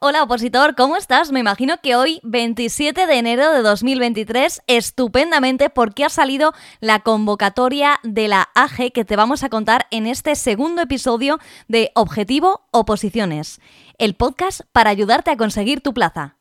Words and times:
Hola 0.00 0.22
opositor, 0.22 0.76
¿cómo 0.76 0.96
estás? 0.96 1.32
Me 1.32 1.40
imagino 1.40 1.78
que 1.82 1.96
hoy, 1.96 2.20
27 2.22 3.08
de 3.08 3.18
enero 3.18 3.52
de 3.52 3.62
2023, 3.62 4.62
estupendamente 4.68 5.70
porque 5.70 6.04
ha 6.04 6.08
salido 6.08 6.52
la 6.78 7.00
convocatoria 7.00 7.98
de 8.04 8.28
la 8.28 8.48
AG 8.54 8.92
que 8.92 9.04
te 9.04 9.16
vamos 9.16 9.42
a 9.42 9.48
contar 9.48 9.88
en 9.90 10.06
este 10.06 10.36
segundo 10.36 10.82
episodio 10.82 11.40
de 11.66 11.90
Objetivo 11.96 12.60
Oposiciones, 12.70 13.60
el 13.98 14.14
podcast 14.14 14.60
para 14.70 14.90
ayudarte 14.90 15.32
a 15.32 15.36
conseguir 15.36 15.80
tu 15.80 15.92
plaza. 15.92 16.36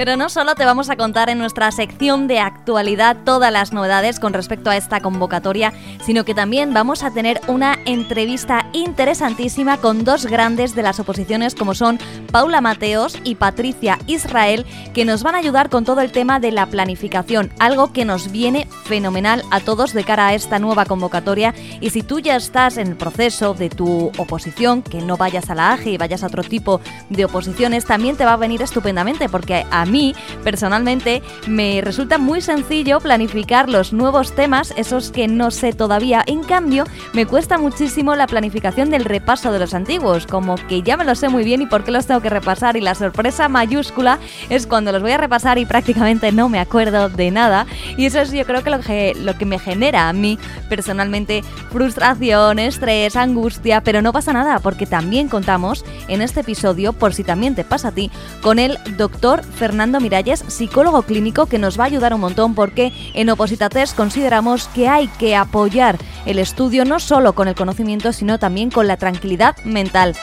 Pero 0.00 0.16
no 0.16 0.30
solo 0.30 0.54
te 0.54 0.64
vamos 0.64 0.88
a 0.88 0.96
contar 0.96 1.28
en 1.28 1.36
nuestra 1.36 1.70
sección 1.72 2.26
de 2.26 2.40
actualidad 2.40 3.18
todas 3.26 3.52
las 3.52 3.74
novedades 3.74 4.18
con 4.18 4.32
respecto 4.32 4.70
a 4.70 4.76
esta 4.78 5.00
convocatoria, 5.00 5.74
sino 6.06 6.24
que 6.24 6.34
también 6.34 6.72
vamos 6.72 7.02
a 7.02 7.10
tener 7.10 7.38
una 7.48 7.76
entrevista 7.84 8.64
interesantísima 8.72 9.76
con 9.76 10.02
dos 10.02 10.24
grandes 10.24 10.74
de 10.74 10.84
las 10.84 11.00
oposiciones 11.00 11.54
como 11.54 11.74
son 11.74 11.98
Paula 12.32 12.62
Mateos 12.62 13.18
y 13.24 13.34
Patricia 13.34 13.98
Israel, 14.06 14.64
que 14.94 15.04
nos 15.04 15.22
van 15.22 15.34
a 15.34 15.38
ayudar 15.38 15.68
con 15.68 15.84
todo 15.84 16.00
el 16.00 16.12
tema 16.12 16.40
de 16.40 16.52
la 16.52 16.64
planificación, 16.64 17.52
algo 17.58 17.92
que 17.92 18.06
nos 18.06 18.32
viene 18.32 18.68
fenomenal 18.84 19.42
a 19.50 19.60
todos 19.60 19.92
de 19.92 20.04
cara 20.04 20.28
a 20.28 20.34
esta 20.34 20.58
nueva 20.58 20.86
convocatoria. 20.86 21.54
Y 21.82 21.90
si 21.90 22.02
tú 22.02 22.20
ya 22.20 22.36
estás 22.36 22.78
en 22.78 22.86
el 22.86 22.96
proceso 22.96 23.52
de 23.52 23.68
tu 23.68 24.10
oposición, 24.16 24.80
que 24.80 25.02
no 25.02 25.18
vayas 25.18 25.50
a 25.50 25.54
la 25.54 25.72
AGE 25.74 25.90
y 25.90 25.98
vayas 25.98 26.22
a 26.22 26.28
otro 26.28 26.42
tipo 26.42 26.80
de 27.10 27.26
oposiciones, 27.26 27.84
también 27.84 28.16
te 28.16 28.24
va 28.24 28.32
a 28.32 28.38
venir 28.38 28.62
estupendamente 28.62 29.28
porque 29.28 29.66
a 29.70 29.89
mí, 29.90 30.14
personalmente, 30.44 31.22
me 31.46 31.80
resulta 31.82 32.18
muy 32.18 32.40
sencillo 32.40 33.00
planificar 33.00 33.68
los 33.68 33.92
nuevos 33.92 34.34
temas, 34.34 34.72
esos 34.76 35.10
que 35.10 35.28
no 35.28 35.50
sé 35.50 35.72
todavía. 35.72 36.22
En 36.26 36.42
cambio, 36.42 36.84
me 37.12 37.26
cuesta 37.26 37.58
muchísimo 37.58 38.14
la 38.14 38.26
planificación 38.26 38.90
del 38.90 39.04
repaso 39.04 39.52
de 39.52 39.58
los 39.58 39.74
antiguos, 39.74 40.26
como 40.26 40.56
que 40.56 40.82
ya 40.82 40.96
me 40.96 41.04
lo 41.04 41.14
sé 41.14 41.28
muy 41.28 41.44
bien 41.44 41.62
y 41.62 41.66
por 41.66 41.84
qué 41.84 41.90
los 41.90 42.06
tengo 42.06 42.20
que 42.20 42.30
repasar. 42.30 42.76
Y 42.76 42.80
la 42.80 42.94
sorpresa 42.94 43.48
mayúscula 43.48 44.18
es 44.48 44.66
cuando 44.66 44.92
los 44.92 45.02
voy 45.02 45.12
a 45.12 45.18
repasar 45.18 45.58
y 45.58 45.66
prácticamente 45.66 46.32
no 46.32 46.48
me 46.48 46.60
acuerdo 46.60 47.08
de 47.08 47.30
nada. 47.30 47.66
Y 47.96 48.06
eso 48.06 48.20
es 48.20 48.32
yo 48.32 48.44
creo 48.44 48.62
que 48.62 48.70
lo 48.70 48.80
que, 48.80 49.14
lo 49.16 49.36
que 49.36 49.44
me 49.44 49.58
genera 49.58 50.08
a 50.08 50.12
mí 50.12 50.38
personalmente 50.68 51.42
frustración, 51.70 52.58
estrés, 52.58 53.16
angustia, 53.16 53.82
pero 53.82 54.02
no 54.02 54.12
pasa 54.12 54.32
nada 54.32 54.58
porque 54.60 54.86
también 54.86 55.28
contamos 55.28 55.84
en 56.08 56.22
este 56.22 56.40
episodio, 56.40 56.92
por 56.92 57.14
si 57.14 57.24
también 57.24 57.54
te 57.54 57.64
pasa 57.64 57.88
a 57.88 57.92
ti, 57.92 58.10
con 58.42 58.58
el 58.58 58.78
doctor 58.96 59.42
Fernando 59.42 59.79
Fernando 59.80 60.00
Miralles, 60.00 60.44
psicólogo 60.46 61.00
clínico, 61.04 61.46
que 61.46 61.58
nos 61.58 61.80
va 61.80 61.84
a 61.84 61.86
ayudar 61.86 62.12
un 62.12 62.20
montón 62.20 62.54
porque 62.54 62.92
en 63.14 63.30
Opositates 63.30 63.94
consideramos 63.94 64.68
que 64.68 64.88
hay 64.88 65.08
que 65.08 65.34
apoyar 65.34 65.96
el 66.26 66.38
estudio 66.38 66.84
no 66.84 67.00
solo 67.00 67.32
con 67.32 67.48
el 67.48 67.54
conocimiento, 67.54 68.12
sino 68.12 68.38
también 68.38 68.70
con 68.70 68.86
la 68.86 68.98
tranquilidad 68.98 69.56
mental. 69.64 70.14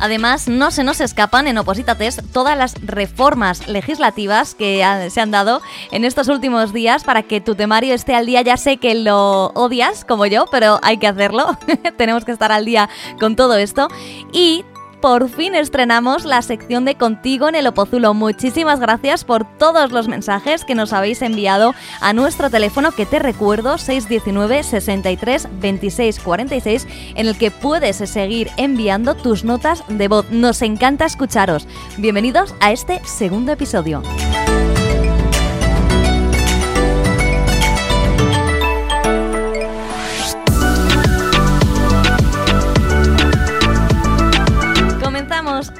Además, 0.00 0.48
no 0.48 0.70
se 0.70 0.82
nos 0.82 1.00
escapan 1.00 1.46
en 1.46 1.58
Opositates 1.58 2.20
todas 2.32 2.56
las 2.56 2.74
reformas 2.82 3.68
legislativas 3.68 4.54
que 4.54 5.08
se 5.10 5.20
han 5.20 5.30
dado 5.30 5.60
en 5.92 6.04
estos 6.04 6.28
últimos 6.28 6.72
días 6.72 7.04
para 7.04 7.22
que 7.22 7.40
tu 7.40 7.54
temario 7.54 7.94
esté 7.94 8.14
al 8.14 8.26
día. 8.26 8.42
Ya 8.42 8.56
sé 8.56 8.78
que 8.78 8.94
lo 8.94 9.48
odias 9.48 10.04
como 10.04 10.26
yo, 10.26 10.46
pero 10.50 10.80
hay 10.82 10.96
que 10.96 11.06
hacerlo. 11.06 11.58
Tenemos 11.96 12.24
que 12.24 12.32
estar 12.32 12.50
al 12.50 12.64
día 12.64 12.88
con 13.18 13.36
todo 13.36 13.56
esto. 13.56 13.88
Y 14.32 14.64
por 15.00 15.28
fin 15.28 15.54
estrenamos 15.54 16.24
la 16.24 16.42
sección 16.42 16.84
de 16.84 16.94
Contigo 16.94 17.48
en 17.48 17.54
el 17.54 17.66
Opozulo. 17.66 18.14
Muchísimas 18.14 18.80
gracias 18.80 19.24
por 19.24 19.44
todos 19.58 19.92
los 19.92 20.08
mensajes 20.08 20.64
que 20.64 20.74
nos 20.74 20.92
habéis 20.92 21.22
enviado 21.22 21.74
a 22.00 22.12
nuestro 22.12 22.50
teléfono 22.50 22.92
que 22.92 23.06
te 23.06 23.18
recuerdo 23.18 23.78
619 23.78 24.62
63 24.62 25.48
26 25.60 26.20
46 26.20 26.88
en 27.14 27.26
el 27.26 27.38
que 27.38 27.50
puedes 27.50 27.96
seguir 27.96 28.50
enviando 28.56 29.14
tus 29.14 29.44
notas 29.44 29.84
de 29.88 30.08
voz. 30.08 30.30
Nos 30.30 30.62
encanta 30.62 31.06
escucharos. 31.06 31.66
Bienvenidos 31.96 32.54
a 32.60 32.72
este 32.72 33.00
segundo 33.04 33.52
episodio. 33.52 34.02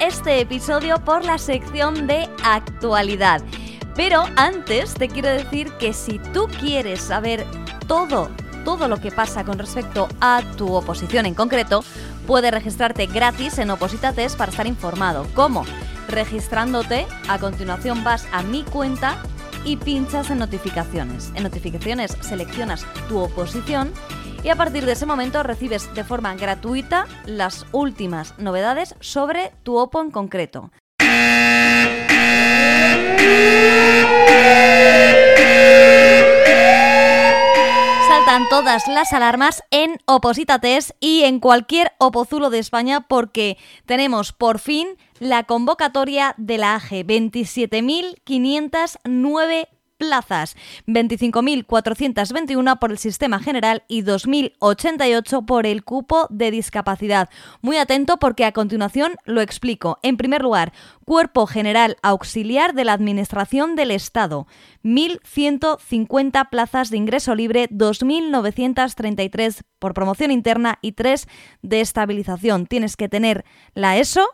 Este 0.00 0.40
episodio 0.40 1.02
por 1.04 1.24
la 1.24 1.38
sección 1.38 2.06
de 2.06 2.28
actualidad. 2.44 3.42
Pero 3.96 4.24
antes 4.36 4.94
te 4.94 5.08
quiero 5.08 5.28
decir 5.28 5.72
que 5.78 5.92
si 5.92 6.18
tú 6.18 6.46
quieres 6.60 7.00
saber 7.00 7.46
todo, 7.86 8.30
todo 8.64 8.88
lo 8.88 9.00
que 9.00 9.10
pasa 9.10 9.44
con 9.44 9.58
respecto 9.58 10.08
a 10.20 10.42
tu 10.56 10.72
oposición 10.74 11.26
en 11.26 11.34
concreto, 11.34 11.82
puedes 12.26 12.52
registrarte 12.52 13.06
gratis 13.06 13.58
en 13.58 13.70
Opositates 13.70 14.36
para 14.36 14.50
estar 14.50 14.66
informado. 14.66 15.26
¿Cómo? 15.34 15.64
Registrándote, 16.08 17.06
a 17.28 17.38
continuación 17.38 18.04
vas 18.04 18.26
a 18.32 18.42
mi 18.42 18.62
cuenta 18.64 19.16
y 19.64 19.76
pinchas 19.76 20.30
en 20.30 20.38
notificaciones. 20.38 21.32
En 21.34 21.42
notificaciones 21.42 22.16
seleccionas 22.20 22.84
tu 23.08 23.18
oposición 23.18 23.92
y 24.42 24.48
a 24.48 24.56
partir 24.56 24.86
de 24.86 24.92
ese 24.92 25.04
momento 25.06 25.42
recibes 25.42 25.92
de 25.94 26.04
forma 26.04 26.34
gratuita 26.34 27.06
las 27.26 27.66
últimas 27.72 28.38
novedades 28.38 28.94
sobre 29.00 29.52
tu 29.62 29.76
OPO 29.76 30.00
en 30.02 30.10
concreto. 30.10 30.70
Saltan 38.08 38.48
todas 38.48 38.88
las 38.88 39.12
alarmas 39.12 39.62
en 39.70 39.98
Opositates 40.06 40.94
y 41.00 41.24
en 41.24 41.40
cualquier 41.40 41.92
opozulo 41.98 42.48
de 42.50 42.58
España 42.58 43.02
porque 43.02 43.58
tenemos 43.86 44.32
por 44.32 44.58
fin 44.58 44.88
la 45.18 45.44
convocatoria 45.44 46.34
de 46.38 46.56
la 46.58 46.74
AGE 46.76 47.06
27.509 47.06 49.68
plazas, 50.00 50.56
25.421 50.86 52.78
por 52.78 52.90
el 52.90 52.96
sistema 52.96 53.38
general 53.38 53.84
y 53.86 54.02
2.088 54.02 55.44
por 55.44 55.66
el 55.66 55.84
cupo 55.84 56.26
de 56.30 56.50
discapacidad. 56.50 57.28
Muy 57.60 57.76
atento 57.76 58.18
porque 58.18 58.46
a 58.46 58.52
continuación 58.52 59.16
lo 59.26 59.42
explico. 59.42 59.98
En 60.02 60.16
primer 60.16 60.40
lugar, 60.40 60.72
Cuerpo 61.04 61.46
General 61.46 61.98
Auxiliar 62.02 62.72
de 62.72 62.86
la 62.86 62.94
Administración 62.94 63.76
del 63.76 63.90
Estado, 63.90 64.46
1.150 64.84 66.48
plazas 66.48 66.88
de 66.88 66.96
ingreso 66.96 67.34
libre, 67.34 67.68
2.933 67.68 69.64
por 69.78 69.92
promoción 69.92 70.30
interna 70.30 70.78
y 70.80 70.92
3 70.92 71.28
de 71.60 71.82
estabilización. 71.82 72.66
Tienes 72.66 72.96
que 72.96 73.10
tener 73.10 73.44
la 73.74 73.98
ESO, 73.98 74.26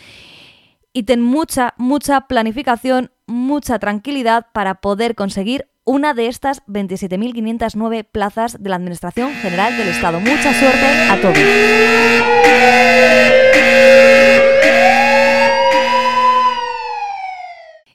Y 0.92 1.04
ten 1.04 1.22
mucha, 1.22 1.76
mucha 1.78 2.22
planificación, 2.22 3.12
mucha 3.28 3.78
tranquilidad 3.80 4.48
para 4.54 4.82
poder 4.82 5.16
conseguir 5.16 5.70
una 5.90 6.14
de 6.14 6.28
estas 6.28 6.62
27.509 6.68 8.06
plazas 8.06 8.62
de 8.62 8.70
la 8.70 8.76
Administración 8.76 9.34
General 9.42 9.76
del 9.76 9.88
Estado. 9.88 10.20
Mucha 10.20 10.54
suerte 10.54 10.86
a 11.10 11.20
todos. 11.20 11.36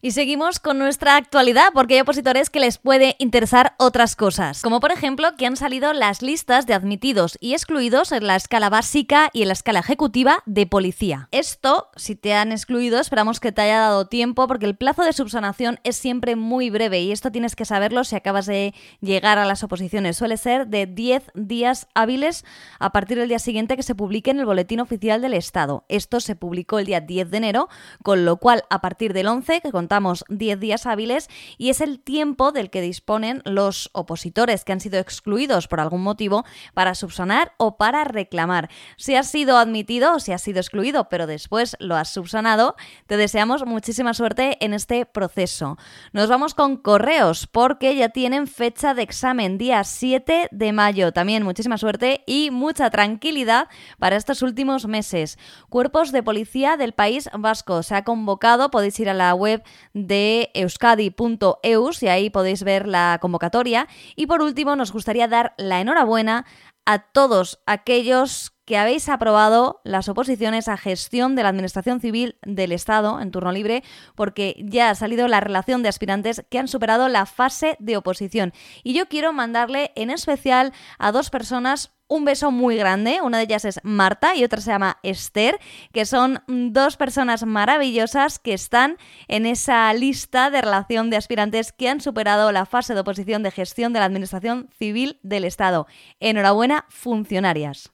Y 0.04 0.10
seguimos 0.10 0.60
con 0.60 0.76
nuestra 0.76 1.16
actualidad 1.16 1.70
porque 1.72 1.94
hay 1.94 2.00
opositores 2.00 2.50
que 2.50 2.60
les 2.60 2.76
puede 2.76 3.16
interesar 3.18 3.74
otras 3.78 4.16
cosas, 4.16 4.60
como 4.60 4.78
por 4.78 4.92
ejemplo 4.92 5.34
que 5.38 5.46
han 5.46 5.56
salido 5.56 5.94
las 5.94 6.20
listas 6.20 6.66
de 6.66 6.74
admitidos 6.74 7.38
y 7.40 7.54
excluidos 7.54 8.12
en 8.12 8.26
la 8.26 8.36
escala 8.36 8.68
básica 8.68 9.30
y 9.32 9.40
en 9.40 9.48
la 9.48 9.54
escala 9.54 9.78
ejecutiva 9.78 10.42
de 10.44 10.66
policía. 10.66 11.30
Esto, 11.30 11.88
si 11.96 12.16
te 12.16 12.34
han 12.34 12.52
excluido, 12.52 13.00
esperamos 13.00 13.40
que 13.40 13.50
te 13.50 13.62
haya 13.62 13.78
dado 13.78 14.06
tiempo 14.06 14.46
porque 14.46 14.66
el 14.66 14.76
plazo 14.76 15.04
de 15.04 15.14
subsanación 15.14 15.80
es 15.84 15.96
siempre 15.96 16.36
muy 16.36 16.68
breve 16.68 17.00
y 17.00 17.10
esto 17.10 17.32
tienes 17.32 17.56
que 17.56 17.64
saberlo 17.64 18.04
si 18.04 18.14
acabas 18.14 18.44
de 18.44 18.74
llegar 19.00 19.38
a 19.38 19.46
las 19.46 19.64
oposiciones. 19.64 20.18
Suele 20.18 20.36
ser 20.36 20.66
de 20.66 20.84
10 20.84 21.30
días 21.32 21.88
hábiles 21.94 22.44
a 22.78 22.92
partir 22.92 23.18
del 23.18 23.28
día 23.28 23.38
siguiente 23.38 23.74
que 23.74 23.82
se 23.82 23.94
publique 23.94 24.30
en 24.30 24.40
el 24.40 24.44
Boletín 24.44 24.80
Oficial 24.80 25.22
del 25.22 25.32
Estado. 25.32 25.86
Esto 25.88 26.20
se 26.20 26.36
publicó 26.36 26.78
el 26.78 26.84
día 26.84 27.00
10 27.00 27.30
de 27.30 27.36
enero, 27.38 27.70
con 28.02 28.26
lo 28.26 28.36
cual 28.36 28.64
a 28.68 28.82
partir 28.82 29.14
del 29.14 29.28
11, 29.28 29.62
que 29.62 29.72
contamos 29.72 29.93
10 30.28 30.60
días 30.60 30.86
hábiles 30.86 31.28
y 31.58 31.70
es 31.70 31.80
el 31.80 32.00
tiempo 32.00 32.52
del 32.52 32.70
que 32.70 32.80
disponen 32.80 33.42
los 33.44 33.90
opositores 33.92 34.64
que 34.64 34.72
han 34.72 34.80
sido 34.80 34.98
excluidos 34.98 35.68
por 35.68 35.80
algún 35.80 36.02
motivo 36.02 36.44
para 36.74 36.94
subsanar 36.94 37.52
o 37.56 37.76
para 37.76 38.04
reclamar. 38.04 38.70
Si 38.96 39.14
has 39.14 39.30
sido 39.30 39.58
admitido 39.58 40.14
o 40.14 40.20
si 40.20 40.32
has 40.32 40.42
sido 40.42 40.60
excluido, 40.60 41.08
pero 41.08 41.26
después 41.26 41.76
lo 41.80 41.96
has 41.96 42.10
subsanado, 42.10 42.76
te 43.06 43.16
deseamos 43.16 43.64
muchísima 43.66 44.14
suerte 44.14 44.56
en 44.60 44.74
este 44.74 45.06
proceso. 45.06 45.78
Nos 46.12 46.28
vamos 46.28 46.54
con 46.54 46.76
correos 46.76 47.46
porque 47.46 47.96
ya 47.96 48.08
tienen 48.08 48.46
fecha 48.46 48.94
de 48.94 49.02
examen, 49.02 49.58
día 49.58 49.84
7 49.84 50.48
de 50.50 50.72
mayo. 50.72 51.12
También 51.12 51.42
muchísima 51.42 51.78
suerte 51.78 52.22
y 52.26 52.50
mucha 52.50 52.90
tranquilidad 52.90 53.68
para 53.98 54.16
estos 54.16 54.42
últimos 54.42 54.86
meses. 54.86 55.38
Cuerpos 55.68 56.12
de 56.12 56.22
policía 56.22 56.76
del 56.76 56.92
País 56.92 57.28
Vasco 57.36 57.82
se 57.82 57.94
ha 57.94 58.04
convocado, 58.04 58.70
podéis 58.70 58.98
ir 59.00 59.08
a 59.08 59.14
la 59.14 59.34
web 59.34 59.62
de 59.92 60.50
euskadi.eus 60.54 62.02
y 62.02 62.08
ahí 62.08 62.30
podéis 62.30 62.62
ver 62.62 62.88
la 62.88 63.18
convocatoria. 63.20 63.88
Y 64.16 64.26
por 64.26 64.42
último, 64.42 64.76
nos 64.76 64.92
gustaría 64.92 65.28
dar 65.28 65.54
la 65.58 65.80
enhorabuena 65.80 66.46
a 66.86 66.98
todos 66.98 67.60
aquellos 67.66 68.53
que 68.64 68.78
habéis 68.78 69.08
aprobado 69.08 69.80
las 69.84 70.08
oposiciones 70.08 70.68
a 70.68 70.76
gestión 70.76 71.34
de 71.34 71.42
la 71.42 71.50
Administración 71.50 72.00
Civil 72.00 72.36
del 72.42 72.72
Estado 72.72 73.20
en 73.20 73.30
turno 73.30 73.52
libre, 73.52 73.82
porque 74.14 74.56
ya 74.58 74.90
ha 74.90 74.94
salido 74.94 75.28
la 75.28 75.40
relación 75.40 75.82
de 75.82 75.88
aspirantes 75.88 76.44
que 76.50 76.58
han 76.58 76.68
superado 76.68 77.08
la 77.08 77.26
fase 77.26 77.76
de 77.78 77.96
oposición. 77.96 78.52
Y 78.82 78.94
yo 78.94 79.08
quiero 79.08 79.32
mandarle 79.32 79.92
en 79.96 80.10
especial 80.10 80.72
a 80.98 81.12
dos 81.12 81.30
personas 81.30 81.94
un 82.06 82.24
beso 82.24 82.50
muy 82.50 82.76
grande. 82.76 83.20
Una 83.22 83.38
de 83.38 83.44
ellas 83.44 83.64
es 83.64 83.80
Marta 83.82 84.36
y 84.36 84.44
otra 84.44 84.60
se 84.60 84.70
llama 84.70 84.98
Esther, 85.02 85.58
que 85.92 86.04
son 86.04 86.42
dos 86.46 86.96
personas 86.96 87.44
maravillosas 87.44 88.38
que 88.38 88.52
están 88.52 88.98
en 89.28 89.46
esa 89.46 89.92
lista 89.94 90.50
de 90.50 90.60
relación 90.60 91.10
de 91.10 91.16
aspirantes 91.16 91.72
que 91.72 91.88
han 91.88 92.00
superado 92.00 92.52
la 92.52 92.66
fase 92.66 92.94
de 92.94 93.00
oposición 93.00 93.42
de 93.42 93.50
gestión 93.50 93.92
de 93.92 94.00
la 94.00 94.06
Administración 94.06 94.68
Civil 94.78 95.18
del 95.22 95.44
Estado. 95.44 95.86
Enhorabuena, 96.20 96.84
funcionarias. 96.88 97.93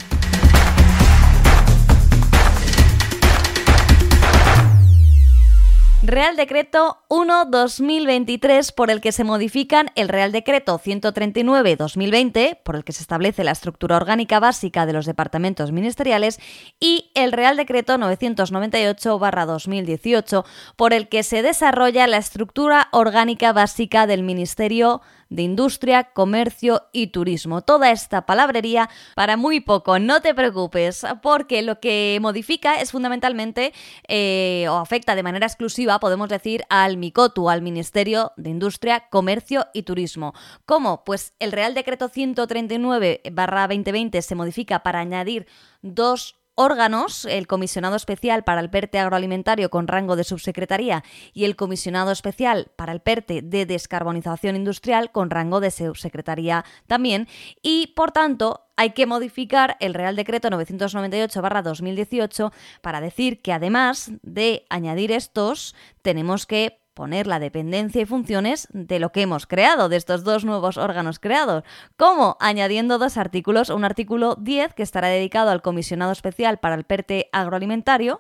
Real 6.07 6.35
Decreto 6.37 7.03
1-2023 7.09 8.73
por 8.73 8.89
el 8.89 9.01
que 9.01 9.11
se 9.11 9.25
modifican 9.25 9.91
el 9.95 10.07
Real 10.07 10.31
Decreto 10.31 10.79
139-2020 10.79 12.59
por 12.63 12.77
el 12.77 12.85
que 12.85 12.93
se 12.93 13.01
establece 13.01 13.43
la 13.43 13.51
estructura 13.51 13.97
orgánica 13.97 14.39
básica 14.39 14.85
de 14.85 14.93
los 14.93 15.05
departamentos 15.05 15.73
ministeriales 15.73 16.39
y 16.79 17.11
el 17.13 17.33
Real 17.33 17.57
Decreto 17.57 17.97
998-2018 17.97 20.45
por 20.77 20.93
el 20.93 21.09
que 21.09 21.23
se 21.23 21.41
desarrolla 21.41 22.07
la 22.07 22.19
estructura 22.19 22.87
orgánica 22.93 23.51
básica 23.51 24.07
del 24.07 24.23
Ministerio 24.23 25.01
de 25.29 25.43
Industria, 25.43 26.05
Comercio 26.13 26.87
y 26.91 27.07
Turismo. 27.07 27.61
Toda 27.61 27.91
esta 27.91 28.25
palabrería 28.25 28.89
para 29.15 29.37
muy 29.37 29.59
poco, 29.59 29.99
no 29.99 30.21
te 30.21 30.33
preocupes, 30.33 31.05
porque 31.21 31.61
lo 31.61 31.79
que 31.79 32.17
modifica 32.21 32.81
es 32.81 32.91
fundamentalmente 32.91 33.73
eh, 34.07 34.65
o 34.69 34.77
afecta 34.77 35.15
de 35.15 35.23
manera 35.23 35.47
exclusiva, 35.47 35.99
podemos 35.99 36.29
decir, 36.29 36.63
al 36.69 36.95
MICOTU, 36.97 37.49
al 37.49 37.61
Ministerio 37.61 38.31
de 38.37 38.49
Industria, 38.49 39.09
Comercio 39.09 39.67
y 39.73 39.83
Turismo. 39.83 40.33
¿Cómo? 40.65 41.03
Pues 41.03 41.33
el 41.39 41.51
Real 41.51 41.73
Decreto 41.73 42.07
139-2020 42.09 44.21
se 44.21 44.35
modifica 44.35 44.83
para 44.83 44.99
añadir 44.99 45.47
dos 45.81 46.37
órganos, 46.57 47.25
el 47.25 47.47
comisionado 47.47 47.95
especial 47.95 48.43
para 48.43 48.61
el 48.61 48.69
PERTE 48.69 48.99
agroalimentario 48.99 49.69
con 49.69 49.87
rango 49.87 50.15
de 50.15 50.23
subsecretaría 50.23 51.03
y 51.33 51.45
el 51.45 51.55
comisionado 51.55 52.11
especial 52.11 52.71
para 52.75 52.91
el 52.91 52.99
PERTE 52.99 53.43
de 53.43 53.67
descarbonización 53.67 54.55
industrial 54.55 55.11
con 55.11 55.29
rango 55.29 55.59
de 55.59 55.69
subsecretaría 55.71 56.65
también, 56.87 57.27
y 57.61 57.93
por 57.95 58.11
tanto 58.11 58.65
hay 58.75 58.91
que 58.91 59.05
modificar 59.05 59.77
el 59.79 59.93
Real 59.93 60.15
Decreto 60.15 60.49
998-2018 60.49 62.51
para 62.81 63.01
decir 63.01 63.41
que 63.41 63.53
además 63.53 64.11
de 64.23 64.65
añadir 64.69 65.11
estos, 65.11 65.75
tenemos 66.01 66.45
que 66.45 66.79
poner 66.97 67.27
la 67.27 67.39
dependencia 67.39 68.01
y 68.01 68.05
funciones 68.05 68.67
de 68.71 68.97
lo 68.97 69.11
que 69.11 69.21
hemos 69.21 69.45
creado, 69.45 69.87
de 69.87 69.97
estos 69.97 70.23
dos 70.23 70.45
nuevos 70.45 70.77
órganos 70.77 71.19
creados. 71.19 71.63
¿Cómo? 71.95 72.37
Añadiendo 72.39 72.97
dos 72.97 73.17
artículos, 73.17 73.69
un 73.69 73.85
artículo 73.85 74.35
10 74.39 74.73
que 74.73 74.81
estará 74.81 75.07
dedicado 75.07 75.51
al 75.51 75.61
comisionado 75.61 76.11
especial 76.11 76.57
para 76.57 76.73
el 76.73 76.85
PERTE 76.85 77.29
agroalimentario 77.31 78.19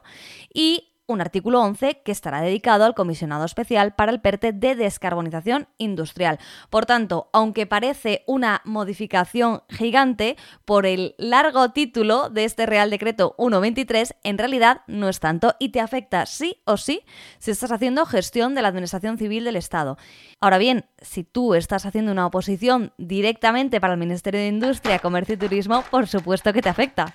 y 0.53 0.93
un 1.07 1.21
artículo 1.21 1.61
11 1.61 2.01
que 2.03 2.11
estará 2.11 2.41
dedicado 2.41 2.85
al 2.85 2.93
comisionado 2.93 3.45
especial 3.45 3.95
para 3.95 4.11
el 4.11 4.21
PERTE 4.21 4.51
de 4.51 4.75
descarbonización 4.75 5.67
industrial. 5.77 6.37
Por 6.69 6.85
tanto, 6.85 7.29
aunque 7.33 7.65
parece 7.65 8.23
una 8.27 8.61
modificación 8.65 9.63
gigante 9.69 10.35
por 10.65 10.85
el 10.85 11.15
largo 11.17 11.71
título 11.71 12.29
de 12.29 12.43
este 12.43 12.65
Real 12.65 12.89
Decreto 12.89 13.35
123, 13.37 14.15
en 14.23 14.37
realidad 14.37 14.81
no 14.87 15.09
es 15.09 15.19
tanto 15.19 15.55
y 15.59 15.69
te 15.69 15.79
afecta 15.79 16.25
sí 16.25 16.61
o 16.65 16.77
sí 16.77 17.01
si 17.39 17.51
estás 17.51 17.71
haciendo 17.71 18.05
gestión 18.05 18.53
de 18.53 18.61
la 18.61 18.67
Administración 18.67 19.17
Civil 19.17 19.45
del 19.45 19.55
Estado. 19.55 19.97
Ahora 20.41 20.57
bien, 20.57 20.85
si 21.01 21.23
tú 21.23 21.55
estás 21.55 21.85
haciendo 21.85 22.11
una 22.11 22.25
oposición 22.25 22.93
directamente 22.97 23.79
para 23.79 23.93
el 23.93 23.99
Ministerio 23.99 24.41
de 24.41 24.47
Industria, 24.47 24.99
Comercio 24.99 25.35
y 25.35 25.37
Turismo, 25.37 25.83
por 25.89 26.07
supuesto 26.07 26.51
que 26.51 26.61
te 26.61 26.69
afecta. 26.69 27.13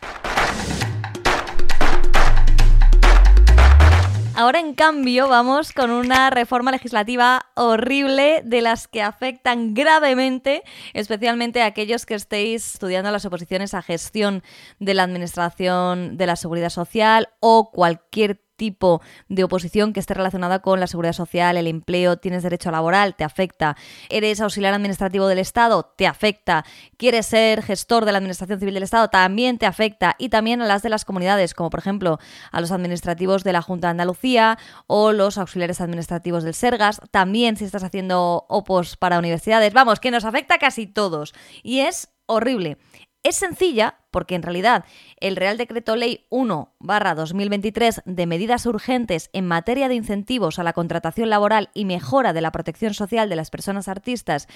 Ahora, 4.42 4.58
en 4.58 4.74
cambio, 4.74 5.28
vamos 5.28 5.70
con 5.72 5.92
una 5.92 6.28
reforma 6.28 6.72
legislativa 6.72 7.46
horrible 7.54 8.42
de 8.44 8.60
las 8.60 8.88
que 8.88 9.00
afectan 9.00 9.72
gravemente, 9.72 10.64
especialmente 10.94 11.62
a 11.62 11.66
aquellos 11.66 12.06
que 12.06 12.14
estéis 12.14 12.74
estudiando 12.74 13.12
las 13.12 13.24
oposiciones 13.24 13.72
a 13.72 13.82
gestión 13.82 14.42
de 14.80 14.94
la 14.94 15.04
Administración 15.04 16.16
de 16.16 16.26
la 16.26 16.34
Seguridad 16.34 16.70
Social 16.70 17.28
o 17.38 17.70
cualquier 17.70 18.40
tipo 18.62 19.02
de 19.28 19.42
oposición 19.42 19.92
que 19.92 19.98
esté 19.98 20.14
relacionada 20.14 20.60
con 20.60 20.78
la 20.78 20.86
seguridad 20.86 21.14
social, 21.14 21.56
el 21.56 21.66
empleo, 21.66 22.18
tienes 22.18 22.44
derecho 22.44 22.70
laboral, 22.70 23.16
te 23.16 23.24
afecta, 23.24 23.76
eres 24.08 24.40
auxiliar 24.40 24.72
administrativo 24.72 25.26
del 25.26 25.40
Estado, 25.40 25.92
te 25.96 26.06
afecta, 26.06 26.64
quieres 26.96 27.26
ser 27.26 27.64
gestor 27.64 28.04
de 28.04 28.12
la 28.12 28.18
Administración 28.18 28.60
Civil 28.60 28.74
del 28.74 28.84
Estado, 28.84 29.08
también 29.08 29.58
te 29.58 29.66
afecta, 29.66 30.14
y 30.16 30.28
también 30.28 30.62
a 30.62 30.66
las 30.66 30.82
de 30.82 30.90
las 30.90 31.04
comunidades, 31.04 31.54
como 31.54 31.70
por 31.70 31.80
ejemplo 31.80 32.20
a 32.52 32.60
los 32.60 32.70
administrativos 32.70 33.42
de 33.42 33.52
la 33.52 33.62
Junta 33.62 33.88
de 33.88 33.92
Andalucía 33.92 34.60
o 34.86 35.10
los 35.10 35.38
auxiliares 35.38 35.80
administrativos 35.80 36.44
del 36.44 36.54
Sergas, 36.54 37.00
también 37.10 37.56
si 37.56 37.64
estás 37.64 37.82
haciendo 37.82 38.46
opos 38.48 38.96
para 38.96 39.18
universidades, 39.18 39.72
vamos, 39.72 39.98
que 39.98 40.12
nos 40.12 40.24
afecta 40.24 40.58
casi 40.58 40.86
todos, 40.86 41.34
y 41.64 41.80
es 41.80 42.10
horrible. 42.26 42.78
Es 43.22 43.36
sencilla 43.36 43.98
porque 44.10 44.34
en 44.34 44.42
realidad 44.42 44.84
el 45.20 45.36
Real 45.36 45.56
Decreto 45.56 45.94
Ley 45.94 46.26
1-2023 46.30 48.02
de 48.04 48.26
medidas 48.26 48.66
urgentes 48.66 49.30
en 49.32 49.46
materia 49.46 49.88
de 49.88 49.94
incentivos 49.94 50.58
a 50.58 50.64
la 50.64 50.72
contratación 50.72 51.30
laboral 51.30 51.70
y 51.72 51.84
mejora 51.84 52.32
de 52.32 52.40
la 52.40 52.50
protección 52.50 52.94
social 52.94 53.28
de 53.28 53.36
las 53.36 53.50
personas 53.50 53.86
artistas 53.86 54.48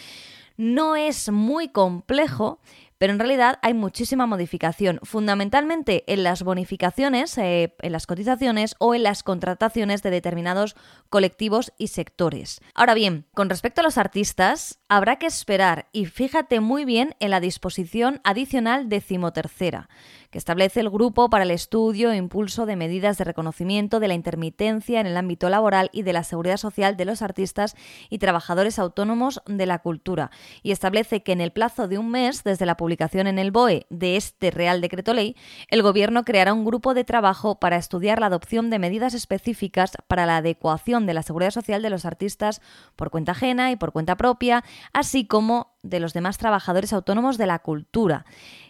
no 0.56 0.96
es 0.96 1.30
muy 1.30 1.68
complejo, 1.68 2.60
pero 2.98 3.12
en 3.12 3.18
realidad 3.18 3.58
hay 3.62 3.74
muchísima 3.74 4.26
modificación, 4.26 5.00
fundamentalmente 5.02 6.04
en 6.12 6.22
las 6.22 6.42
bonificaciones, 6.42 7.36
eh, 7.38 7.74
en 7.80 7.92
las 7.92 8.06
cotizaciones 8.06 8.74
o 8.78 8.94
en 8.94 9.02
las 9.02 9.22
contrataciones 9.22 10.02
de 10.02 10.10
determinados 10.10 10.76
colectivos 11.08 11.72
y 11.78 11.88
sectores. 11.88 12.60
Ahora 12.74 12.94
bien, 12.94 13.26
con 13.34 13.50
respecto 13.50 13.80
a 13.80 13.84
los 13.84 13.98
artistas, 13.98 14.78
habrá 14.88 15.16
que 15.16 15.26
esperar 15.26 15.88
y 15.92 16.06
fíjate 16.06 16.60
muy 16.60 16.84
bien 16.84 17.14
en 17.20 17.30
la 17.30 17.40
disposición 17.40 18.20
adicional 18.24 18.88
decimotercera, 18.88 19.88
establece 20.36 20.80
el 20.80 20.90
Grupo 20.90 21.30
para 21.30 21.44
el 21.44 21.50
Estudio 21.50 22.10
e 22.10 22.16
Impulso 22.16 22.66
de 22.66 22.76
Medidas 22.76 23.18
de 23.18 23.24
Reconocimiento 23.24 24.00
de 24.00 24.08
la 24.08 24.14
Intermitencia 24.14 25.00
en 25.00 25.06
el 25.06 25.16
ámbito 25.16 25.48
laboral 25.48 25.90
y 25.92 26.02
de 26.02 26.12
la 26.12 26.24
seguridad 26.24 26.56
social 26.56 26.96
de 26.96 27.04
los 27.04 27.22
artistas 27.22 27.74
y 28.10 28.18
trabajadores 28.18 28.78
autónomos 28.78 29.40
de 29.46 29.66
la 29.66 29.78
cultura, 29.80 30.30
y 30.62 30.72
establece 30.72 31.22
que 31.22 31.32
en 31.32 31.40
el 31.40 31.52
plazo 31.52 31.88
de 31.88 31.98
un 31.98 32.10
mes 32.10 32.44
desde 32.44 32.66
la 32.66 32.76
publicación 32.76 33.26
en 33.26 33.38
el 33.38 33.50
BOE 33.50 33.86
de 33.90 34.16
este 34.16 34.50
Real 34.50 34.80
Decreto 34.80 35.14
Ley, 35.14 35.36
el 35.68 35.82
Gobierno 35.82 36.24
creará 36.24 36.52
un 36.52 36.64
grupo 36.64 36.94
de 36.94 37.04
trabajo 37.04 37.58
para 37.58 37.76
estudiar 37.76 38.20
la 38.20 38.26
adopción 38.26 38.70
de 38.70 38.78
medidas 38.78 39.14
específicas 39.14 39.92
para 40.06 40.26
la 40.26 40.38
adecuación 40.38 41.06
de 41.06 41.14
la 41.14 41.22
seguridad 41.22 41.50
social 41.50 41.82
de 41.82 41.90
los 41.90 42.04
artistas 42.04 42.60
por 42.94 43.10
cuenta 43.10 43.32
ajena 43.32 43.70
y 43.70 43.76
por 43.76 43.92
cuenta 43.92 44.16
propia, 44.16 44.64
así 44.92 45.26
como 45.26 45.76
de 45.82 46.00
los 46.00 46.12
demás 46.12 46.38
trabajadores 46.38 46.92
autónomos 46.92 47.38
de 47.38 47.46
la 47.46 47.60
cultura. 47.60 48.26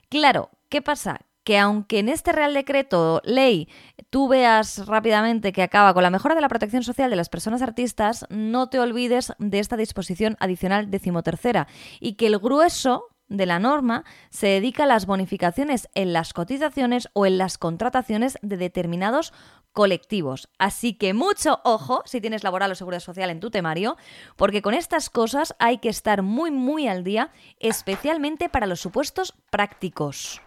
Claro, 0.09 0.51
¿qué 0.69 0.83
pasa? 0.83 1.26
Que 1.47 1.59
aunque 1.59 2.01
en 2.01 2.09
este 2.09 2.33
Real 2.33 2.53
Decreto 2.55 3.23
ley 3.25 3.69
tú 4.11 4.27
veas 4.27 4.85
rápidamente 4.89 5.53
que 5.53 5.63
acaba 5.63 5.95
con 5.95 6.03
la 6.03 6.11
mejora 6.11 6.35
de 6.35 6.41
la 6.41 6.49
protección 6.49 6.83
social 6.83 7.09
de 7.09 7.15
las 7.15 7.29
personas 7.29 7.63
artistas, 7.63 8.27
no 8.31 8.69
te 8.69 8.81
olvides 8.81 9.33
de 9.39 9.61
esta 9.61 9.77
disposición 9.77 10.37
adicional 10.41 10.91
decimotercera 10.91 11.69
y 12.01 12.15
que 12.15 12.27
el 12.27 12.41
grueso 12.41 13.05
de 13.29 13.47
la 13.47 13.61
norma 13.61 14.05
se 14.29 14.49
dedica 14.49 14.85
a 14.85 14.87
las 14.87 15.07
bonificaciones 15.07 15.89
en 15.95 16.13
las 16.13 16.33
cotizaciones 16.33 17.09
o 17.13 17.27
en 17.27 17.39
las 17.39 17.59
contrataciones 17.59 18.39
de 18.43 18.57
determinados 18.57 19.33
colectivos. 19.71 20.49
Así 20.59 20.95
que 20.95 21.15
mucho 21.15 21.61
ojo 21.63 22.03
si 22.07 22.21
tienes 22.21 22.43
laboral 22.43 22.73
o 22.73 22.75
seguridad 22.75 23.01
social 23.01 23.31
en 23.31 23.39
tu 23.39 23.53
temario, 23.53 23.97
porque 24.35 24.63
con 24.63 24.75
estas 24.75 25.11
cosas 25.11 25.55
hay 25.61 25.79
que 25.79 25.91
estar 25.91 26.23
muy 26.23 26.51
muy 26.51 26.89
al 26.89 27.05
día, 27.05 27.31
especialmente 27.61 28.49
para 28.49 28.67
los 28.67 28.81
supuestos 28.81 29.33
prácticos. 29.51 30.41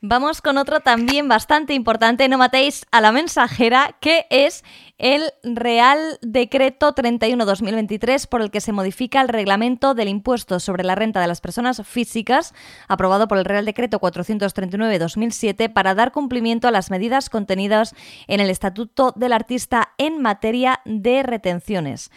Vamos 0.00 0.40
con 0.42 0.58
otro 0.58 0.80
también 0.80 1.26
bastante 1.26 1.74
importante, 1.74 2.28
no 2.28 2.38
matéis 2.38 2.86
a 2.92 3.00
la 3.00 3.10
mensajera, 3.10 3.96
que 4.00 4.26
es 4.30 4.62
el 4.98 5.22
Real 5.42 6.18
Decreto 6.22 6.94
31-2023 6.94 8.28
por 8.28 8.40
el 8.42 8.50
que 8.50 8.60
se 8.60 8.72
modifica 8.72 9.20
el 9.20 9.28
reglamento 9.28 9.94
del 9.94 10.08
impuesto 10.08 10.60
sobre 10.60 10.84
la 10.84 10.94
renta 10.94 11.20
de 11.20 11.26
las 11.26 11.40
personas 11.40 11.82
físicas, 11.84 12.54
aprobado 12.86 13.26
por 13.26 13.38
el 13.38 13.44
Real 13.44 13.64
Decreto 13.64 13.98
439-2007, 13.98 15.72
para 15.72 15.94
dar 15.94 16.12
cumplimiento 16.12 16.68
a 16.68 16.72
las 16.72 16.90
medidas 16.90 17.28
contenidas 17.28 17.94
en 18.28 18.38
el 18.40 18.50
Estatuto 18.50 19.12
del 19.16 19.32
Artista 19.32 19.94
en 19.98 20.22
materia 20.22 20.80
de 20.84 21.24
retenciones. 21.24 22.10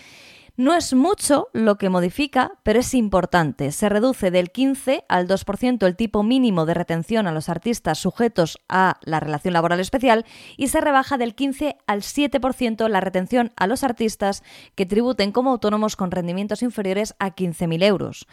No 0.58 0.76
es 0.76 0.94
mucho 0.94 1.48
lo 1.54 1.78
que 1.78 1.90
modifica, 1.90 2.52
pero 2.64 2.82
es 2.82 2.94
importante. 2.94 3.72
Se 3.72 3.88
reduce 3.88 4.32
del 4.32 4.52
15 4.52 5.06
al 5.08 5.28
2% 5.28 5.86
el 5.88 5.96
tipo 5.96 6.24
mínimo 6.24 6.66
de 6.66 6.74
retención 6.74 7.26
a 7.26 7.32
los 7.32 7.48
artistas 7.48 8.00
sujetos 8.00 8.60
a 8.68 9.00
la 9.04 9.22
relación 9.22 9.54
laboral 9.54 9.80
especial 9.80 10.26
y 10.58 10.68
se 10.68 10.82
rebaja 10.82 11.18
del 11.18 11.36
15 11.36 11.78
al 11.88 12.02
7% 12.02 12.90
la 12.90 13.00
retención 13.00 13.54
a 13.56 13.66
los 13.66 13.84
artistas 13.84 14.44
que 14.76 14.86
tributen 14.86 15.32
como 15.32 15.52
autónomos 15.52 15.96
con 15.96 16.12
rendimientos 16.12 16.64
inferiores 16.64 17.16
a 17.20 17.34
15.000 17.34 17.84
euros. 17.84 18.28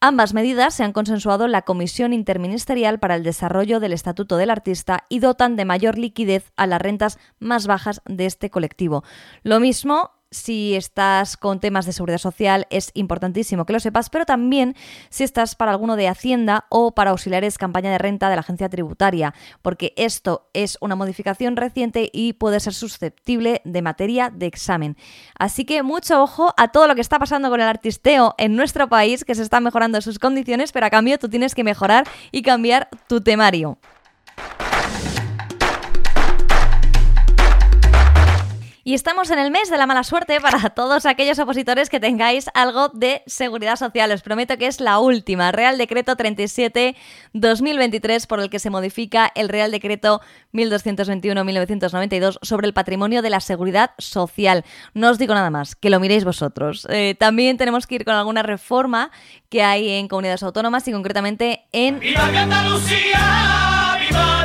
Ambas 0.00 0.32
medidas 0.32 0.74
se 0.74 0.84
han 0.84 0.92
consensuado 0.92 1.46
en 1.46 1.52
la 1.52 1.62
Comisión 1.62 2.12
Interministerial 2.12 3.00
para 3.00 3.16
el 3.16 3.24
Desarrollo 3.24 3.80
del 3.80 3.92
Estatuto 3.92 4.36
del 4.36 4.50
Artista 4.50 5.04
y 5.08 5.18
dotan 5.18 5.56
de 5.56 5.64
mayor 5.64 5.98
liquidez 5.98 6.52
a 6.56 6.68
las 6.68 6.80
rentas 6.80 7.18
más 7.40 7.66
bajas 7.66 8.00
de 8.06 8.24
este 8.24 8.48
colectivo. 8.48 9.02
Lo 9.42 9.58
mismo 9.58 10.12
si 10.30 10.74
estás 10.74 11.36
con 11.36 11.60
temas 11.60 11.86
de 11.86 11.92
seguridad 11.92 12.18
social 12.18 12.66
es 12.70 12.90
importantísimo 12.94 13.64
que 13.64 13.72
lo 13.72 13.80
sepas, 13.80 14.10
pero 14.10 14.26
también 14.26 14.76
si 15.08 15.24
estás 15.24 15.54
para 15.54 15.70
alguno 15.70 15.96
de 15.96 16.08
Hacienda 16.08 16.66
o 16.68 16.94
para 16.94 17.10
auxiliares 17.10 17.58
campaña 17.58 17.90
de 17.90 17.98
renta 17.98 18.28
de 18.28 18.36
la 18.36 18.40
agencia 18.40 18.68
tributaria, 18.68 19.34
porque 19.62 19.94
esto 19.96 20.48
es 20.52 20.76
una 20.80 20.96
modificación 20.96 21.56
reciente 21.56 22.10
y 22.12 22.34
puede 22.34 22.60
ser 22.60 22.74
susceptible 22.74 23.62
de 23.64 23.82
materia 23.82 24.30
de 24.30 24.46
examen. 24.46 24.96
Así 25.38 25.64
que 25.64 25.82
mucho 25.82 26.22
ojo 26.22 26.52
a 26.56 26.68
todo 26.68 26.86
lo 26.88 26.94
que 26.94 27.00
está 27.00 27.18
pasando 27.18 27.48
con 27.50 27.60
el 27.60 27.68
artisteo 27.68 28.34
en 28.38 28.56
nuestro 28.56 28.88
país, 28.88 29.24
que 29.24 29.34
se 29.34 29.42
está 29.42 29.60
mejorando 29.60 30.00
sus 30.00 30.18
condiciones, 30.18 30.72
pero 30.72 30.86
a 30.86 30.90
cambio 30.90 31.18
tú 31.18 31.28
tienes 31.28 31.54
que 31.54 31.64
mejorar 31.64 32.06
y 32.32 32.42
cambiar 32.42 32.88
tu 33.08 33.20
temario. 33.20 33.78
Y 38.88 38.94
estamos 38.94 39.30
en 39.30 39.38
el 39.38 39.50
mes 39.50 39.68
de 39.68 39.76
la 39.76 39.86
mala 39.86 40.02
suerte 40.02 40.40
para 40.40 40.70
todos 40.70 41.04
aquellos 41.04 41.38
opositores 41.38 41.90
que 41.90 42.00
tengáis 42.00 42.46
algo 42.54 42.88
de 42.88 43.22
seguridad 43.26 43.76
social. 43.76 44.10
Os 44.12 44.22
prometo 44.22 44.56
que 44.56 44.66
es 44.66 44.80
la 44.80 44.98
última, 44.98 45.52
Real 45.52 45.76
Decreto 45.76 46.16
37-2023, 46.16 48.26
por 48.26 48.40
el 48.40 48.48
que 48.48 48.58
se 48.58 48.70
modifica 48.70 49.30
el 49.34 49.50
Real 49.50 49.72
Decreto 49.72 50.22
1221-1992 50.54 52.38
sobre 52.40 52.66
el 52.66 52.72
patrimonio 52.72 53.20
de 53.20 53.28
la 53.28 53.40
seguridad 53.40 53.90
social. 53.98 54.64
No 54.94 55.10
os 55.10 55.18
digo 55.18 55.34
nada 55.34 55.50
más, 55.50 55.76
que 55.76 55.90
lo 55.90 56.00
miréis 56.00 56.24
vosotros. 56.24 56.86
Eh, 56.88 57.14
también 57.18 57.58
tenemos 57.58 57.86
que 57.86 57.96
ir 57.96 58.06
con 58.06 58.14
alguna 58.14 58.42
reforma 58.42 59.10
que 59.50 59.62
hay 59.62 59.90
en 59.90 60.08
comunidades 60.08 60.42
autónomas 60.42 60.88
y 60.88 60.92
concretamente 60.92 61.66
en... 61.72 62.00
¡Viva 62.00 62.24
Andalucía! 62.24 63.98
¡Viva 64.08 64.37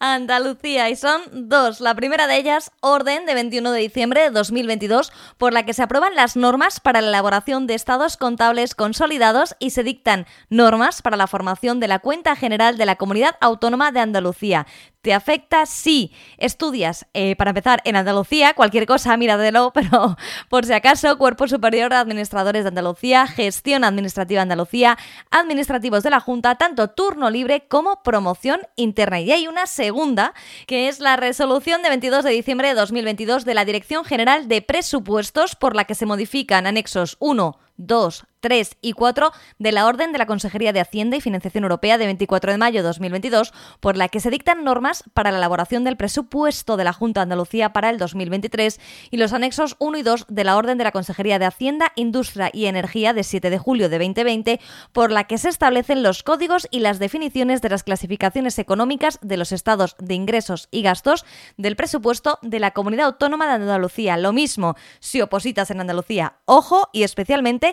Andalucía 0.00 0.90
y 0.90 0.96
son 0.96 1.22
dos. 1.32 1.80
La 1.80 1.94
primera 1.94 2.26
de 2.26 2.36
ellas, 2.36 2.70
orden 2.80 3.26
de 3.26 3.34
21 3.34 3.72
de 3.72 3.80
diciembre 3.80 4.22
de 4.22 4.30
2022, 4.30 5.12
por 5.38 5.52
la 5.52 5.64
que 5.64 5.74
se 5.74 5.82
aprueban 5.82 6.14
las 6.14 6.36
normas 6.36 6.78
para 6.78 7.00
la 7.00 7.08
elaboración 7.08 7.66
de 7.66 7.74
estados 7.74 8.16
contables 8.16 8.74
consolidados 8.74 9.56
y 9.58 9.70
se 9.70 9.82
dictan 9.82 10.26
normas 10.50 11.02
para 11.02 11.16
la 11.16 11.26
formación 11.26 11.80
de 11.80 11.88
la 11.88 11.98
cuenta 11.98 12.36
general 12.36 12.78
de 12.78 12.86
la 12.86 12.96
Comunidad 12.96 13.36
Autónoma 13.40 13.90
de 13.90 14.00
Andalucía. 14.00 14.66
¿Te 15.08 15.14
afecta? 15.14 15.64
Sí. 15.64 16.12
Estudias, 16.36 17.06
eh, 17.14 17.34
para 17.36 17.52
empezar, 17.52 17.80
en 17.86 17.96
Andalucía, 17.96 18.52
cualquier 18.52 18.84
cosa, 18.84 19.16
míratelo, 19.16 19.72
pero 19.74 20.18
por 20.50 20.66
si 20.66 20.74
acaso, 20.74 21.16
Cuerpo 21.16 21.48
Superior 21.48 21.88
de 21.88 21.96
Administradores 21.96 22.64
de 22.64 22.68
Andalucía, 22.68 23.26
Gestión 23.26 23.84
Administrativa 23.84 24.40
de 24.40 24.42
Andalucía, 24.42 24.98
Administrativos 25.30 26.02
de 26.02 26.10
la 26.10 26.20
Junta, 26.20 26.56
tanto 26.56 26.88
turno 26.88 27.30
libre 27.30 27.64
como 27.68 28.02
promoción 28.02 28.60
interna. 28.76 29.18
Y 29.18 29.32
hay 29.32 29.48
una 29.48 29.66
segunda, 29.66 30.34
que 30.66 30.88
es 30.88 31.00
la 31.00 31.16
resolución 31.16 31.80
de 31.80 31.88
22 31.88 32.22
de 32.22 32.30
diciembre 32.32 32.68
de 32.68 32.74
2022 32.74 33.46
de 33.46 33.54
la 33.54 33.64
Dirección 33.64 34.04
General 34.04 34.46
de 34.46 34.60
Presupuestos, 34.60 35.56
por 35.56 35.74
la 35.74 35.84
que 35.84 35.94
se 35.94 36.04
modifican 36.04 36.66
anexos 36.66 37.16
1, 37.18 37.58
2, 37.78 38.26
3 38.40 38.76
y 38.80 38.92
4 38.92 39.32
de 39.58 39.72
la 39.72 39.86
Orden 39.86 40.12
de 40.12 40.18
la 40.18 40.26
Consejería 40.26 40.72
de 40.72 40.80
Hacienda 40.80 41.16
y 41.16 41.20
Financiación 41.20 41.64
Europea 41.64 41.98
de 41.98 42.06
24 42.06 42.52
de 42.52 42.58
mayo 42.58 42.80
de 42.80 42.88
2022, 42.88 43.52
por 43.80 43.96
la 43.96 44.08
que 44.08 44.20
se 44.20 44.30
dictan 44.30 44.64
normas 44.64 45.04
para 45.14 45.30
la 45.30 45.38
elaboración 45.38 45.84
del 45.84 45.96
presupuesto 45.96 46.76
de 46.76 46.84
la 46.84 46.92
Junta 46.92 47.20
de 47.20 47.24
Andalucía 47.24 47.72
para 47.72 47.90
el 47.90 47.98
2023 47.98 48.80
y 49.10 49.16
los 49.16 49.32
anexos 49.32 49.76
1 49.78 49.98
y 49.98 50.02
2 50.02 50.26
de 50.28 50.44
la 50.44 50.56
Orden 50.56 50.78
de 50.78 50.84
la 50.84 50.92
Consejería 50.92 51.38
de 51.38 51.46
Hacienda, 51.46 51.92
Industria 51.96 52.50
y 52.52 52.66
Energía 52.66 53.12
de 53.12 53.24
7 53.24 53.50
de 53.50 53.58
julio 53.58 53.88
de 53.88 53.98
2020, 53.98 54.60
por 54.92 55.10
la 55.10 55.24
que 55.24 55.38
se 55.38 55.48
establecen 55.48 56.02
los 56.02 56.22
códigos 56.22 56.68
y 56.70 56.80
las 56.80 56.98
definiciones 56.98 57.62
de 57.62 57.70
las 57.70 57.84
clasificaciones 57.84 58.58
económicas 58.58 59.18
de 59.22 59.36
los 59.36 59.52
estados 59.52 59.96
de 59.98 60.14
ingresos 60.14 60.68
y 60.70 60.82
gastos 60.82 61.24
del 61.56 61.76
presupuesto 61.76 62.38
de 62.42 62.60
la 62.60 62.72
Comunidad 62.72 63.06
Autónoma 63.06 63.46
de 63.46 63.52
Andalucía. 63.54 64.16
Lo 64.16 64.32
mismo 64.32 64.76
si 65.00 65.20
opositas 65.20 65.70
en 65.70 65.80
Andalucía, 65.80 66.34
ojo, 66.44 66.88
y 66.92 67.02
especialmente 67.02 67.67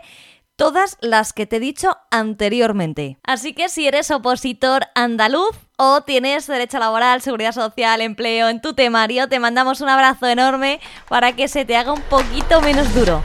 todas 0.56 0.98
las 1.02 1.34
que 1.34 1.46
te 1.46 1.58
he 1.58 1.60
dicho 1.60 1.98
anteriormente. 2.12 3.18
Así 3.24 3.54
que 3.54 3.70
si 3.70 3.88
eres 3.88 4.12
opositor 4.12 4.84
andaluz 4.96 5.56
o 5.78 6.02
tienes 6.02 6.48
derecho 6.48 6.80
laboral, 6.80 7.22
seguridad 7.22 7.52
social, 7.52 8.02
empleo 8.02 8.50
en 8.50 8.62
tu 8.62 8.74
temario, 8.74 9.28
te 9.28 9.40
mandamos 9.40 9.82
un 9.82 9.90
abrazo 9.90 10.28
enorme 10.28 10.80
para 11.10 11.36
que 11.36 11.48
se 11.48 11.66
te 11.66 11.76
haga 11.76 11.92
un 11.92 12.02
poquito 12.02 12.62
menos 12.62 12.94
duro. 12.94 13.22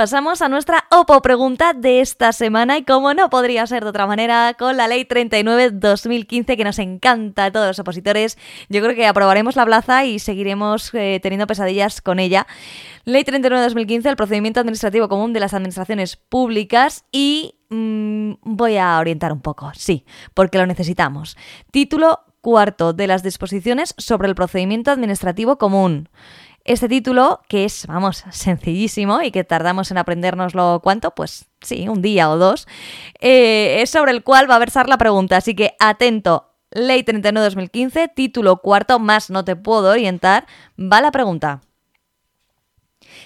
Pasamos 0.00 0.40
a 0.40 0.48
nuestra 0.48 0.86
OPO 0.90 1.20
pregunta 1.20 1.74
de 1.74 2.00
esta 2.00 2.32
semana 2.32 2.78
y 2.78 2.84
como 2.84 3.12
no 3.12 3.28
podría 3.28 3.66
ser 3.66 3.82
de 3.82 3.90
otra 3.90 4.06
manera, 4.06 4.54
con 4.58 4.78
la 4.78 4.88
ley 4.88 5.04
39-2015 5.04 6.56
que 6.56 6.64
nos 6.64 6.78
encanta 6.78 7.44
a 7.44 7.52
todos 7.52 7.66
los 7.66 7.78
opositores, 7.80 8.38
yo 8.70 8.80
creo 8.80 8.94
que 8.94 9.06
aprobaremos 9.06 9.56
la 9.56 9.66
plaza 9.66 10.06
y 10.06 10.18
seguiremos 10.18 10.94
eh, 10.94 11.20
teniendo 11.22 11.46
pesadillas 11.46 12.00
con 12.00 12.18
ella. 12.18 12.46
Ley 13.04 13.24
39-2015, 13.24 14.08
el 14.08 14.16
procedimiento 14.16 14.60
administrativo 14.60 15.06
común 15.10 15.34
de 15.34 15.40
las 15.40 15.52
administraciones 15.52 16.16
públicas 16.16 17.04
y 17.12 17.56
mm, 17.68 18.36
voy 18.40 18.78
a 18.78 18.98
orientar 19.00 19.34
un 19.34 19.42
poco, 19.42 19.70
sí, 19.74 20.06
porque 20.32 20.56
lo 20.56 20.64
necesitamos. 20.64 21.36
Título 21.72 22.20
cuarto 22.40 22.94
de 22.94 23.06
las 23.06 23.22
disposiciones 23.22 23.94
sobre 23.98 24.28
el 24.28 24.34
procedimiento 24.34 24.90
administrativo 24.90 25.58
común. 25.58 26.08
Este 26.70 26.88
título, 26.88 27.40
que 27.48 27.64
es, 27.64 27.84
vamos, 27.88 28.22
sencillísimo 28.30 29.22
y 29.22 29.32
que 29.32 29.42
tardamos 29.42 29.90
en 29.90 29.98
aprendérnoslo 29.98 30.78
cuánto, 30.84 31.10
pues 31.10 31.46
sí, 31.60 31.88
un 31.88 32.00
día 32.00 32.30
o 32.30 32.38
dos, 32.38 32.68
eh, 33.18 33.82
es 33.82 33.90
sobre 33.90 34.12
el 34.12 34.22
cual 34.22 34.48
va 34.48 34.54
a 34.54 34.60
versar 34.60 34.88
la 34.88 34.96
pregunta. 34.96 35.36
Así 35.36 35.56
que 35.56 35.74
atento, 35.80 36.52
Ley 36.70 37.02
39-2015, 37.02 38.14
título 38.14 38.58
cuarto, 38.58 39.00
más 39.00 39.30
no 39.30 39.44
te 39.44 39.56
puedo 39.56 39.90
orientar, 39.90 40.46
va 40.78 41.00
la 41.00 41.10
pregunta. 41.10 41.60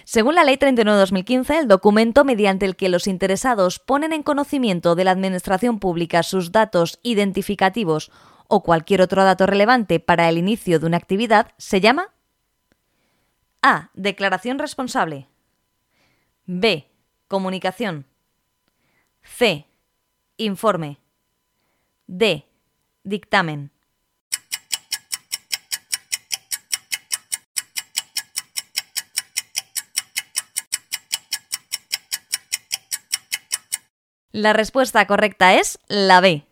Según 0.04 0.36
la 0.36 0.44
Ley 0.44 0.56
39-2015, 0.56 1.58
el 1.58 1.68
documento 1.68 2.24
mediante 2.24 2.64
el 2.64 2.76
que 2.76 2.88
los 2.88 3.06
interesados 3.06 3.78
ponen 3.78 4.14
en 4.14 4.22
conocimiento 4.22 4.94
de 4.94 5.04
la 5.04 5.10
Administración 5.10 5.80
Pública 5.80 6.22
sus 6.22 6.50
datos 6.50 6.98
identificativos 7.02 8.10
o 8.48 8.62
cualquier 8.62 9.02
otro 9.02 9.22
dato 9.22 9.44
relevante 9.44 10.00
para 10.00 10.30
el 10.30 10.38
inicio 10.38 10.80
de 10.80 10.86
una 10.86 10.96
actividad 10.96 11.48
se 11.58 11.82
llama 11.82 12.13
a. 13.64 13.88
Declaración 13.94 14.58
responsable. 14.58 15.26
B. 16.44 16.86
Comunicación. 17.28 18.04
C. 19.22 19.66
Informe. 20.36 20.98
D. 22.06 22.44
Dictamen. 23.04 23.70
La 34.30 34.52
respuesta 34.52 35.06
correcta 35.06 35.54
es 35.54 35.78
la 35.88 36.20
B. 36.20 36.44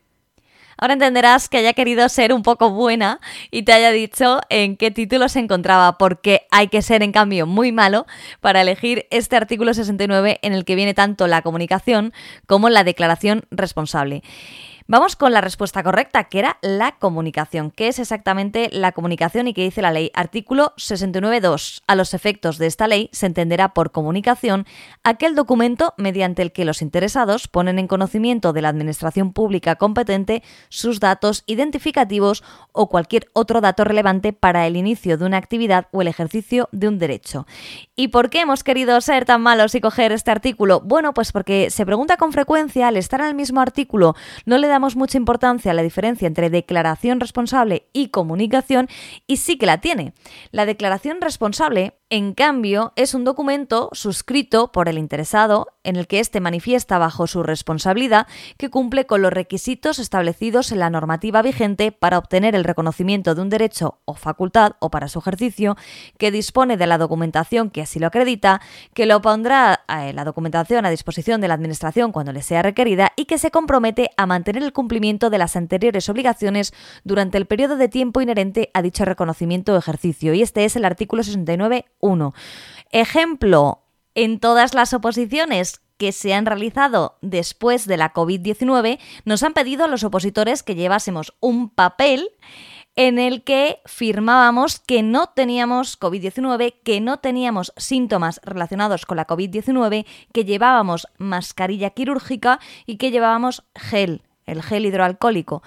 Ahora 0.76 0.94
entenderás 0.94 1.48
que 1.48 1.58
haya 1.58 1.72
querido 1.72 2.08
ser 2.08 2.32
un 2.32 2.42
poco 2.42 2.70
buena 2.70 3.20
y 3.50 3.62
te 3.62 3.72
haya 3.72 3.90
dicho 3.90 4.40
en 4.48 4.76
qué 4.76 4.90
título 4.90 5.28
se 5.28 5.38
encontraba, 5.38 5.98
porque 5.98 6.46
hay 6.50 6.68
que 6.68 6.82
ser 6.82 7.02
en 7.02 7.12
cambio 7.12 7.46
muy 7.46 7.72
malo 7.72 8.06
para 8.40 8.60
elegir 8.60 9.06
este 9.10 9.36
artículo 9.36 9.74
69 9.74 10.38
en 10.42 10.52
el 10.52 10.64
que 10.64 10.74
viene 10.74 10.94
tanto 10.94 11.26
la 11.26 11.42
comunicación 11.42 12.12
como 12.46 12.68
la 12.68 12.84
declaración 12.84 13.44
responsable. 13.50 14.22
Vamos 14.92 15.16
con 15.16 15.32
la 15.32 15.40
respuesta 15.40 15.82
correcta, 15.82 16.24
que 16.24 16.38
era 16.38 16.58
la 16.60 16.92
comunicación. 16.98 17.70
¿Qué 17.70 17.88
es 17.88 17.98
exactamente 17.98 18.68
la 18.70 18.92
comunicación 18.92 19.48
y 19.48 19.54
qué 19.54 19.62
dice 19.62 19.80
la 19.80 19.90
ley? 19.90 20.10
Artículo 20.12 20.74
69.2. 20.76 21.80
A 21.86 21.94
los 21.94 22.12
efectos 22.12 22.58
de 22.58 22.66
esta 22.66 22.86
ley 22.86 23.08
se 23.10 23.24
entenderá 23.24 23.72
por 23.72 23.90
comunicación 23.90 24.66
aquel 25.02 25.34
documento 25.34 25.94
mediante 25.96 26.42
el 26.42 26.52
que 26.52 26.66
los 26.66 26.82
interesados 26.82 27.48
ponen 27.48 27.78
en 27.78 27.88
conocimiento 27.88 28.52
de 28.52 28.60
la 28.60 28.68
Administración 28.68 29.32
Pública 29.32 29.76
competente 29.76 30.42
sus 30.68 31.00
datos 31.00 31.42
identificativos 31.46 32.44
o 32.72 32.90
cualquier 32.90 33.30
otro 33.32 33.62
dato 33.62 33.84
relevante 33.84 34.34
para 34.34 34.66
el 34.66 34.76
inicio 34.76 35.16
de 35.16 35.24
una 35.24 35.38
actividad 35.38 35.86
o 35.92 36.02
el 36.02 36.08
ejercicio 36.08 36.68
de 36.70 36.88
un 36.88 36.98
derecho. 36.98 37.46
¿Y 37.96 38.08
por 38.08 38.28
qué 38.28 38.40
hemos 38.40 38.62
querido 38.62 39.00
ser 39.00 39.24
tan 39.24 39.40
malos 39.40 39.74
y 39.74 39.80
coger 39.80 40.12
este 40.12 40.30
artículo? 40.30 40.80
Bueno, 40.80 41.14
pues 41.14 41.32
porque 41.32 41.70
se 41.70 41.86
pregunta 41.86 42.18
con 42.18 42.32
frecuencia, 42.32 42.88
al 42.88 42.98
estar 42.98 43.20
en 43.20 43.28
el 43.28 43.34
mismo 43.34 43.62
artículo, 43.62 44.14
no 44.44 44.58
le 44.58 44.68
damos 44.68 44.81
mucha 44.96 45.18
importancia 45.18 45.70
a 45.70 45.74
la 45.74 45.82
diferencia 45.82 46.26
entre 46.26 46.50
declaración 46.50 47.20
responsable 47.20 47.88
y 47.92 48.08
comunicación 48.08 48.88
y 49.26 49.38
sí 49.38 49.56
que 49.56 49.66
la 49.66 49.80
tiene. 49.80 50.12
La 50.50 50.66
declaración 50.66 51.20
responsable 51.20 51.94
en 52.14 52.34
cambio, 52.34 52.92
es 52.94 53.14
un 53.14 53.24
documento 53.24 53.88
suscrito 53.92 54.70
por 54.70 54.90
el 54.90 54.98
interesado 54.98 55.68
en 55.82 55.96
el 55.96 56.06
que 56.06 56.20
éste 56.20 56.40
manifiesta 56.40 56.98
bajo 56.98 57.26
su 57.26 57.42
responsabilidad 57.42 58.26
que 58.58 58.68
cumple 58.68 59.06
con 59.06 59.22
los 59.22 59.32
requisitos 59.32 59.98
establecidos 59.98 60.72
en 60.72 60.80
la 60.80 60.90
normativa 60.90 61.40
vigente 61.40 61.90
para 61.90 62.18
obtener 62.18 62.54
el 62.54 62.64
reconocimiento 62.64 63.34
de 63.34 63.40
un 63.40 63.48
derecho 63.48 63.98
o 64.04 64.12
facultad 64.12 64.72
o 64.78 64.90
para 64.90 65.08
su 65.08 65.20
ejercicio, 65.20 65.74
que 66.18 66.30
dispone 66.30 66.76
de 66.76 66.86
la 66.86 66.98
documentación 66.98 67.70
que 67.70 67.80
así 67.80 67.98
lo 67.98 68.08
acredita, 68.08 68.60
que 68.92 69.06
lo 69.06 69.22
pondrá 69.22 69.86
eh, 69.88 70.12
la 70.12 70.26
documentación 70.26 70.84
a 70.84 70.90
disposición 70.90 71.40
de 71.40 71.48
la 71.48 71.54
Administración 71.54 72.12
cuando 72.12 72.32
le 72.32 72.42
sea 72.42 72.60
requerida 72.60 73.12
y 73.16 73.24
que 73.24 73.38
se 73.38 73.50
compromete 73.50 74.10
a 74.18 74.26
mantener 74.26 74.62
el 74.64 74.74
cumplimiento 74.74 75.30
de 75.30 75.38
las 75.38 75.56
anteriores 75.56 76.10
obligaciones 76.10 76.74
durante 77.04 77.38
el 77.38 77.46
periodo 77.46 77.78
de 77.78 77.88
tiempo 77.88 78.20
inherente 78.20 78.70
a 78.74 78.82
dicho 78.82 79.06
reconocimiento 79.06 79.72
o 79.72 79.78
ejercicio. 79.78 80.34
Y 80.34 80.42
este 80.42 80.66
es 80.66 80.76
el 80.76 80.84
artículo 80.84 81.22
69 81.22 81.86
1. 82.02 82.34
Ejemplo, 82.90 83.84
en 84.14 84.38
todas 84.38 84.74
las 84.74 84.92
oposiciones 84.92 85.80
que 85.96 86.12
se 86.12 86.34
han 86.34 86.46
realizado 86.46 87.16
después 87.22 87.86
de 87.86 87.96
la 87.96 88.12
COVID-19, 88.12 88.98
nos 89.24 89.42
han 89.42 89.54
pedido 89.54 89.84
a 89.84 89.88
los 89.88 90.04
opositores 90.04 90.62
que 90.62 90.74
llevásemos 90.74 91.32
un 91.40 91.70
papel 91.70 92.28
en 92.96 93.18
el 93.18 93.42
que 93.42 93.80
firmábamos 93.86 94.78
que 94.80 95.02
no 95.02 95.28
teníamos 95.28 95.98
COVID-19, 95.98 96.74
que 96.84 97.00
no 97.00 97.18
teníamos 97.18 97.72
síntomas 97.76 98.40
relacionados 98.44 99.06
con 99.06 99.16
la 99.16 99.26
COVID-19, 99.26 100.04
que 100.32 100.44
llevábamos 100.44 101.06
mascarilla 101.18 101.90
quirúrgica 101.90 102.60
y 102.84 102.96
que 102.96 103.10
llevábamos 103.10 103.64
gel, 103.74 104.22
el 104.44 104.62
gel 104.62 104.86
hidroalcohólico. 104.86 105.62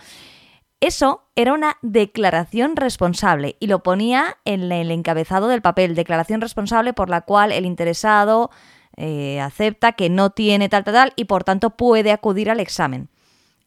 Eso 0.82 1.24
era 1.36 1.54
una 1.54 1.78
declaración 1.82 2.76
responsable 2.76 3.56
y 3.60 3.68
lo 3.68 3.82
ponía 3.82 4.38
en 4.46 4.72
el 4.72 4.92
encabezado 4.92 5.48
del 5.48 5.62
papel, 5.62 5.96
declaración 5.96 6.42
responsable 6.42 6.94
por 6.94 7.10
la 7.10 7.22
cual 7.22 7.52
el 7.52 7.66
interesado 7.66 8.52
eh, 8.98 9.40
acepta 9.40 9.94
que 9.94 10.10
no 10.10 10.32
tiene 10.32 10.70
tal, 10.70 10.84
tal, 10.84 10.94
tal 10.94 11.14
y 11.16 11.26
por 11.26 11.44
tanto 11.44 11.72
puede 11.72 12.12
acudir 12.12 12.50
al 12.50 12.60
examen. 12.60 13.10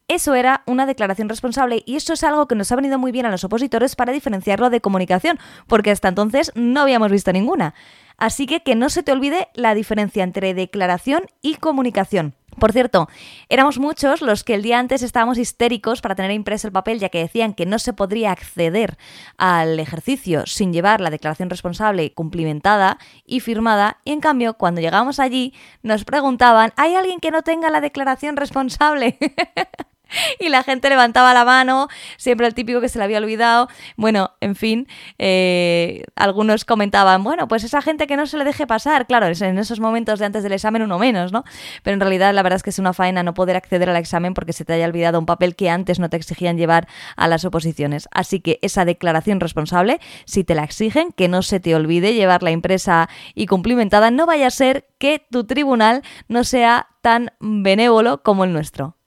Eso 0.07 0.33
era 0.33 0.63
una 0.65 0.87
declaración 0.87 1.29
responsable 1.29 1.83
y 1.85 1.95
eso 1.95 2.13
es 2.13 2.23
algo 2.23 2.47
que 2.47 2.55
nos 2.55 2.71
ha 2.71 2.75
venido 2.75 2.97
muy 2.97 3.11
bien 3.11 3.27
a 3.27 3.29
los 3.29 3.43
opositores 3.43 3.95
para 3.95 4.11
diferenciarlo 4.11 4.71
de 4.71 4.81
comunicación, 4.81 5.37
porque 5.67 5.91
hasta 5.91 6.07
entonces 6.07 6.51
no 6.55 6.81
habíamos 6.81 7.11
visto 7.11 7.31
ninguna. 7.31 7.75
Así 8.17 8.47
que 8.47 8.61
que 8.61 8.73
no 8.73 8.89
se 8.89 9.03
te 9.03 9.11
olvide 9.11 9.49
la 9.53 9.75
diferencia 9.75 10.23
entre 10.23 10.55
declaración 10.55 11.25
y 11.43 11.55
comunicación. 11.55 12.33
Por 12.57 12.73
cierto, 12.73 13.09
éramos 13.47 13.79
muchos 13.79 14.21
los 14.21 14.43
que 14.43 14.55
el 14.55 14.61
día 14.61 14.79
antes 14.79 15.03
estábamos 15.03 15.37
histéricos 15.37 16.01
para 16.01 16.15
tener 16.15 16.31
impreso 16.31 16.67
el 16.67 16.73
papel, 16.73 16.99
ya 16.99 17.09
que 17.09 17.19
decían 17.19 17.53
que 17.53 17.65
no 17.65 17.79
se 17.79 17.93
podría 17.93 18.31
acceder 18.31 18.97
al 19.37 19.79
ejercicio 19.79 20.45
sin 20.45 20.73
llevar 20.73 21.01
la 21.01 21.09
declaración 21.09 21.49
responsable 21.49 22.13
cumplimentada 22.13 22.97
y 23.25 23.39
firmada, 23.39 23.97
y 24.03 24.11
en 24.11 24.21
cambio, 24.21 24.55
cuando 24.55 24.81
llegamos 24.81 25.19
allí, 25.19 25.53
nos 25.83 26.05
preguntaban, 26.05 26.73
¿hay 26.75 26.95
alguien 26.95 27.19
que 27.19 27.31
no 27.31 27.43
tenga 27.43 27.69
la 27.69 27.81
declaración 27.81 28.37
responsable? 28.37 29.17
y 30.39 30.49
la 30.49 30.63
gente 30.63 30.89
levantaba 30.89 31.33
la 31.33 31.45
mano, 31.45 31.87
siempre 32.17 32.47
el 32.47 32.53
típico 32.53 32.81
que 32.81 32.89
se 32.89 32.97
le 32.97 33.05
había 33.05 33.17
olvidado. 33.17 33.69
Bueno, 33.95 34.31
en 34.41 34.55
fin, 34.55 34.87
eh, 35.17 36.03
algunos 36.15 36.65
comentaban, 36.65 37.23
bueno, 37.23 37.47
pues 37.47 37.63
esa 37.63 37.81
gente 37.81 38.07
que 38.07 38.17
no 38.17 38.25
se 38.25 38.37
le 38.37 38.43
deje 38.43 38.67
pasar, 38.67 39.07
claro, 39.07 39.27
en 39.27 39.57
esos 39.57 39.79
momentos 39.79 40.19
de 40.19 40.25
antes 40.25 40.43
del 40.43 40.53
examen 40.53 40.81
uno 40.81 40.99
menos, 40.99 41.31
¿no? 41.31 41.43
Pero 41.83 41.93
en 41.95 41.99
realidad 41.99 42.33
la 42.33 42.43
verdad 42.43 42.57
es 42.57 42.63
que 42.63 42.69
es 42.69 42.79
una 42.79 42.93
faena 42.93 43.23
no 43.23 43.33
poder 43.33 43.55
acceder 43.55 43.89
al 43.89 43.95
examen 43.95 44.33
porque 44.33 44.53
se 44.53 44.65
te 44.65 44.73
haya 44.73 44.85
olvidado 44.85 45.19
un 45.19 45.25
papel 45.25 45.55
que 45.55 45.69
antes 45.69 45.99
no 45.99 46.09
te 46.09 46.17
exigían 46.17 46.57
llevar 46.57 46.87
a 47.15 47.27
las 47.27 47.45
oposiciones. 47.45 48.07
Así 48.11 48.39
que 48.39 48.59
esa 48.61 48.85
declaración 48.85 49.39
responsable, 49.39 49.99
si 50.25 50.43
te 50.43 50.55
la 50.55 50.63
exigen, 50.63 51.11
que 51.11 51.27
no 51.27 51.41
se 51.41 51.59
te 51.59 51.75
olvide 51.75 52.13
llevarla 52.13 52.51
impresa 52.51 53.09
y 53.35 53.45
cumplimentada, 53.45 54.11
no 54.11 54.25
vaya 54.25 54.47
a 54.47 54.51
ser 54.51 54.87
que 54.97 55.25
tu 55.31 55.45
tribunal 55.45 56.03
no 56.27 56.43
sea 56.43 56.87
tan 57.01 57.31
benévolo 57.39 58.21
como 58.23 58.43
el 58.43 58.53
nuestro. 58.53 58.98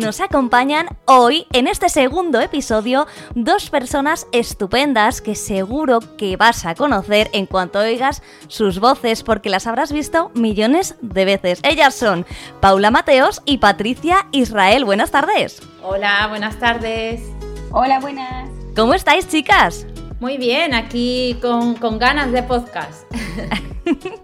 Nos 0.00 0.20
acompañan 0.20 0.88
hoy 1.04 1.46
en 1.52 1.66
este 1.66 1.88
segundo 1.88 2.40
episodio 2.40 3.06
dos 3.34 3.70
personas 3.70 4.26
estupendas 4.32 5.20
que 5.20 5.34
seguro 5.34 6.00
que 6.16 6.36
vas 6.36 6.64
a 6.64 6.74
conocer 6.74 7.28
en 7.32 7.46
cuanto 7.46 7.78
oigas 7.78 8.22
sus 8.48 8.80
voces 8.80 9.22
porque 9.22 9.50
las 9.50 9.66
habrás 9.66 9.92
visto 9.92 10.30
millones 10.34 10.96
de 11.02 11.24
veces. 11.24 11.60
Ellas 11.62 11.94
son 11.94 12.26
Paula 12.60 12.90
Mateos 12.90 13.42
y 13.44 13.58
Patricia 13.58 14.26
Israel. 14.32 14.84
Buenas 14.84 15.10
tardes. 15.10 15.62
Hola, 15.82 16.26
buenas 16.28 16.58
tardes. 16.58 17.20
Hola, 17.70 18.00
buenas. 18.00 18.48
¿Cómo 18.74 18.94
estáis, 18.94 19.28
chicas? 19.28 19.86
Muy 20.20 20.36
bien, 20.36 20.74
aquí 20.74 21.38
con, 21.40 21.74
con 21.76 21.98
ganas 21.98 22.30
de 22.30 22.42
podcast. 22.42 23.10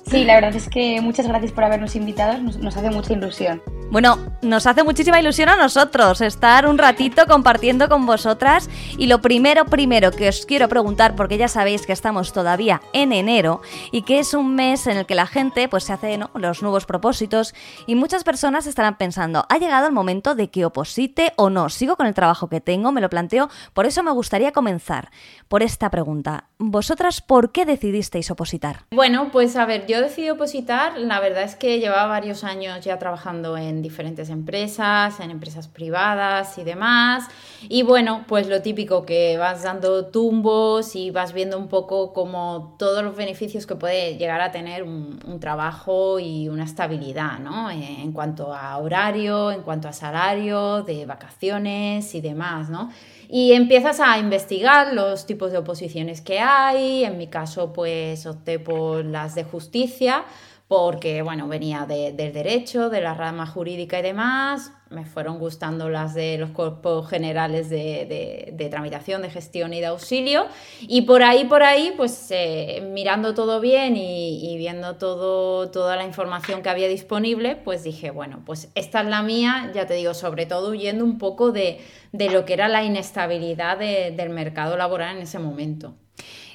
Sí, 0.09 0.25
la 0.25 0.35
verdad 0.35 0.55
es 0.55 0.69
que 0.69 1.01
muchas 1.01 1.27
gracias 1.27 1.53
por 1.53 1.65
habernos 1.65 1.97
invitado, 1.97 2.39
nos, 2.39 2.77
hace 2.77 2.91
mucha 2.91 3.13
ilusión. 3.13 3.63
Bueno, 3.91 4.19
nos 4.43 4.67
hace 4.67 4.83
muchísima 4.83 5.21
ilusión 5.21 5.49
a 5.49 5.57
nosotros 5.57 6.21
estar 6.21 6.67
un 6.67 6.77
ratito 6.77 7.27
compartiendo 7.27 7.89
con 7.89 8.05
vosotras 8.05 8.69
y 8.99 9.07
lo 9.07 9.21
primero, 9.21 9.65
primero 9.65 10.11
que 10.11 10.29
os 10.29 10.45
quiero 10.45 10.69
preguntar, 10.69 11.15
porque 11.15 11.39
ya 11.39 11.49
sabéis 11.49 11.87
que 11.87 11.93
estamos 11.93 12.33
todavía 12.33 12.83
en 12.93 13.13
enero 13.13 13.63
y 13.93 14.03
que 14.03 14.19
es 14.19 14.35
un 14.35 14.55
mes 14.55 14.87
en 14.87 14.97
el 14.97 15.07
que 15.07 15.15
la 15.15 15.27
gente 15.27 15.69
pues 15.69 15.85
se 15.85 15.93
hace 15.93 16.19
los 16.35 16.63
nuevos 16.63 16.85
propósitos 16.85 17.55
y 17.87 17.95
muchas 17.95 18.25
personas 18.25 18.67
estarán 18.67 18.99
pensando, 18.99 19.47
ha 19.49 19.59
llegado 19.59 19.87
el 19.87 19.93
momento 19.93 20.35
de 20.35 20.51
que 20.51 20.65
oposite 20.65 21.33
o 21.37 21.49
no, 21.49 21.69
sigo 21.69 21.97
con 21.97 22.07
el 22.07 22.15
trabajo 22.15 22.49
que 22.49 22.61
tengo, 22.61 22.91
me 22.91 23.01
lo 23.01 23.09
planteo, 23.09 23.49
por 23.73 23.87
eso 23.87 24.03
me 24.03 24.11
gustaría 24.11 24.53
comenzar 24.53 25.11
por 25.49 25.63
esta 25.63 25.86
pregunta. 25.91 26.49
¿Vosotras 26.59 27.21
por 27.21 27.53
qué 27.53 27.67
decidisteis 27.67 28.31
opositar? 28.31 28.81
Bueno, 28.91 29.31
pues 29.31 29.57
a 29.57 29.67
ver, 29.67 29.87
yo 29.87 30.01
decidí 30.01 30.31
opositar, 30.31 30.99
la 30.99 31.21
verdad 31.21 31.43
es 31.43 31.55
que 31.55 31.79
llevaba 31.81 32.07
varios 32.07 32.45
años 32.45 32.85
ya 32.85 32.99
trabajando 32.99 33.57
en 33.57 33.83
diferentes 33.83 34.31
empresas, 34.31 35.21
en 35.21 35.31
empresas 35.31 35.69
privadas 35.69 36.57
y 36.59 36.65
demás, 36.65 37.29
y 37.69 37.83
bueno, 37.83 38.25
pues 38.27 38.49
lo 38.49 38.63
típico 38.63 39.05
que 39.05 39.37
vas 39.39 39.63
dando 39.63 40.07
tumbos 40.07 40.97
y 40.97 41.11
vas 41.11 41.33
viendo 41.33 41.59
un 41.59 41.69
poco 41.69 42.13
como 42.13 42.77
todos 42.79 43.03
los 43.03 43.17
beneficios 43.17 43.67
que 43.67 43.75
puede 43.75 44.17
llegar 44.17 44.41
a 44.41 44.51
tener 44.51 44.83
un, 44.83 45.17
trabajo 45.41 46.19
y 46.19 46.49
una 46.49 46.65
estabilidad, 46.65 47.39
¿no? 47.39 47.71
En 47.71 48.13
cuanto 48.13 48.55
a 48.55 48.79
horario, 48.79 49.51
en 49.51 49.63
cuanto 49.63 49.87
a 49.89 49.93
salario, 49.93 50.83
de 50.83 51.05
vacaciones 51.05 52.15
y 52.15 52.21
demás, 52.23 52.71
¿no? 52.71 52.91
Y 53.29 53.53
empiezas 53.53 54.01
a 54.01 54.19
investigar 54.19 54.95
los 54.95 55.27
tipos 55.27 55.53
de 55.53 55.59
oposiciones 55.59 56.21
que 56.21 56.39
hay. 56.39 57.05
En 57.05 57.19
mi 57.19 57.27
caso, 57.27 57.73
pues 57.73 58.27
opté 58.27 58.59
por 58.59 59.05
las 59.05 59.35
de 59.35 59.45
justicia, 59.45 60.25
porque, 60.69 61.23
bueno, 61.23 61.49
venía 61.49 61.87
del 61.87 62.17
derecho, 62.17 62.89
de 62.91 63.01
la 63.01 63.15
rama 63.15 63.47
jurídica 63.47 63.99
y 63.99 64.03
demás. 64.03 64.73
Me 64.89 65.05
fueron 65.05 65.41
gustando 65.41 65.89
las 65.89 66.15
de 66.15 66.39
los 66.39 66.51
cuerpos 66.51 67.09
generales 67.09 67.69
de, 67.69 68.69
tramitación, 68.71 69.21
de 69.21 69.31
gestión 69.31 69.73
y 69.73 69.81
de 69.81 69.87
auxilio. 69.87 70.47
Y 70.81 71.03
por 71.03 71.25
ahí, 71.25 71.45
por 71.45 71.65
ahí, 71.65 71.93
pues 71.97 72.29
eh, 72.31 72.89
mirando 72.93 73.35
todo 73.35 73.61
bien 73.61 73.97
y, 73.97 74.57
viendo 74.59 74.95
todo, 74.95 75.71
toda 75.73 75.97
la 75.97 76.05
información 76.05 76.63
que 76.63 76.69
había 76.69 76.87
disponible, 76.87 77.57
pues 77.57 77.83
dije, 77.83 78.13
bueno, 78.13 78.43
pues 78.47 78.71
esta 78.77 79.01
es 79.01 79.09
la 79.09 79.23
mía, 79.23 79.73
ya 79.75 79.87
te 79.87 79.95
digo, 79.95 80.15
sobre 80.15 80.47
todo 80.47 80.71
huyendo 80.71 81.05
un 81.05 81.19
poco 81.19 81.51
de, 81.51 81.81
lo 82.13 82.45
que 82.45 82.53
era 82.53 82.69
la 82.69 82.85
inestabilidad 82.85 83.79
del 83.79 84.31
mercado 84.31 84.77
laboral 84.77 85.17
en 85.17 85.23
ese 85.23 85.41
momento. 85.41 85.95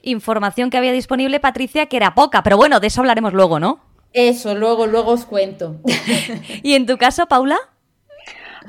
Información 0.04 0.70
que 0.70 0.78
había 0.78 0.94
disponible, 0.94 1.42
Patricia, 1.42 1.88
que 1.88 1.98
era 1.98 2.16
poca, 2.16 2.44
pero 2.44 2.56
bueno, 2.56 2.80
de 2.80 2.88
eso 2.88 3.02
hablaremos 3.02 3.34
luego, 3.34 3.60
¿no? 3.60 3.82
Eso, 4.14 4.56
luego, 4.56 4.88
luego 4.88 5.12
os 5.12 5.26
cuento. 5.26 5.82
¿Y 6.64 6.74
en 6.74 6.86
tu 6.86 6.98
caso, 6.98 7.28
Paula? 7.28 7.58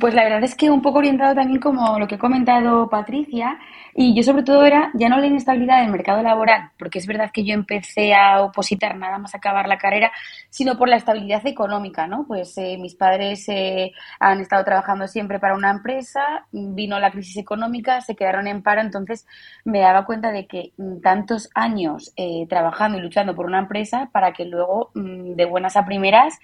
Pues 0.01 0.15
la 0.15 0.25
verdad 0.25 0.43
es 0.43 0.55
que 0.55 0.71
un 0.71 0.81
poco 0.81 0.99
orientado 0.99 1.35
también 1.35 1.61
como 1.61 1.99
lo 1.99 2.09
que 2.09 2.15
ha 2.15 2.19
comentado 2.19 2.89
Patricia, 2.89 3.59
y 3.95 4.15
yo 4.17 4.23
sobre 4.23 4.43
todo 4.43 4.65
era 4.65 4.91
ya 4.95 5.11
no 5.11 5.19
la 5.19 5.27
inestabilidad 5.27 5.83
del 5.83 5.91
mercado 5.91 6.23
laboral, 6.23 6.71
porque 6.79 6.99
es 6.99 7.07
verdad 7.07 7.31
que 7.31 7.45
yo 7.45 7.53
empecé 7.53 8.15
a 8.15 8.41
opositar 8.41 8.97
nada 8.97 9.19
más 9.19 9.35
acabar 9.35 9.69
la 9.69 9.77
carrera, 9.77 10.11
sino 10.49 10.79
por 10.79 10.89
la 10.89 10.97
estabilidad 10.97 11.47
económica, 11.47 12.07
¿no? 12.07 12.25
Pues 12.27 12.57
eh, 12.57 12.79
mis 12.79 12.95
padres 12.95 13.47
eh, 13.49 13.93
han 14.19 14.41
estado 14.41 14.65
trabajando 14.65 15.07
siempre 15.09 15.39
para 15.39 15.55
una 15.55 15.71
empresa, 15.71 16.47
vino 16.53 16.99
la 16.99 17.11
crisis 17.11 17.37
económica, 17.37 18.01
se 18.01 18.17
quedaron 18.17 18.47
en 18.47 18.63
paro, 18.63 18.81
entonces 18.81 19.27
me 19.65 19.81
daba 19.81 20.07
cuenta 20.07 20.33
de 20.33 20.47
que 20.47 20.73
mm, 20.79 21.01
tantos 21.01 21.51
años 21.55 22.15
eh, 22.17 22.47
trabajando 22.49 22.97
y 22.97 23.03
luchando 23.03 23.35
por 23.35 23.45
una 23.45 23.59
empresa 23.59 24.09
para 24.11 24.33
que 24.33 24.47
luego 24.47 24.91
mm, 24.95 25.35
de 25.35 25.45
buenas 25.45 25.77
a 25.77 25.85
primeras 25.85 26.39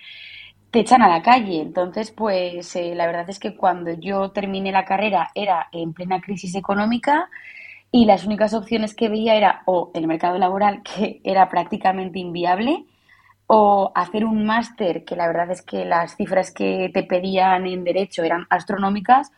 te 0.70 0.80
echan 0.80 1.02
a 1.02 1.08
la 1.08 1.22
calle. 1.22 1.60
Entonces, 1.60 2.10
pues 2.10 2.74
eh, 2.76 2.94
la 2.94 3.06
verdad 3.06 3.28
es 3.30 3.38
que 3.38 3.56
cuando 3.56 3.92
yo 3.92 4.30
terminé 4.30 4.72
la 4.72 4.84
carrera 4.84 5.30
era 5.34 5.68
en 5.72 5.92
plena 5.92 6.20
crisis 6.20 6.54
económica 6.54 7.30
y 7.90 8.04
las 8.04 8.24
únicas 8.26 8.54
opciones 8.54 8.94
que 8.94 9.08
veía 9.08 9.34
era 9.36 9.62
o 9.66 9.90
el 9.94 10.06
mercado 10.06 10.38
laboral, 10.38 10.82
que 10.84 11.20
era 11.24 11.48
prácticamente 11.48 12.18
inviable, 12.18 12.84
o 13.46 13.92
hacer 13.94 14.24
un 14.26 14.44
máster, 14.44 15.04
que 15.04 15.16
la 15.16 15.26
verdad 15.26 15.50
es 15.50 15.62
que 15.62 15.84
las 15.86 16.16
cifras 16.16 16.50
que 16.52 16.90
te 16.92 17.02
pedían 17.02 17.66
en 17.66 17.82
derecho 17.84 18.22
eran 18.22 18.46
astronómicas, 18.50 19.32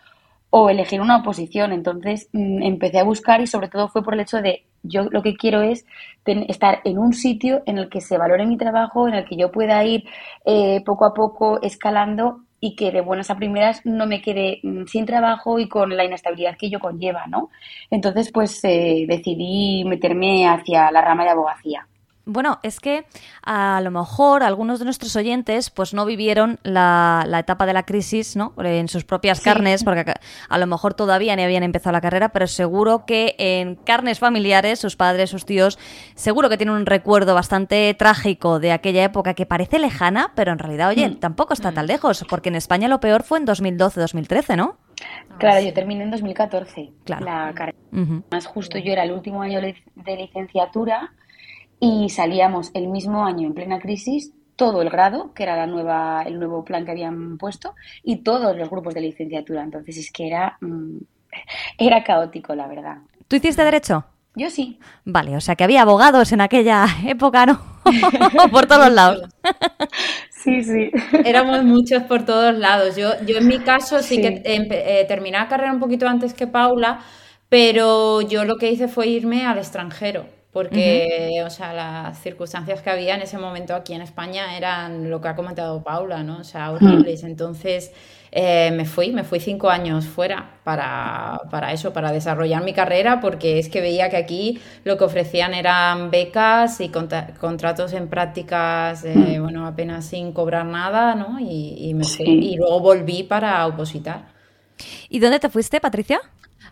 o 0.50 0.68
elegir 0.68 1.00
una 1.00 1.18
oposición. 1.18 1.72
Entonces 1.72 2.28
mm, 2.32 2.62
empecé 2.62 2.98
a 2.98 3.04
buscar 3.04 3.40
y 3.40 3.46
sobre 3.46 3.68
todo 3.68 3.88
fue 3.88 4.02
por 4.02 4.14
el 4.14 4.20
hecho 4.20 4.42
de 4.42 4.66
yo 4.82 5.04
lo 5.10 5.22
que 5.22 5.34
quiero 5.34 5.62
es 5.62 5.84
estar 6.24 6.80
en 6.84 6.98
un 6.98 7.12
sitio 7.12 7.62
en 7.66 7.78
el 7.78 7.88
que 7.88 8.00
se 8.00 8.18
valore 8.18 8.46
mi 8.46 8.56
trabajo, 8.56 9.08
en 9.08 9.14
el 9.14 9.24
que 9.24 9.36
yo 9.36 9.50
pueda 9.50 9.84
ir 9.84 10.04
eh, 10.44 10.82
poco 10.84 11.04
a 11.04 11.14
poco 11.14 11.60
escalando 11.62 12.42
y 12.60 12.76
que 12.76 12.90
de 12.90 13.00
buenas 13.00 13.30
a 13.30 13.36
primeras 13.36 13.80
no 13.84 14.06
me 14.06 14.20
quede 14.20 14.60
mm, 14.62 14.84
sin 14.86 15.06
trabajo 15.06 15.58
y 15.58 15.68
con 15.68 15.96
la 15.96 16.04
inestabilidad 16.04 16.56
que 16.56 16.66
ello 16.66 16.80
conlleva, 16.80 17.26
¿no? 17.26 17.50
Entonces, 17.90 18.30
pues 18.32 18.62
eh, 18.64 19.06
decidí 19.08 19.84
meterme 19.84 20.46
hacia 20.46 20.90
la 20.90 21.00
rama 21.00 21.24
de 21.24 21.30
abogacía. 21.30 21.86
Bueno, 22.26 22.60
es 22.62 22.80
que 22.80 23.06
a 23.42 23.80
lo 23.82 23.90
mejor 23.90 24.42
algunos 24.42 24.78
de 24.78 24.84
nuestros 24.84 25.16
oyentes 25.16 25.70
pues 25.70 25.94
no 25.94 26.04
vivieron 26.04 26.58
la, 26.62 27.26
etapa 27.38 27.64
de 27.64 27.72
la 27.72 27.84
crisis 27.84 28.36
¿no? 28.36 28.52
en 28.58 28.88
sus 28.88 29.04
propias 29.04 29.40
carnes, 29.40 29.84
porque 29.84 30.04
a 30.48 30.58
lo 30.58 30.66
mejor 30.66 30.94
todavía 30.94 31.34
ni 31.34 31.42
habían 31.42 31.62
empezado 31.62 31.92
la 31.92 32.00
carrera, 32.00 32.28
pero 32.28 32.46
seguro 32.46 33.06
que 33.06 33.34
en 33.38 33.74
carnes 33.74 34.18
familiares, 34.18 34.78
sus 34.78 34.96
padres, 34.96 35.30
sus 35.30 35.46
tíos, 35.46 35.78
seguro 36.14 36.50
que 36.50 36.58
tienen 36.58 36.74
un 36.74 36.86
recuerdo 36.86 37.34
bastante 37.34 37.92
trágico 37.94 38.60
de 38.60 38.72
aquella 38.72 39.02
época 39.02 39.34
que 39.34 39.46
parece 39.46 39.78
lejana, 39.78 40.32
pero 40.34 40.52
en 40.52 40.58
realidad, 40.58 40.90
oye, 40.90 41.08
mm. 41.08 41.20
tampoco 41.20 41.54
está 41.54 41.72
tan 41.72 41.86
lejos, 41.86 42.24
porque 42.28 42.50
en 42.50 42.56
España 42.56 42.88
lo 42.88 43.00
peor 43.00 43.22
fue 43.22 43.38
en 43.38 43.46
2012-2013, 43.46 44.56
¿no? 44.56 44.76
Claro, 45.38 45.60
yo 45.64 45.72
terminé 45.72 46.04
en 46.04 46.10
2014 46.10 46.90
la 47.06 47.52
carrera. 47.54 47.78
Más 48.30 48.46
justo 48.46 48.76
yo 48.78 48.92
era 48.92 49.04
el 49.04 49.12
último 49.12 49.40
año 49.40 49.60
de 49.60 50.16
licenciatura 50.16 51.12
y 51.80 52.10
salíamos 52.10 52.70
el 52.74 52.88
mismo 52.88 53.24
año 53.24 53.46
en 53.46 53.54
plena 53.54 53.80
crisis 53.80 54.32
todo 54.54 54.82
el 54.82 54.90
grado, 54.90 55.32
que 55.32 55.42
era 55.42 55.56
la 55.56 55.66
nueva, 55.66 56.22
el 56.26 56.38
nuevo 56.38 56.62
plan 56.62 56.84
que 56.84 56.90
habían 56.90 57.38
puesto, 57.38 57.74
y 58.02 58.16
todos 58.16 58.54
los 58.54 58.68
grupos 58.68 58.92
de 58.92 59.00
licenciatura. 59.00 59.62
Entonces 59.62 59.96
es 59.96 60.12
que 60.12 60.26
era, 60.26 60.58
mm, 60.60 60.98
era 61.78 62.04
caótico, 62.04 62.54
la 62.54 62.68
verdad. 62.68 62.98
¿Tú 63.26 63.36
hiciste 63.36 63.64
derecho? 63.64 64.04
Yo 64.34 64.50
sí. 64.50 64.78
Vale, 65.06 65.34
o 65.34 65.40
sea 65.40 65.56
que 65.56 65.64
había 65.64 65.80
abogados 65.80 66.32
en 66.32 66.42
aquella 66.42 66.84
época, 67.06 67.46
¿no? 67.46 67.58
por 68.52 68.66
todos 68.66 68.92
lados. 68.92 69.30
sí, 70.30 70.62
sí. 70.62 70.90
Éramos 71.24 71.64
muchos 71.64 72.02
por 72.02 72.26
todos 72.26 72.54
lados. 72.54 72.96
Yo, 72.96 73.12
yo 73.24 73.38
en 73.38 73.48
mi 73.48 73.60
caso 73.60 74.02
sí, 74.02 74.20
que 74.20 74.42
eh, 74.44 75.06
terminé 75.08 75.38
la 75.38 75.48
carrera 75.48 75.72
un 75.72 75.80
poquito 75.80 76.06
antes 76.06 76.34
que 76.34 76.46
Paula, 76.46 77.00
pero 77.48 78.20
yo 78.20 78.44
lo 78.44 78.58
que 78.58 78.70
hice 78.70 78.88
fue 78.88 79.06
irme 79.06 79.46
al 79.46 79.56
extranjero 79.56 80.26
porque, 80.52 81.42
o 81.46 81.50
sea, 81.50 81.72
las 81.72 82.20
circunstancias 82.20 82.82
que 82.82 82.90
había 82.90 83.14
en 83.14 83.22
ese 83.22 83.38
momento 83.38 83.74
aquí 83.74 83.94
en 83.94 84.02
España 84.02 84.56
eran 84.56 85.08
lo 85.08 85.20
que 85.20 85.28
ha 85.28 85.36
comentado 85.36 85.84
Paula, 85.84 86.24
¿no? 86.24 86.38
O 86.38 86.44
sea, 86.44 86.72
horribles. 86.72 87.22
Entonces, 87.22 87.92
eh, 88.32 88.72
me 88.72 88.84
fui, 88.84 89.12
me 89.12 89.22
fui 89.22 89.38
cinco 89.38 89.70
años 89.70 90.06
fuera 90.06 90.58
para, 90.64 91.40
para, 91.50 91.72
eso, 91.72 91.92
para 91.92 92.10
desarrollar 92.10 92.64
mi 92.64 92.72
carrera, 92.72 93.20
porque 93.20 93.60
es 93.60 93.68
que 93.68 93.80
veía 93.80 94.10
que 94.10 94.16
aquí 94.16 94.60
lo 94.82 94.98
que 94.98 95.04
ofrecían 95.04 95.54
eran 95.54 96.10
becas 96.10 96.80
y 96.80 96.88
contratos 96.88 97.92
en 97.92 98.08
prácticas, 98.08 99.04
eh, 99.04 99.38
bueno, 99.40 99.68
apenas 99.68 100.06
sin 100.06 100.32
cobrar 100.32 100.66
nada, 100.66 101.14
¿no? 101.14 101.38
Y, 101.38 101.94
me 101.94 102.04
fui. 102.04 102.26
Y 102.26 102.56
luego 102.56 102.80
volví 102.80 103.22
para 103.22 103.64
opositar. 103.68 104.32
¿Y 105.08 105.20
dónde 105.20 105.38
te 105.38 105.48
fuiste, 105.48 105.80
Patricia? 105.80 106.20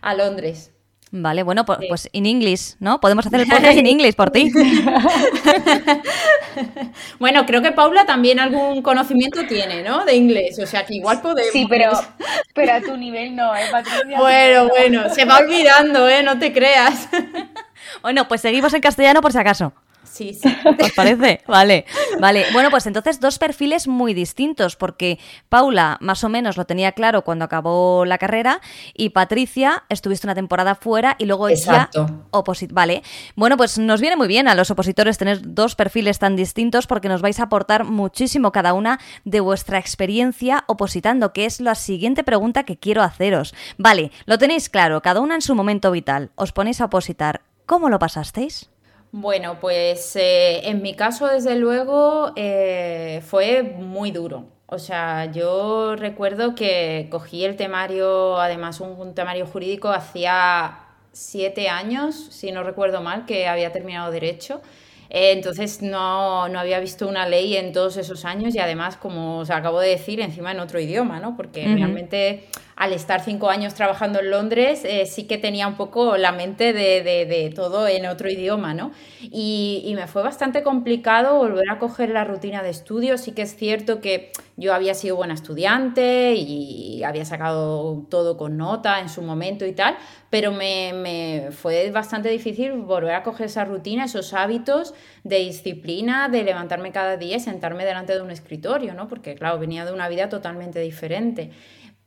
A 0.01 0.13
Londres. 0.15 0.73
Vale, 1.11 1.41
bueno, 1.41 1.65
pues, 1.65 2.07
en 2.13 2.27
inglés, 2.27 2.77
¿no? 2.79 3.01
Podemos 3.01 3.25
hacer 3.25 3.39
el 3.39 3.47
podcast 3.49 3.77
en 3.77 3.87
inglés 3.87 4.15
por 4.15 4.29
ti. 4.29 4.51
bueno, 7.19 7.47
creo 7.47 7.63
que 7.63 7.71
Paula 7.71 8.05
también 8.05 8.39
algún 8.39 8.83
conocimiento 8.83 9.47
tiene, 9.47 9.81
¿no? 9.81 10.05
De 10.05 10.15
inglés, 10.15 10.59
o 10.59 10.67
sea 10.67 10.85
que 10.85 10.93
igual 10.95 11.19
podemos. 11.21 11.51
Sí, 11.51 11.65
pero, 11.67 11.91
pero 12.53 12.73
a 12.73 12.81
tu 12.81 12.95
nivel 12.95 13.35
no, 13.35 13.55
¿eh, 13.55 13.65
Patricia? 13.71 14.19
Bueno, 14.19 14.69
bueno, 14.69 15.09
se 15.09 15.25
va 15.25 15.39
olvidando, 15.39 16.07
¿eh? 16.07 16.21
No 16.21 16.37
te 16.37 16.53
creas. 16.53 17.09
bueno, 18.03 18.27
pues 18.27 18.41
seguimos 18.41 18.71
en 18.75 18.81
castellano 18.81 19.21
por 19.21 19.31
si 19.31 19.39
acaso. 19.39 19.73
Sí, 20.11 20.33
sí. 20.33 20.49
¿Os 20.83 20.91
parece? 20.93 21.41
Vale, 21.47 21.85
vale. 22.19 22.45
Bueno, 22.53 22.69
pues 22.69 22.85
entonces 22.87 23.19
dos 23.19 23.39
perfiles 23.39 23.87
muy 23.87 24.13
distintos, 24.13 24.75
porque 24.75 25.19
Paula 25.49 25.97
más 26.01 26.23
o 26.23 26.29
menos 26.29 26.57
lo 26.57 26.65
tenía 26.65 26.91
claro 26.93 27.23
cuando 27.23 27.45
acabó 27.45 28.05
la 28.05 28.17
carrera 28.17 28.61
y 28.93 29.09
Patricia 29.09 29.83
estuviste 29.89 30.27
una 30.27 30.35
temporada 30.35 30.75
fuera 30.75 31.15
y 31.19 31.25
luego 31.25 31.49
Exacto. 31.49 32.07
ya 32.07 32.67
Vale. 32.71 33.03
Bueno, 33.35 33.57
pues 33.57 33.77
nos 33.77 34.01
viene 34.01 34.15
muy 34.15 34.27
bien 34.27 34.47
a 34.47 34.55
los 34.55 34.71
opositores 34.71 35.17
tener 35.17 35.39
dos 35.41 35.75
perfiles 35.75 36.19
tan 36.19 36.35
distintos 36.35 36.87
porque 36.87 37.09
nos 37.09 37.21
vais 37.21 37.39
a 37.39 37.43
aportar 37.43 37.83
muchísimo 37.83 38.51
cada 38.51 38.73
una 38.73 38.99
de 39.25 39.39
vuestra 39.39 39.77
experiencia 39.77 40.63
opositando, 40.67 41.33
que 41.33 41.45
es 41.45 41.59
la 41.61 41.75
siguiente 41.75 42.23
pregunta 42.23 42.63
que 42.63 42.77
quiero 42.77 43.03
haceros. 43.03 43.53
Vale, 43.77 44.11
lo 44.25 44.37
tenéis 44.37 44.69
claro, 44.69 45.01
cada 45.01 45.19
una 45.19 45.35
en 45.35 45.41
su 45.41 45.55
momento 45.55 45.91
vital. 45.91 46.31
Os 46.35 46.51
ponéis 46.51 46.81
a 46.81 46.85
opositar. 46.85 47.41
¿Cómo 47.65 47.89
lo 47.89 47.99
pasasteis? 47.99 48.69
Bueno, 49.11 49.59
pues 49.59 50.15
eh, 50.15 50.67
en 50.69 50.81
mi 50.83 50.93
caso, 50.93 51.27
desde 51.27 51.55
luego, 51.55 52.31
eh, 52.35 53.21
fue 53.25 53.63
muy 53.63 54.11
duro. 54.11 54.45
O 54.67 54.77
sea, 54.77 55.31
yo 55.31 55.95
recuerdo 55.95 56.53
que 56.53 57.07
cogí 57.09 57.43
el 57.43 57.55
temario, 57.55 58.39
además 58.39 58.79
un, 58.81 59.15
temario 59.15 59.47
jurídico, 59.47 59.89
hacía 59.89 60.81
siete 61.11 61.69
años, 61.69 62.27
si 62.29 62.51
no 62.51 62.61
recuerdo 62.61 63.01
mal, 63.01 63.25
que 63.25 63.47
había 63.47 63.71
terminado 63.71 64.11
derecho. 64.11 64.61
Eh, 65.09 65.31
entonces 65.31 65.81
no, 65.81 66.47
no, 66.49 66.59
había 66.59 66.79
visto 66.79 67.07
una 67.07 67.27
ley 67.27 67.57
en 67.57 67.73
todos 67.73 67.97
esos 67.97 68.25
años 68.25 68.53
y 68.53 68.59
además, 68.59 68.95
como 68.95 69.39
os 69.39 69.49
acabo 69.49 69.79
de 69.79 69.89
decir, 69.89 70.19
encima 70.21 70.51
en 70.51 70.59
otro 70.59 70.79
idioma, 70.79 71.19
¿no? 71.19 71.35
Porque 71.35 71.63
realmente 71.63 72.47
al 72.79 72.93
estar 72.93 73.21
cinco 73.21 73.49
años 73.49 73.73
trabajando 73.73 74.21
en 74.21 74.31
Londres, 74.31 74.83
eh, 74.85 75.05
sí 75.05 75.25
que 75.25 75.37
tenía 75.37 75.67
un 75.67 75.75
poco 75.75 76.15
la 76.15 76.31
mente 76.31 76.71
de, 76.71 77.03
de, 77.03 77.51
todo 77.53 77.85
en 77.89 78.05
otro 78.05 78.29
idioma, 78.29 78.73
¿no? 78.73 78.91
Y, 79.21 79.91
me 79.97 80.07
fue 80.07 80.23
bastante 80.23 80.63
complicado 80.63 81.35
volver 81.35 81.69
a 81.69 81.77
coger 81.77 82.09
la 82.09 82.23
rutina 82.23 82.63
de 82.63 82.69
estudio. 82.69 83.17
Sí 83.17 83.33
que 83.33 83.41
es 83.41 83.57
cierto 83.57 83.99
que 83.99 84.31
yo 84.55 84.73
había 84.73 84.93
sido 84.93 85.17
buena 85.17 85.33
estudiante 85.33 86.35
y 86.35 87.03
había 87.03 87.25
sacado 87.25 88.05
todo 88.09 88.37
con 88.37 88.55
nota 88.55 89.01
en 89.01 89.09
su 89.09 89.21
momento 89.23 89.65
y 89.65 89.73
tal, 89.73 89.97
pero 90.29 90.53
me, 90.53 90.93
me 90.93 91.49
fue 91.51 91.91
bastante 91.91 92.29
difícil 92.29 92.71
volver 92.71 93.13
a 93.13 93.23
coger 93.23 93.47
esa 93.47 93.65
rutina, 93.65 94.05
esos 94.05 94.33
hábitos 94.33 94.93
de 95.25 95.39
disciplina, 95.39 96.29
de 96.29 96.43
levantarme 96.43 96.93
cada 96.93 97.17
día 97.17 97.35
y 97.35 97.39
sentarme 97.41 97.83
delante 97.83 98.13
de 98.13 98.21
un 98.21 98.31
escritorio, 98.31 98.93
¿no? 98.93 99.09
Porque, 99.09 99.35
claro, 99.35 99.59
venía 99.59 99.83
de 99.83 99.91
una 99.91 100.07
vida 100.07 100.29
totalmente 100.29 100.79
diferente. 100.79 101.51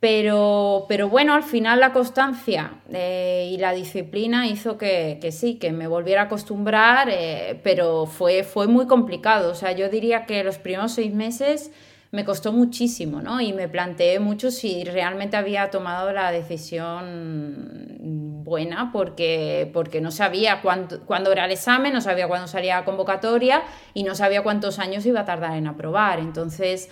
Pero, 0.02 0.86
pero 0.88 1.08
bueno, 1.08 1.32
al 1.32 1.44
final 1.44 1.78
la 1.78 1.92
constancia 1.92 2.72
eh, 2.92 3.48
y 3.52 3.56
la 3.58 3.72
disciplina 3.72 4.48
hizo 4.48 4.76
que, 4.76 5.18
que, 5.20 5.30
sí, 5.30 5.60
que 5.60 5.70
me 5.70 5.86
volviera 5.86 6.22
a 6.22 6.24
acostumbrar, 6.24 7.08
eh, 7.08 7.60
pero 7.62 8.06
fue, 8.06 8.42
fue 8.42 8.66
muy 8.66 8.88
complicado. 8.88 9.52
O 9.52 9.54
sea, 9.54 9.70
yo 9.70 9.88
diría 9.88 10.26
que 10.26 10.42
los 10.42 10.58
primeros 10.58 10.90
seis 10.90 11.14
meses 11.14 11.70
me 12.10 12.24
costó 12.24 12.52
muchísimo, 12.52 13.22
¿no? 13.22 13.40
Y 13.40 13.52
me 13.52 13.68
planteé 13.68 14.18
mucho 14.18 14.50
si 14.50 14.82
realmente 14.82 15.36
había 15.36 15.70
tomado 15.70 16.12
la 16.12 16.32
decisión 16.32 17.98
buena, 18.42 18.90
porque, 18.92 19.70
porque 19.72 20.00
no 20.00 20.10
sabía 20.10 20.62
cuándo 20.62 21.30
era 21.30 21.44
el 21.44 21.52
examen, 21.52 21.92
no 21.92 22.00
sabía 22.00 22.26
cuándo 22.26 22.48
salía 22.48 22.80
la 22.80 22.84
convocatoria 22.84 23.62
y 23.94 24.02
no 24.02 24.16
sabía 24.16 24.42
cuántos 24.42 24.80
años 24.80 25.06
iba 25.06 25.20
a 25.20 25.24
tardar 25.24 25.56
en 25.56 25.68
aprobar. 25.68 26.18
Entonces 26.18 26.90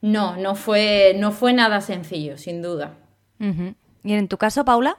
no, 0.00 0.36
no 0.36 0.54
fue, 0.54 1.14
no 1.16 1.32
fue 1.32 1.52
nada 1.52 1.80
sencillo, 1.80 2.36
sin 2.36 2.62
duda. 2.62 2.94
¿Y 3.38 4.12
en 4.12 4.28
tu 4.28 4.36
caso, 4.36 4.64
Paula? 4.64 4.96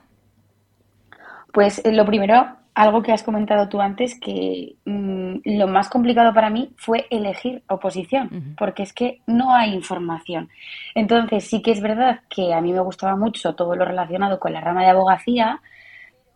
Pues 1.51 1.83
eh, 1.83 1.91
lo 1.91 2.05
primero, 2.05 2.47
algo 2.75 3.01
que 3.01 3.11
has 3.11 3.23
comentado 3.23 3.67
tú 3.69 3.81
antes, 3.81 4.19
que 4.19 4.75
mm, 4.85 5.39
lo 5.45 5.67
más 5.67 5.89
complicado 5.89 6.33
para 6.33 6.49
mí 6.49 6.71
fue 6.77 7.07
elegir 7.09 7.63
oposición, 7.67 8.55
porque 8.57 8.83
es 8.83 8.93
que 8.93 9.21
no 9.25 9.53
hay 9.53 9.73
información. 9.73 10.49
Entonces 10.95 11.45
sí 11.45 11.61
que 11.61 11.71
es 11.71 11.81
verdad 11.81 12.21
que 12.29 12.53
a 12.53 12.61
mí 12.61 12.71
me 12.71 12.79
gustaba 12.81 13.15
mucho 13.15 13.55
todo 13.55 13.75
lo 13.75 13.85
relacionado 13.85 14.39
con 14.39 14.53
la 14.53 14.61
rama 14.61 14.83
de 14.83 14.89
abogacía, 14.89 15.61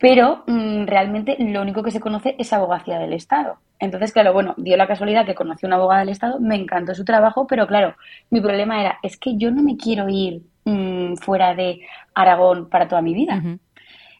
pero 0.03 0.43
mm, 0.47 0.85
realmente 0.85 1.37
lo 1.39 1.61
único 1.61 1.81
que 1.81 1.89
se 1.89 2.01
conoce 2.01 2.35
es 2.37 2.51
abogacía 2.51 2.99
del 2.99 3.13
Estado. 3.13 3.59
Entonces, 3.79 4.11
claro, 4.11 4.33
bueno, 4.33 4.53
dio 4.57 4.75
la 4.75 4.85
casualidad 4.85 5.25
que 5.25 5.33
conocí 5.33 5.65
a 5.65 5.67
una 5.67 5.77
abogada 5.77 6.01
del 6.01 6.09
Estado, 6.09 6.41
me 6.41 6.57
encantó 6.57 6.93
su 6.93 7.05
trabajo, 7.05 7.47
pero 7.47 7.67
claro, 7.67 7.95
mi 8.29 8.41
problema 8.41 8.81
era, 8.81 8.99
es 9.01 9.15
que 9.15 9.37
yo 9.37 9.49
no 9.49 9.63
me 9.63 9.77
quiero 9.77 10.09
ir 10.09 10.41
mm, 10.65 11.15
fuera 11.21 11.55
de 11.55 11.87
Aragón 12.15 12.67
para 12.67 12.89
toda 12.89 13.01
mi 13.01 13.13
vida. 13.13 13.41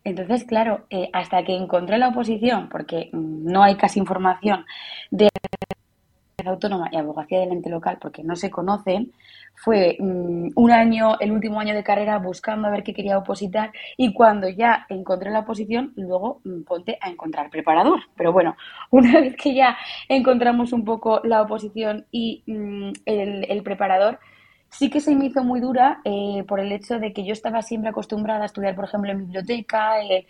Entonces, 0.06 0.46
claro, 0.46 0.86
eh, 0.90 1.10
hasta 1.12 1.44
que 1.44 1.54
encontré 1.54 1.98
la 1.98 2.08
oposición, 2.08 2.70
porque 2.70 3.10
mm, 3.12 3.52
no 3.52 3.62
hay 3.62 3.76
casi 3.76 4.00
información 4.00 4.66
de 5.12 5.28
autónoma 6.48 6.90
y 6.92 6.98
abogacía 6.98 7.40
del 7.40 7.52
ente 7.52 7.70
local, 7.70 7.98
porque 8.02 8.24
no 8.24 8.36
se 8.36 8.50
conocen, 8.50 9.12
fue 9.56 9.98
mm, 10.00 10.50
un 10.56 10.72
año, 10.72 11.18
el 11.20 11.32
último 11.32 11.60
año 11.60 11.74
de 11.74 11.84
carrera 11.84 12.18
buscando 12.18 12.68
a 12.68 12.72
ver 12.72 12.84
qué 12.84 12.94
quería 12.94 13.18
opositar 13.18 13.72
y 13.98 14.14
cuando 14.14 14.50
ya 14.50 14.86
encontré 14.90 15.32
la 15.32 15.40
oposición, 15.40 15.94
luego 15.96 16.42
mm, 16.44 16.64
ponte 16.64 16.98
a 17.02 17.10
encontrar 17.10 17.50
preparador. 17.50 18.02
Pero 18.16 18.34
bueno, 18.34 18.56
una 18.92 19.22
vez 19.22 19.36
que 19.36 19.54
ya 19.54 19.78
encontramos 20.10 20.74
un 20.74 20.84
poco 20.84 21.22
la 21.24 21.42
oposición 21.42 22.06
y 22.12 22.44
mm, 22.48 22.92
el, 23.06 23.64
preparador, 23.64 24.20
sí 24.74 24.90
que 24.90 25.00
se 25.00 25.16
me 25.16 25.28
hizo 25.28 25.44
muy 25.44 25.60
dura 25.60 26.02
eh, 26.04 26.44
por 26.48 26.60
el 26.60 26.72
hecho 26.72 27.00
de 27.00 27.14
que 27.14 27.24
yo 27.24 27.34
estaba 27.34 27.62
siempre 27.62 27.90
acostumbrada 27.90 28.44
a 28.44 28.46
estudiar, 28.46 28.76
por 28.76 28.86
ejemplo, 28.86 29.12
en 29.12 29.20
biblioteca, 29.20 30.02
eh, 30.04 30.26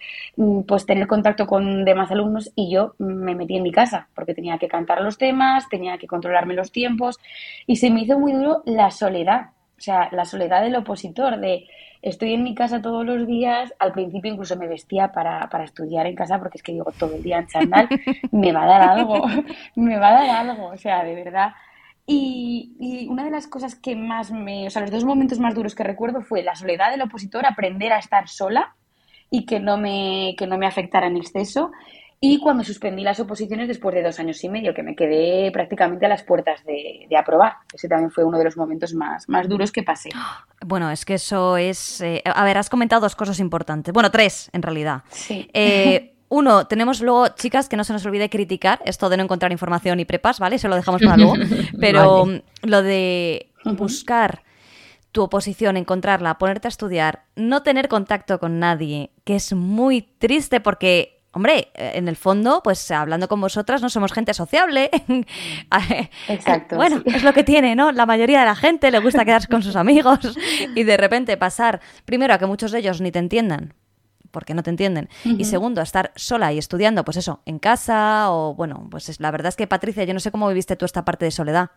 pues 0.67 0.85
tener 0.85 1.07
contacto 1.07 1.47
con 1.47 1.85
demás 1.85 2.11
alumnos 2.11 2.51
y 2.55 2.71
yo 2.71 2.93
me 2.97 3.35
metí 3.35 3.55
en 3.55 3.63
mi 3.63 3.71
casa 3.71 4.09
porque 4.13 4.33
tenía 4.33 4.57
que 4.57 4.67
cantar 4.67 5.01
los 5.01 5.17
temas, 5.17 5.69
tenía 5.69 5.97
que 5.97 6.07
controlarme 6.07 6.53
los 6.53 6.71
tiempos 6.71 7.19
y 7.65 7.77
se 7.77 7.89
me 7.89 8.01
hizo 8.01 8.19
muy 8.19 8.33
duro 8.33 8.63
la 8.65 8.91
soledad, 8.91 9.51
o 9.77 9.81
sea, 9.81 10.09
la 10.11 10.25
soledad 10.25 10.61
del 10.61 10.75
opositor, 10.75 11.39
de 11.39 11.65
estoy 12.01 12.33
en 12.33 12.43
mi 12.43 12.53
casa 12.53 12.81
todos 12.81 13.05
los 13.05 13.25
días, 13.25 13.73
al 13.79 13.93
principio 13.93 14.31
incluso 14.31 14.57
me 14.57 14.67
vestía 14.67 15.13
para, 15.13 15.49
para 15.49 15.63
estudiar 15.63 16.05
en 16.05 16.15
casa 16.15 16.37
porque 16.37 16.57
es 16.57 16.63
que 16.63 16.73
digo 16.73 16.91
todo 16.99 17.15
el 17.15 17.23
día 17.23 17.39
en 17.39 17.47
chandal, 17.47 17.87
me 18.31 18.51
va 18.51 18.63
a 18.63 18.67
dar 18.67 18.81
algo, 18.81 19.25
me 19.75 19.97
va 19.97 20.09
a 20.09 20.13
dar 20.13 20.49
algo, 20.49 20.67
o 20.67 20.77
sea, 20.77 21.03
de 21.03 21.15
verdad 21.15 21.53
y, 22.05 23.07
una 23.09 23.23
de 23.23 23.31
las 23.31 23.47
cosas 23.47 23.75
que 23.75 23.95
más 23.95 24.31
me, 24.31 24.67
o 24.67 24.69
sea, 24.69 24.81
los 24.81 24.91
dos 24.91 25.05
momentos 25.05 25.39
más 25.39 25.55
duros 25.55 25.75
que 25.75 25.83
recuerdo 25.83 26.21
fue 26.21 26.43
la 26.43 26.55
soledad 26.55 26.91
del 26.91 27.01
opositor, 27.01 27.45
aprender 27.45 27.93
a 27.93 27.99
estar 27.99 28.27
sola 28.27 28.75
y 29.29 29.45
que 29.45 29.59
no 29.59 29.77
me, 29.77 30.35
que 30.37 30.47
no 30.47 30.57
me 30.57 30.67
afectara 30.67 31.07
en 31.07 31.17
exceso. 31.17 31.71
y 32.19 32.39
cuando 32.39 32.63
suspendí 32.63 33.03
las 33.03 33.19
oposiciones 33.19 33.67
después 33.67 33.93
de 33.93 34.01
dos 34.01 34.19
años 34.19 34.41
y 34.43 34.49
medio, 34.49 34.73
que 34.73 34.83
me 34.83 34.95
quedé 34.95 35.51
prácticamente 35.51 36.05
a 36.05 36.09
las 36.09 36.23
puertas 36.23 36.63
de, 36.65 37.07
aprobar. 37.17 37.57
Ese 37.73 37.89
también 37.89 38.11
fue 38.11 38.23
uno 38.23 38.37
de 38.37 38.45
los 38.45 38.55
momentos 38.55 38.93
más, 38.93 39.27
más 39.27 39.49
duros 39.49 39.71
que 39.71 39.83
pasé. 39.83 40.09
Bueno, 40.65 40.89
es 40.89 41.03
que 41.03 41.15
eso 41.15 41.57
es... 41.57 41.99
Eh, 42.01 42.21
a 42.25 42.45
ver, 42.45 42.57
has 42.57 42.69
comentado 42.69 43.01
dos 43.01 43.15
cosas 43.15 43.39
importantes. 43.39 43.93
Bueno, 43.93 44.09
tres 44.09 44.49
en 44.53 44.61
realidad. 44.61 45.03
Sí. 45.09 45.49
Eh, 45.53 46.11
uno, 46.33 46.65
tenemos 46.65 46.99
luego, 46.99 47.27
chicas, 47.27 47.69
que 47.69 47.77
no 47.77 47.83
se 47.83 47.93
nos 47.93 48.03
olvide 48.07 48.27
criticar 48.27 48.81
esto 48.85 49.07
de 49.07 49.17
no 49.17 49.23
encontrar 49.23 49.51
información 49.51 49.99
y 49.99 50.05
prepas, 50.05 50.39
¿vale? 50.39 50.57
Se 50.57 50.67
lo 50.67 50.75
dejamos 50.75 50.99
para 51.03 51.15
luego. 51.15 51.35
Pero 51.79 52.25
lo 52.63 52.81
de 52.81 53.51
buscar 53.65 54.41
tu 55.11 55.21
oposición, 55.21 55.77
encontrarla, 55.77 56.39
ponerte 56.39 56.67
a 56.67 56.69
estudiar, 56.69 57.25
no 57.35 57.61
tener 57.61 57.87
contacto 57.87 58.39
con 58.39 58.57
nadie, 58.57 59.11
que 59.25 59.35
es 59.35 59.53
muy 59.53 60.01
triste 60.01 60.59
porque 60.59 61.21
hombre, 61.33 61.71
eh, 61.75 61.91
en 61.95 62.07
el 62.07 62.15
fondo, 62.15 62.61
pues 62.63 62.89
hablando 62.89 63.27
con 63.27 63.39
vosotras 63.39 63.83
no 63.83 63.89
somos 63.89 64.11
gente 64.11 64.33
sociable. 64.33 64.89
Exacto. 66.29 66.77
bueno, 66.77 67.03
es 67.05 67.21
lo 67.21 67.33
que 67.33 67.43
tiene, 67.43 67.75
¿no? 67.75 67.91
La 67.91 68.07
mayoría 68.07 68.39
de 68.39 68.45
la 68.45 68.55
gente 68.55 68.89
le 68.89 68.97
gusta 68.97 69.23
quedarse 69.23 69.47
con 69.47 69.61
sus 69.61 69.75
amigos 69.75 70.35
y 70.75 70.83
de 70.83 70.97
repente 70.97 71.37
pasar, 71.37 71.79
primero, 72.05 72.33
a 72.33 72.39
que 72.39 72.47
muchos 72.47 72.71
de 72.71 72.79
ellos 72.79 73.01
ni 73.01 73.11
te 73.11 73.19
entiendan, 73.19 73.75
porque 74.33 74.53
no 74.53 74.63
te 74.63 74.71
entienden. 74.71 75.07
Y 75.23 75.45
segundo, 75.45 75.79
a 75.79 75.85
estar 75.85 76.11
sola 76.15 76.51
y 76.51 76.57
estudiando, 76.57 77.05
pues 77.05 77.15
eso, 77.15 77.41
en 77.45 77.59
casa 77.59 78.31
o 78.31 78.55
bueno, 78.55 78.87
pues 78.91 79.07
es, 79.07 79.21
la 79.21 79.31
verdad 79.31 79.49
es 79.49 79.55
que 79.55 79.67
Patricia, 79.67 80.03
yo 80.03 80.13
no 80.13 80.19
sé 80.19 80.31
cómo 80.31 80.49
viviste 80.49 80.75
tú 80.75 80.83
esta 80.83 81.05
parte 81.05 81.23
de 81.23 81.31
soledad. 81.31 81.69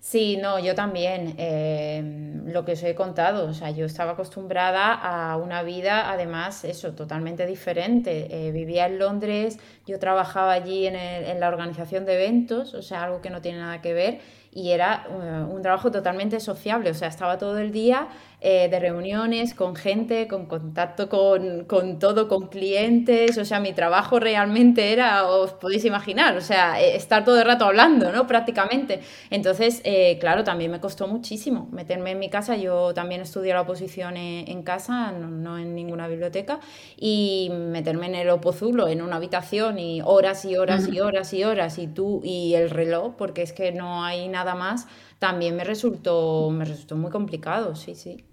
Sí, 0.00 0.36
no, 0.36 0.58
yo 0.58 0.74
también. 0.74 1.36
Em, 1.38 2.44
lo 2.52 2.64
que 2.64 2.72
os 2.72 2.82
he 2.82 2.96
contado, 2.96 3.46
o 3.48 3.54
sea, 3.54 3.70
yo 3.70 3.86
estaba 3.86 4.12
acostumbrada 4.12 4.92
a 4.94 5.36
una 5.36 5.62
vida, 5.62 6.10
además, 6.10 6.64
eso, 6.64 6.92
totalmente 6.92 7.46
diferente. 7.46 8.26
Eh, 8.28 8.50
vivía 8.50 8.86
en 8.86 8.98
Londres, 8.98 9.60
yo 9.86 10.00
trabajaba 10.00 10.52
allí 10.54 10.88
en, 10.88 10.96
en, 10.96 11.38
la 11.38 11.46
organización 11.46 12.04
de 12.04 12.14
eventos, 12.14 12.74
o 12.74 12.82
sea, 12.82 13.04
algo 13.04 13.20
que 13.20 13.30
no 13.30 13.40
tiene 13.40 13.58
nada 13.58 13.80
que 13.80 13.94
ver, 13.94 14.20
y 14.52 14.72
era 14.72 15.06
eh, 15.08 15.44
un 15.48 15.62
trabajo 15.62 15.90
totalmente 15.90 16.38
sociable, 16.40 16.90
o 16.90 16.94
sea, 16.94 17.08
estaba 17.08 17.38
todo 17.38 17.58
el 17.58 17.72
día 17.72 18.08
eh, 18.44 18.68
de 18.68 18.80
reuniones 18.80 19.54
con 19.54 19.76
gente, 19.76 20.26
con 20.26 20.46
contacto 20.46 21.08
con, 21.08 21.64
con, 21.66 22.00
todo, 22.00 22.26
con 22.26 22.48
clientes, 22.48 23.38
o 23.38 23.44
sea, 23.44 23.60
mi 23.60 23.72
trabajo 23.72 24.18
realmente 24.18 24.92
era, 24.92 25.28
os 25.28 25.52
podéis 25.52 25.84
imaginar, 25.84 26.36
o 26.36 26.40
sea, 26.40 26.82
eh, 26.82 26.96
estar 26.96 27.24
todo 27.24 27.38
el 27.38 27.46
rato 27.46 27.66
hablando, 27.66 28.10
¿no? 28.10 28.26
Prácticamente. 28.26 28.98
Entonces, 29.30 29.80
eh, 29.84 30.18
claro, 30.18 30.42
también 30.42 30.72
me 30.72 30.80
costó 30.80 31.06
muchísimo 31.06 31.68
meterme 31.70 32.10
en 32.10 32.18
mi 32.18 32.30
casa, 32.30 32.56
yo 32.56 32.92
también 32.94 33.20
estudié 33.20 33.52
la 33.52 33.60
oposición 33.60 34.16
en, 34.16 34.62
casa, 34.64 35.12
no, 35.12 35.56
en 35.56 35.76
ninguna 35.76 36.08
biblioteca, 36.08 36.58
y 36.96 37.48
meterme 37.52 38.06
en 38.06 38.16
el 38.16 38.30
opozulo, 38.30 38.88
en 38.88 39.02
una 39.02 39.16
habitación, 39.16 39.78
y 39.78 40.00
horas 40.02 40.44
y 40.44 40.56
horas 40.56 40.88
y 40.88 40.98
horas 40.98 41.32
y 41.32 41.44
horas, 41.44 41.78
y 41.78 41.86
tú 41.86 42.20
y 42.24 42.54
el 42.54 42.70
reloj, 42.70 43.14
porque 43.16 43.42
es 43.42 43.52
que 43.52 43.70
no 43.70 44.02
hay 44.02 44.26
nada 44.26 44.56
más, 44.56 44.88
también 45.20 45.54
me 45.54 45.62
resultó, 45.62 46.50
me 46.50 46.64
resultó 46.64 46.96
muy 46.96 47.12
complicado, 47.12 47.76
sí, 47.76 47.94
sí. 47.94 48.24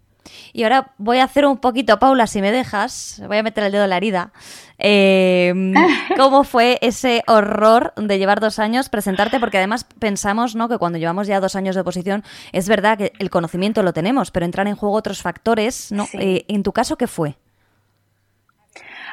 Y 0.53 0.63
ahora 0.63 0.93
voy 0.97 1.19
a 1.19 1.23
hacer 1.23 1.45
un 1.45 1.57
poquito, 1.57 1.99
Paula, 1.99 2.27
si 2.27 2.41
me 2.41 2.51
dejas, 2.51 3.21
voy 3.27 3.37
a 3.37 3.43
meter 3.43 3.63
el 3.63 3.71
dedo 3.71 3.83
en 3.83 3.89
la 3.89 3.97
herida. 3.97 4.31
Em, 4.77 5.73
¿Cómo 6.17 6.43
fue 6.43 6.79
ese 6.81 7.23
horror 7.27 7.93
de 7.95 8.17
llevar 8.17 8.39
dos 8.39 8.59
años 8.59 8.89
presentarte? 8.89 9.39
Porque 9.39 9.57
además 9.57 9.85
pensamos 9.99 10.55
¿no? 10.55 10.69
que 10.69 10.77
cuando 10.77 10.97
llevamos 10.97 11.27
ya 11.27 11.39
dos 11.39 11.55
años 11.55 11.75
de 11.75 11.81
oposición, 11.81 12.23
es 12.51 12.67
verdad 12.67 12.97
que 12.97 13.13
el 13.19 13.29
conocimiento 13.29 13.83
lo 13.83 13.93
tenemos, 13.93 14.31
pero 14.31 14.45
entran 14.45 14.67
en 14.67 14.75
juego 14.75 14.95
otros 14.95 15.21
factores. 15.21 15.91
¿no? 15.91 16.07
Eh, 16.13 16.45
¿En 16.47 16.63
tu 16.63 16.71
caso 16.71 16.97
qué 16.97 17.07
fue? 17.07 17.37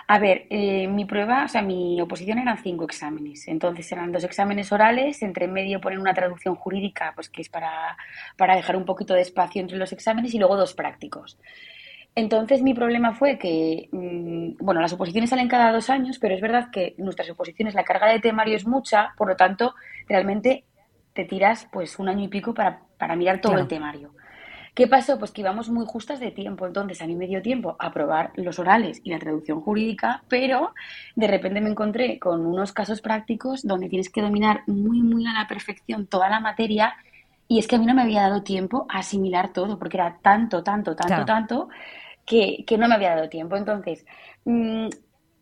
A 0.09 0.19
ver, 0.21 0.47
eh, 0.51 0.87
mi 0.87 1.05
prueba, 1.05 1.45
o 1.45 1.49
sea, 1.49 1.63
mi 1.63 2.01
oposición 2.01 2.39
eran 2.39 2.59
cinco 2.59 2.85
exámenes. 2.85 3.49
Entonces 3.49 3.91
eran 3.91 4.13
dos 4.13 4.23
exámenes 4.23 4.71
orales, 4.71 5.23
entre 5.23 5.49
medio 5.49 5.81
ponen 5.81 5.99
una 5.99 6.15
traducción 6.15 6.55
jurídica, 6.55 7.13
pues 7.15 7.29
que 7.29 7.43
es 7.43 7.49
para, 7.49 7.97
para 8.37 8.55
dejar 8.55 8.77
un 8.77 8.85
poquito 8.85 9.15
de 9.15 9.23
espacio 9.23 9.61
entre 9.61 9.79
los 9.79 9.93
exámenes, 9.93 10.33
y 10.33 10.39
luego 10.39 10.57
dos 10.57 10.75
prácticos. 10.75 11.39
Entonces 12.15 12.63
mi 12.63 12.73
problema 12.73 13.15
fue 13.15 13.37
que, 13.37 13.89
mm, 13.91 14.65
bueno, 14.65 14.81
las 14.81 14.93
oposiciones 14.93 15.31
salen 15.31 15.49
cada 15.49 15.73
dos 15.73 15.91
años, 15.91 16.19
pero 16.21 16.35
es 16.35 16.41
verdad 16.41 16.71
que 16.71 16.95
en 16.97 17.05
nuestras 17.05 17.29
oposiciones 17.31 17.75
la 17.75 17.85
carga 17.85 18.07
de 18.11 18.21
temario 18.21 18.57
es 18.57 18.67
mucha, 18.67 19.13
por 19.19 19.29
lo 19.29 19.37
tanto, 19.37 19.75
realmente 20.09 20.65
te 21.13 21.25
tiras 21.25 21.69
pues 21.73 21.99
un 21.99 22.09
año 22.09 22.25
y 22.25 22.29
pico 22.29 22.55
para, 22.55 22.81
para 22.97 23.17
mirar 23.17 23.41
todo 23.41 23.59
el 23.59 23.67
temario. 23.67 24.13
¿Qué 24.77 24.87
pasó? 24.87 25.19
Pues 25.19 25.31
que 25.31 25.41
íbamos 25.41 25.71
muy 25.71 25.87
justas 25.87 26.21
de 26.21 26.31
tiempo, 26.33 26.67
entonces 26.67 27.01
a 27.01 27.07
mí 27.07 27.17
me 27.17 27.27
dio 27.27 27.41
tiempo 27.41 27.77
a 27.79 27.91
probar 27.95 28.33
los 28.35 28.59
orales 28.59 29.01
y 29.05 29.09
la 29.09 29.19
traducción 29.19 29.63
jurídica, 29.63 30.23
pero 30.29 30.75
de 31.15 31.27
repente 31.27 31.63
me 31.63 31.71
encontré 31.71 32.19
con 32.19 32.45
unos 32.45 32.75
casos 32.75 33.01
prácticos 33.01 33.67
donde 33.67 33.89
tienes 33.89 34.11
que 34.11 34.21
dominar 34.21 34.65
muy, 34.67 35.01
muy 35.01 35.27
a 35.27 35.33
la 35.33 35.49
perfección 35.49 36.07
toda 36.07 36.29
la 36.29 36.41
materia 36.41 36.95
y 37.49 37.59
es 37.59 37.67
que 37.67 37.77
a 37.77 37.79
mí 37.79 37.87
no 37.87 37.95
me 37.95 38.03
había 38.03 38.21
dado 38.21 38.43
tiempo 38.43 38.85
a 38.91 38.99
asimilar 38.99 39.51
todo, 39.55 39.79
porque 39.79 39.97
era 39.97 40.19
tanto, 40.21 40.63
tanto, 40.63 40.95
tanto, 40.95 41.25
tanto, 41.25 41.69
que, 42.27 42.67
no 42.79 42.87
me 42.87 42.97
había 42.97 43.15
dado 43.15 43.31
tiempo. 43.31 43.57
Entonces, 43.57 44.05
mm, 44.45 44.89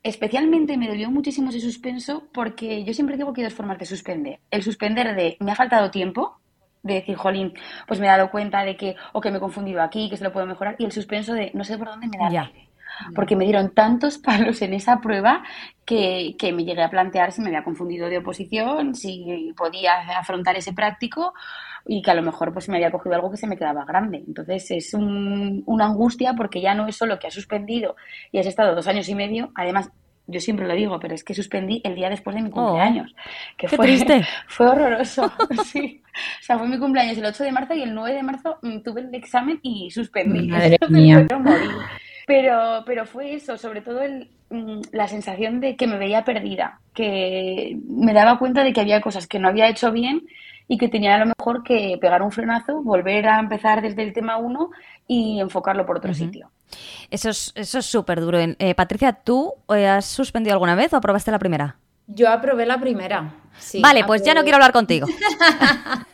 especialmente 0.05 0.77
me 0.77 0.87
dolió 0.87 1.11
muchísimo 1.11 1.51
ese 1.51 1.59
suspenso 1.59 2.29
porque 2.33 2.85
yo 2.85 2.95
siempre 2.95 3.17
digo 3.17 3.33
que 3.33 3.41
hay 3.41 3.47
dos 3.47 3.55
formas 3.55 3.81
de 3.81 3.87
suspender. 3.87 4.39
El 4.53 4.63
suspender 4.63 5.17
de 5.17 5.37
me 5.41 5.51
ha 5.51 5.57
faltado 5.57 5.91
tiempo, 5.91 6.39
de 6.85 6.95
decir, 6.95 7.17
jolín, 7.17 7.55
pues 7.89 7.99
me 7.99 8.07
he 8.07 8.11
dado 8.11 8.31
cuenta 8.31 8.63
de 8.63 8.77
que, 8.77 8.95
o 9.13 9.21
que 9.21 9.31
me 9.31 9.39
he 9.39 9.41
confundido 9.41 9.83
aquí, 9.83 10.09
que 10.09 10.17
se 10.17 10.23
lo 10.23 10.33
puedo 10.33 10.47
mejorar, 10.47 10.77
y 10.79 10.85
el 10.85 10.93
suspenso 10.93 11.33
de 11.35 11.51
no 11.55 11.65
sé 11.65 11.77
por 11.77 11.89
dónde 11.89 12.07
me 12.07 12.19
da 12.19 12.31
ya. 12.31 12.53
Porque 13.17 13.35
me 13.35 13.45
dieron 13.45 13.75
tantos 13.75 14.19
palos 14.25 14.63
en 14.63 14.75
esa 14.75 15.01
prueba 15.01 15.43
que, 15.85 16.37
que, 16.39 16.53
me 16.53 16.65
llegué 16.65 16.83
a 16.83 16.91
plantear 16.91 17.33
si 17.33 17.41
me 17.41 17.49
había 17.49 17.65
confundido 17.65 18.09
de 18.09 18.19
oposición, 18.19 18.95
si 18.95 19.53
podía 19.57 19.95
afrontar 20.17 20.57
ese 20.57 20.73
práctico 20.73 21.35
y 21.87 22.03
que 22.03 22.11
a 22.11 22.15
lo 22.15 22.23
mejor 22.23 22.53
pues 22.53 22.69
me 22.69 22.77
había 22.77 22.91
cogido 22.91 23.15
algo 23.15 23.31
que 23.31 23.37
se 23.37 23.47
me 23.47 23.57
quedaba 23.57 23.85
grande. 23.85 24.23
Entonces 24.27 24.71
es 24.71 24.95
un, 24.95 25.63
una 25.67 25.87
angustia 25.87 26.35
porque 26.35 26.61
ya 26.61 26.75
no 26.75 26.87
es 26.87 26.97
solo 26.97 27.19
que 27.19 27.27
has 27.27 27.35
suspendido 27.35 27.97
y 28.31 28.39
has 28.39 28.47
estado 28.47 28.75
dos 28.75 28.87
años 28.87 29.09
y 29.09 29.15
medio, 29.15 29.51
además 29.55 29.91
yo 30.27 30.41
siempre 30.41 30.67
lo 30.67 30.75
digo, 30.75 30.99
pero 30.99 31.15
es 31.15 31.23
que 31.23 31.35
suspendí 31.35 31.81
el 31.85 31.95
día 31.95 32.09
después 32.09 32.35
de 32.35 32.43
mi 32.43 32.49
oh, 32.51 32.53
cumpleaños. 32.53 33.15
que 33.57 33.67
qué 33.67 33.77
fue, 33.77 33.87
triste. 33.87 34.27
Fue 34.49 34.67
horroroso, 34.67 35.31
sí. 35.65 36.01
O 36.41 36.43
sea, 36.43 36.59
fue 36.59 36.69
mi 36.69 36.79
cumpleaños 36.79 37.19
el 37.19 37.27
8 37.27 37.45
de 37.45 37.53
marzo 37.53 37.75
y 37.75 37.83
el 37.83 37.95
9 37.95 38.15
de 38.15 38.23
marzo 38.23 38.59
mm, 38.63 38.79
tuve 38.81 39.03
el 39.03 39.15
examen 39.15 39.59
y 39.63 39.91
suspendí. 39.91 40.49
Madre 40.49 40.79
mía. 40.89 41.27
Pero, 42.27 42.83
pero 42.87 43.05
fue 43.05 43.35
eso, 43.35 43.59
sobre 43.59 43.83
todo 43.83 44.01
el, 44.01 44.31
mm, 44.49 44.81
la 44.93 45.09
sensación 45.09 45.61
de 45.61 45.77
que 45.77 45.87
me 45.87 45.99
veía 45.99 46.25
perdida, 46.25 46.81
que 46.95 47.77
me 47.87 48.15
daba 48.15 48.39
cuenta 48.39 48.65
de 48.65 48.73
que 48.73 48.81
había 48.81 49.03
cosas 49.03 49.27
que 49.27 49.39
no 49.39 49.49
había 49.49 49.69
hecho 49.69 49.93
bien 49.93 50.23
y 50.67 50.79
que 50.79 50.89
tenía 50.89 51.15
a 51.15 51.19
lo 51.19 51.27
mejor 51.39 51.63
que 51.63 51.99
pegar 52.01 52.23
un 52.23 52.33
frenazo, 52.33 52.83
volver 52.83 53.29
a 53.29 53.39
empezar 53.39 53.83
desde 53.83 54.03
el 54.03 54.13
tema 54.13 54.39
1 54.39 54.71
y 55.07 55.41
enfocarlo 55.41 55.85
por 55.85 55.99
otro 55.99 56.15
sitio. 56.15 56.51
Eso 57.11 57.31
es 57.31 57.53
eso 57.55 57.79
es 57.79 57.87
súper 57.87 58.21
duro. 58.21 58.39
Eh, 58.41 58.75
Patricia, 58.75 59.13
¿tú 59.13 59.53
eh, 59.75 59.87
has 59.87 60.07
suspendido 60.07 60.55
alguna 60.55 60.75
vez 60.75 60.93
o 60.93 60.97
aprobaste 60.97 61.31
la 61.31 61.39
primera? 61.39 61.77
Yo 62.07 62.31
aprobé 62.31 62.67
la 62.67 62.79
primera. 62.79 63.33
vale, 63.81 64.05
pues 64.05 64.23
ya 64.25 64.35
no 64.35 64.43
quiero 64.43 64.57
hablar 64.57 64.73
contigo. 64.73 65.07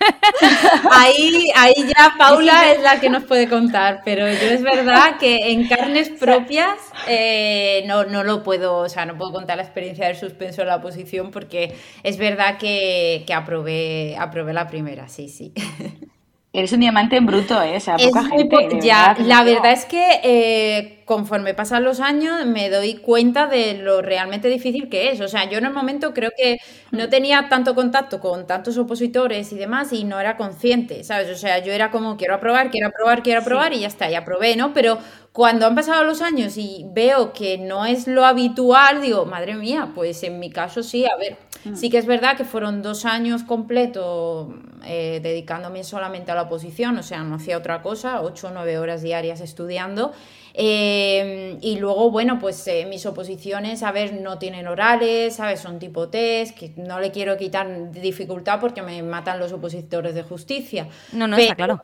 ahí, 0.92 1.50
ahí 1.56 1.74
ya 1.86 2.14
Paula 2.18 2.72
es 2.72 2.82
la 2.82 3.00
que 3.00 3.10
nos 3.10 3.24
puede 3.24 3.48
contar, 3.48 4.02
pero 4.04 4.26
yo 4.26 4.50
es 4.50 4.62
verdad 4.62 5.18
que 5.18 5.52
en 5.52 5.68
carnes 5.68 6.10
propias 6.20 6.78
eh, 7.06 7.84
no, 7.86 8.04
no 8.04 8.24
lo 8.24 8.42
puedo, 8.42 8.78
o 8.78 8.88
sea, 8.88 9.06
no 9.06 9.16
puedo 9.16 9.32
contar 9.32 9.56
la 9.56 9.62
experiencia 9.62 10.06
del 10.06 10.16
suspenso 10.16 10.62
en 10.62 10.68
la 10.68 10.76
oposición 10.76 11.30
porque 11.30 11.74
es 12.02 12.18
verdad 12.18 12.58
que, 12.58 13.24
que 13.26 13.34
aprobé, 13.34 14.16
aprobé 14.18 14.52
la 14.52 14.66
primera, 14.66 15.08
sí, 15.08 15.28
sí. 15.28 15.52
Eres 16.52 16.72
un 16.72 16.80
diamante 16.80 17.16
en 17.16 17.26
bruto, 17.26 17.62
¿eh? 17.62 17.76
O 17.76 17.80
sea, 17.80 17.96
poca 17.96 18.24
gente. 18.24 18.80
ya, 18.82 19.16
la 19.20 19.44
verdad 19.44 19.70
es 19.70 19.84
que 19.84 20.20
eh, 20.24 21.02
conforme 21.04 21.54
pasan 21.54 21.84
los 21.84 22.00
años 22.00 22.44
me 22.44 22.68
doy 22.70 22.94
cuenta 22.94 23.46
de 23.46 23.74
lo 23.74 24.02
realmente 24.02 24.48
difícil 24.48 24.88
que 24.88 25.12
es. 25.12 25.20
O 25.20 25.28
sea, 25.28 25.48
yo 25.48 25.58
en 25.58 25.66
el 25.66 25.72
momento 25.72 26.12
creo 26.12 26.32
que 26.36 26.58
no 26.90 27.08
tenía 27.08 27.48
tanto 27.48 27.76
contacto 27.76 28.18
con 28.18 28.48
tantos 28.48 28.76
opositores 28.78 29.52
y 29.52 29.58
demás 29.58 29.92
y 29.92 30.02
no 30.02 30.18
era 30.18 30.36
consciente, 30.36 31.04
¿sabes? 31.04 31.30
O 31.30 31.36
sea, 31.36 31.60
yo 31.60 31.72
era 31.72 31.92
como, 31.92 32.16
quiero 32.16 32.34
aprobar, 32.34 32.72
quiero 32.72 32.88
aprobar, 32.88 33.22
quiero 33.22 33.42
aprobar 33.42 33.72
y 33.72 33.80
ya 33.80 33.86
está, 33.86 34.10
y 34.10 34.16
aprobé, 34.16 34.56
¿no? 34.56 34.72
Pero 34.74 34.98
cuando 35.30 35.66
han 35.66 35.76
pasado 35.76 36.02
los 36.02 36.20
años 36.20 36.56
y 36.56 36.84
veo 36.92 37.32
que 37.32 37.58
no 37.58 37.86
es 37.86 38.08
lo 38.08 38.24
habitual, 38.24 39.02
digo, 39.02 39.24
madre 39.24 39.54
mía, 39.54 39.92
pues 39.94 40.24
en 40.24 40.40
mi 40.40 40.50
caso 40.50 40.82
sí, 40.82 41.06
a 41.06 41.16
ver, 41.16 41.36
mm. 41.64 41.74
sí 41.74 41.90
que 41.90 41.98
es 41.98 42.06
verdad 42.06 42.36
que 42.36 42.44
fueron 42.44 42.82
dos 42.82 43.04
años 43.04 43.42
completos 43.42 44.48
eh, 44.84 45.20
dedicándome 45.22 45.84
solamente 45.84 46.30
a 46.30 46.34
la 46.34 46.42
oposición, 46.42 46.96
o 46.98 47.02
sea, 47.02 47.22
no 47.22 47.36
hacía 47.36 47.58
otra 47.58 47.82
cosa, 47.82 48.22
ocho 48.22 48.48
o 48.48 48.50
nueve 48.50 48.78
horas 48.78 49.02
diarias 49.02 49.40
estudiando. 49.40 50.12
Eh, 50.54 51.58
y 51.60 51.78
luego, 51.78 52.10
bueno, 52.10 52.38
pues 52.38 52.66
eh, 52.66 52.86
mis 52.88 53.06
oposiciones, 53.06 53.82
a 53.82 53.92
ver, 53.92 54.14
no 54.14 54.38
tienen 54.38 54.66
orales, 54.66 55.36
¿sabes? 55.36 55.60
Son 55.60 55.78
tipo 55.78 56.08
test, 56.08 56.58
que 56.58 56.72
no 56.76 56.98
le 56.98 57.10
quiero 57.12 57.36
quitar 57.36 57.92
dificultad 57.92 58.58
porque 58.60 58.82
me 58.82 59.02
matan 59.02 59.38
los 59.38 59.52
opositores 59.52 60.14
de 60.14 60.22
justicia. 60.22 60.88
No, 61.12 61.28
no, 61.28 61.36
está 61.36 61.54
claro 61.54 61.82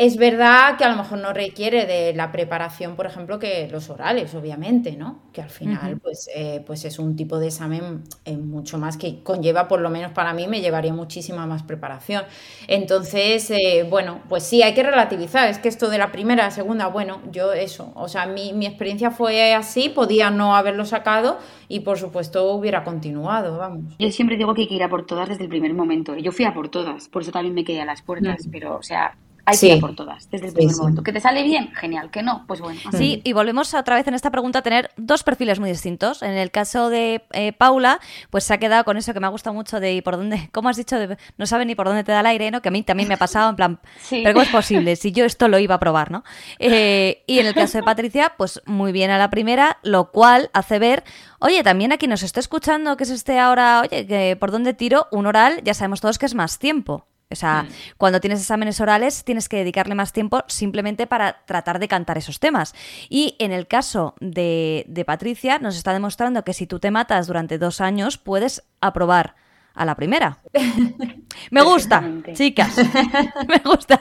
Es 0.00 0.16
verdad 0.16 0.78
que 0.78 0.84
a 0.84 0.88
lo 0.88 0.96
mejor 0.96 1.18
no 1.18 1.34
requiere 1.34 1.84
de 1.84 2.14
la 2.14 2.32
preparación, 2.32 2.96
por 2.96 3.04
ejemplo, 3.04 3.38
que 3.38 3.68
los 3.70 3.90
orales, 3.90 4.34
obviamente, 4.34 4.92
¿no? 4.96 5.20
Que 5.34 5.42
al 5.42 5.50
final, 5.50 5.98
pues, 6.00 6.26
eh, 6.34 6.64
pues 6.66 6.86
es 6.86 6.98
un 6.98 7.16
tipo 7.16 7.38
de 7.38 7.48
examen 7.48 8.04
eh, 8.24 8.38
mucho 8.38 8.78
más 8.78 8.96
que 8.96 9.22
conlleva, 9.22 9.68
por 9.68 9.82
lo 9.82 9.90
menos 9.90 10.12
para 10.12 10.32
mí, 10.32 10.48
me 10.48 10.62
llevaría 10.62 10.94
muchísima 10.94 11.44
más 11.44 11.64
preparación. 11.64 12.24
Entonces, 12.66 13.50
eh, 13.50 13.86
bueno, 13.90 14.22
pues 14.30 14.44
sí, 14.44 14.62
hay 14.62 14.72
que 14.72 14.82
relativizar. 14.82 15.50
Es 15.50 15.58
que 15.58 15.68
esto 15.68 15.90
de 15.90 15.98
la 15.98 16.10
primera, 16.10 16.50
segunda, 16.50 16.86
bueno, 16.86 17.20
yo 17.30 17.52
eso, 17.52 17.92
o 17.94 18.08
sea, 18.08 18.24
mi, 18.24 18.54
mi 18.54 18.64
experiencia 18.64 19.10
fue 19.10 19.52
así, 19.52 19.90
podía 19.90 20.30
no 20.30 20.56
haberlo 20.56 20.86
sacado 20.86 21.36
y, 21.68 21.80
por 21.80 21.98
supuesto, 21.98 22.50
hubiera 22.54 22.84
continuado, 22.84 23.58
vamos. 23.58 23.98
Yo 23.98 24.10
siempre 24.10 24.38
digo 24.38 24.54
que 24.54 24.62
hay 24.62 24.68
que 24.68 24.76
ir 24.76 24.82
a 24.82 24.88
por 24.88 25.04
todas 25.04 25.28
desde 25.28 25.42
el 25.42 25.50
primer 25.50 25.74
momento. 25.74 26.16
Yo 26.16 26.32
fui 26.32 26.46
a 26.46 26.54
por 26.54 26.70
todas, 26.70 27.10
por 27.10 27.20
eso 27.20 27.32
también 27.32 27.54
me 27.54 27.64
quedé 27.64 27.82
a 27.82 27.84
las 27.84 28.00
puertas, 28.00 28.48
pero, 28.50 28.78
o 28.78 28.82
sea, 28.82 29.14
hay 29.50 29.58
que 29.58 29.74
ir 29.74 29.80
por 29.80 29.94
todas, 29.94 30.30
desde 30.30 30.48
el 30.48 30.52
primer 30.54 30.76
momento. 30.76 31.02
¿Que 31.02 31.12
te 31.12 31.20
sale 31.20 31.42
bien? 31.42 31.72
Genial. 31.74 32.10
¿Que 32.10 32.22
no? 32.22 32.44
Pues 32.46 32.60
bueno. 32.60 32.80
Sí, 32.96 33.20
y 33.24 33.32
volvemos 33.32 33.74
otra 33.74 33.96
vez 33.96 34.06
en 34.06 34.14
esta 34.14 34.30
pregunta 34.30 34.60
a 34.60 34.62
tener 34.62 34.90
dos 34.96 35.22
perfiles 35.22 35.60
muy 35.60 35.70
distintos. 35.70 36.22
En 36.22 36.32
el 36.32 36.50
caso 36.50 36.90
de 36.90 37.24
eh, 37.32 37.52
Paula, 37.52 38.00
pues 38.30 38.44
se 38.44 38.54
ha 38.54 38.58
quedado 38.58 38.84
con 38.84 38.96
eso 38.96 39.12
que 39.12 39.20
me 39.20 39.26
ha 39.26 39.30
gustado 39.30 39.54
mucho 39.54 39.80
de 39.80 40.00
por 40.02 40.16
dónde, 40.16 40.48
¿cómo 40.52 40.68
has 40.68 40.76
dicho? 40.76 40.96
no 41.36 41.46
sabe 41.46 41.64
ni 41.64 41.74
por 41.74 41.86
dónde 41.86 42.04
te 42.04 42.12
da 42.12 42.20
el 42.20 42.26
aire, 42.26 42.50
¿no? 42.50 42.62
Que 42.62 42.68
a 42.68 42.72
mí 42.72 42.82
también 42.82 43.08
me 43.08 43.14
ha 43.14 43.18
pasado, 43.18 43.50
en 43.50 43.56
plan, 43.56 43.80
pero 44.10 44.32
¿cómo 44.32 44.42
es 44.42 44.48
posible? 44.48 44.96
Si 45.00 45.12
yo 45.12 45.24
esto 45.24 45.48
lo 45.48 45.58
iba 45.58 45.76
a 45.76 45.80
probar, 45.80 46.10
¿no? 46.10 46.24
Eh, 46.58 47.22
y 47.26 47.38
en 47.38 47.46
el 47.46 47.54
caso 47.54 47.78
de 47.78 47.84
Patricia, 47.84 48.34
pues 48.36 48.60
muy 48.66 48.92
bien 48.92 49.10
a 49.10 49.18
la 49.18 49.30
primera, 49.30 49.78
lo 49.82 50.10
cual 50.10 50.50
hace 50.52 50.78
ver, 50.78 51.04
oye, 51.38 51.62
también 51.62 51.92
aquí 51.92 52.06
nos 52.06 52.22
está 52.22 52.38
escuchando 52.40 52.96
que 52.96 53.04
es 53.04 53.10
este 53.10 53.38
ahora, 53.38 53.80
oye, 53.80 54.06
que 54.06 54.36
por 54.38 54.50
dónde 54.50 54.74
tiro 54.74 55.06
un 55.10 55.26
oral, 55.26 55.62
ya 55.64 55.72
sabemos 55.72 56.00
todos 56.00 56.18
que 56.18 56.26
es 56.26 56.34
más 56.34 56.58
tiempo. 56.58 57.06
O 57.30 57.36
sea, 57.36 57.62
mm. 57.62 57.68
cuando 57.96 58.20
tienes 58.20 58.40
exámenes 58.40 58.80
orales 58.80 59.24
tienes 59.24 59.48
que 59.48 59.58
dedicarle 59.58 59.94
más 59.94 60.12
tiempo 60.12 60.42
simplemente 60.48 61.06
para 61.06 61.44
tratar 61.46 61.78
de 61.78 61.88
cantar 61.88 62.18
esos 62.18 62.40
temas. 62.40 62.74
Y 63.08 63.36
en 63.38 63.52
el 63.52 63.66
caso 63.66 64.14
de, 64.20 64.84
Patricia, 65.06 65.58
nos 65.58 65.76
está 65.76 65.92
demostrando 65.92 66.44
que 66.44 66.54
si 66.54 66.66
tú 66.66 66.78
te 66.80 66.90
matas 66.90 67.26
durante 67.26 67.58
dos 67.58 67.80
años, 67.80 68.18
puedes 68.18 68.64
aprobar 68.80 69.34
a 69.74 69.84
la 69.84 69.94
primera. 69.94 70.38
Me 71.50 71.62
gusta, 71.62 72.02
chicas. 72.34 72.76
Me 73.48 73.58
gusta. 73.64 73.98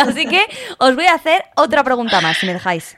Así 0.00 0.26
que 0.26 0.40
os 0.78 0.94
voy 0.94 1.06
a 1.06 1.14
hacer 1.14 1.44
otra 1.56 1.84
pregunta 1.84 2.20
más, 2.20 2.38
si 2.38 2.46
me 2.46 2.54
dejáis. 2.54 2.96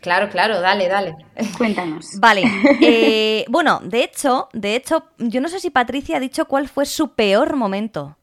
Claro, 0.00 0.28
claro, 0.28 0.60
dale, 0.60 0.88
dale. 0.88 1.16
Cuéntanos. 1.58 2.18
Vale. 2.18 2.44
Eh, 2.80 3.44
bueno, 3.48 3.80
de 3.82 4.04
hecho, 4.04 4.48
de 4.52 4.76
hecho, 4.76 5.08
yo 5.18 5.40
no 5.40 5.48
sé 5.48 5.60
si 5.60 5.70
Patricia 5.70 6.16
ha 6.16 6.20
dicho 6.20 6.46
cuál 6.46 6.68
fue 6.68 6.86
su 6.86 7.14
peor 7.14 7.56
momento. 7.56 8.16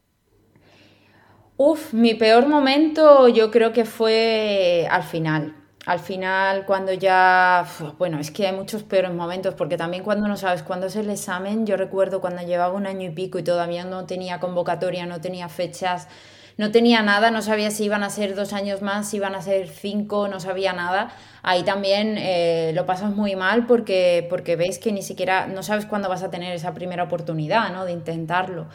Uf, 1.57 1.93
mi 1.93 2.15
peor 2.15 2.47
momento 2.47 3.27
yo 3.27 3.51
creo 3.51 3.73
que 3.73 3.85
fue 3.85 4.87
al 4.89 5.03
final. 5.03 5.55
Al 5.85 5.99
final, 5.99 6.65
cuando 6.65 6.93
ya. 6.93 7.65
Bueno, 7.99 8.17
es 8.19 8.31
que 8.31 8.47
hay 8.47 8.55
muchos 8.55 8.83
peores 8.83 9.11
momentos, 9.13 9.53
porque 9.53 9.77
también 9.77 10.03
cuando 10.03 10.27
no 10.27 10.37
sabes 10.37 10.63
cuándo 10.63 10.87
es 10.87 10.95
el 10.95 11.09
examen, 11.09 11.65
yo 11.65 11.75
recuerdo 11.77 12.21
cuando 12.21 12.41
llevaba 12.43 12.73
un 12.73 12.87
año 12.87 13.09
y 13.09 13.13
pico 13.13 13.37
y 13.37 13.43
todavía 13.43 13.83
no 13.83 14.05
tenía 14.05 14.39
convocatoria, 14.39 15.05
no 15.05 15.19
tenía 15.19 15.49
fechas, 15.49 16.07
no 16.57 16.71
tenía 16.71 17.01
nada, 17.01 17.31
no 17.31 17.41
sabía 17.41 17.69
si 17.69 17.83
iban 17.85 18.03
a 18.03 18.09
ser 18.09 18.33
dos 18.35 18.53
años 18.53 18.81
más, 18.81 19.09
si 19.09 19.17
iban 19.17 19.35
a 19.35 19.41
ser 19.41 19.67
cinco, 19.67 20.27
no 20.29 20.39
sabía 20.39 20.71
nada. 20.71 21.11
Ahí 21.41 21.63
también 21.63 22.15
eh, 22.17 22.71
lo 22.73 22.85
pasas 22.85 23.11
muy 23.13 23.35
mal 23.35 23.65
porque, 23.67 24.25
porque 24.29 24.55
ves 24.55 24.79
que 24.79 24.93
ni 24.93 25.01
siquiera 25.01 25.47
no 25.47 25.63
sabes 25.63 25.85
cuándo 25.85 26.07
vas 26.07 26.23
a 26.23 26.31
tener 26.31 26.53
esa 26.53 26.73
primera 26.73 27.03
oportunidad, 27.03 27.73
¿no? 27.73 27.83
De 27.83 27.91
intentarlo. 27.91 28.67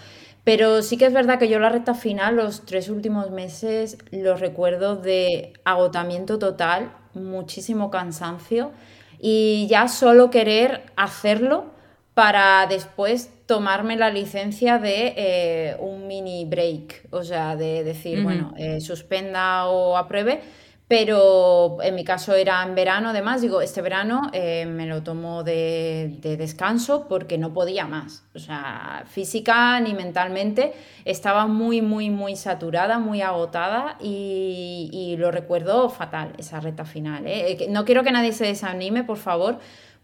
Pero 0.48 0.80
sí 0.80 0.96
que 0.96 1.04
es 1.04 1.12
verdad 1.12 1.38
que 1.38 1.50
yo 1.50 1.58
la 1.58 1.68
recta 1.68 1.92
final, 1.92 2.36
los 2.36 2.64
tres 2.64 2.88
últimos 2.88 3.30
meses, 3.30 3.98
los 4.10 4.40
recuerdo 4.40 4.96
de 4.96 5.52
agotamiento 5.62 6.38
total, 6.38 6.90
muchísimo 7.12 7.90
cansancio 7.90 8.72
y 9.20 9.66
ya 9.68 9.88
solo 9.88 10.30
querer 10.30 10.84
hacerlo 10.96 11.66
para 12.14 12.66
después 12.66 13.30
tomarme 13.44 13.96
la 13.96 14.08
licencia 14.08 14.78
de 14.78 15.12
eh, 15.18 15.76
un 15.80 16.06
mini 16.06 16.46
break, 16.46 17.08
o 17.10 17.24
sea, 17.24 17.54
de 17.54 17.84
decir, 17.84 18.22
bueno, 18.22 18.54
eh, 18.56 18.80
suspenda 18.80 19.66
o 19.66 19.98
apruebe 19.98 20.40
pero 20.88 21.76
en 21.82 21.94
mi 21.94 22.02
caso 22.02 22.34
era 22.34 22.62
en 22.62 22.74
verano, 22.74 23.10
además, 23.10 23.42
digo, 23.42 23.60
este 23.60 23.82
verano 23.82 24.30
eh, 24.32 24.64
me 24.64 24.86
lo 24.86 25.02
tomo 25.02 25.44
de, 25.44 26.18
descanso 26.22 27.06
porque 27.06 27.36
no 27.36 27.52
podía 27.52 27.86
más. 27.86 28.24
O 28.34 28.38
sea, 28.38 29.04
física 29.06 29.78
ni 29.80 29.92
mentalmente 29.92 30.72
estaba 31.04 31.46
muy, 31.46 31.82
muy, 31.82 32.08
muy 32.08 32.36
saturada, 32.36 32.98
muy 32.98 33.20
agotada 33.20 33.98
y, 34.00 35.14
lo 35.18 35.30
recuerdo 35.30 35.90
fatal, 35.90 36.32
esa 36.38 36.60
reta 36.60 36.86
final. 36.86 37.24
¿eh? 37.26 37.66
No 37.68 37.84
quiero 37.84 38.02
que 38.02 38.12
nadie 38.12 38.32
se 38.32 38.46
desanime, 38.46 39.04
por 39.04 39.18
favor, 39.18 39.58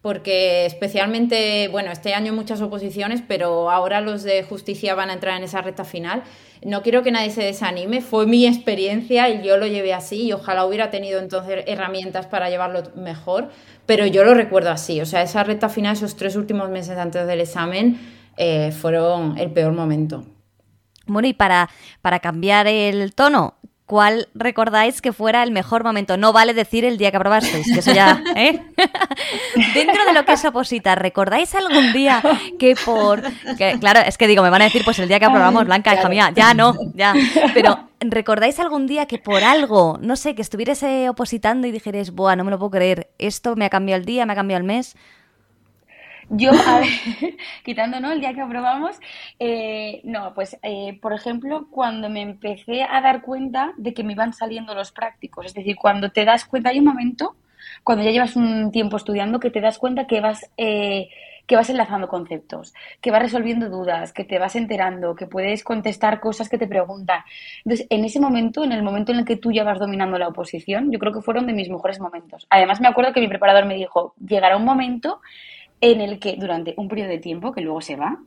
porque 0.04 0.66
especialmente, 0.66 1.68
bueno, 1.68 1.90
este 1.90 2.12
año 2.12 2.34
muchas 2.34 2.60
oposiciones, 2.60 3.22
pero 3.26 3.70
ahora 3.70 4.02
los 4.02 4.22
de 4.22 4.42
justicia 4.42 4.94
van 4.94 5.08
a 5.08 5.14
entrar 5.14 5.34
en 5.38 5.44
esa 5.44 5.62
recta 5.62 5.86
final. 5.86 6.24
No 6.62 6.82
quiero 6.82 7.02
que 7.02 7.10
nadie 7.10 7.30
se 7.30 7.42
desanime, 7.42 8.02
fue 8.02 8.26
mi 8.26 8.46
experiencia 8.46 9.30
y 9.30 9.42
yo 9.42 9.56
lo 9.56 9.66
llevé 9.66 9.94
así 9.94 10.24
y 10.24 10.32
ojalá 10.34 10.66
hubiera 10.66 10.90
tenido 10.90 11.20
entonces 11.20 11.64
herramientas 11.66 12.26
para 12.26 12.50
llevarlo 12.50 12.82
mejor, 12.96 13.48
pero 13.86 14.04
yo 14.04 14.24
lo 14.24 14.34
recuerdo 14.34 14.70
así, 14.70 15.00
o 15.00 15.06
sea, 15.06 15.22
esa 15.22 15.42
recta 15.42 15.70
final, 15.70 15.94
esos 15.94 16.16
tres 16.16 16.36
últimos 16.36 16.68
meses 16.68 16.98
antes 16.98 17.26
del 17.26 17.40
examen, 17.40 17.98
eh, 18.36 18.72
fueron 18.72 19.38
el 19.38 19.52
peor 19.52 19.72
momento. 19.72 20.26
Bueno, 21.06 21.28
y 21.28 21.32
para, 21.32 21.70
para 22.02 22.20
cambiar 22.20 22.66
el 22.66 23.14
tono, 23.14 23.54
¿Cuál 23.86 24.28
recordáis 24.34 25.02
que 25.02 25.12
fuera 25.12 25.42
el 25.42 25.50
mejor 25.50 25.84
momento? 25.84 26.16
No 26.16 26.32
vale 26.32 26.54
decir 26.54 26.86
el 26.86 26.96
día 26.96 27.10
que 27.10 27.18
aprobasteis, 27.18 27.70
que 27.70 27.80
eso 27.80 27.92
ya, 27.92 28.22
¿eh? 28.36 28.62
Dentro 29.74 30.06
de 30.06 30.14
lo 30.14 30.24
que 30.24 30.32
es 30.32 30.44
opositar, 30.46 31.02
¿recordáis 31.02 31.54
algún 31.54 31.92
día 31.92 32.22
que 32.58 32.76
por... 32.76 33.22
claro, 33.80 34.00
es 34.00 34.16
que 34.16 34.26
digo, 34.26 34.42
me 34.42 34.48
van 34.48 34.62
a 34.62 34.64
decir, 34.64 34.84
pues 34.86 34.98
el 35.00 35.08
día 35.08 35.18
que 35.18 35.26
aprobamos, 35.26 35.66
Blanca, 35.66 35.94
hija 35.94 36.08
mía, 36.08 36.32
ya 36.34 36.54
no, 36.54 36.74
ya. 36.94 37.14
Pero, 37.52 37.90
¿recordáis 38.00 38.58
algún 38.58 38.86
día 38.86 39.04
que 39.04 39.18
por 39.18 39.44
algo, 39.44 39.98
no 40.00 40.16
sé, 40.16 40.34
que 40.34 40.40
estuvierais 40.40 40.82
opositando 41.10 41.66
y 41.66 41.70
dijerais, 41.70 42.10
buah, 42.10 42.36
no 42.36 42.44
me 42.44 42.50
lo 42.50 42.58
puedo 42.58 42.70
creer, 42.70 43.10
esto 43.18 43.54
me 43.54 43.66
ha 43.66 43.70
cambiado 43.70 44.00
el 44.00 44.06
día, 44.06 44.24
me 44.24 44.32
ha 44.32 44.36
cambiado 44.36 44.60
el 44.60 44.66
mes? 44.66 44.96
Yo, 46.30 46.50
a 46.50 46.80
ver, 46.80 46.88
quitando, 47.64 48.00
¿no? 48.00 48.12
El 48.12 48.20
día 48.20 48.32
que 48.34 48.40
aprobamos, 48.40 48.96
eh, 49.38 50.00
no, 50.04 50.32
pues, 50.34 50.56
eh, 50.62 50.98
por 51.00 51.12
ejemplo, 51.12 51.68
cuando 51.70 52.08
me 52.08 52.22
empecé 52.22 52.82
a 52.82 53.00
dar 53.00 53.22
cuenta 53.22 53.72
de 53.76 53.92
que 53.92 54.04
me 54.04 54.12
iban 54.12 54.32
saliendo 54.32 54.74
los 54.74 54.92
prácticos, 54.92 55.46
es 55.46 55.54
decir, 55.54 55.76
cuando 55.76 56.10
te 56.10 56.24
das 56.24 56.44
cuenta, 56.46 56.70
hay 56.70 56.78
un 56.78 56.86
momento, 56.86 57.36
cuando 57.82 58.04
ya 58.04 58.10
llevas 58.10 58.36
un 58.36 58.70
tiempo 58.70 58.96
estudiando, 58.96 59.38
que 59.40 59.50
te 59.50 59.60
das 59.60 59.78
cuenta 59.78 60.06
que 60.06 60.20
vas, 60.20 60.50
eh, 60.56 61.08
que 61.46 61.56
vas 61.56 61.68
enlazando 61.68 62.08
conceptos, 62.08 62.72
que 63.02 63.10
vas 63.10 63.20
resolviendo 63.20 63.68
dudas, 63.68 64.14
que 64.14 64.24
te 64.24 64.38
vas 64.38 64.56
enterando, 64.56 65.14
que 65.14 65.26
puedes 65.26 65.62
contestar 65.62 66.20
cosas 66.20 66.48
que 66.48 66.56
te 66.56 66.66
preguntan. 66.66 67.20
Entonces, 67.64 67.86
en 67.90 68.02
ese 68.04 68.18
momento, 68.18 68.64
en 68.64 68.72
el 68.72 68.82
momento 68.82 69.12
en 69.12 69.18
el 69.18 69.24
que 69.26 69.36
tú 69.36 69.52
ya 69.52 69.62
vas 69.62 69.78
dominando 69.78 70.18
la 70.18 70.28
oposición, 70.28 70.90
yo 70.90 70.98
creo 70.98 71.12
que 71.12 71.20
fueron 71.20 71.46
de 71.46 71.52
mis 71.52 71.68
mejores 71.68 72.00
momentos. 72.00 72.46
Además, 72.48 72.80
me 72.80 72.88
acuerdo 72.88 73.12
que 73.12 73.20
mi 73.20 73.28
preparador 73.28 73.66
me 73.66 73.74
dijo, 73.74 74.14
llegará 74.26 74.56
un 74.56 74.64
momento 74.64 75.20
en 75.80 76.00
el 76.00 76.18
que 76.18 76.36
durante 76.36 76.74
un 76.76 76.88
periodo 76.88 77.10
de 77.10 77.18
tiempo, 77.18 77.52
que 77.52 77.60
luego 77.60 77.80
se 77.80 77.96
va, 77.96 78.18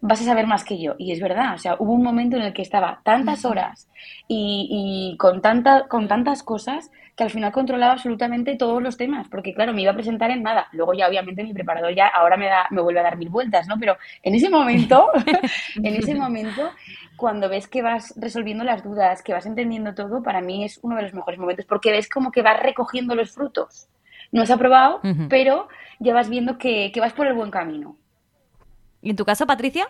vas 0.00 0.20
a 0.20 0.24
saber 0.24 0.46
más 0.46 0.64
que 0.64 0.80
yo. 0.80 0.94
Y 0.98 1.12
es 1.12 1.20
verdad, 1.20 1.54
o 1.54 1.58
sea, 1.58 1.76
hubo 1.78 1.92
un 1.92 2.02
momento 2.02 2.36
en 2.36 2.42
el 2.42 2.52
que 2.52 2.62
estaba 2.62 3.00
tantas 3.04 3.44
horas 3.44 3.88
y, 4.28 5.16
con, 5.18 5.42
tanta, 5.42 5.86
con 5.88 6.08
tantas 6.08 6.42
cosas 6.42 6.90
que 7.16 7.24
al 7.24 7.30
final 7.30 7.52
controlaba 7.52 7.92
absolutamente 7.92 8.56
todos 8.56 8.82
los 8.82 8.96
temas, 8.96 9.28
porque 9.28 9.52
claro, 9.52 9.74
me 9.74 9.82
iba 9.82 9.90
a 9.90 9.94
presentar 9.94 10.30
en 10.30 10.42
nada. 10.42 10.68
Luego 10.72 10.94
ya 10.94 11.08
obviamente 11.08 11.42
mi 11.44 11.52
preparador 11.52 11.94
ya 11.94 12.06
ahora 12.06 12.36
me, 12.36 12.46
da, 12.46 12.66
me 12.70 12.80
vuelve 12.80 13.00
a 13.00 13.04
dar 13.04 13.18
mil 13.18 13.28
vueltas, 13.28 13.68
¿no? 13.68 13.78
Pero 13.78 13.96
en 14.22 14.34
ese 14.34 14.48
momento, 14.48 15.10
en 15.82 15.94
ese 15.94 16.14
momento, 16.14 16.70
cuando 17.16 17.48
ves 17.50 17.68
que 17.68 17.82
vas 17.82 18.14
resolviendo 18.16 18.64
las 18.64 18.82
dudas, 18.82 19.22
que 19.22 19.34
vas 19.34 19.44
entendiendo 19.44 19.94
todo, 19.94 20.22
para 20.22 20.40
mí 20.40 20.64
es 20.64 20.78
uno 20.82 20.96
de 20.96 21.02
los 21.02 21.14
mejores 21.14 21.38
momentos, 21.38 21.66
porque 21.66 21.90
ves 21.90 22.08
como 22.08 22.32
que 22.32 22.42
vas 22.42 22.62
recogiendo 22.62 23.14
los 23.14 23.32
frutos. 23.32 23.88
No 24.32 24.42
has 24.42 24.50
aprobado, 24.50 25.00
pero 25.28 25.68
ya 26.00 26.14
vas 26.14 26.28
viendo 26.28 26.58
que, 26.58 26.92
vas 26.98 27.12
por 27.12 27.28
el 27.28 27.34
buen 27.34 27.50
camino. 27.50 27.96
¿Y 29.02 29.10
en 29.10 29.16
tu 29.16 29.24
caso, 29.24 29.46
Patricia? 29.46 29.88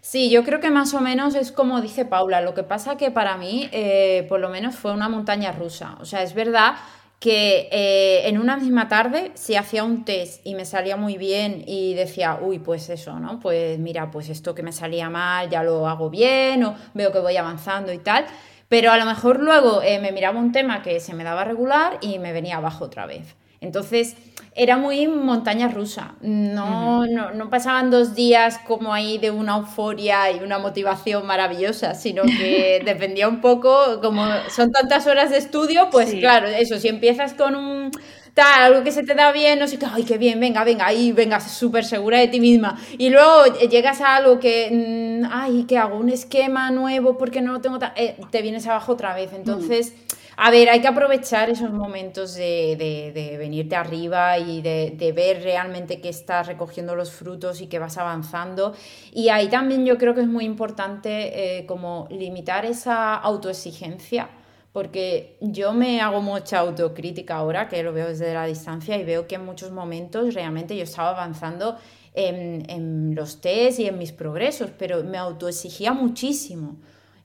Sí, 0.00 0.30
yo 0.30 0.44
creo 0.44 0.60
que 0.60 0.70
más 0.70 0.94
o 0.94 1.00
menos 1.00 1.34
es 1.34 1.52
como 1.52 1.80
dice 1.80 2.04
Paula. 2.04 2.40
Lo 2.40 2.54
que 2.54 2.62
pasa 2.62 2.96
que 2.96 3.10
para 3.10 3.36
mí, 3.36 3.68
eh, 3.72 4.24
por 4.28 4.40
lo 4.40 4.48
menos, 4.48 4.76
fue 4.76 4.92
una 4.92 5.08
montaña 5.08 5.52
rusa. 5.52 5.96
O 6.00 6.04
sea, 6.04 6.22
es 6.22 6.34
verdad 6.34 6.76
que 7.20 7.68
eh, 7.72 8.28
en 8.28 8.38
una 8.38 8.56
misma 8.56 8.86
tarde 8.86 9.32
si 9.34 9.56
hacía 9.56 9.82
un 9.82 10.04
test 10.04 10.40
y 10.46 10.54
me 10.54 10.64
salía 10.64 10.96
muy 10.96 11.18
bien 11.18 11.64
y 11.66 11.94
decía, 11.94 12.38
uy, 12.40 12.60
pues 12.60 12.88
eso, 12.90 13.18
¿no? 13.18 13.40
Pues 13.40 13.78
mira, 13.80 14.10
pues 14.12 14.28
esto 14.28 14.54
que 14.54 14.62
me 14.62 14.70
salía 14.70 15.10
mal 15.10 15.50
ya 15.50 15.64
lo 15.64 15.88
hago 15.88 16.10
bien 16.10 16.62
o 16.62 16.76
veo 16.94 17.10
que 17.12 17.18
voy 17.18 17.36
avanzando 17.36 17.92
y 17.92 17.98
tal. 17.98 18.24
Pero 18.68 18.92
a 18.92 18.98
lo 18.98 19.04
mejor 19.04 19.40
luego 19.40 19.82
eh, 19.82 19.98
me 19.98 20.12
miraba 20.12 20.38
un 20.38 20.52
tema 20.52 20.82
que 20.82 21.00
se 21.00 21.14
me 21.14 21.24
daba 21.24 21.44
regular 21.44 21.98
y 22.00 22.18
me 22.18 22.32
venía 22.32 22.58
abajo 22.58 22.84
otra 22.84 23.06
vez. 23.06 23.34
Entonces, 23.60 24.16
era 24.54 24.76
muy 24.76 25.06
montaña 25.06 25.68
rusa. 25.68 26.14
No, 26.20 27.06
no, 27.06 27.50
pasaban 27.50 27.90
dos 27.90 28.14
días 28.14 28.58
como 28.66 28.92
ahí 28.92 29.18
de 29.18 29.30
una 29.30 29.56
euforia 29.56 30.30
y 30.32 30.40
una 30.40 30.58
motivación 30.58 31.26
maravillosa, 31.26 31.94
sino 31.94 32.22
que 32.24 32.82
dependía 32.84 33.28
un 33.28 33.40
poco, 33.40 34.00
como 34.02 34.26
son 34.50 34.72
tantas 34.72 35.06
horas 35.06 35.30
de 35.30 35.38
estudio, 35.38 35.88
pues 35.90 36.12
claro, 36.14 36.48
eso, 36.48 36.78
si 36.78 36.88
empiezas 36.88 37.34
con 37.34 37.54
un 37.54 37.90
tal, 38.34 38.62
algo 38.62 38.84
que 38.84 38.92
se 38.92 39.02
te 39.02 39.14
da 39.14 39.32
bien, 39.32 39.58
no 39.58 39.66
sé 39.66 39.78
qué, 39.78 39.86
ay, 39.90 40.04
qué 40.04 40.18
bien, 40.18 40.38
venga, 40.38 40.62
venga, 40.62 40.86
ahí, 40.86 41.12
venga, 41.12 41.40
súper 41.40 41.84
segura 41.84 42.18
de 42.18 42.28
ti 42.28 42.40
misma. 42.40 42.80
Y 42.96 43.10
luego 43.10 43.46
llegas 43.68 44.00
a 44.00 44.16
algo 44.16 44.38
que, 44.38 45.22
mm, 45.22 45.28
ay, 45.32 45.64
¿qué 45.68 45.78
hago? 45.78 45.96
Un 45.98 46.08
esquema 46.08 46.70
nuevo 46.70 47.18
porque 47.18 47.40
no 47.40 47.52
lo 47.52 47.60
tengo 47.60 47.78
tan... 47.80 47.92
Eh, 47.96 48.16
te 48.30 48.42
vienes 48.42 48.66
abajo 48.66 48.92
otra 48.92 49.14
vez. 49.14 49.32
Entonces... 49.32 49.94
A 50.40 50.52
ver, 50.52 50.68
hay 50.68 50.80
que 50.80 50.86
aprovechar 50.86 51.50
esos 51.50 51.72
momentos 51.72 52.36
de, 52.36 53.36
venirte 53.36 53.74
arriba 53.74 54.38
y 54.38 54.62
de, 54.62 55.12
ver 55.12 55.42
realmente 55.42 56.00
que 56.00 56.08
estás 56.10 56.46
recogiendo 56.46 56.94
los 56.94 57.10
frutos 57.10 57.60
y 57.60 57.66
que 57.66 57.80
vas 57.80 57.98
avanzando. 57.98 58.72
Y 59.12 59.30
ahí 59.30 59.48
también 59.48 59.84
yo 59.84 59.98
creo 59.98 60.14
que 60.14 60.20
es 60.20 60.28
muy 60.28 60.44
importante 60.44 61.58
eh, 61.58 61.66
como 61.66 62.06
limitar 62.12 62.64
esa 62.64 63.16
autoexigencia 63.16 64.30
porque 64.72 65.38
yo 65.40 65.72
me 65.72 66.00
hago 66.00 66.22
mucha 66.22 66.60
autocrítica 66.60 67.34
ahora, 67.34 67.68
que 67.68 67.82
lo 67.82 67.92
veo 67.92 68.06
desde 68.06 68.32
la 68.32 68.44
distancia 68.44 68.96
y 68.96 69.02
veo 69.02 69.26
que 69.26 69.34
en 69.34 69.44
muchos 69.44 69.72
momentos 69.72 70.34
realmente 70.34 70.76
yo 70.76 70.84
estaba 70.84 71.10
avanzando 71.10 71.78
en, 72.14 72.70
en 72.70 73.16
los 73.16 73.40
test 73.40 73.80
y 73.80 73.86
en 73.86 73.98
mis 73.98 74.12
progresos, 74.12 74.70
pero 74.78 75.02
me 75.02 75.18
autoexigía 75.18 75.92
muchísimo. 75.92 76.76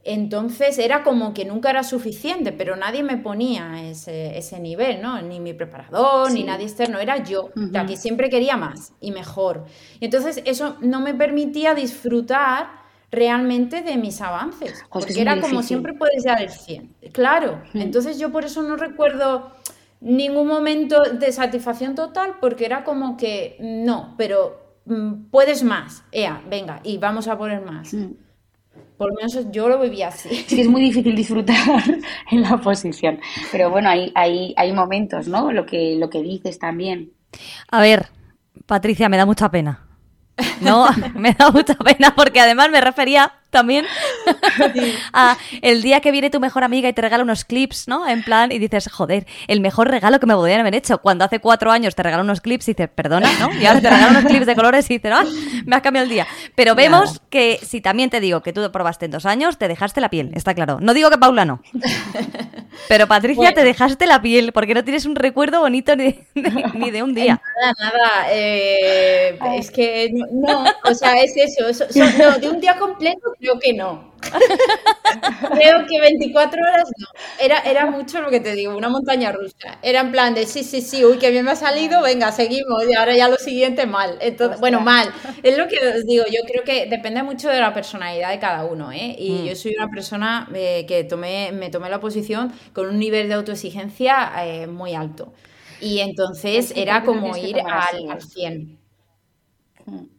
Entonces 0.06 0.80
era 0.80 1.04
como 1.04 1.34
que 1.34 1.45
nunca 1.45 1.70
era 1.70 1.84
suficiente, 1.84 2.51
pero 2.51 2.76
nadie 2.76 3.04
me 3.04 3.18
ponía 3.18 3.89
ese, 3.89 4.38
ese 4.38 4.60
nivel, 4.60 5.01
¿no? 5.01 5.22
Ni 5.22 5.39
mi 5.39 5.54
preparador, 5.54 6.32
ni 6.32 6.43
nadie 6.43 6.66
externo, 6.66 6.99
era 6.99 7.24
yo, 7.24 7.51
la 7.56 7.86
que 7.86 7.95
siempre 7.95 8.30
quería 8.30 8.58
más 8.58 8.91
y 8.99 9.12
mejor. 9.12 9.66
Y 10.01 10.06
entonces 10.06 10.41
eso 10.45 10.76
no 10.82 10.99
me 10.99 11.14
permitía 11.14 11.74
disfrutar 11.74 12.84
realmente 13.12 13.82
de 13.82 13.95
mis 13.95 14.20
avances, 14.22 14.84
porque 14.91 15.22
era 15.22 15.39
como 15.39 15.64
siempre 15.64 15.93
puedes 15.93 16.24
dar 16.24 16.41
el 16.41 16.49
100. 16.49 16.95
Claro, 17.14 17.62
entonces 17.74 18.20
yo 18.20 18.32
por 18.32 18.43
eso 18.43 18.62
no 18.64 18.76
recuerdo 18.76 19.51
ningún 20.01 20.47
momento 20.47 21.01
de 21.04 21.32
satisfacción 21.32 21.95
total, 21.95 22.36
porque 22.41 22.66
era 22.66 22.84
como 22.84 23.16
que 23.16 23.56
no, 23.60 24.16
pero 24.18 24.80
mm, 24.86 25.30
puedes 25.32 25.64
más, 25.64 26.04
ea, 26.12 26.41
venga, 26.49 26.82
y 26.84 26.97
vamos 26.97 27.30
a 27.30 27.38
poner 27.38 27.62
más. 27.62 27.95
Por 29.04 29.12
lo 29.12 29.18
menos 29.18 29.51
yo 29.51 29.68
lo 29.68 29.80
vivía 29.80 30.08
así. 30.08 30.30
Sí, 30.47 30.62
es 30.62 30.68
muy 30.70 30.82
difícil 30.82 31.14
disfrutar 31.14 31.58
en 32.32 32.41
la 32.41 32.58
posición. 32.58 33.20
Pero 33.51 33.70
bueno, 33.70 33.89
hay, 33.89 34.14
hay, 34.16 34.54
hay 34.56 34.72
momentos, 34.72 35.28
¿no? 35.28 35.51
Lo 35.51 35.66
que, 35.66 35.97
lo 35.97 36.10
que 36.10 36.22
dices 36.22 36.58
también. 36.58 37.12
A 37.70 37.82
ver, 37.82 38.08
Patricia, 38.66 39.10
me 39.10 39.18
da 39.18 39.26
mucha 39.26 39.51
pena. 39.51 39.86
No, 40.62 40.88
me 41.16 41.34
da 41.34 41.51
mucha 41.51 41.76
pena 41.76 42.16
porque 42.16 42.39
además 42.39 42.70
me 42.72 42.80
refería 42.80 43.34
también 43.54 43.86
a 45.14 45.38
el 45.62 45.82
día 45.82 46.01
que 46.01 46.12
viene 46.12 46.30
tu 46.30 46.41
mejor 46.41 46.66
amiga 46.66 46.89
y 46.89 46.93
te 46.93 47.01
regala 47.01 47.24
unos 47.24 47.45
clips, 47.45 47.88
¿no? 47.88 48.06
En 48.06 48.24
plan, 48.24 48.51
y 48.51 48.60
dices, 48.60 48.89
joder, 48.91 49.26
el 49.47 49.62
mejor 49.62 49.89
regalo 49.89 50.20
que 50.20 50.26
me 50.26 50.34
podrían 50.34 50.60
haber 50.60 50.76
hecho. 50.76 50.97
Cuando 50.97 51.24
hace 51.24 51.39
cuatro 51.39 51.72
años 51.72 51.95
te 51.95 52.04
regala 52.04 52.24
unos 52.24 52.41
clips 52.41 52.68
y 52.68 52.74
dices, 52.74 52.89
perdona, 52.93 53.32
¿no? 53.39 53.54
Y 53.54 53.66
ahora 53.66 53.80
te 53.80 53.89
regala 53.89 54.10
unos 54.10 54.26
clips 54.26 54.45
de 54.45 54.56
colores 54.56 54.89
y 54.89 54.95
dices, 54.95 55.12
ah, 55.14 55.24
me 55.66 55.78
has 55.78 55.82
cambiado 55.82 56.04
el 56.04 56.10
día. 56.10 56.28
Pero 56.56 56.76
vemos 56.76 57.22
que 57.30 57.60
si 57.64 57.80
también 57.80 58.10
te 58.10 58.20
digo 58.20 58.41
que 58.41 58.51
tú 58.51 58.70
probaste 58.72 59.06
en 59.06 59.12
dos 59.12 59.26
años, 59.26 59.58
te 59.58 59.68
dejaste 59.68 60.01
la 60.01 60.10
piel, 60.10 60.32
está 60.34 60.54
claro. 60.54 60.80
No 60.82 60.93
digo 60.93 61.10
que 61.10 61.18
Paula 61.18 61.45
no. 61.45 61.62
Pero 62.89 63.08
Patricia, 63.08 63.54
te 63.54 63.64
dejaste 63.64 64.08
la 64.08 64.22
piel 64.22 64.51
porque 64.51 64.74
no 64.74 64.84
tienes 64.84 65.06
un 65.06 65.16
recuerdo 65.16 65.62
bonito 65.62 65.95
ni, 65.95 66.18
de 66.34 67.04
un 67.04 67.14
día. 67.16 67.39
Nada, 67.62 67.74
nada. 67.80 68.28
Eh, 68.32 69.38
es 69.58 69.70
que 69.70 70.12
no, 70.32 70.66
o 70.84 70.93
sea, 70.95 71.22
es 71.22 71.34
eso. 71.38 71.86
no, 72.18 72.39
de 72.39 72.49
un 72.49 72.60
día 72.60 72.78
completo 72.78 73.34
creo 73.54 73.60
que 73.60 73.74
no. 73.74 74.14
creo 75.54 75.86
que 75.86 76.00
24 76.00 76.62
horas 76.62 76.89
no. 76.98 77.08
Era, 77.39 77.60
era 77.60 77.86
mucho 77.86 78.22
lo 78.22 78.30
que 78.30 78.39
te 78.39 78.54
digo, 78.54 78.76
una 78.76 78.88
montaña 78.89 79.32
rusa. 79.34 79.80
Era 79.82 80.00
en 80.00 80.12
plan 80.12 80.34
de 80.34 80.46
sí, 80.46 80.64
sí, 80.64 80.82
sí, 80.82 81.04
uy, 81.04 81.18
que 81.18 81.30
bien 81.30 81.44
me 81.44 81.52
ha 81.52 81.56
salido, 81.56 82.02
venga, 82.02 82.32
seguimos. 82.32 82.88
Y 82.89 82.94
ahora 82.94 83.16
ya 83.16 83.28
lo 83.28 83.36
siguiente 83.36 83.86
mal. 83.86 84.18
Entonces, 84.22 84.60
bueno, 84.62 84.80
mal. 84.80 85.12
Es 85.44 85.58
lo 85.58 85.68
que 85.68 85.78
os 85.86 86.06
digo, 86.06 86.24
yo 86.32 86.41
creo 86.48 86.64
que 86.64 86.86
depende 86.86 87.22
mucho 87.24 87.50
de 87.50 87.60
la 87.60 87.74
personalidad 87.74 88.30
de 88.30 88.39
cada 88.39 88.64
uno, 88.66 88.91
¿eh? 88.91 89.16
Y 89.20 89.32
mm. 89.32 89.46
yo 89.46 89.56
soy 89.56 89.76
una 89.76 89.89
persona 89.89 90.50
eh, 90.54 90.86
que 90.88 91.04
tomé, 91.04 91.52
me 91.52 91.70
tomé 91.70 91.89
la 91.89 92.00
posición 92.00 92.54
con 92.72 92.88
un 92.88 93.00
nivel 93.00 93.28
de 93.28 93.34
autoexigencia 93.36 94.32
eh, 94.46 94.68
muy 94.68 94.94
alto. 94.96 95.34
Y 95.82 96.00
entonces 96.00 96.72
era 96.78 97.04
como 97.04 97.36
ir 97.36 97.60
al, 97.60 98.10
al 98.10 98.22
100. 98.22 98.83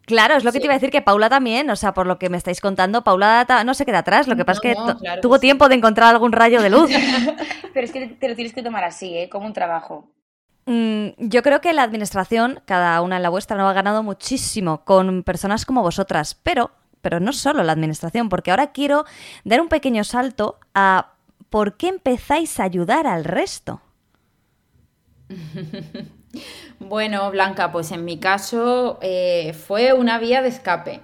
Claro, 0.03 0.37
es 0.37 0.45
lo 0.45 0.53
que 0.53 0.59
te 0.59 0.67
iba 0.67 0.75
a 0.75 0.77
decir 0.77 0.91
que 0.91 1.03
Paula 1.03 1.29
también, 1.29 1.71
o 1.71 1.77
sea, 1.77 1.95
por 1.95 2.07
lo 2.07 2.19
que 2.19 2.29
me 2.29 2.37
estáis 2.37 2.61
contando, 2.61 3.05
Paula 3.05 3.47
no 3.65 3.75
se 3.75 3.87
queda 3.87 3.99
atrás, 3.99 4.29
lo 4.29 4.37
que 4.37 4.45
pasa 4.45 4.61
es 4.63 4.77
que 4.77 5.21
tuvo 5.23 5.41
tiempo 5.41 5.69
de 5.69 5.77
encontrar 5.77 6.11
algún 6.11 6.33
rayo 6.33 6.61
de 6.61 6.71
luz. 6.71 6.91
Pero 7.75 7.85
es 7.87 7.93
que 7.93 8.07
te 8.07 8.29
lo 8.29 8.35
tienes 8.35 8.53
que 8.53 8.63
tomar 8.63 8.85
así, 8.85 9.17
¿eh? 9.17 9.29
como 9.29 9.47
un 9.47 9.53
trabajo. 9.53 10.11
Mm, 10.67 11.09
yo 11.19 11.43
creo 11.43 11.61
que 11.61 11.73
la 11.73 11.83
administración, 11.83 12.61
cada 12.67 13.01
una 13.01 13.17
en 13.17 13.23
la 13.23 13.29
vuestra, 13.29 13.57
no 13.57 13.69
ha 13.69 13.73
ganado 13.73 14.03
muchísimo 14.03 14.85
con 14.85 15.23
personas 15.23 15.65
como 15.67 15.83
vosotras, 15.83 16.39
pero, 16.43 16.71
pero 17.01 17.21
no 17.21 17.33
solo 17.33 17.63
la 17.63 17.73
administración, 17.73 18.29
porque 18.29 18.51
ahora 18.51 18.73
quiero 18.73 19.05
dar 19.45 19.61
un 19.61 19.69
pequeño 19.69 20.05
salto 20.05 20.59
a 20.75 21.13
por 21.51 21.77
qué 21.77 21.89
empezáis 21.89 22.61
a 22.61 22.65
ayudar 22.65 23.07
al 23.07 23.25
resto. 23.25 23.81
Bueno, 26.79 27.31
Blanca, 27.31 27.73
pues 27.73 27.93
en 27.93 28.05
mi 28.05 28.19
caso 28.19 28.99
eh, 29.03 29.53
fue 29.55 29.93
una 29.93 30.19
vía 30.19 30.43
de 30.43 30.49
escape, 30.49 31.01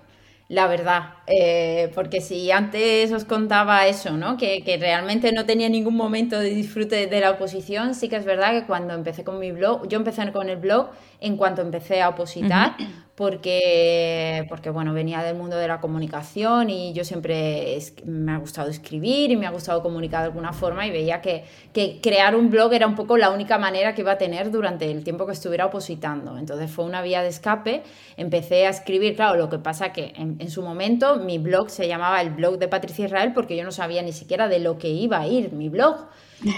la 0.49 0.67
verdad. 0.67 1.15
Eh, 1.27 1.91
porque 1.95 2.21
si 2.21 2.51
antes 2.51 3.13
os 3.13 3.25
contaba 3.25 3.87
eso, 3.87 4.13
¿no? 4.17 4.37
Que, 4.37 4.63
realmente 4.81 5.33
no 5.33 5.47
tenía 5.47 5.69
ningún 5.69 5.97
momento 5.97 6.39
de 6.39 6.51
disfrute 6.51 7.07
de 7.07 7.21
la 7.21 7.31
oposición, 7.31 7.95
sí 7.95 8.09
que 8.09 8.17
es 8.17 8.25
verdad 8.25 8.53
que 8.53 8.67
cuando 8.67 8.95
empecé 8.95 9.25
con 9.25 9.39
mi 9.39 9.53
blog, 9.53 9.89
yo 9.89 9.99
empecé 9.99 10.31
con 10.33 10.49
el 10.49 10.57
blog 10.57 10.91
en 11.21 11.37
cuanto 11.37 11.61
empecé 11.61 12.01
a 12.01 12.09
opositar, 12.09 12.77
porque, 13.15 14.47
porque 14.49 14.71
bueno, 14.71 14.95
venía 14.95 15.23
del 15.23 15.37
mundo 15.37 15.57
de 15.57 15.69
la 15.69 15.79
comunicación 15.79 16.71
y 16.71 16.95
yo 16.95 17.05
siempre 17.05 17.79
me 18.07 18.33
ha 18.33 18.39
gustado 18.39 18.71
escribir 18.71 19.31
y 19.31 19.37
me 19.37 19.47
ha 19.47 19.51
gustado 19.51 19.83
comunicar 19.83 20.21
de 20.23 20.29
alguna 20.29 20.55
forma 20.55 20.87
y 20.87 20.91
veía 20.91 21.21
que, 21.21 21.45
que, 21.75 22.01
crear 22.01 22.35
un 22.35 22.49
blog 22.49 22.73
era 22.73 22.87
un 22.87 22.95
poco 22.95 23.19
la 23.19 23.31
única 23.31 23.59
manera 23.59 23.95
que 23.95 24.01
iba 24.01 24.13
a 24.13 24.19
tener 24.19 24.51
durante 24.51 24.91
el 24.91 25.05
tiempo 25.05 25.27
que 25.27 25.33
estuviera 25.33 25.67
opositando. 25.67 26.39
Entonces 26.39 26.71
fue 26.71 26.87
una 26.87 27.03
vía 27.03 27.21
de 27.21 27.29
escape, 27.29 27.83
empecé 28.17 28.67
a 28.67 28.71
escribir, 28.71 29.17
claro, 29.17 29.37
lo 29.37 29.51
que 29.51 29.59
pasa 29.59 29.93
que 29.93 30.15
en, 30.17 30.37
en 30.41 30.51
su 30.51 30.63
momento 30.63 31.17
mi 31.17 31.37
blog 31.37 31.69
se 31.69 31.87
llamaba 31.87 32.23
el 32.23 32.31
blog 32.31 32.59
de 32.59 32.69
Patricia 32.69 33.05
Israel 33.05 33.33
porque 33.35 33.55
yo 33.55 33.65
no 33.65 33.73
sabía 33.73 34.01
ni 34.01 34.13
siquiera 34.13 34.49
de 34.49 34.61
lo 34.61 34.79
que 34.79 34.89
iba 34.89 35.21
a 35.21 35.27
ir 35.27 35.53
mi 35.53 35.69
blog. 35.69 36.07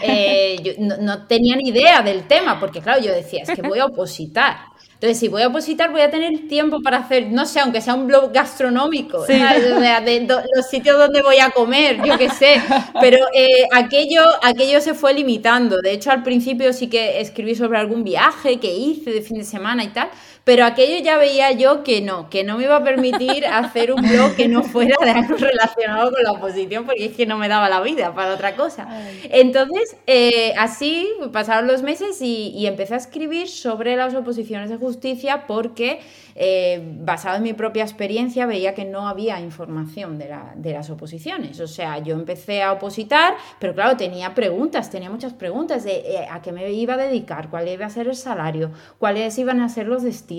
Eh, 0.02 0.58
yo 0.62 0.72
no, 0.78 0.96
no, 0.98 1.26
tenía 1.26 1.56
ni 1.56 1.70
idea 1.70 2.02
del 2.02 2.26
tema, 2.26 2.60
porque 2.60 2.80
claro, 2.80 3.02
yo 3.02 3.12
decía, 3.12 3.42
es 3.42 3.50
que 3.50 3.62
voy 3.62 3.78
a 3.78 3.86
opositar. 3.86 4.72
Entonces, 5.02 5.18
si 5.18 5.26
voy 5.26 5.42
a 5.42 5.48
opositar, 5.48 5.90
voy 5.90 6.00
a 6.00 6.12
tener 6.12 6.46
tiempo 6.46 6.80
para 6.80 6.98
hacer, 6.98 7.26
no 7.26 7.44
sé, 7.44 7.58
aunque 7.58 7.80
sea 7.80 7.94
un 7.94 8.06
blog 8.06 8.32
gastronómico, 8.32 9.26
de, 9.26 10.28
los 10.54 10.66
sitios 10.70 10.96
donde 10.96 11.22
voy 11.22 11.40
a 11.40 11.50
comer, 11.50 12.00
yo 12.04 12.16
qué 12.16 12.28
sé. 12.30 12.62
Pero 13.00 13.18
eh, 13.34 13.66
aquello, 13.72 14.22
aquello 14.44 14.80
se 14.80 14.94
fue 14.94 15.12
limitando. 15.12 15.80
De 15.80 15.90
hecho, 15.90 16.12
al 16.12 16.22
principio 16.22 16.72
sí 16.72 16.88
que 16.88 17.20
escribí 17.20 17.56
sobre 17.56 17.78
algún 17.78 18.04
viaje 18.04 18.60
que 18.60 18.72
hice 18.72 19.10
de 19.10 19.22
fin 19.22 19.38
de 19.38 19.44
semana 19.44 19.82
y 19.82 19.88
tal, 19.88 20.08
pero 20.44 20.64
aquello 20.64 21.02
ya 21.04 21.16
veía 21.16 21.52
yo 21.52 21.84
que 21.84 22.00
no, 22.00 22.28
que 22.28 22.44
no 22.44 22.58
me 22.58 22.64
iba 22.64 22.76
a 22.76 22.84
permitir 22.84 23.46
hacer 23.50 23.92
un 23.92 24.02
blog 24.02 24.34
que 24.34 24.48
no 24.48 24.62
fuera 24.62 24.96
de 25.02 25.10
algo 25.10 25.36
relacionado 25.36 26.10
con 26.10 26.22
la 26.22 26.32
oposición, 26.32 26.84
porque 26.84 27.06
es 27.06 27.16
que 27.16 27.26
no 27.26 27.38
me 27.38 27.48
daba 27.48 27.68
la 27.68 27.80
vida 27.80 28.14
para 28.14 28.34
otra 28.34 28.56
cosa. 28.56 28.88
Entonces, 29.24 29.96
eh, 30.06 30.52
así 30.58 31.08
pasaron 31.32 31.66
los 31.66 31.82
meses 31.82 32.20
y, 32.20 32.48
y 32.50 32.66
empecé 32.66 32.94
a 32.94 32.98
escribir 32.98 33.48
sobre 33.48 33.96
las 33.96 34.14
oposiciones 34.14 34.70
de 34.70 34.76
justicia 34.76 35.46
porque 35.46 36.00
eh, 36.34 36.80
basado 37.00 37.36
en 37.36 37.42
mi 37.42 37.52
propia 37.52 37.82
experiencia, 37.82 38.46
veía 38.46 38.74
que 38.74 38.84
no 38.84 39.06
había 39.06 39.40
información 39.40 40.18
de, 40.18 40.72
las 40.72 40.90
oposiciones. 40.90 41.60
O 41.60 41.66
sea, 41.66 41.98
yo 41.98 42.14
empecé 42.14 42.62
a 42.62 42.72
opositar, 42.72 43.34
pero 43.58 43.74
claro, 43.74 43.96
tenía 43.96 44.34
preguntas, 44.34 44.90
tenía 44.90 45.10
muchas 45.10 45.34
preguntas 45.34 45.84
de 45.84 45.96
eh, 45.96 46.26
a 46.30 46.40
qué 46.40 46.52
me 46.52 46.70
iba 46.72 46.94
a 46.94 46.96
dedicar, 46.96 47.50
cuál 47.50 47.68
iba 47.68 47.86
a 47.86 47.90
ser 47.90 48.08
el 48.08 48.16
salario, 48.16 48.70
cuáles 48.98 49.36
iban 49.38 49.60
a 49.60 49.68
ser 49.68 49.86
los 49.86 50.02
destinos, 50.02 50.31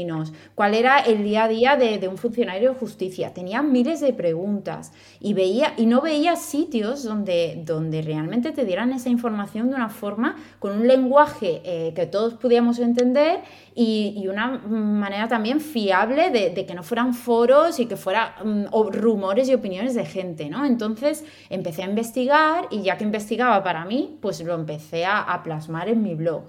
cuál 0.56 0.74
era 0.74 1.00
el 1.00 1.24
día 1.24 1.44
a 1.44 1.48
día 1.48 1.76
de, 1.76 2.08
un 2.08 2.18
funcionario 2.18 2.74
de 2.74 2.80
justicia. 2.80 3.34
Tenía 3.34 3.62
miles 3.62 4.02
de 4.02 4.14
preguntas 4.14 4.92
y, 5.20 5.34
veía, 5.34 5.74
y 5.78 5.86
no 5.86 6.02
veía 6.02 6.36
sitios 6.36 7.04
donde, 7.04 7.62
donde 7.66 8.02
realmente 8.02 8.52
te 8.52 8.66
dieran 8.66 8.92
esa 8.92 9.10
información 9.10 9.70
de 9.70 9.76
una 9.76 9.90
forma, 9.90 10.36
con 10.60 10.74
un 10.74 10.88
lenguaje 10.88 11.62
eh, 11.64 11.94
que 11.96 12.06
todos 12.06 12.34
pudiéramos 12.36 12.80
entender 12.80 13.42
y, 13.76 14.28
una 14.28 14.48
manera 14.48 15.28
también 15.28 15.60
fiable 15.60 16.30
de, 16.32 16.66
que 16.66 16.74
no 16.74 16.84
fueran 16.84 17.14
foros 17.14 17.80
y 17.80 17.86
que 17.86 17.98
fuera 17.98 18.36
mm, 18.44 18.66
rumores 18.92 19.50
y 19.50 19.54
opiniones 19.54 19.96
de 19.96 20.06
gente, 20.06 20.50
¿no? 20.50 20.66
Entonces 20.66 21.24
empecé 21.50 21.84
a 21.84 21.86
investigar 21.86 22.68
y 22.72 22.82
ya 22.82 22.98
que 22.98 23.04
investigaba 23.04 23.64
para 23.64 23.86
mí, 23.86 24.18
pues 24.22 24.42
lo 24.42 24.54
empecé 24.54 25.06
a, 25.06 25.42
plasmar 25.44 25.90
en 25.90 26.02
mi 26.02 26.16
blog. 26.16 26.44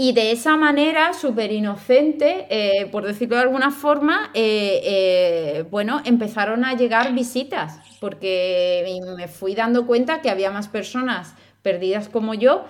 Y 0.00 0.12
de 0.12 0.30
esa 0.30 0.56
manera, 0.56 1.12
súper 1.12 1.50
inocente, 1.50 2.46
eh, 2.50 2.86
por 2.86 3.04
decirlo 3.04 3.34
de 3.34 3.42
alguna 3.42 3.72
forma, 3.72 4.30
eh, 4.32 4.80
eh, 4.84 5.64
bueno, 5.72 6.00
empezaron 6.04 6.64
a 6.64 6.76
llegar 6.76 7.12
visitas, 7.14 7.80
porque 7.98 9.00
me 9.16 9.26
fui 9.26 9.56
dando 9.56 9.88
cuenta 9.88 10.22
que 10.22 10.30
había 10.30 10.52
más 10.52 10.68
personas 10.68 11.34
perdidas 11.62 12.08
como 12.08 12.34
yo 12.34 12.66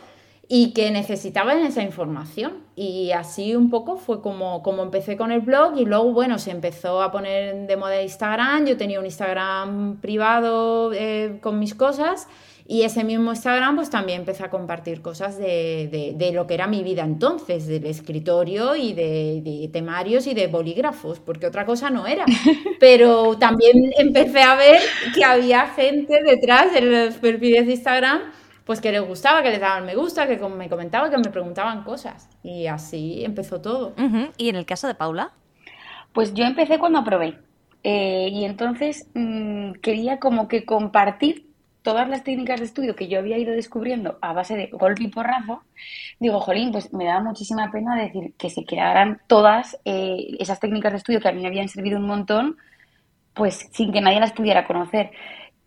y 0.48 0.72
que 0.72 0.90
necesitaban 0.90 1.58
esa 1.58 1.82
información. 1.82 2.64
Y 2.76 3.10
así 3.10 3.54
un 3.54 3.68
poco 3.68 3.98
fue 3.98 4.22
como, 4.22 4.62
como 4.62 4.82
empecé 4.82 5.18
con 5.18 5.30
el 5.30 5.42
blog 5.42 5.76
y 5.76 5.84
luego, 5.84 6.10
bueno, 6.14 6.38
se 6.38 6.50
empezó 6.50 7.02
a 7.02 7.12
poner 7.12 7.66
de 7.66 7.76
moda 7.76 8.00
Instagram, 8.00 8.64
yo 8.64 8.78
tenía 8.78 9.00
un 9.00 9.04
Instagram 9.04 10.00
privado 10.00 10.92
con 11.42 11.58
mis 11.58 11.74
cosas 11.74 12.26
y 12.70 12.82
ese 12.82 13.02
mismo 13.02 13.30
Instagram 13.30 13.76
pues 13.76 13.88
también 13.88 14.20
empecé 14.20 14.44
a 14.44 14.50
compartir 14.50 15.00
cosas 15.00 15.38
de, 15.38 16.14
de, 16.14 16.32
lo 16.32 16.46
que 16.46 16.52
era 16.52 16.66
mi 16.66 16.82
vida 16.82 17.02
entonces, 17.02 17.66
del 17.66 17.86
escritorio 17.86 18.76
y 18.76 18.92
de, 18.92 19.70
temarios 19.72 20.26
y 20.26 20.34
de 20.34 20.48
bolígrafos, 20.48 21.18
porque 21.18 21.46
otra 21.46 21.64
cosa 21.64 21.88
no 21.88 22.06
era. 22.06 22.26
Pero 22.78 23.38
también 23.38 23.72
empecé 23.96 24.42
a 24.42 24.54
ver 24.54 24.82
que 25.14 25.24
había 25.24 25.68
gente 25.68 26.22
detrás 26.22 26.74
de 26.74 26.82
los 26.82 27.14
perfiles 27.14 27.66
de 27.66 27.72
Instagram 27.72 28.20
pues 28.66 28.82
que 28.82 28.92
les 28.92 29.00
gustaba, 29.00 29.42
que 29.42 29.48
les 29.48 29.60
daban 29.60 29.86
me 29.86 29.96
gusta, 29.96 30.26
que 30.28 30.36
me 30.36 30.68
comentaban, 30.68 31.10
que 31.10 31.16
me 31.16 31.30
preguntaban 31.30 31.84
cosas. 31.84 32.28
Y 32.42 32.66
así 32.66 33.24
empezó 33.24 33.62
todo. 33.62 33.94
¿Y 34.36 34.50
en 34.50 34.56
el 34.56 34.66
caso 34.66 34.86
de 34.86 34.94
Paula? 34.94 35.32
Pues 36.12 36.34
yo 36.34 36.44
empecé 36.44 36.78
cuando 36.78 36.98
aprobé. 36.98 37.38
Eh, 37.82 38.28
y 38.30 38.44
entonces 38.44 39.08
mm, 39.14 39.72
quería 39.80 40.18
como 40.18 40.48
que 40.48 40.66
compartir 40.66 41.47
todas 41.82 42.08
las 42.08 42.24
técnicas 42.24 42.60
de 42.60 42.66
estudio 42.66 42.96
que 42.96 43.08
yo 43.08 43.18
había 43.18 43.38
ido 43.38 43.52
descubriendo 43.52 44.18
a 44.20 44.32
base 44.32 44.56
de 44.56 44.66
golpe 44.66 45.04
y 45.04 45.08
porrazo, 45.08 45.62
digo, 46.18 46.40
jolín, 46.40 46.72
pues 46.72 46.92
me 46.92 47.04
da 47.04 47.20
muchísima 47.20 47.70
pena 47.70 47.96
decir 47.96 48.34
que 48.36 48.50
se 48.50 48.64
quedaran 48.64 49.20
todas 49.26 49.78
eh, 49.84 50.36
esas 50.38 50.60
técnicas 50.60 50.92
de 50.92 50.98
estudio 50.98 51.20
que 51.20 51.28
a 51.28 51.32
mí 51.32 51.42
me 51.42 51.48
habían 51.48 51.68
servido 51.68 51.98
un 51.98 52.06
montón, 52.06 52.56
pues 53.34 53.68
sin 53.72 53.92
que 53.92 54.00
nadie 54.00 54.20
las 54.20 54.32
pudiera 54.32 54.66
conocer. 54.66 55.10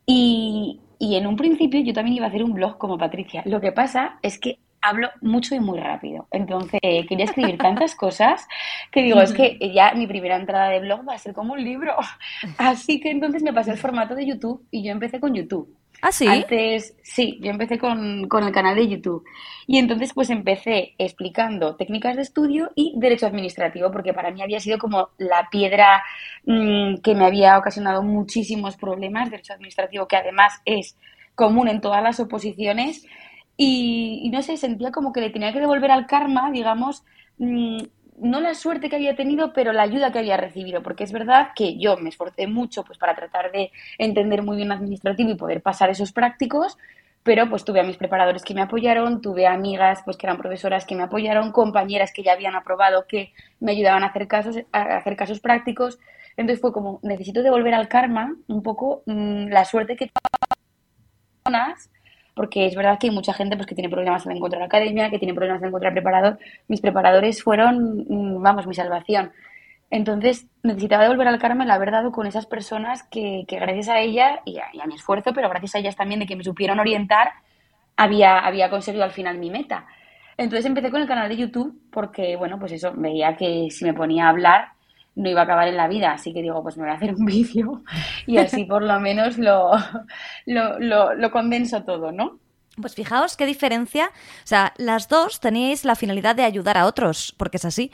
Y, 0.06 0.82
en 1.00 1.26
un 1.26 1.36
principio 1.36 1.82
yo 1.82 1.94
también 1.94 2.18
iba 2.18 2.26
a 2.26 2.30
hacer 2.30 2.44
un 2.44 2.54
blog 2.54 2.78
como 2.78 2.98
Patricia. 2.98 3.42
Lo 3.46 3.60
que 3.60 3.72
pasa 3.72 4.20
es 4.22 4.38
que 4.40 4.60
hablo 4.82 5.10
mucho 5.22 5.56
y 5.56 5.60
muy 5.60 5.80
rápido. 5.80 6.28
Entonces, 6.32 6.80
eh, 6.84 7.06
quería 7.08 7.26
escribir 7.26 7.58
tantas 7.58 7.96
cosas 7.96 8.48
que 8.92 9.02
digo, 9.02 9.22
es 9.22 9.34
que 9.34 9.58
ya 9.74 9.94
mi 9.94 10.08
primera 10.08 10.36
entrada 10.36 10.70
de 10.70 10.80
blog 10.80 11.08
va 11.08 11.14
a 11.14 11.18
ser 11.18 11.34
como 11.34 11.54
un 11.54 11.64
libro. 11.64 11.96
Así 12.58 13.00
que 13.00 13.10
entonces 13.10 13.42
me 13.42 13.54
pasé 13.54 13.72
el 13.72 13.78
formato 13.78 14.16
de 14.16 14.26
YouTube 14.26 14.68
y 14.70 14.84
yo 14.84 14.92
empecé 14.92 15.20
con 15.20 15.34
YouTube. 15.34 15.76
¿Ah, 16.02 16.12
sí? 16.12 16.28
Antes, 16.28 16.96
sí, 17.04 17.38
yo 17.42 17.52
empecé 17.52 17.78
con, 17.78 18.28
el 18.32 18.52
canal 18.52 18.76
de 18.76 18.88
YouTube. 18.88 19.24
Y 19.68 19.78
entonces, 19.78 20.14
pues 20.14 20.30
empecé 20.32 20.96
explicando 20.98 21.76
técnicas 21.76 22.16
de 22.16 22.24
estudio 22.24 22.72
y 22.76 22.94
derecho 22.98 23.28
administrativo, 23.28 23.92
porque 23.92 24.14
para 24.14 24.32
mí 24.32 24.42
había 24.42 24.60
sido 24.60 24.80
como 24.80 25.10
la 25.18 25.48
piedra 25.52 26.04
mm, 26.46 26.98
que 26.98 27.14
me 27.14 27.26
había 27.26 27.58
ocasionado 27.58 28.02
muchísimos 28.02 28.78
problemas. 28.78 29.30
Derecho 29.30 29.54
administrativo, 29.54 30.08
que 30.08 30.18
además 30.18 30.62
es 30.66 30.98
común 31.36 31.68
en 31.68 31.82
todas 31.82 32.02
las 32.02 32.20
oposiciones. 32.20 33.06
Y, 33.56 34.30
no 34.34 34.42
sé, 34.42 34.58
sentía 34.58 34.92
como 34.92 35.14
que 35.14 35.22
le 35.22 35.30
tenía 35.30 35.54
que 35.54 35.60
devolver 35.60 35.92
al 35.92 36.08
karma, 36.08 36.50
digamos, 36.52 37.04
mm, 37.38 37.78
no 38.22 38.40
la 38.40 38.54
suerte 38.54 38.90
que 38.90 38.96
había 38.96 39.16
tenido, 39.16 39.52
pero 39.52 39.74
la 39.74 39.84
ayuda 39.84 40.12
que 40.12 40.20
había 40.20 40.38
recibido, 40.38 40.84
porque 40.84 41.04
es 41.04 41.12
verdad 41.12 41.50
que 41.56 41.78
yo 41.78 41.98
me 41.98 42.10
esforcé 42.10 42.48
mucho 42.48 42.84
pues 42.84 42.98
para 42.98 43.16
tratar 43.16 43.52
de 43.52 43.72
entender 43.98 44.44
muy 44.44 44.58
bien 44.58 44.72
administrativo 44.72 45.32
y 45.32 45.36
poder 45.36 45.62
pasar 45.62 45.90
esos 45.90 46.12
prácticos, 46.12 46.78
pero 47.24 47.50
pues 47.50 47.66
tuve 47.66 47.80
a 47.80 47.84
mis 47.84 47.98
preparadores 47.98 48.44
que 48.44 48.54
me 48.54 48.62
apoyaron, 48.62 49.22
tuve 49.22 49.48
amigas 49.48 50.02
pues 50.06 50.18
que 50.18 50.28
eran 50.28 50.38
profesoras 50.38 50.86
que 50.86 50.96
me 50.96 51.04
apoyaron, 51.04 51.52
compañeras 51.52 52.12
que 52.14 52.24
ya 52.24 52.34
habían 52.34 52.56
aprobado 52.56 53.06
que 53.08 53.34
me 53.60 53.72
ayudaban 53.72 54.04
a 54.04 54.08
hacer 54.08 54.28
casos 54.28 54.58
a 54.72 54.98
hacer 54.98 55.16
casos 55.16 55.40
prácticos. 55.40 56.00
Entonces 56.38 56.62
fue 56.62 56.72
como 56.72 57.00
necesito 57.04 57.44
devolver 57.44 57.74
al 57.74 57.88
karma 57.88 58.36
un 58.48 58.64
poco 58.64 59.04
mm, 59.06 59.48
la 59.48 59.66
suerte 59.66 59.96
que 59.96 60.12
porque 62.34 62.66
es 62.66 62.76
verdad 62.76 62.98
que 63.00 63.08
hay 63.08 63.14
mucha 63.14 63.34
gente 63.34 63.56
pues, 63.56 63.68
que 63.68 63.76
tiene 63.76 63.90
problemas 63.90 64.26
en 64.26 64.34
encontrar 64.34 64.64
academia, 64.64 65.10
que 65.10 65.20
tiene 65.20 65.34
problemas 65.34 65.62
en 65.62 65.70
encontrar 65.70 65.94
preparador. 65.94 66.40
Mis 66.68 66.82
preparadores 66.82 67.44
fueron, 67.44 68.06
mm, 68.08 68.42
vamos, 68.42 68.68
mi 68.68 68.74
salvación. 68.74 69.32
Entonces 69.90 70.48
necesitaba 70.64 71.04
devolver 71.04 71.28
al 71.28 71.40
karma 71.40 71.66
el 71.66 71.72
haber 71.72 71.92
dado 71.92 72.12
con 72.12 72.26
esas 72.26 72.46
personas 72.46 73.04
que, 73.04 73.44
que 73.48 73.60
gracias 73.60 73.90
a 73.90 74.00
ella 74.00 74.42
y 74.46 74.58
a, 74.58 74.86
mi 74.86 74.96
esfuerzo, 74.96 75.34
pero 75.34 75.50
gracias 75.50 75.76
a 75.76 75.80
ellas 75.80 75.98
también 75.98 76.22
de 76.22 76.26
que 76.26 76.38
me 76.38 76.46
supieron 76.46 76.80
orientar, 76.80 77.32
había, 77.98 78.40
había 78.40 78.70
conseguido 78.70 79.04
al 79.04 79.12
final 79.12 79.38
mi 79.38 79.50
meta. 79.52 79.86
Entonces 80.38 80.66
empecé 80.66 80.90
con 80.90 81.02
el 81.02 81.08
canal 81.08 81.28
de 81.28 81.36
YouTube 81.36 81.78
porque, 81.92 82.38
bueno, 82.38 82.58
pues 82.58 82.72
eso, 82.72 82.94
veía 82.96 83.36
que 83.36 83.68
si 83.70 83.84
me 83.84 83.94
ponía 83.94 84.28
a 84.28 84.30
hablar 84.30 84.70
no 85.16 85.30
iba 85.30 85.42
a 85.42 85.44
acabar 85.44 85.68
en 85.68 85.78
la 85.78 85.88
vida, 85.88 86.14
así 86.14 86.34
que 86.34 86.42
digo, 86.42 86.64
pues 86.64 86.78
me 86.78 86.84
voy 86.84 86.92
a 86.92 86.96
hacer 86.96 87.16
un 87.16 87.26
vídeo 87.26 87.84
y 88.26 88.38
así 88.38 88.66
por 88.66 88.84
lo 88.84 89.00
menos 89.00 89.38
lo, 89.38 89.72
lo, 90.46 91.14
lo, 91.14 91.32
condenso 91.32 91.84
todo, 91.84 92.12
¿no? 92.12 92.40
Pues 92.80 92.96
fijaos 92.96 93.36
qué 93.36 93.46
diferencia. 93.46 94.08
O 94.08 94.48
sea, 94.48 94.74
las 94.78 95.10
dos 95.10 95.42
tenéis 95.42 95.84
la 95.84 95.96
finalidad 95.96 96.38
de 96.38 96.46
ayudar 96.46 96.78
a 96.78 96.86
otros, 96.86 97.36
porque 97.38 97.58
es 97.58 97.66
así. 97.66 97.92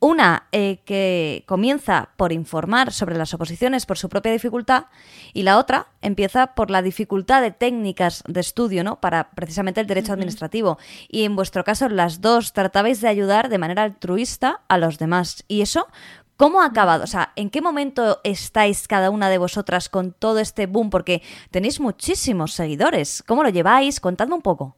Una 0.00 0.48
eh, 0.50 0.80
que 0.86 1.44
comienza 1.46 2.08
por 2.16 2.32
informar 2.32 2.90
sobre 2.90 3.18
las 3.18 3.34
oposiciones 3.34 3.84
por 3.84 3.98
su 3.98 4.08
propia 4.08 4.32
dificultad 4.32 4.86
y 5.34 5.42
la 5.42 5.58
otra 5.58 5.88
empieza 6.00 6.54
por 6.54 6.70
la 6.70 6.80
dificultad 6.80 7.42
de 7.42 7.50
técnicas 7.50 8.24
de 8.26 8.40
estudio, 8.40 8.82
¿no? 8.82 8.98
Para 8.98 9.30
precisamente 9.30 9.82
el 9.82 9.86
derecho 9.86 10.14
administrativo. 10.14 10.78
Y 11.08 11.24
en 11.24 11.36
vuestro 11.36 11.62
caso, 11.62 11.90
las 11.90 12.22
dos 12.22 12.54
tratabais 12.54 13.02
de 13.02 13.08
ayudar 13.08 13.50
de 13.50 13.58
manera 13.58 13.82
altruista 13.82 14.62
a 14.68 14.78
los 14.78 14.98
demás. 14.98 15.44
Y 15.48 15.60
eso 15.60 15.86
¿Cómo 16.36 16.60
ha 16.60 16.66
acabado? 16.66 17.04
O 17.04 17.06
sea, 17.06 17.32
¿en 17.36 17.48
qué 17.48 17.60
momento 17.60 18.20
estáis 18.24 18.88
cada 18.88 19.10
una 19.10 19.28
de 19.28 19.38
vosotras 19.38 19.88
con 19.88 20.12
todo 20.12 20.40
este 20.40 20.66
boom? 20.66 20.90
Porque 20.90 21.22
tenéis 21.50 21.78
muchísimos 21.78 22.52
seguidores. 22.52 23.22
¿Cómo 23.22 23.44
lo 23.44 23.50
lleváis? 23.50 24.00
Contadme 24.00 24.34
un 24.34 24.42
poco. 24.42 24.76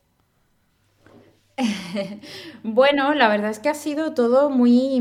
bueno, 2.62 3.14
la 3.14 3.28
verdad 3.28 3.50
es 3.50 3.58
que 3.58 3.70
ha 3.70 3.74
sido 3.74 4.12
todo 4.12 4.50
muy, 4.50 5.00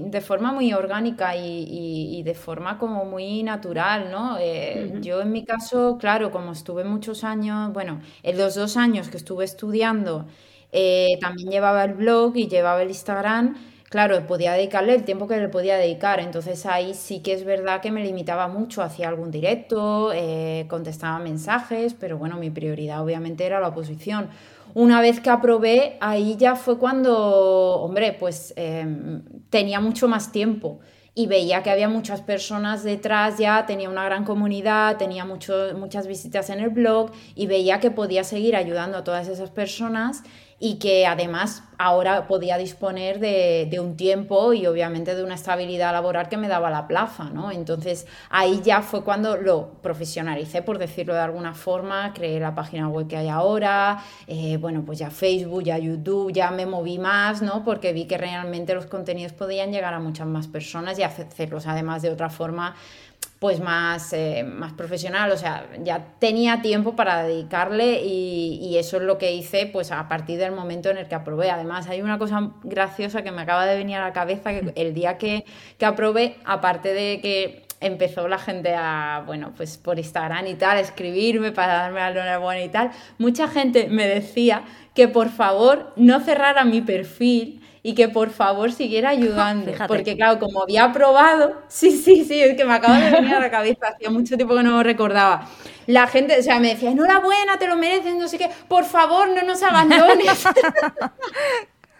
de 0.00 0.20
forma 0.22 0.50
muy 0.52 0.72
orgánica 0.72 1.36
y, 1.36 2.22
de 2.22 2.34
forma 2.34 2.78
como 2.78 3.04
muy 3.04 3.42
natural, 3.42 4.10
¿no? 4.10 4.38
Eh, 4.40 4.94
yo 5.02 5.20
en 5.20 5.32
mi 5.32 5.44
caso, 5.44 5.98
claro, 5.98 6.30
como 6.30 6.52
estuve 6.52 6.84
muchos 6.84 7.22
años, 7.22 7.70
bueno, 7.74 8.00
en 8.22 8.38
los 8.38 8.54
dos 8.54 8.78
años 8.78 9.08
que 9.08 9.18
estuve 9.18 9.44
estudiando, 9.44 10.26
eh, 10.72 11.18
también 11.20 11.50
llevaba 11.50 11.84
el 11.84 11.92
blog 11.92 12.34
y 12.38 12.48
llevaba 12.48 12.80
el 12.80 12.88
Instagram 12.88 13.54
claro, 13.90 14.26
podía 14.26 14.52
dedicarle 14.52 14.94
el 14.94 15.04
tiempo 15.04 15.28
que 15.28 15.38
le 15.38 15.48
podía 15.48 15.76
dedicar. 15.76 16.20
Entonces 16.20 16.66
ahí 16.66 16.94
sí 16.94 17.20
que 17.20 17.32
es 17.32 17.44
verdad 17.44 17.80
que 17.80 17.90
me 17.90 18.02
limitaba 18.02 18.48
mucho, 18.48 18.82
hacía 18.82 19.08
algún 19.08 19.30
directo, 19.30 20.12
eh, 20.12 20.66
contestaba 20.68 21.18
mensajes, 21.18 21.94
pero 21.94 22.18
bueno, 22.18 22.36
mi 22.36 22.50
prioridad 22.50 23.02
obviamente 23.02 23.44
era 23.44 23.60
la 23.60 23.68
oposición. 23.68 24.28
Una 24.74 25.00
vez 25.00 25.20
que 25.20 25.30
aprobé, 25.30 25.96
ahí 26.00 26.36
ya 26.36 26.56
fue 26.56 26.78
cuando, 26.78 27.80
hombre, 27.80 28.16
pues 28.18 28.52
em, 28.56 29.22
tenía 29.48 29.78
mucho 29.78 30.08
más 30.08 30.32
tiempo 30.32 30.80
y 31.14 31.28
veía 31.28 31.62
que 31.62 31.70
había 31.70 31.88
muchas 31.88 32.22
personas 32.22 32.82
detrás 32.82 33.38
ya, 33.38 33.66
tenía 33.66 33.88
una 33.88 34.04
gran 34.04 34.24
comunidad, 34.24 34.96
tenía 34.96 35.24
muchas 35.24 36.08
visitas 36.08 36.50
en 36.50 36.58
el 36.58 36.70
blog 36.70 37.12
y 37.36 37.46
veía 37.46 37.78
que 37.78 37.92
podía 37.92 38.24
seguir 38.24 38.56
ayudando 38.56 38.98
a 38.98 39.04
todas 39.04 39.28
esas 39.28 39.50
personas 39.50 40.24
y 40.58 40.78
que 40.78 41.06
además 41.06 41.62
ahora 41.78 42.26
podía 42.26 42.56
disponer 42.56 43.18
de, 43.18 43.80
un 43.80 43.96
tiempo 43.96 44.52
y 44.52 44.66
obviamente 44.66 45.14
de 45.14 45.24
una 45.24 45.34
estabilidad 45.34 45.92
laboral 45.92 46.28
que 46.28 46.36
me 46.36 46.48
daba 46.48 46.70
la 46.70 46.86
plaza, 46.86 47.24
¿no? 47.24 47.50
Entonces 47.50 48.06
ahí 48.30 48.60
ya 48.62 48.82
fue 48.82 49.02
cuando 49.02 49.36
lo 49.36 49.68
profesionalicé, 49.82 50.62
por 50.62 50.78
decirlo 50.78 51.14
de 51.14 51.20
alguna 51.20 51.54
forma, 51.54 52.12
creé 52.14 52.38
la 52.38 52.54
página 52.54 52.88
web 52.88 53.08
que 53.08 53.16
hay 53.16 53.28
ahora, 53.28 54.02
eh, 54.26 54.56
bueno, 54.58 54.84
pues 54.86 54.98
ya 54.98 55.10
Facebook, 55.10 55.64
ya 55.64 55.76
YouTube, 55.78 56.32
ya 56.32 56.50
me 56.50 56.66
moví 56.66 56.98
más, 56.98 57.42
¿no? 57.42 57.64
Porque 57.64 57.92
vi 57.92 58.06
que 58.06 58.16
realmente 58.16 58.74
los 58.74 58.86
contenidos 58.86 59.32
podían 59.32 59.72
llegar 59.72 59.92
a 59.94 59.98
muchas 59.98 60.26
más 60.26 60.46
personas 60.46 60.98
y 60.98 61.02
hacerlos 61.02 61.66
además 61.66 62.02
de 62.02 62.10
otra 62.10 62.30
forma 62.30 62.74
pues 63.44 63.60
más, 63.60 64.14
eh, 64.14 64.42
más 64.42 64.72
profesional, 64.72 65.30
o 65.30 65.36
sea, 65.36 65.66
ya 65.82 66.14
tenía 66.18 66.62
tiempo 66.62 66.96
para 66.96 67.24
dedicarle 67.24 68.00
y, 68.02 68.78
eso 68.78 68.96
es 68.96 69.02
lo 69.02 69.18
que 69.18 69.34
hice 69.34 69.66
pues 69.66 69.92
a 69.92 70.08
partir 70.08 70.38
del 70.38 70.52
momento 70.52 70.88
en 70.88 70.96
el 70.96 71.08
que 71.08 71.14
aprobé. 71.14 71.50
Además, 71.50 71.86
hay 71.88 72.00
una 72.00 72.18
cosa 72.18 72.52
graciosa 72.62 73.20
que 73.20 73.30
me 73.32 73.42
acaba 73.42 73.66
de 73.66 73.76
venir 73.76 73.96
a 73.96 74.00
la 74.00 74.14
cabeza, 74.14 74.48
que 74.48 74.72
el 74.76 74.94
día 74.94 75.18
que, 75.18 75.44
que 75.76 75.84
aprobé, 75.84 76.38
aparte 76.46 76.94
de 76.94 77.20
que 77.20 77.66
empezó 77.80 78.28
la 78.28 78.38
gente 78.38 78.74
a, 78.74 79.22
bueno, 79.26 79.52
pues 79.54 79.76
por 79.76 79.98
Instagram 79.98 80.46
y 80.46 80.54
tal, 80.54 80.78
escribirme 80.78 81.52
para 81.52 81.74
darme 81.74 82.00
la 82.00 82.12
enhorabuena 82.12 82.62
y 82.62 82.70
tal, 82.70 82.92
mucha 83.18 83.46
gente 83.46 83.88
me 83.90 84.08
decía 84.08 84.62
que 84.94 85.06
por 85.06 85.28
favor 85.28 85.92
no 85.96 86.18
cerrara 86.20 86.64
mi 86.64 86.80
perfil 86.80 87.60
y 87.86 87.94
que 87.94 88.08
por 88.08 88.30
favor 88.30 88.72
siguiera 88.72 89.10
ayudando. 89.10 89.70
Porque 89.86 90.16
claro, 90.16 90.40
como 90.40 90.62
había 90.62 90.90
probado, 90.90 91.62
sí, 91.68 91.92
sí, 91.92 92.24
sí, 92.24 92.40
es 92.40 92.56
que 92.56 92.64
me 92.64 92.72
acaba 92.74 92.98
de 92.98 93.10
venir 93.12 93.34
a 93.34 93.40
la 93.40 93.50
cabeza, 93.50 93.88
hacía 93.88 94.10
mucho 94.10 94.36
tiempo 94.36 94.56
que 94.56 94.64
no 94.64 94.72
lo 94.72 94.82
recordaba. 94.82 95.48
La 95.86 96.06
gente, 96.06 96.40
o 96.40 96.42
sea, 96.42 96.58
me 96.58 96.70
decía, 96.70 96.90
enhorabuena, 96.90 97.58
te 97.58 97.68
lo 97.68 97.76
mereces, 97.76 98.16
no 98.16 98.26
sé 98.26 98.38
qué, 98.38 98.48
por 98.66 98.84
favor, 98.84 99.28
no 99.28 99.42
nos 99.42 99.62
abandones. 99.62 100.44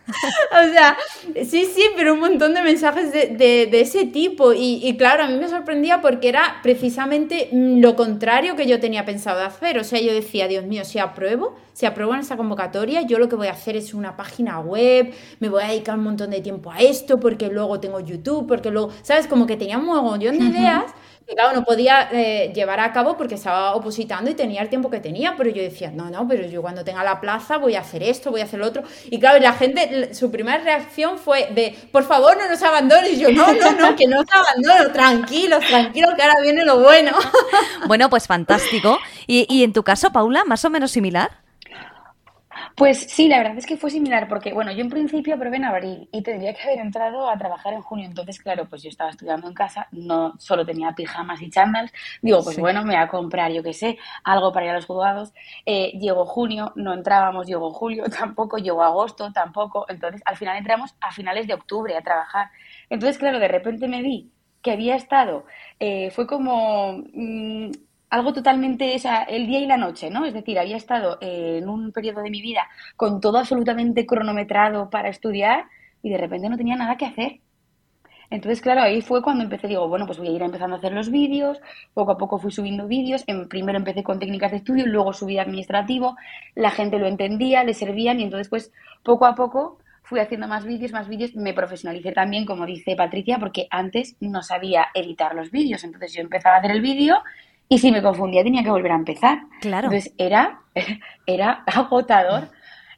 o 0.52 0.72
sea, 0.72 0.96
sí, 1.44 1.64
sí, 1.64 1.82
pero 1.96 2.14
un 2.14 2.20
montón 2.20 2.52
de 2.52 2.62
mensajes 2.62 3.12
de, 3.12 3.68
ese 3.80 4.05
tipo. 4.07 4.52
Y, 4.52 4.94
claro, 4.98 5.24
a 5.24 5.28
mí 5.28 5.38
me 5.38 5.48
sorprendía 5.48 6.00
porque 6.00 6.28
era 6.28 6.61
precisamente 6.62 7.48
lo 7.52 7.96
contrario 7.96 8.57
que 8.57 8.66
yo 8.66 8.80
tenía 8.80 9.05
pensado 9.05 9.42
hacer. 9.42 9.78
O 9.78 9.84
sea, 9.84 10.00
yo 10.00 10.12
decía, 10.12 10.46
Dios 10.46 10.66
mío, 10.66 10.84
si 10.84 10.98
apruebo, 10.98 11.57
si 11.72 11.86
apruebo 11.86 12.14
en 12.14 12.20
esta 12.20 12.36
convocatoria, 12.36 13.02
yo 13.02 13.18
lo 13.18 13.28
que 13.28 13.36
voy 13.36 13.46
a 13.46 13.52
hacer 13.52 13.76
es 13.76 13.94
una 13.94 14.16
página 14.16 14.61
web, 14.61 15.12
me 15.40 15.48
voy 15.48 15.62
a 15.62 15.68
dedicar 15.68 15.96
un 15.96 16.05
montón 16.05 16.30
de 16.30 16.40
tiempo 16.40 16.70
a 16.70 16.80
esto, 16.80 17.18
porque 17.18 17.48
luego 17.48 17.80
tengo 17.80 18.00
YouTube, 18.00 18.46
porque 18.46 18.70
luego, 18.70 18.90
¿sabes? 19.02 19.26
Como 19.26 19.46
que 19.46 19.57
tenía 19.57 19.78
un 19.78 19.86
montón 19.86 20.38
de 20.38 20.44
ideas 20.44 20.84
claro, 21.33 21.55
no 21.55 21.64
podía 21.64 22.09
eh, 22.12 22.53
llevar 22.55 22.81
a 22.81 22.93
cabo 22.93 23.16
porque 23.16 23.37
estaba 23.37 23.75
opositando 23.75 24.31
y 24.31 24.35
tenía 24.35 24.61
el 24.62 24.68
tiempo 24.68 24.91
que 24.91 25.01
tenía, 25.01 25.35
pero 25.37 25.51
yo 25.51 25.62
decía, 25.62 25.91
no, 25.91 26.11
no, 26.11 26.29
pero 26.29 26.47
yo 26.47 26.61
cuando 26.61 26.85
tenga 26.85 27.03
la 27.03 27.20
plaza 27.20 27.59
voy 27.59 27.75
a 27.75 27.81
hacer 27.81 28.03
esto, 28.03 28.31
voy 28.31 28.43
a 28.43 28.45
hacer 28.45 28.61
lo 28.61 28.66
otro. 28.66 28.83
Y 29.07 29.18
claro, 29.18 29.39
la 29.41 29.53
gente, 29.55 30.14
su 30.14 30.31
primera 30.31 30.59
reacción 30.59 31.18
fue 31.18 31.49
de, 31.53 31.75
por 31.93 32.05
favor, 32.05 32.37
no 32.37 32.49
nos 32.49 32.62
abandones. 32.62 33.18
Yo, 33.18 33.31
no, 33.33 33.47
no, 33.55 33.72
no, 33.72 33.97
que 33.97 34.07
no 34.07 34.20
os 34.20 34.27
abandono, 34.31 34.93
tranquilos, 34.93 35.61
tranquilos, 35.66 36.14
que 36.14 36.22
ahora 36.22 36.41
viene 36.43 36.64
lo 36.64 36.81
bueno. 36.81 37.12
Bueno, 37.87 38.09
pues 38.09 38.27
fantástico. 38.27 38.99
¿Y, 39.27 39.47
y 39.49 39.62
en 39.62 39.72
tu 39.72 39.83
caso, 39.83 40.11
Paula, 40.11 40.45
más 40.45 40.64
o 40.64 40.70
menos 40.70 40.91
similar? 40.91 41.43
Pues 42.75 43.03
sí, 43.09 43.29
la 43.29 43.39
verdad 43.39 43.57
es 43.57 43.66
que 43.66 43.77
fue 43.77 43.89
similar, 43.89 44.27
porque 44.27 44.53
bueno, 44.53 44.72
yo 44.72 44.81
en 44.81 44.91
principio 44.91 45.39
probé 45.39 45.59
en 45.59 45.64
abril 45.64 46.09
y 46.11 46.22
tendría 46.22 46.53
que 46.55 46.62
haber 46.62 46.81
entrado 46.81 47.31
a 47.31 47.39
trabajar 47.39 47.72
en 47.72 47.83
junio. 47.83 48.05
Entonces, 48.07 48.41
claro, 48.41 48.68
pues 48.68 48.83
yo 48.83 48.89
estaba 48.89 49.11
estudiando 49.11 49.47
en 49.47 49.55
casa, 49.55 49.87
no 49.93 50.35
solo 50.41 50.66
tenía 50.66 50.93
pijamas 50.93 51.41
y 51.41 51.51
chándals. 51.51 51.93
Digo, 52.20 52.43
pues 52.43 52.59
bueno, 52.59 52.81
me 52.83 52.95
voy 52.95 53.03
a 53.03 53.07
comprar, 53.07 53.53
yo 53.53 53.62
qué 53.62 53.72
sé, 53.72 53.97
algo 54.25 54.53
para 54.53 54.66
ir 54.66 54.72
a 54.72 54.75
los 54.75 54.87
juzgados. 54.87 55.33
Eh, 55.64 55.93
llegó 56.01 56.27
junio, 56.27 56.72
no 56.75 56.93
entrábamos, 56.93 57.47
llegó 57.47 57.70
julio 57.72 58.05
tampoco, 58.11 58.59
llegó 58.59 58.83
agosto 58.83 59.33
tampoco. 59.33 59.87
Entonces, 59.89 60.20
al 60.25 60.37
final 60.37 60.57
entramos 60.57 60.97
a 61.01 61.12
finales 61.12 61.47
de 61.47 61.55
octubre 61.55 61.97
a 61.97 62.03
trabajar. 62.03 62.51
Entonces, 62.91 63.18
claro, 63.18 63.39
de 63.39 63.49
repente 63.49 63.87
me 63.87 64.03
vi 64.03 64.33
que 64.62 64.72
había 64.72 64.97
estado, 64.97 65.45
eh, 65.79 66.11
fue 66.11 66.27
como. 66.27 67.05
Mm, 67.12 67.70
algo 68.15 68.33
totalmente, 68.33 68.95
o 68.95 69.09
el 69.29 69.47
día 69.49 69.59
y 69.59 69.67
la 69.67 69.77
noche, 69.77 70.09
¿no? 70.09 70.25
Es 70.25 70.35
decir, 70.35 70.57
había 70.57 70.77
estado 70.77 71.19
en 71.21 71.69
un 71.69 71.91
periodo 71.91 72.23
de 72.23 72.31
mi 72.31 72.41
vida 72.41 72.69
con 72.97 73.21
todo 73.21 73.39
absolutamente 73.39 74.07
cronometrado 74.07 74.89
para 74.89 75.09
estudiar 75.09 75.65
y 76.01 76.11
de 76.11 76.19
repente 76.19 76.49
no 76.49 76.57
tenía 76.57 76.77
nada 76.77 76.97
que 76.97 77.07
hacer. 77.07 77.41
Entonces, 78.31 78.61
claro, 78.61 78.83
ahí 78.83 79.03
fue 79.03 79.21
cuando 79.21 79.43
empecé, 79.43 79.67
digo, 79.67 79.89
bueno, 79.89 80.07
pues 80.07 80.19
voy 80.19 80.29
a 80.29 80.31
ir 80.31 80.43
empezando 80.43 80.77
a 80.77 80.79
hacer 80.79 80.93
los 80.93 81.11
vídeos, 81.11 81.61
poco 81.93 82.12
a 82.12 82.17
poco 82.17 82.39
fui 82.39 82.53
subiendo 82.53 82.87
vídeos, 82.87 83.25
en, 83.27 83.49
primero 83.49 83.79
empecé 83.79 84.05
con 84.05 84.21
técnicas 84.21 84.53
de 84.53 84.59
estudio, 84.59 84.87
luego 84.87 85.12
subí 85.12 85.39
administrativo, 85.39 86.17
la 86.55 86.71
gente 86.71 87.01
lo 87.01 87.09
entendía, 87.09 87.65
le 87.65 87.75
servían 87.75 88.21
y 88.21 88.23
entonces 88.23 88.49
pues 88.49 88.73
poco 89.03 89.27
a 89.27 89.35
poco 89.35 89.79
fui 90.05 90.21
haciendo 90.21 90.47
más 90.47 90.65
vídeos, 90.65 90.93
más 90.93 91.09
vídeos, 91.09 91.35
me 91.35 91.53
profesionalicé 91.53 92.12
también, 92.12 92.47
como 92.47 92.65
dice 92.65 92.95
Patricia, 92.95 93.39
porque 93.41 93.67
antes 93.71 94.17
no 94.21 94.41
sabía 94.43 94.87
editar 94.95 95.35
los 95.35 95.51
vídeos, 95.51 95.83
entonces 95.83 96.12
yo 96.12 96.21
empezaba 96.21 96.55
a 96.55 96.59
hacer 96.61 96.71
el 96.71 96.81
vídeo 96.81 97.17
y 97.69 97.79
si 97.79 97.91
me 97.91 98.03
confundía 98.03 98.43
tenía 98.45 98.62
que 98.62 98.71
volver 98.71 98.93
a 98.93 98.97
empezar. 98.97 99.43
Claro. 99.61 99.89
Entonces 99.89 100.15
era, 100.19 100.61
era 101.27 101.65
agotador. 101.67 102.49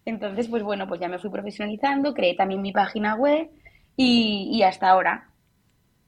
Entonces, 0.05 0.49
pues 0.49 0.63
bueno, 0.63 0.87
pues 0.87 1.01
ya 1.01 1.09
me 1.09 1.19
fui 1.19 1.31
profesionalizando, 1.31 2.15
creé 2.15 2.35
también 2.35 2.63
mi 2.63 2.73
página 2.73 3.15
web 3.17 3.49
y, 3.97 4.51
y 4.53 4.63
hasta 4.63 4.89
ahora. 4.89 5.29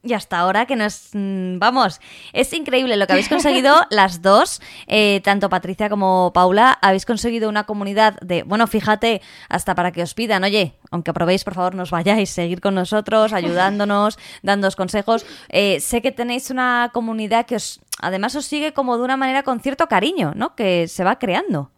Y 0.02 0.12
hasta 0.12 0.38
ahora 0.38 0.66
que 0.66 0.76
nos... 0.76 1.10
Mm, 1.12 1.58
vamos, 1.58 2.00
es 2.32 2.52
increíble 2.52 2.96
lo 2.96 3.06
que 3.06 3.14
habéis 3.14 3.28
conseguido 3.28 3.74
las 3.90 4.22
dos, 4.22 4.60
eh, 4.86 5.20
tanto 5.24 5.48
Patricia 5.48 5.88
como 5.88 6.32
Paula, 6.32 6.78
habéis 6.80 7.04
conseguido 7.04 7.48
una 7.48 7.64
comunidad 7.64 8.18
de, 8.20 8.44
bueno, 8.44 8.68
fíjate, 8.68 9.20
hasta 9.48 9.74
para 9.74 9.90
que 9.90 10.02
os 10.02 10.14
pidan, 10.14 10.44
oye, 10.44 10.74
aunque 10.92 11.12
probéis, 11.12 11.42
por 11.42 11.54
favor, 11.54 11.74
nos 11.74 11.90
vayáis, 11.90 12.30
seguir 12.30 12.60
con 12.60 12.76
nosotros, 12.76 13.32
ayudándonos, 13.32 14.18
dándoos 14.42 14.76
consejos. 14.76 15.26
Eh, 15.48 15.80
sé 15.80 16.00
que 16.00 16.12
tenéis 16.12 16.50
una 16.50 16.90
comunidad 16.92 17.46
que 17.46 17.56
os, 17.56 17.80
además 18.00 18.36
os 18.36 18.46
sigue 18.46 18.72
como 18.72 18.96
de 18.98 19.02
una 19.02 19.16
manera 19.16 19.42
con 19.42 19.58
cierto 19.58 19.88
cariño, 19.88 20.32
¿no? 20.36 20.54
Que 20.54 20.86
se 20.86 21.02
va 21.02 21.18
creando. 21.18 21.72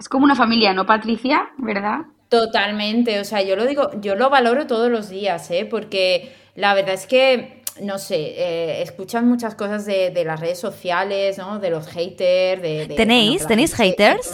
Es 0.00 0.08
como 0.08 0.24
una 0.24 0.34
familia, 0.34 0.74
¿no, 0.74 0.84
Patricia? 0.84 1.50
¿Verdad? 1.58 2.00
Totalmente, 2.28 3.20
o 3.20 3.24
sea, 3.24 3.42
yo 3.42 3.54
lo 3.54 3.66
digo, 3.66 3.90
yo 4.00 4.16
lo 4.16 4.30
valoro 4.30 4.66
todos 4.66 4.90
los 4.90 5.10
días, 5.10 5.50
¿eh? 5.50 5.66
Porque 5.70 6.41
la 6.54 6.74
verdad 6.74 6.94
es 6.94 7.06
que, 7.06 7.62
no 7.80 7.98
sé, 7.98 8.16
eh, 8.16 8.82
escuchan 8.82 9.28
muchas 9.28 9.54
cosas 9.54 9.86
de, 9.86 10.22
las 10.24 10.40
redes 10.40 10.58
sociales, 10.58 11.38
¿no? 11.38 11.58
De 11.58 11.70
los 11.70 11.86
haters, 11.86 12.62
de... 12.62 12.92
¿Tenéis? 12.96 13.46
¿Tenéis 13.46 13.74
haters? 13.74 14.32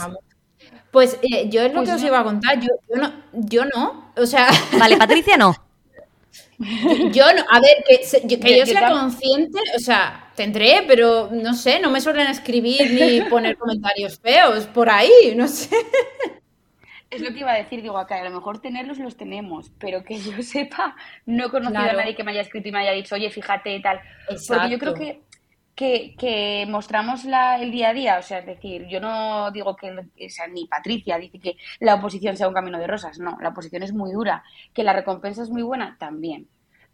pues 0.90 1.18
eh, 1.22 1.48
yo 1.50 1.62
es 1.62 1.72
lo 1.74 1.84
que 1.84 1.92
os 1.92 2.02
iba 2.02 2.18
a 2.18 2.24
contar, 2.24 2.58
yo, 2.60 2.96
no, 2.96 3.12
yo 3.32 3.64
no, 3.66 4.12
o 4.16 4.26
sea... 4.26 4.48
Vale, 4.78 4.96
Patricia 4.96 5.36
no. 5.36 5.54
Yo 6.58 7.32
no, 7.34 7.44
a 7.48 7.60
ver, 7.60 7.84
que, 7.86 8.58
yo, 8.58 8.66
sea 8.66 8.90
consciente, 8.90 9.60
o 9.76 9.78
sea, 9.78 10.32
tendré, 10.34 10.82
pero 10.88 11.28
no 11.30 11.54
sé, 11.54 11.78
no 11.78 11.88
me 11.88 12.00
suelen 12.00 12.26
escribir 12.26 12.90
ni 12.90 13.20
poner 13.30 13.56
comentarios 13.56 14.18
feos 14.18 14.66
por 14.66 14.90
ahí, 14.90 15.34
no 15.36 15.46
sé. 15.46 15.68
Es 17.10 17.22
lo 17.22 17.32
que 17.32 17.40
iba 17.40 17.52
a 17.52 17.56
decir, 17.56 17.80
digo, 17.80 17.96
acá, 17.96 18.20
a 18.20 18.24
lo 18.24 18.30
mejor 18.30 18.60
tenerlos 18.60 18.98
los 18.98 19.16
tenemos, 19.16 19.70
pero 19.78 20.04
que 20.04 20.18
yo 20.18 20.32
sepa, 20.42 20.94
no 21.26 21.46
he 21.46 21.50
conocido 21.50 21.80
a 21.80 21.92
nadie 21.92 22.14
que 22.14 22.24
me 22.24 22.32
haya 22.32 22.42
escrito 22.42 22.68
y 22.68 22.72
me 22.72 22.80
haya 22.80 22.92
dicho, 22.92 23.14
oye, 23.14 23.30
fíjate 23.30 23.80
tal. 23.80 24.00
Porque 24.46 24.70
yo 24.70 24.78
creo 24.78 24.94
que, 24.94 25.22
que, 25.74 26.14
que 26.18 26.66
mostramos 26.68 27.24
la, 27.24 27.60
el 27.60 27.70
día 27.70 27.90
a 27.90 27.94
día, 27.94 28.18
o 28.18 28.22
sea, 28.22 28.40
es 28.40 28.46
decir, 28.46 28.86
yo 28.88 29.00
no 29.00 29.50
digo 29.52 29.74
que, 29.76 29.90
o 29.90 30.28
sea, 30.28 30.46
ni 30.48 30.66
Patricia 30.66 31.18
dice 31.18 31.38
que 31.38 31.56
la 31.80 31.94
oposición 31.94 32.36
sea 32.36 32.48
un 32.48 32.54
camino 32.54 32.78
de 32.78 32.86
rosas, 32.86 33.18
no, 33.18 33.38
la 33.40 33.50
oposición 33.50 33.82
es 33.82 33.92
muy 33.92 34.12
dura, 34.12 34.42
que 34.74 34.84
la 34.84 34.92
recompensa 34.92 35.42
es 35.42 35.50
muy 35.50 35.62
buena, 35.62 35.96
también 35.98 36.48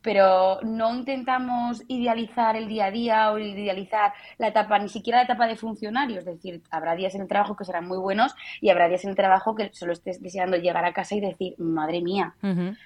pero 0.04 0.60
no 0.62 0.94
intentamos 0.94 1.82
idealizar 1.88 2.56
el 2.56 2.68
día 2.68 2.84
a 2.84 2.90
día 2.90 3.32
o 3.32 3.38
idealizar 3.38 4.12
la 4.36 4.48
etapa, 4.48 4.78
ni 4.78 4.90
siquiera 4.90 5.20
la 5.20 5.24
etapa 5.24 5.46
de 5.46 5.56
funcionario. 5.56 6.18
Es 6.18 6.26
decir, 6.26 6.62
habrá 6.70 6.94
días 6.94 7.14
en 7.14 7.22
el 7.22 7.26
trabajo 7.26 7.56
que 7.56 7.64
serán 7.64 7.88
muy 7.88 7.96
buenos 7.96 8.34
y 8.60 8.68
habrá 8.68 8.86
días 8.88 9.02
en 9.04 9.10
el 9.10 9.16
trabajo 9.16 9.54
que 9.54 9.70
solo 9.72 9.94
estés 9.94 10.20
deseando 10.20 10.58
llegar 10.58 10.84
a 10.84 10.92
casa 10.92 11.14
y 11.14 11.20
decir, 11.20 11.54
madre 11.56 12.02
mía. 12.02 12.34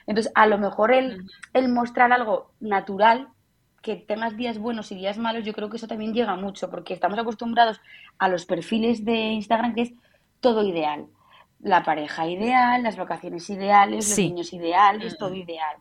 Entonces, 0.07 0.31
a 0.37 0.47
lo 0.47 0.59
mejor 0.59 0.93
el, 0.93 1.25
el 1.55 1.69
mostrar 1.69 2.13
algo 2.13 2.53
natural, 2.61 3.27
que 3.83 3.97
tengas 3.97 4.37
días 4.37 4.59
buenos 4.59 4.93
y 4.93 4.95
días 4.95 5.19
malos, 5.19 5.45
yo 5.45 5.53
creo 5.53 5.69
que 5.69 5.77
eso 5.77 5.89
también 5.89 6.15
llega 6.15 6.37
mucho, 6.37 6.71
porque 6.71 6.95
estamos 6.95 7.19
acostumbrados 7.19 7.81
a 8.19 8.29
los 8.29 8.47
perfiles 8.47 9.05
de 9.05 9.17
Instagram 9.17 9.75
que 9.75 9.83
es 9.83 9.93
todo 10.39 10.63
ideal. 10.63 11.07
La 11.59 11.83
pareja 11.83 12.29
ideal, 12.29 12.85
las 12.85 12.97
vacaciones 12.97 13.51
ideales, 13.51 14.09
los 14.09 14.19
niños 14.19 14.53
ideales, 14.53 15.19
todo 15.19 15.35
ideal. 15.35 15.79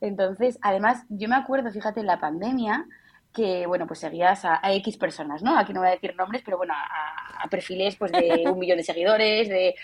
Entonces, 0.00 0.58
además, 0.62 1.04
yo 1.08 1.28
me 1.28 1.36
acuerdo, 1.36 1.70
fíjate, 1.70 2.00
en 2.00 2.06
la 2.06 2.20
pandemia, 2.20 2.86
que, 3.32 3.66
bueno, 3.66 3.86
pues 3.86 4.00
seguías 4.00 4.44
a, 4.44 4.60
X 4.74 4.96
personas, 4.96 5.42
¿no? 5.42 5.58
Aquí 5.58 5.72
no 5.72 5.80
voy 5.80 5.88
a 5.88 5.92
decir 5.92 6.14
nombres, 6.16 6.42
pero 6.44 6.56
bueno, 6.56 6.74
a, 6.74 7.48
perfiles 7.48 7.96
pues 7.96 8.12
de 8.12 8.44
un 8.52 8.58
millón 8.58 8.78
de 8.78 8.84
seguidores, 8.84 9.48
de, 9.48 9.74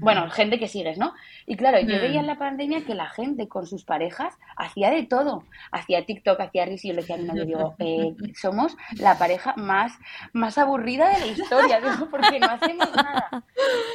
bueno, 0.00 0.30
gente 0.30 0.58
que 0.58 0.68
sigues, 0.68 0.98
¿no? 0.98 1.14
Y 1.46 1.56
claro, 1.56 1.80
yo 1.80 2.00
veía 2.00 2.20
en 2.20 2.26
la 2.26 2.38
pandemia 2.38 2.84
que 2.84 2.94
la 2.94 3.08
gente 3.08 3.48
con 3.48 3.66
sus 3.66 3.84
parejas 3.84 4.34
hacía 4.56 4.90
de 4.90 5.04
todo. 5.04 5.44
Hacía 5.70 6.04
TikTok, 6.04 6.40
hacía 6.40 6.66
Riz 6.66 6.84
y 6.84 6.88
yo 6.88 6.94
le 6.94 7.00
decía 7.00 7.16
a 7.16 7.18
mi 7.18 7.24
novio, 7.24 7.44
digo, 7.44 7.74
eh, 7.78 8.14
somos 8.34 8.76
la 8.98 9.18
pareja 9.18 9.54
más, 9.56 9.92
más 10.32 10.58
aburrida 10.58 11.08
de 11.08 11.20
la 11.20 11.26
historia, 11.26 11.80
digo, 11.80 12.08
porque 12.10 12.38
no 12.38 12.50
hacemos 12.50 12.94
nada. 12.94 13.44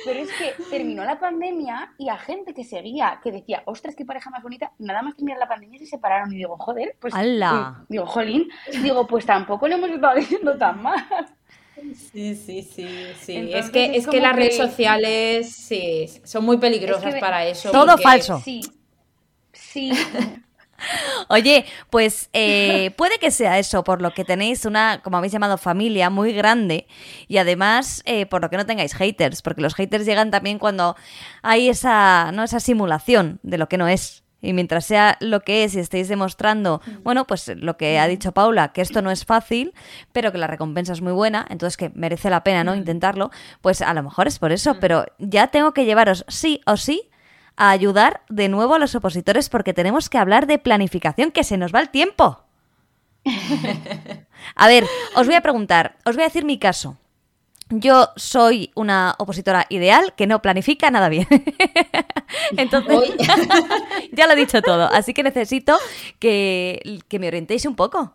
Pero 0.06 0.20
es 0.20 0.30
que 0.34 0.64
terminó 0.70 1.04
la 1.04 1.20
pandemia 1.20 1.94
y 1.98 2.10
a 2.10 2.18
gente 2.18 2.54
que 2.54 2.64
seguía, 2.64 3.20
que 3.24 3.32
decía, 3.32 3.62
ostras, 3.66 3.96
qué 3.96 4.06
pareja 4.06 4.30
más 4.30 4.44
bonita, 4.44 4.72
nada 4.80 5.02
más 5.02 5.16
terminar 5.16 5.40
la 5.40 5.48
pandemia 5.48 5.80
se 5.80 5.86
separaron 5.86 6.32
y 6.34 6.38
digo, 6.38 6.58
joder, 6.58 6.96
pues, 7.00 7.14
digo, 7.90 8.06
jolín, 8.06 8.50
digo, 8.82 9.08
pues 9.08 9.26
tampoco 9.26 9.68
lo 9.68 9.76
hemos 9.76 9.90
estado 9.90 10.16
diciendo 10.20 10.58
tan 10.58 10.82
mal. 10.82 11.06
Sí, 12.12 12.36
sí, 12.36 12.64
sí, 12.64 12.88
sí. 13.20 13.52
es 13.54 13.70
que, 13.70 13.96
es, 13.96 14.08
que 14.08 14.20
las 14.20 14.36
redes 14.36 14.58
sociales 14.58 15.52
sí, 15.54 16.10
son 16.24 16.44
muy 16.44 16.58
peligrosas 16.58 17.16
para 17.20 17.46
eso. 17.46 17.70
Todo 17.72 17.98
falso. 17.98 18.42
Sí, 18.44 18.62
sí. 19.54 19.92
Oye, 21.28 21.66
pues 21.90 22.30
eh, 22.34 22.92
puede 22.98 23.18
que 23.20 23.32
sea 23.32 23.58
eso, 23.60 23.84
por 23.84 24.02
lo 24.02 24.14
que 24.14 24.24
tenéis 24.24 24.66
una, 24.66 25.02
como 25.04 25.18
habéis 25.18 25.34
llamado, 25.34 25.58
familia 25.58 26.10
muy 26.10 26.34
grande 26.34 26.88
y 27.28 27.38
además 27.38 28.04
eh, 28.06 28.26
por 28.26 28.42
lo 28.42 28.50
que 28.50 28.58
no 28.58 28.66
tengáis 28.66 28.94
haters, 28.94 29.42
porque 29.42 29.62
los 29.62 29.76
haters 29.76 30.06
llegan 30.06 30.32
también 30.32 30.60
cuando 30.60 30.96
hay 31.42 31.70
esa, 31.70 32.32
¿no? 32.32 32.44
esa 32.44 32.60
simulación 32.60 33.40
de 33.44 33.58
lo 33.58 33.68
que 33.68 33.78
no 33.78 33.88
es. 33.88 34.24
Y 34.42 34.54
mientras 34.54 34.86
sea 34.86 35.18
lo 35.20 35.42
que 35.42 35.64
es 35.64 35.74
y 35.74 35.80
estéis 35.80 36.08
demostrando, 36.08 36.82
bueno, 37.04 37.26
pues 37.26 37.52
lo 37.56 37.76
que 37.76 37.98
ha 37.98 38.08
dicho 38.08 38.34
Paula, 38.34 38.72
que 38.72 38.82
esto 38.82 39.02
no 39.02 39.10
es 39.10 39.26
fácil, 39.26 39.74
pero 40.12 40.32
que 40.32 40.38
la 40.38 40.46
recompensa 40.46 40.94
es 40.94 41.02
muy 41.02 41.12
buena, 41.12 41.46
entonces 41.50 41.76
que 41.76 41.92
merece 41.96 42.30
la 42.30 42.44
pena, 42.44 42.64
¿no? 42.64 42.76
Intentarlo, 42.76 43.32
pues 43.62 43.82
a 43.82 43.94
lo 43.96 44.04
mejor 44.04 44.28
es 44.28 44.38
por 44.38 44.52
eso, 44.52 44.78
pero 44.80 45.06
ya 45.18 45.48
tengo 45.48 45.74
que 45.74 45.86
llevaros 45.86 46.24
sí 46.28 46.62
o 46.68 46.78
sí 46.78 47.10
a 47.56 47.72
ayudar 47.72 48.22
de 48.30 48.48
nuevo 48.48 48.76
a 48.76 48.80
los 48.80 48.94
opositores 48.94 49.50
porque 49.50 49.74
tenemos 49.74 50.10
que 50.10 50.20
hablar 50.20 50.46
de 50.46 50.60
planificación, 50.60 51.32
que 51.32 51.44
se 51.44 51.58
nos 51.58 51.74
va 51.74 51.80
el 51.80 51.90
tiempo. 51.90 52.44
a 54.56 54.68
ver, 54.68 54.86
os 55.16 55.26
voy 55.26 55.36
a 55.36 55.42
preguntar, 55.42 55.98
os 56.06 56.16
voy 56.16 56.24
a 56.24 56.28
decir 56.28 56.46
mi 56.46 56.60
caso. 56.60 56.98
Yo 57.70 58.10
soy 58.16 58.72
una 58.76 59.16
opositora 59.18 59.66
ideal 59.70 60.14
que 60.16 60.28
no 60.28 60.42
planifica 60.42 60.90
nada 60.90 61.10
bien. 61.10 61.28
Entonces, 62.58 63.14
ya 64.12 64.28
lo 64.28 64.34
he 64.34 64.38
dicho 64.38 64.62
todo. 64.62 64.86
Así 64.92 65.14
que 65.14 65.24
necesito 65.24 65.78
que, 66.20 67.02
me 67.12 67.28
orientéis 67.28 67.66
un 67.66 67.76
poco. 67.76 68.14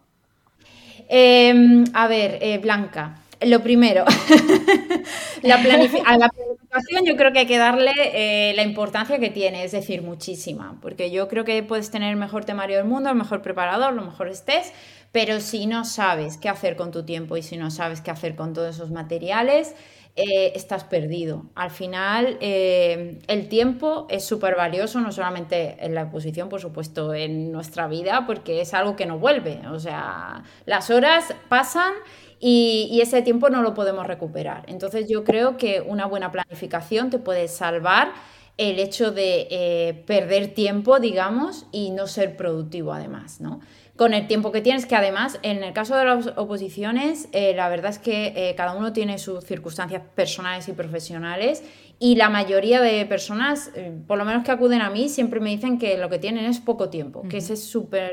Em, 1.08 1.84
a 1.92 2.06
ver, 2.06 2.38
eh, 2.40 2.58
Blanca, 2.58 3.22
lo 3.44 3.62
primero, 3.62 4.04
la 5.42 5.54
a 5.54 6.16
la 6.16 6.28
planificación 6.28 7.04
yo 7.04 7.16
creo 7.16 7.32
que 7.32 7.40
hay 7.40 7.46
que 7.46 7.58
darle 7.58 7.92
eh, 7.96 8.52
la 8.54 8.62
importancia 8.62 9.18
que 9.18 9.30
tiene, 9.30 9.64
es 9.64 9.72
decir, 9.72 10.02
muchísima, 10.02 10.76
porque 10.80 11.10
yo 11.10 11.28
creo 11.28 11.44
que 11.44 11.62
puedes 11.62 11.90
tener 11.90 12.10
el 12.10 12.16
mejor 12.16 12.44
temario 12.44 12.76
del 12.76 12.86
mundo, 12.86 13.10
el 13.10 13.16
mejor 13.16 13.42
preparador, 13.42 13.92
lo 13.92 14.02
mejor 14.02 14.28
estés, 14.28 14.72
pero 15.12 15.40
si 15.40 15.66
no 15.66 15.84
sabes 15.84 16.38
qué 16.38 16.48
hacer 16.48 16.74
con 16.76 16.90
tu 16.90 17.04
tiempo 17.04 17.36
y 17.36 17.42
si 17.42 17.56
no 17.56 17.70
sabes 17.70 18.00
qué 18.00 18.10
hacer 18.10 18.34
con 18.34 18.54
todos 18.54 18.74
esos 18.74 18.90
materiales, 18.90 19.74
eh, 20.14 20.52
estás 20.54 20.84
perdido. 20.84 21.44
Al 21.54 21.70
final, 21.70 22.36
eh, 22.40 23.18
el 23.28 23.48
tiempo 23.48 24.06
es 24.10 24.24
súper 24.24 24.56
valioso, 24.56 25.00
no 25.00 25.10
solamente 25.10 25.76
en 25.80 25.94
la 25.94 26.02
exposición, 26.02 26.50
por 26.50 26.60
supuesto, 26.60 27.14
en 27.14 27.50
nuestra 27.50 27.86
vida, 27.88 28.26
porque 28.26 28.60
es 28.60 28.74
algo 28.74 28.94
que 28.94 29.06
no 29.06 29.18
vuelve. 29.18 29.62
O 29.68 29.78
sea, 29.78 30.42
las 30.66 30.90
horas 30.90 31.34
pasan 31.48 31.94
y, 32.40 33.00
ese 33.00 33.22
tiempo 33.22 33.48
no 33.48 33.62
lo 33.62 33.72
podemos 33.72 34.06
recuperar. 34.06 34.64
Entonces, 34.68 35.08
yo 35.08 35.24
creo 35.24 35.56
que 35.56 35.80
una 35.80 36.04
buena 36.06 36.30
planificación 36.30 37.08
te 37.08 37.18
puede 37.18 37.48
salvar 37.48 38.12
el 38.58 38.80
hecho 38.80 39.12
de 39.12 39.46
eh, 39.50 40.04
perder 40.06 40.48
tiempo, 40.52 41.00
digamos, 41.00 41.66
y 41.72 41.90
no 41.90 42.06
ser 42.06 42.36
productivo 42.36 42.92
además, 42.92 43.40
¿no? 43.40 43.60
Con 44.02 44.14
el 44.14 44.26
tiempo 44.26 44.50
que 44.50 44.60
tienes, 44.60 44.84
que 44.84 44.96
además 44.96 45.38
en 45.42 45.62
el 45.62 45.72
caso 45.72 45.94
de 45.94 46.04
las 46.04 46.26
oposiciones, 46.34 47.28
eh, 47.30 47.54
la 47.54 47.68
verdad 47.68 47.92
es 47.92 48.00
que 48.00 48.32
eh, 48.34 48.56
cada 48.56 48.74
uno 48.74 48.92
tiene 48.92 49.16
sus 49.16 49.44
circunstancias 49.44 50.02
personales 50.16 50.66
y 50.66 50.72
profesionales 50.72 51.62
y 52.04 52.16
la 52.16 52.28
mayoría 52.28 52.80
de 52.80 53.06
personas, 53.06 53.70
eh, 53.76 53.92
por 54.08 54.18
lo 54.18 54.24
menos 54.24 54.42
que 54.42 54.50
acuden 54.50 54.82
a 54.82 54.90
mí, 54.90 55.08
siempre 55.08 55.38
me 55.38 55.50
dicen 55.50 55.78
que 55.78 55.96
lo 55.96 56.08
que 56.10 56.18
tienen 56.18 56.46
es 56.46 56.58
poco 56.58 56.90
tiempo, 56.90 57.22
que 57.28 57.36
ese 57.36 57.52
es 57.52 57.62
súper 57.64 58.12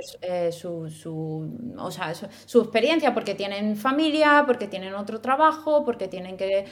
su, 0.52 0.90
su, 0.90 1.74
o 1.76 1.90
sea, 1.90 2.14
su, 2.14 2.62
experiencia, 2.62 3.16
porque 3.16 3.34
tienen 3.34 3.76
familia, 3.76 4.44
porque 4.46 4.68
tienen 4.68 4.94
otro 4.94 5.22
trabajo, 5.22 5.84
porque 5.86 6.08
tienen 6.08 6.38
que 6.38 6.66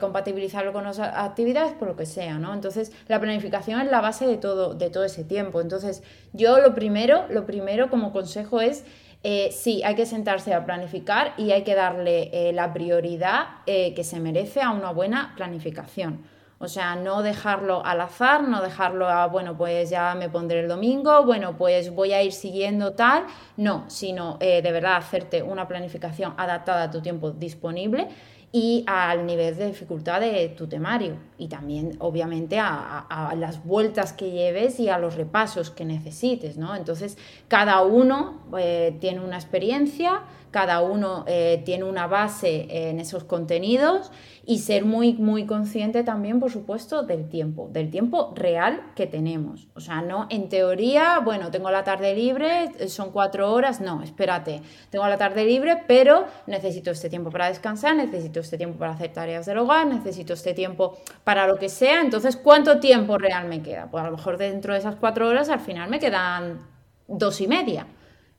compatibilizarlo 0.00 0.72
con 0.72 0.84
otras 0.86 1.12
actividades, 1.14 1.74
por 1.74 1.86
lo 1.86 1.96
que 1.96 2.06
sea, 2.06 2.40
¿no? 2.40 2.52
Entonces, 2.52 2.90
la 3.06 3.20
planificación 3.20 3.80
es 3.80 3.90
la 3.92 4.00
base 4.00 4.26
de 4.26 4.36
todo, 4.36 4.74
de 4.74 4.90
todo 4.90 5.04
ese 5.04 5.22
tiempo. 5.22 5.60
Entonces, 5.60 6.02
yo 6.32 6.58
lo 6.58 6.74
primero, 6.74 7.26
lo 7.30 7.46
primero 7.46 7.88
como 7.88 8.12
consejo 8.12 8.60
es 8.60 8.84
eh, 9.26 9.52
sí, 9.52 9.82
hay 9.82 9.94
que 9.94 10.04
sentarse 10.04 10.52
a 10.52 10.66
planificar 10.66 11.32
y 11.38 11.52
hay 11.52 11.64
que 11.64 11.74
darle 11.74 12.28
eh, 12.32 12.52
la 12.52 12.74
prioridad 12.74 13.46
eh, 13.64 13.94
que 13.94 14.04
se 14.04 14.20
merece 14.20 14.60
a 14.60 14.70
una 14.70 14.90
buena 14.90 15.32
planificación. 15.34 16.33
O 16.58 16.68
sea, 16.68 16.96
no 16.96 17.22
dejarlo 17.22 17.84
al 17.84 18.00
azar, 18.00 18.42
no 18.48 18.62
dejarlo 18.62 19.08
a, 19.08 19.26
bueno, 19.26 19.56
pues 19.56 19.90
ya 19.90 20.14
me 20.14 20.28
pondré 20.28 20.60
el 20.60 20.68
domingo, 20.68 21.24
bueno, 21.24 21.56
pues 21.56 21.94
voy 21.94 22.12
a 22.12 22.22
ir 22.22 22.32
siguiendo 22.32 22.92
tal. 22.92 23.24
No, 23.56 23.84
sino 23.88 24.38
de 24.38 24.62
verdad 24.62 24.96
hacerte 24.96 25.42
una 25.42 25.68
planificación 25.68 26.34
adaptada 26.36 26.84
a 26.84 26.90
tu 26.90 27.02
tiempo 27.02 27.30
disponible 27.32 28.08
y 28.56 28.84
al 28.86 29.26
nivel 29.26 29.56
de 29.56 29.66
dificultad 29.66 30.20
de 30.20 30.48
tu 30.50 30.68
temario 30.68 31.16
y 31.38 31.48
también 31.48 31.96
obviamente 31.98 32.60
a, 32.60 33.34
las 33.36 33.64
vueltas 33.64 34.12
que 34.12 34.30
lleves 34.30 34.78
y 34.78 34.88
a 34.88 34.96
los 34.96 35.16
repasos 35.16 35.72
que 35.72 35.84
necesites, 35.84 36.56
¿no? 36.56 36.76
Entonces 36.76 37.18
cada 37.48 37.82
uno 37.82 38.44
eh, 38.56 38.96
tiene 39.00 39.18
una 39.18 39.34
experiencia, 39.34 40.22
cada 40.54 40.82
uno 40.82 41.24
eh, 41.26 41.62
tiene 41.64 41.82
una 41.82 42.06
base 42.06 42.68
en 42.70 43.00
esos 43.00 43.24
contenidos 43.24 44.12
y 44.46 44.60
ser 44.60 44.84
muy, 44.84 45.14
muy 45.14 45.46
consciente 45.46 46.04
también, 46.04 46.38
por 46.38 46.52
supuesto, 46.52 47.02
del 47.02 47.28
tiempo, 47.28 47.68
del 47.72 47.90
tiempo 47.90 48.32
real 48.36 48.80
que 48.94 49.08
tenemos. 49.08 49.66
O 49.74 49.80
sea, 49.80 50.00
no 50.00 50.28
en 50.30 50.48
teoría, 50.48 51.18
bueno, 51.18 51.50
tengo 51.50 51.72
la 51.72 51.82
tarde 51.82 52.14
libre, 52.14 52.70
son 52.88 53.10
cuatro 53.10 53.52
horas, 53.52 53.80
no, 53.80 54.04
espérate, 54.04 54.62
tengo 54.90 55.08
la 55.08 55.18
tarde 55.18 55.44
libre, 55.44 55.82
pero 55.88 56.24
necesito 56.46 56.92
este 56.92 57.10
tiempo 57.10 57.32
para 57.32 57.48
descansar, 57.48 57.96
necesito 57.96 58.38
este 58.38 58.56
tiempo 58.56 58.78
para 58.78 58.92
hacer 58.92 59.12
tareas 59.12 59.46
del 59.46 59.58
hogar, 59.58 59.88
necesito 59.88 60.34
este 60.34 60.54
tiempo 60.54 60.98
para 61.24 61.48
lo 61.48 61.56
que 61.56 61.68
sea. 61.68 62.00
Entonces, 62.00 62.36
¿cuánto 62.36 62.78
tiempo 62.78 63.18
real 63.18 63.48
me 63.48 63.60
queda? 63.60 63.88
Pues 63.90 64.04
a 64.04 64.08
lo 64.08 64.16
mejor 64.16 64.38
dentro 64.38 64.72
de 64.72 64.78
esas 64.78 64.94
cuatro 64.94 65.26
horas 65.26 65.48
al 65.48 65.58
final 65.58 65.90
me 65.90 65.98
quedan 65.98 66.60
dos 67.08 67.40
y 67.40 67.48
media. 67.48 67.88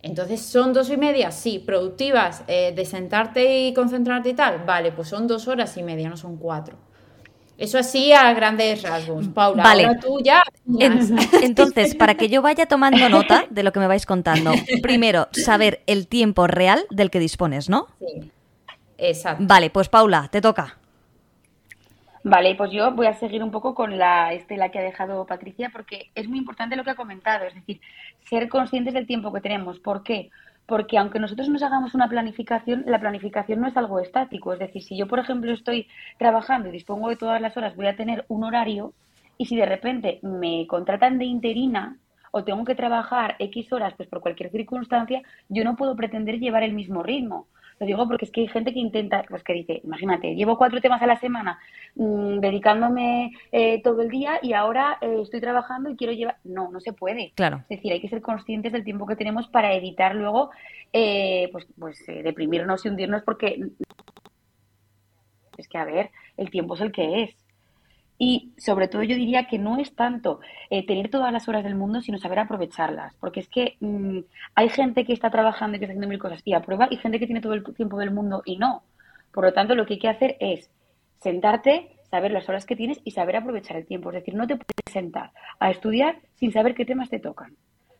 Entonces, 0.06 0.40
¿son 0.40 0.72
dos 0.72 0.92
y 0.92 0.98
media? 0.98 1.32
Sí, 1.32 1.58
productivas, 1.58 2.44
eh, 2.48 2.74
de 2.76 2.86
sentarte 2.86 3.66
y 3.66 3.74
concentrarte 3.74 4.30
y 4.30 4.34
tal. 4.36 4.64
Vale, 4.64 4.92
pues 4.92 5.08
son 5.08 5.26
dos 5.26 5.48
horas 5.48 5.76
y 5.78 5.84
media, 5.84 6.08
no 6.10 6.16
son 6.16 6.38
cuatro. 6.38 6.78
Eso 7.58 7.80
así 7.80 8.14
a 8.14 8.32
grandes 8.34 8.84
rasgos. 8.84 9.28
Paula, 9.30 9.64
vale. 9.64 9.86
ahora 9.86 10.00
tú 10.00 10.20
ya. 10.24 10.44
entonces, 11.42 11.96
para 11.96 12.14
que 12.14 12.30
yo 12.30 12.44
vaya 12.44 12.68
tomando 12.68 13.10
nota 13.10 13.46
de 13.50 13.64
lo 13.64 13.72
que 13.72 13.80
me 13.80 13.88
vais 13.88 14.06
contando, 14.06 14.52
primero, 14.84 15.28
saber 15.32 15.82
el 15.88 16.08
tiempo 16.08 16.46
real 16.46 16.86
del 16.92 17.10
que 17.10 17.20
dispones, 17.20 17.68
¿no? 17.68 17.88
Sí. 17.98 18.32
Exacto. 19.00 19.44
Vale, 19.48 19.72
pues 19.72 19.90
Paula, 19.90 20.30
te 20.32 20.40
toca. 20.40 20.78
Vale, 22.28 22.56
pues 22.56 22.72
yo 22.72 22.92
voy 22.92 23.06
a 23.06 23.14
seguir 23.14 23.44
un 23.44 23.52
poco 23.52 23.76
con 23.76 24.00
la 24.00 24.34
estela 24.34 24.70
que 24.70 24.80
ha 24.80 24.82
dejado 24.82 25.28
Patricia 25.28 25.70
porque 25.72 26.10
es 26.16 26.28
muy 26.28 26.40
importante 26.40 26.76
lo 26.76 26.84
que 26.84 26.90
ha 26.90 26.96
comentado, 26.96 27.46
es 27.46 27.54
decir, 27.54 27.80
ser 28.28 28.50
conscientes 28.50 28.96
del 28.96 29.06
tiempo 29.06 29.32
que 29.32 29.42
tenemos. 29.42 29.80
¿Por 29.80 30.02
qué? 30.02 30.32
Porque 30.66 30.98
aunque 30.98 31.20
nosotros 31.20 31.50
nos 31.50 31.62
hagamos 31.62 31.94
una 31.94 32.10
planificación, 32.10 32.84
la 32.88 33.00
planificación 33.00 33.62
no 33.62 33.68
es 33.68 33.78
algo 33.78 34.00
estático. 34.00 34.54
Es 34.54 34.58
decir, 34.58 34.82
si 34.82 34.98
yo, 34.98 35.08
por 35.08 35.20
ejemplo, 35.20 35.54
estoy 35.54 35.88
trabajando 36.18 36.70
y 36.70 36.72
dispongo 36.72 37.10
de 37.10 37.16
todas 37.16 37.40
las 37.40 37.56
horas, 37.58 37.76
voy 37.76 37.86
a 37.86 37.96
tener 37.96 38.26
un 38.28 38.44
horario 38.44 38.94
y 39.38 39.46
si 39.46 39.56
de 39.56 39.68
repente 39.68 40.20
me 40.24 40.66
contratan 40.66 41.20
de 41.20 41.26
interina 41.26 42.00
o 42.32 42.44
tengo 42.44 42.66
que 42.66 42.74
trabajar 42.74 43.36
X 43.38 43.72
horas, 43.72 43.94
pues 43.96 44.10
por 44.10 44.22
cualquier 44.22 44.50
circunstancia, 44.50 45.22
yo 45.48 45.64
no 45.64 45.76
puedo 45.76 45.96
pretender 45.96 46.40
llevar 46.40 46.64
el 46.64 46.74
mismo 46.74 47.04
ritmo. 47.04 47.46
Lo 47.80 47.86
digo 47.86 48.08
porque 48.08 48.26
es 48.26 48.32
que 48.32 48.42
hay 48.42 48.48
gente 48.48 48.74
que 48.74 48.80
intenta, 48.80 49.24
pues 49.28 49.44
que 49.44 49.54
dice, 49.54 49.82
imagínate, 49.84 50.34
llevo 50.36 50.58
cuatro 50.58 50.80
temas 50.80 51.02
a 51.02 51.08
la 51.08 51.20
semana 51.20 51.60
mm, 51.96 52.40
dedicándome 52.40 53.32
eh, 53.52 53.82
todo 53.84 54.02
el 54.02 54.10
día 54.10 54.40
y 54.42 54.54
ahora 54.54 54.98
eh, 55.02 55.20
estoy 55.22 55.42
trabajando 55.42 55.90
y 55.90 55.96
quiero 55.96 56.14
llevar. 56.14 56.38
No, 56.44 56.72
no 56.72 56.80
se 56.80 56.94
puede. 56.94 57.34
Claro. 57.36 57.58
Es 57.70 57.78
decir, 57.78 57.92
hay 57.92 58.00
que 58.00 58.10
ser 58.10 58.22
conscientes 58.22 58.72
del 58.72 58.84
tiempo 58.84 59.06
que 59.06 59.18
tenemos 59.18 59.48
para 59.48 59.74
evitar 59.74 60.16
luego, 60.16 60.52
eh, 60.94 61.50
pues, 61.52 61.68
pues 61.78 62.02
deprimirnos 62.08 62.86
y 62.86 62.90
hundirnos 62.90 63.24
porque 63.24 63.60
es 65.58 65.68
que, 65.68 65.78
a 65.78 65.86
ver, 65.86 66.12
el 66.38 66.50
tiempo 66.50 66.76
es 66.76 66.82
el 66.82 66.92
que 66.92 67.24
es. 67.24 67.45
Y 68.18 68.54
sobre 68.58 68.88
todo 68.88 69.04
yo 69.04 69.16
diría 69.16 69.48
que 69.48 69.60
no 69.60 69.78
es 69.78 69.94
tanto 69.94 70.40
eh, 70.70 70.86
tener 70.86 71.10
todas 71.10 71.34
las 71.34 71.48
horas 71.50 71.64
del 71.64 71.76
mundo, 71.76 72.02
sino 72.02 72.18
saber 72.18 72.40
aprovecharlas. 72.40 73.16
Porque 73.16 73.42
es 73.42 73.50
que 73.50 73.76
mm, 73.80 74.20
hay 74.56 74.70
gente 74.70 75.06
que 75.06 75.14
está 75.14 75.30
trabajando 75.30 75.76
y 75.76 75.80
que 75.80 75.86
está 75.86 75.92
haciendo 75.92 76.08
mil 76.08 76.20
cosas 76.20 76.42
y 76.46 76.54
aprueba 76.54 76.88
y 76.90 76.98
gente 76.98 77.20
que 77.20 77.26
tiene 77.26 77.42
todo 77.42 77.54
el 77.54 77.64
tiempo 77.76 77.98
del 77.98 78.12
mundo 78.12 78.42
y 78.46 78.58
no. 78.58 78.84
Por 79.34 79.44
lo 79.44 79.54
tanto, 79.54 79.76
lo 79.76 79.86
que 79.86 79.96
hay 79.96 80.00
que 80.00 80.08
hacer 80.08 80.38
es 80.40 80.70
sentarte, 81.20 81.98
saber 82.10 82.32
las 82.32 82.48
horas 82.48 82.66
que 82.66 82.76
tienes 82.76 83.02
y 83.04 83.12
saber 83.12 83.36
aprovechar 83.36 83.76
el 83.76 83.86
tiempo. 83.86 84.10
Es 84.10 84.16
decir, 84.16 84.34
no 84.36 84.48
te 84.48 84.56
puedes 84.56 84.94
sentar 84.94 85.32
a 85.60 85.72
estudiar 85.72 86.20
sin 86.36 86.54
saber 86.54 86.74
qué 86.74 86.86
temas 86.86 87.10
te 87.10 87.20
tocan. 87.20 87.56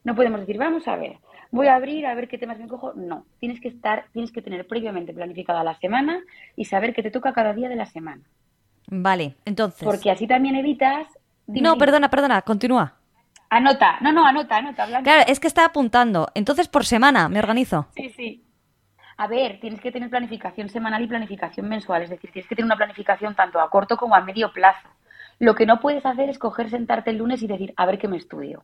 No 0.06 0.16
podemos 0.16 0.40
decir, 0.40 0.58
vamos 0.58 0.88
a 0.88 0.96
ver, 0.96 1.18
voy 1.52 1.68
a 1.68 1.76
abrir 1.76 2.06
a 2.06 2.14
ver 2.14 2.28
qué 2.28 2.38
temas 2.38 2.60
me 2.60 2.68
cojo. 2.68 2.94
No, 2.94 3.26
tienes 3.40 3.60
que 3.60 3.68
estar, 3.68 4.06
tienes 4.14 4.32
que 4.32 4.42
tener 4.42 4.66
previamente 4.68 5.14
planificada 5.14 5.64
la 5.64 5.74
semana 5.80 6.24
y 6.56 6.66
saber 6.66 6.94
qué 6.94 7.04
te 7.04 7.12
toca 7.12 7.34
cada 7.34 7.54
día 7.54 7.68
de 7.68 7.76
la 7.76 7.88
semana. 7.88 8.22
Vale, 8.88 9.36
entonces. 9.46 9.84
Porque 9.84 10.12
así 10.12 10.28
también 10.28 10.56
evitas. 10.56 11.08
no, 11.48 11.78
perdona, 11.78 12.10
perdona, 12.10 12.42
continúa. 12.42 12.94
Anota, 13.50 13.98
no, 14.02 14.12
no, 14.12 14.26
anota, 14.26 14.58
anota. 14.58 14.86
Claro, 15.04 15.24
es 15.28 15.40
que 15.40 15.48
está 15.48 15.66
apuntando. 15.66 16.28
Entonces, 16.34 16.68
por 16.68 16.86
semana 16.86 17.30
me 17.30 17.40
organizo. 17.40 17.88
Sí, 17.96 18.10
sí. 18.10 18.44
A 19.18 19.28
ver, 19.28 19.60
tienes 19.62 19.80
que 19.80 19.92
tener 19.92 20.10
planificación 20.10 20.68
semanal 20.70 21.02
y 21.04 21.08
planificación 21.08 21.70
mensual. 21.70 22.02
Es 22.04 22.10
decir, 22.10 22.32
tienes 22.32 22.50
que 22.50 22.56
tener 22.56 22.66
una 22.66 22.76
planificación 22.76 23.36
tanto 23.36 23.60
a 23.60 23.70
corto 23.70 23.98
como 23.98 24.16
a 24.16 24.22
medio 24.22 24.52
plazo. 24.52 24.90
Lo 25.40 25.56
que 25.56 25.66
no 25.66 25.80
puedes 25.80 26.06
hacer 26.06 26.30
es 26.30 26.40
coger, 26.40 26.70
sentarte 26.70 27.12
el 27.12 27.18
lunes 27.18 27.42
y 27.42 27.48
decir, 27.48 27.74
a 27.78 27.86
ver 27.86 27.98
qué 27.98 28.08
me 28.08 28.18
estudio. 28.18 28.64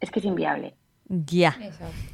Es 0.00 0.10
que 0.10 0.20
es 0.20 0.26
inviable. 0.26 0.74
Ya. 1.06 1.56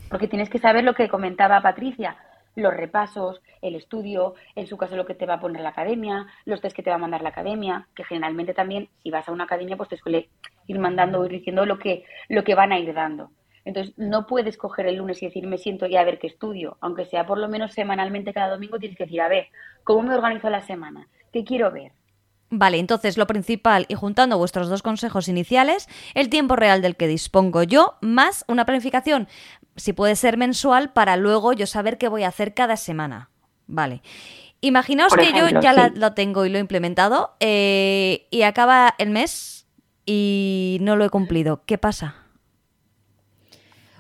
Porque 0.09 0.29
tienes 0.29 0.49
que 0.49 0.59
saber 0.59 0.85
lo 0.85 0.95
que 0.95 1.09
comentaba 1.09 1.61
Patricia 1.63 2.17
los 2.57 2.75
repasos, 2.75 3.41
el 3.63 3.75
estudio, 3.75 4.35
en 4.55 4.67
su 4.67 4.77
caso 4.77 4.97
lo 4.97 5.07
que 5.07 5.15
te 5.15 5.27
va 5.27 5.35
a 5.35 5.41
poner 5.41 5.63
la 5.63 5.71
academia, 5.71 6.27
los 6.45 6.61
test 6.61 6.77
que 6.77 6.83
te 6.83 6.91
va 6.91 6.97
a 6.97 7.01
mandar 7.01 7.23
la 7.23 7.31
academia, 7.31 7.89
que 7.95 8.05
generalmente 8.05 8.55
también 8.55 8.89
si 9.03 9.11
vas 9.11 9.29
a 9.29 9.33
una 9.33 9.45
academia 9.45 9.77
pues 9.77 9.89
te 9.89 9.97
suele 9.97 10.29
ir 10.67 10.79
mandando 10.79 11.21
o 11.21 11.25
ir 11.27 11.33
diciendo 11.33 11.67
lo 11.67 11.79
que, 11.79 12.05
lo 12.29 12.45
que 12.45 12.55
van 12.55 12.73
a 12.73 12.79
ir 12.79 12.95
dando. 12.95 13.31
Entonces 13.65 13.95
no 13.97 14.27
puedes 14.27 14.57
coger 14.57 14.87
el 14.87 14.97
lunes 14.97 15.23
y 15.23 15.27
decir 15.27 15.47
me 15.47 15.59
siento 15.59 15.87
ya 15.87 16.01
a 16.01 16.05
ver 16.05 16.19
qué 16.19 16.27
estudio, 16.27 16.77
aunque 16.81 17.07
sea 17.07 17.27
por 17.27 17.39
lo 17.39 17.49
menos 17.49 17.73
semanalmente 17.73 18.35
cada 18.35 18.51
domingo 18.51 18.79
tienes 18.79 18.99
que 18.99 19.05
decir 19.05 19.21
a 19.21 19.29
ver, 19.29 19.49
¿cómo 19.85 20.03
me 20.03 20.15
organizo 20.15 20.51
la 20.51 20.61
semana? 20.61 21.09
¿Qué 21.33 21.45
quiero 21.45 21.71
ver? 21.71 21.93
Vale, 22.51 22.79
entonces 22.79 23.17
lo 23.17 23.27
principal, 23.27 23.87
y 23.89 23.95
juntando 23.95 24.39
vuestros 24.39 24.69
dos 24.69 24.83
consejos 24.83 25.27
iniciales, 25.27 25.89
el 26.15 26.29
tiempo 26.29 26.55
real 26.55 26.83
del 26.83 26.95
que 26.95 27.09
dispongo 27.09 27.65
yo, 27.65 27.95
más 28.01 28.45
una 28.47 28.65
planificación, 28.65 29.27
si 29.77 29.93
puede 29.93 30.17
ser 30.17 30.37
mensual, 30.37 30.93
para 30.93 31.17
luego 31.17 31.53
yo 31.53 31.67
saber 31.67 31.99
qué 31.99 32.09
voy 32.09 32.23
a 32.23 32.29
hacer 32.29 32.55
cada 32.55 32.77
semana. 32.77 33.31
Vale. 33.67 34.03
Imaginaos 34.61 35.15
que 35.15 35.33
yo 35.33 35.61
ya 35.61 35.91
lo 35.95 36.15
tengo 36.15 36.47
y 36.47 36.49
lo 36.49 36.57
he 36.57 36.61
implementado 36.61 37.35
eh, 37.41 38.27
y 38.31 38.43
acaba 38.43 38.95
el 38.99 39.11
mes 39.11 39.67
y 40.07 40.79
no 40.81 40.97
lo 40.97 41.05
he 41.05 41.11
cumplido. 41.11 41.63
¿Qué 41.67 41.77
pasa? 41.77 42.15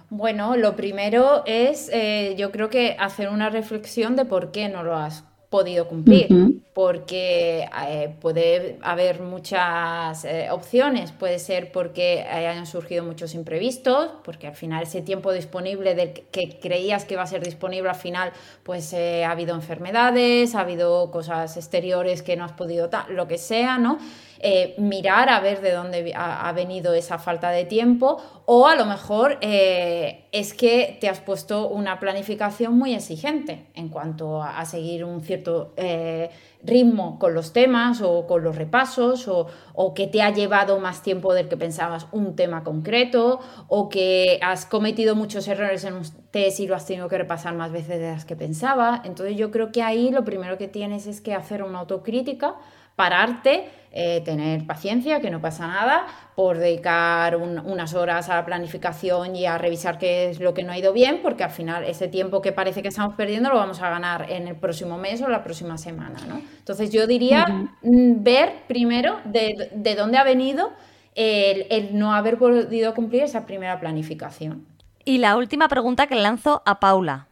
Bueno, 0.08 0.56
lo 0.56 0.76
primero 0.76 1.42
es, 1.44 1.90
eh, 1.92 2.34
yo 2.38 2.50
creo 2.50 2.70
que 2.70 2.96
hacer 2.98 3.28
una 3.28 3.50
reflexión 3.50 4.16
de 4.16 4.24
por 4.24 4.52
qué 4.52 4.68
no 4.68 4.84
lo 4.84 4.96
has 4.96 5.24
podido 5.54 5.86
cumplir, 5.86 6.26
porque 6.72 7.68
eh, 7.86 8.12
puede 8.20 8.76
haber 8.82 9.20
muchas 9.20 10.24
eh, 10.24 10.48
opciones, 10.50 11.12
puede 11.12 11.38
ser 11.38 11.70
porque 11.70 12.22
hayan 12.28 12.66
surgido 12.66 13.04
muchos 13.04 13.36
imprevistos, 13.36 14.10
porque 14.24 14.48
al 14.48 14.56
final 14.56 14.82
ese 14.82 15.00
tiempo 15.00 15.32
disponible 15.32 15.94
del 15.94 16.12
que 16.12 16.58
creías 16.60 17.04
que 17.04 17.14
iba 17.14 17.22
a 17.22 17.28
ser 17.28 17.44
disponible 17.44 17.88
al 17.88 17.94
final, 17.94 18.32
pues 18.64 18.92
ha 18.94 19.30
habido 19.30 19.54
enfermedades, 19.54 20.56
ha 20.56 20.62
habido 20.62 21.12
cosas 21.12 21.56
exteriores 21.56 22.22
que 22.22 22.34
no 22.34 22.44
has 22.44 22.52
podido, 22.52 22.90
lo 23.10 23.28
que 23.28 23.38
sea, 23.38 23.78
¿no? 23.78 23.98
Eh, 24.46 24.74
mirar 24.76 25.30
a 25.30 25.40
ver 25.40 25.62
de 25.62 25.72
dónde 25.72 26.12
ha, 26.14 26.52
venido 26.52 26.92
esa 26.92 27.18
falta 27.18 27.48
de 27.48 27.64
tiempo 27.64 28.18
o 28.44 28.66
a 28.66 28.76
lo 28.76 28.84
mejor 28.84 29.38
eh, 29.40 30.26
es 30.32 30.52
que 30.52 30.98
te 31.00 31.08
has 31.08 31.20
puesto 31.20 31.68
una 31.68 31.98
planificación 31.98 32.76
muy 32.76 32.92
exigente 32.92 33.64
en 33.72 33.88
cuanto 33.88 34.42
a, 34.42 34.62
seguir 34.66 35.06
un 35.06 35.22
cierto 35.22 35.72
eh, 35.78 36.28
ritmo 36.62 37.18
con 37.18 37.32
los 37.32 37.54
temas 37.54 38.02
o 38.02 38.26
con 38.26 38.44
los 38.44 38.56
repasos 38.56 39.28
o, 39.28 39.46
o, 39.72 39.94
que 39.94 40.08
te 40.08 40.20
ha 40.20 40.28
llevado 40.28 40.78
más 40.78 41.02
tiempo 41.02 41.32
del 41.32 41.48
que 41.48 41.56
pensabas 41.56 42.06
un 42.12 42.36
tema 42.36 42.64
concreto 42.64 43.40
o 43.68 43.88
que 43.88 44.38
has 44.42 44.66
cometido 44.66 45.16
muchos 45.16 45.48
errores 45.48 45.84
en 45.84 45.94
un 45.94 46.02
test 46.30 46.60
y 46.60 46.66
lo 46.66 46.74
has 46.74 46.84
tenido 46.84 47.08
que 47.08 47.16
repasar 47.16 47.54
más 47.54 47.72
veces 47.72 47.98
de 47.98 48.10
las 48.10 48.26
que 48.26 48.36
pensaba. 48.36 49.00
Entonces 49.06 49.38
yo 49.38 49.50
creo 49.50 49.72
que 49.72 49.82
ahí 49.82 50.10
lo 50.10 50.22
primero 50.22 50.58
que 50.58 50.68
tienes 50.68 51.06
es 51.06 51.22
que 51.22 51.32
hacer 51.32 51.62
una 51.62 51.78
autocrítica 51.78 52.56
pararte, 52.96 53.68
eh, 53.96 54.22
tener 54.24 54.66
paciencia, 54.66 55.20
que 55.20 55.30
no 55.30 55.40
pasa 55.40 55.68
nada, 55.68 56.06
por 56.34 56.58
dedicar 56.58 57.36
unas 57.36 57.94
horas 57.94 58.28
a 58.28 58.34
la 58.34 58.44
planificación 58.44 59.36
y 59.36 59.46
a 59.46 59.56
revisar 59.56 59.98
qué 59.98 60.30
es 60.30 60.40
lo 60.40 60.52
que 60.52 60.64
no 60.64 60.72
ha 60.72 60.78
ido 60.78 60.92
bien, 60.92 61.20
porque 61.22 61.44
al 61.44 61.50
final 61.50 61.84
ese 61.84 62.08
tiempo 62.08 62.42
que 62.42 62.50
parece 62.50 62.82
que 62.82 62.88
estamos 62.88 63.14
perdiendo 63.14 63.50
lo 63.50 63.54
vamos 63.54 63.80
a 63.80 63.90
ganar 63.90 64.32
en 64.32 64.48
el 64.48 64.56
próximo 64.56 64.98
mes 64.98 65.22
o 65.22 65.28
la 65.28 65.44
próxima 65.44 65.78
semana. 65.78 66.18
¿no? 66.28 66.40
Entonces 66.58 66.90
yo 66.90 67.06
diría 67.06 67.46
mm, 67.82 68.24
ver 68.24 68.64
primero 68.66 69.20
de, 69.24 69.94
dónde 69.96 70.18
ha 70.18 70.24
venido 70.24 70.72
el, 71.14 71.96
no 71.96 72.14
haber 72.14 72.36
podido 72.36 72.94
cumplir 72.94 73.22
esa 73.22 73.46
primera 73.46 73.78
planificación. 73.78 74.66
Y 75.04 75.18
la 75.18 75.36
última 75.36 75.68
pregunta 75.68 76.08
que 76.08 76.16
le 76.16 76.22
lanzo 76.22 76.62
a 76.66 76.80
Paula. 76.80 77.28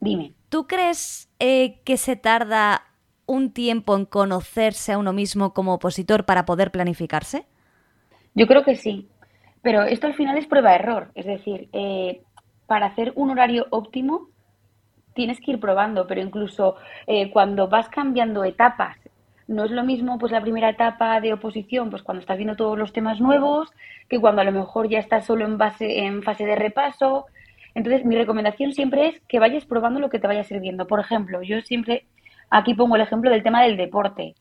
Dime. 0.00 0.32
¿Tú 0.48 0.66
crees 0.66 1.28
eh, 1.38 1.78
que 1.84 1.96
se 1.96 2.16
tarda 2.16 2.89
un 3.30 3.52
tiempo 3.52 3.96
en 3.96 4.06
conocerse 4.06 4.92
a 4.92 4.98
uno 4.98 5.12
mismo 5.12 5.54
como 5.54 5.74
opositor 5.74 6.24
para 6.24 6.44
poder 6.44 6.72
planificarse? 6.72 7.46
Yo 8.34 8.46
creo 8.48 8.64
que 8.64 8.74
sí, 8.74 9.08
pero 9.62 9.84
esto 9.84 10.08
al 10.08 10.14
final 10.14 10.36
es 10.36 10.46
prueba-error. 10.46 11.12
Es 11.14 11.26
decir, 11.26 11.68
eh, 11.72 12.22
para 12.66 12.86
hacer 12.86 13.12
un 13.14 13.30
horario 13.30 13.66
óptimo 13.70 14.28
tienes 15.14 15.38
que 15.40 15.52
ir 15.52 15.60
probando, 15.60 16.06
pero 16.08 16.20
incluso 16.20 16.76
eh, 17.06 17.30
cuando 17.30 17.68
vas 17.68 17.88
cambiando 17.88 18.42
etapas, 18.42 18.96
no 19.46 19.64
es 19.64 19.70
lo 19.70 19.84
mismo 19.84 20.18
pues 20.18 20.32
la 20.32 20.40
primera 20.40 20.70
etapa 20.70 21.20
de 21.20 21.32
oposición, 21.32 21.90
pues 21.90 22.02
cuando 22.02 22.20
estás 22.20 22.36
viendo 22.36 22.56
todos 22.56 22.78
los 22.78 22.92
temas 22.92 23.20
nuevos, 23.20 23.70
que 24.08 24.20
cuando 24.20 24.40
a 24.40 24.44
lo 24.44 24.52
mejor 24.52 24.88
ya 24.88 24.98
estás 24.98 25.26
solo 25.26 25.44
en, 25.44 25.56
base, 25.56 26.00
en 26.00 26.22
fase 26.22 26.46
de 26.46 26.56
repaso. 26.56 27.26
Entonces, 27.74 28.04
mi 28.04 28.16
recomendación 28.16 28.72
siempre 28.72 29.08
es 29.08 29.20
que 29.28 29.38
vayas 29.38 29.64
probando 29.66 30.00
lo 30.00 30.10
que 30.10 30.18
te 30.18 30.26
vaya 30.26 30.42
sirviendo. 30.42 30.88
Por 30.88 30.98
ejemplo, 30.98 31.42
yo 31.42 31.60
siempre 31.62 32.06
Aquí 32.50 32.74
pongo 32.74 32.96
el 32.96 33.02
ejemplo 33.02 33.30
del 33.30 33.42
tema 33.42 33.62
del 33.62 33.76
deporte. 33.76 34.34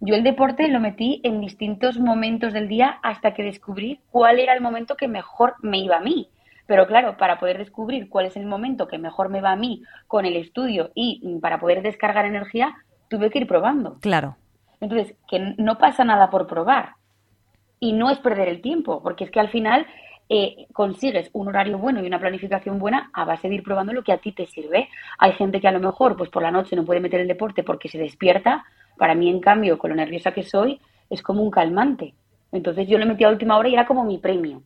Yo 0.00 0.14
el 0.14 0.22
deporte 0.22 0.68
lo 0.68 0.78
metí 0.78 1.20
en 1.24 1.40
distintos 1.40 1.98
momentos 1.98 2.52
del 2.52 2.68
día 2.68 2.98
hasta 3.02 3.32
que 3.32 3.42
descubrí 3.42 4.00
cuál 4.10 4.38
era 4.38 4.52
el 4.52 4.60
momento 4.60 4.96
que 4.96 5.08
mejor 5.08 5.54
me 5.62 5.78
iba 5.78 5.96
a 5.96 6.00
mí. 6.00 6.28
Pero 6.66 6.86
claro, 6.86 7.16
para 7.16 7.38
poder 7.38 7.58
descubrir 7.58 8.08
cuál 8.10 8.26
es 8.26 8.36
el 8.36 8.44
momento 8.44 8.88
que 8.88 8.98
mejor 8.98 9.30
me 9.30 9.40
va 9.40 9.52
a 9.52 9.56
mí 9.56 9.82
con 10.06 10.26
el 10.26 10.36
estudio 10.36 10.90
y 10.94 11.38
para 11.40 11.58
poder 11.58 11.82
descargar 11.82 12.26
energía, 12.26 12.74
tuve 13.08 13.30
que 13.30 13.38
ir 13.38 13.46
probando. 13.46 13.98
Claro. 14.00 14.36
Entonces, 14.80 15.16
que 15.28 15.54
no 15.56 15.78
pasa 15.78 16.04
nada 16.04 16.28
por 16.28 16.46
probar. 16.46 16.94
Y 17.80 17.92
no 17.92 18.10
es 18.10 18.18
perder 18.18 18.48
el 18.48 18.60
tiempo, 18.60 19.02
porque 19.02 19.24
es 19.24 19.30
que 19.30 19.40
al 19.40 19.48
final 19.48 19.86
eh, 20.28 20.66
consigues 20.72 21.30
un 21.32 21.48
horario 21.48 21.78
bueno 21.78 22.02
y 22.02 22.06
una 22.06 22.18
planificación 22.18 22.78
buena 22.78 23.10
a 23.12 23.24
base 23.24 23.48
de 23.48 23.54
ir 23.56 23.62
probando 23.62 23.92
lo 23.92 24.02
que 24.02 24.12
a 24.12 24.18
ti 24.18 24.32
te 24.32 24.46
sirve. 24.46 24.88
Hay 25.18 25.32
gente 25.32 25.60
que 25.60 25.68
a 25.68 25.72
lo 25.72 25.80
mejor 25.80 26.16
pues 26.16 26.30
por 26.30 26.42
la 26.42 26.50
noche 26.50 26.74
no 26.74 26.84
puede 26.84 27.00
meter 27.00 27.20
el 27.20 27.28
deporte 27.28 27.62
porque 27.62 27.88
se 27.88 27.98
despierta. 27.98 28.64
Para 28.98 29.14
mí, 29.14 29.28
en 29.28 29.40
cambio, 29.40 29.78
con 29.78 29.90
lo 29.90 29.96
nerviosa 29.96 30.32
que 30.32 30.42
soy, 30.42 30.80
es 31.10 31.22
como 31.22 31.42
un 31.42 31.50
calmante. 31.50 32.14
Entonces 32.50 32.88
yo 32.88 32.98
lo 32.98 33.06
metí 33.06 33.24
a 33.24 33.28
última 33.28 33.56
hora 33.56 33.68
y 33.68 33.74
era 33.74 33.86
como 33.86 34.04
mi 34.04 34.18
premio. 34.18 34.62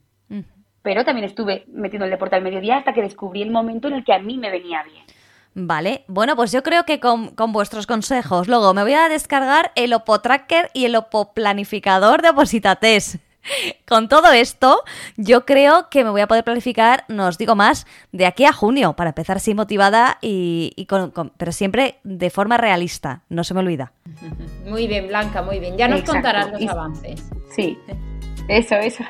Pero 0.83 1.05
también 1.05 1.27
estuve 1.27 1.65
metiendo 1.69 2.07
el 2.07 2.11
deporte 2.11 2.37
al 2.37 2.43
mediodía 2.43 2.79
hasta 2.79 2.95
que 2.95 3.03
descubrí 3.03 3.43
el 3.43 3.51
momento 3.51 3.89
en 3.89 3.95
el 3.95 4.05
que 4.05 4.15
a 4.15 4.19
mí 4.19 4.39
me 4.39 4.51
venía 4.51 4.83
bien. 4.83 5.05
Vale, 5.53 6.05
bueno, 6.07 6.37
pues 6.37 6.53
yo 6.53 6.63
creo 6.63 6.85
que 6.85 7.01
con, 7.01 7.35
con, 7.35 7.53
vuestros 7.53 7.87
consejos, 7.87 8.49
luego 8.49 8.73
me 8.73 8.83
voy 8.83 8.95
a 8.95 9.11
descargar 9.11 9.73
el 9.75 9.93
Opo 9.93 10.21
Tracker 10.21 10.71
y 10.73 10.87
el 10.87 10.97
Opo 10.97 11.35
Planificador 11.35 12.23
de 12.23 12.31
Opositates. 12.31 13.19
Con 13.89 14.09
todo 14.09 14.33
esto, 14.33 14.83
yo 15.17 15.45
creo 15.45 15.89
que 15.91 16.05
me 16.05 16.11
voy 16.11 16.21
a 16.21 16.29
poder 16.29 16.45
planificar, 16.45 17.05
no 17.09 17.27
os 17.27 17.39
digo 17.39 17.55
más, 17.55 17.87
de 18.13 18.27
aquí 18.27 18.45
a 18.45 18.53
junio, 18.53 18.95
para 18.95 19.11
empezar 19.11 19.37
así 19.37 19.55
motivada 19.55 20.19
y, 20.21 20.87
con, 20.89 21.13
pero 21.37 21.53
siempre 21.53 21.99
de 22.05 22.31
forma 22.31 22.57
realista, 22.57 23.23
no 23.29 23.45
se 23.45 23.55
me 23.55 23.61
olvida. 23.61 23.93
Muy 24.67 24.87
bien, 24.87 25.09
Blanca, 25.09 25.43
muy 25.43 25.59
bien. 25.59 25.77
Ya 25.77 25.89
nos 25.89 26.03
contarás 26.03 26.53
los 26.53 26.69
avances. 26.69 27.25
Sí, 27.55 27.79
eso, 28.51 28.75
eso. 28.75 29.05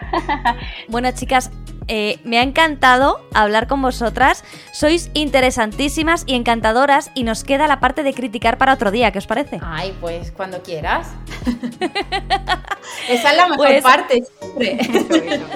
bueno, 0.88 1.10
chicas, 1.12 1.50
eh, 1.92 2.20
me 2.22 2.38
ha 2.38 2.42
encantado 2.42 3.20
hablar 3.34 3.66
con 3.66 3.82
vosotras. 3.82 4.44
Sois 4.72 5.10
interesantísimas 5.12 6.22
y 6.24 6.36
encantadoras 6.36 7.10
y 7.14 7.24
nos 7.24 7.42
queda 7.42 7.66
la 7.66 7.80
parte 7.80 8.04
de 8.04 8.14
criticar 8.14 8.58
para 8.58 8.74
otro 8.74 8.92
día, 8.92 9.10
¿qué 9.10 9.18
os 9.18 9.26
parece? 9.26 9.58
Ay, 9.60 9.92
pues 10.00 10.30
cuando 10.30 10.62
quieras. 10.62 11.08
Esa 13.08 13.30
es 13.30 13.36
la 13.36 13.48
mejor 13.48 13.66
pues 13.66 13.82
parte 13.82 14.22
siempre. 14.38 14.78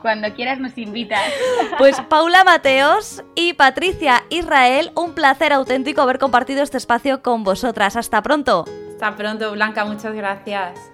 Cuando 0.00 0.34
quieras 0.34 0.60
nos 0.60 0.76
invitas. 0.76 1.22
Pues 1.78 1.98
Paula 2.02 2.44
Mateos 2.44 3.24
y 3.34 3.54
Patricia 3.54 4.22
Israel, 4.28 4.92
un 4.94 5.14
placer 5.14 5.54
auténtico 5.54 6.02
haber 6.02 6.18
compartido 6.18 6.62
este 6.62 6.76
espacio 6.76 7.22
con 7.22 7.42
vosotras. 7.42 7.96
Hasta 7.96 8.20
pronto. 8.20 8.66
Hasta 8.92 9.16
pronto, 9.16 9.52
Blanca, 9.52 9.86
muchas 9.86 10.12
gracias. 10.14 10.93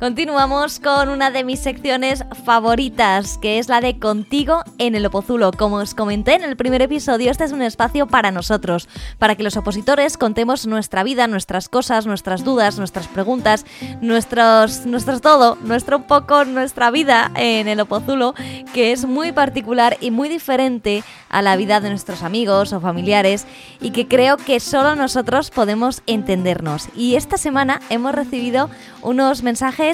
Continuamos 0.00 0.80
con 0.80 1.10
una 1.10 1.30
de 1.30 1.44
mis 1.44 1.60
secciones 1.60 2.24
favoritas, 2.46 3.36
que 3.36 3.58
es 3.58 3.68
la 3.68 3.82
de 3.82 3.98
Contigo 3.98 4.62
en 4.78 4.94
el 4.94 5.04
Opozulo. 5.04 5.52
Como 5.52 5.76
os 5.76 5.92
comenté 5.92 6.36
en 6.36 6.42
el 6.42 6.56
primer 6.56 6.80
episodio, 6.80 7.30
este 7.30 7.44
es 7.44 7.52
un 7.52 7.60
espacio 7.60 8.06
para 8.06 8.30
nosotros, 8.30 8.88
para 9.18 9.34
que 9.34 9.42
los 9.42 9.58
opositores 9.58 10.16
contemos 10.16 10.66
nuestra 10.66 11.02
vida, 11.02 11.26
nuestras 11.26 11.68
cosas, 11.68 12.06
nuestras 12.06 12.44
dudas, 12.44 12.78
nuestras 12.78 13.08
preguntas, 13.08 13.66
nuestros, 14.00 14.86
nuestros 14.86 15.20
todo, 15.20 15.58
nuestro 15.64 16.06
poco, 16.06 16.46
nuestra 16.46 16.90
vida 16.90 17.30
en 17.34 17.68
el 17.68 17.80
Opozulo, 17.80 18.32
que 18.72 18.92
es 18.92 19.04
muy 19.04 19.32
particular 19.32 19.98
y 20.00 20.10
muy 20.10 20.30
diferente 20.30 21.04
a 21.28 21.42
la 21.42 21.56
vida 21.56 21.78
de 21.80 21.90
nuestros 21.90 22.22
amigos 22.22 22.72
o 22.72 22.80
familiares 22.80 23.46
y 23.82 23.90
que 23.90 24.08
creo 24.08 24.38
que 24.38 24.60
solo 24.60 24.96
nosotros 24.96 25.50
podemos 25.50 26.00
entendernos. 26.06 26.88
Y 26.96 27.16
esta 27.16 27.36
semana 27.36 27.82
hemos 27.90 28.14
recibido 28.14 28.70
unos 29.02 29.42
mensajes 29.42 29.89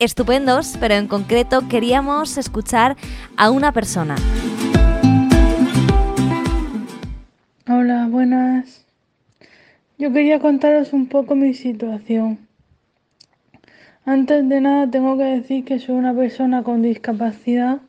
estupendos, 0.00 0.76
pero 0.80 0.94
en 0.94 1.06
concreto 1.06 1.68
queríamos 1.68 2.38
escuchar 2.38 2.96
a 3.36 3.50
una 3.50 3.70
persona. 3.72 4.16
Hola, 7.68 8.08
buenas. 8.10 8.84
Yo 9.98 10.12
quería 10.12 10.40
contaros 10.40 10.94
un 10.94 11.06
poco 11.06 11.36
mi 11.36 11.52
situación. 11.52 12.38
Antes 14.06 14.48
de 14.48 14.60
nada 14.62 14.90
tengo 14.90 15.18
que 15.18 15.24
decir 15.24 15.64
que 15.64 15.78
soy 15.78 15.94
una 15.94 16.14
persona 16.14 16.62
con 16.62 16.80
discapacidad 16.80 17.82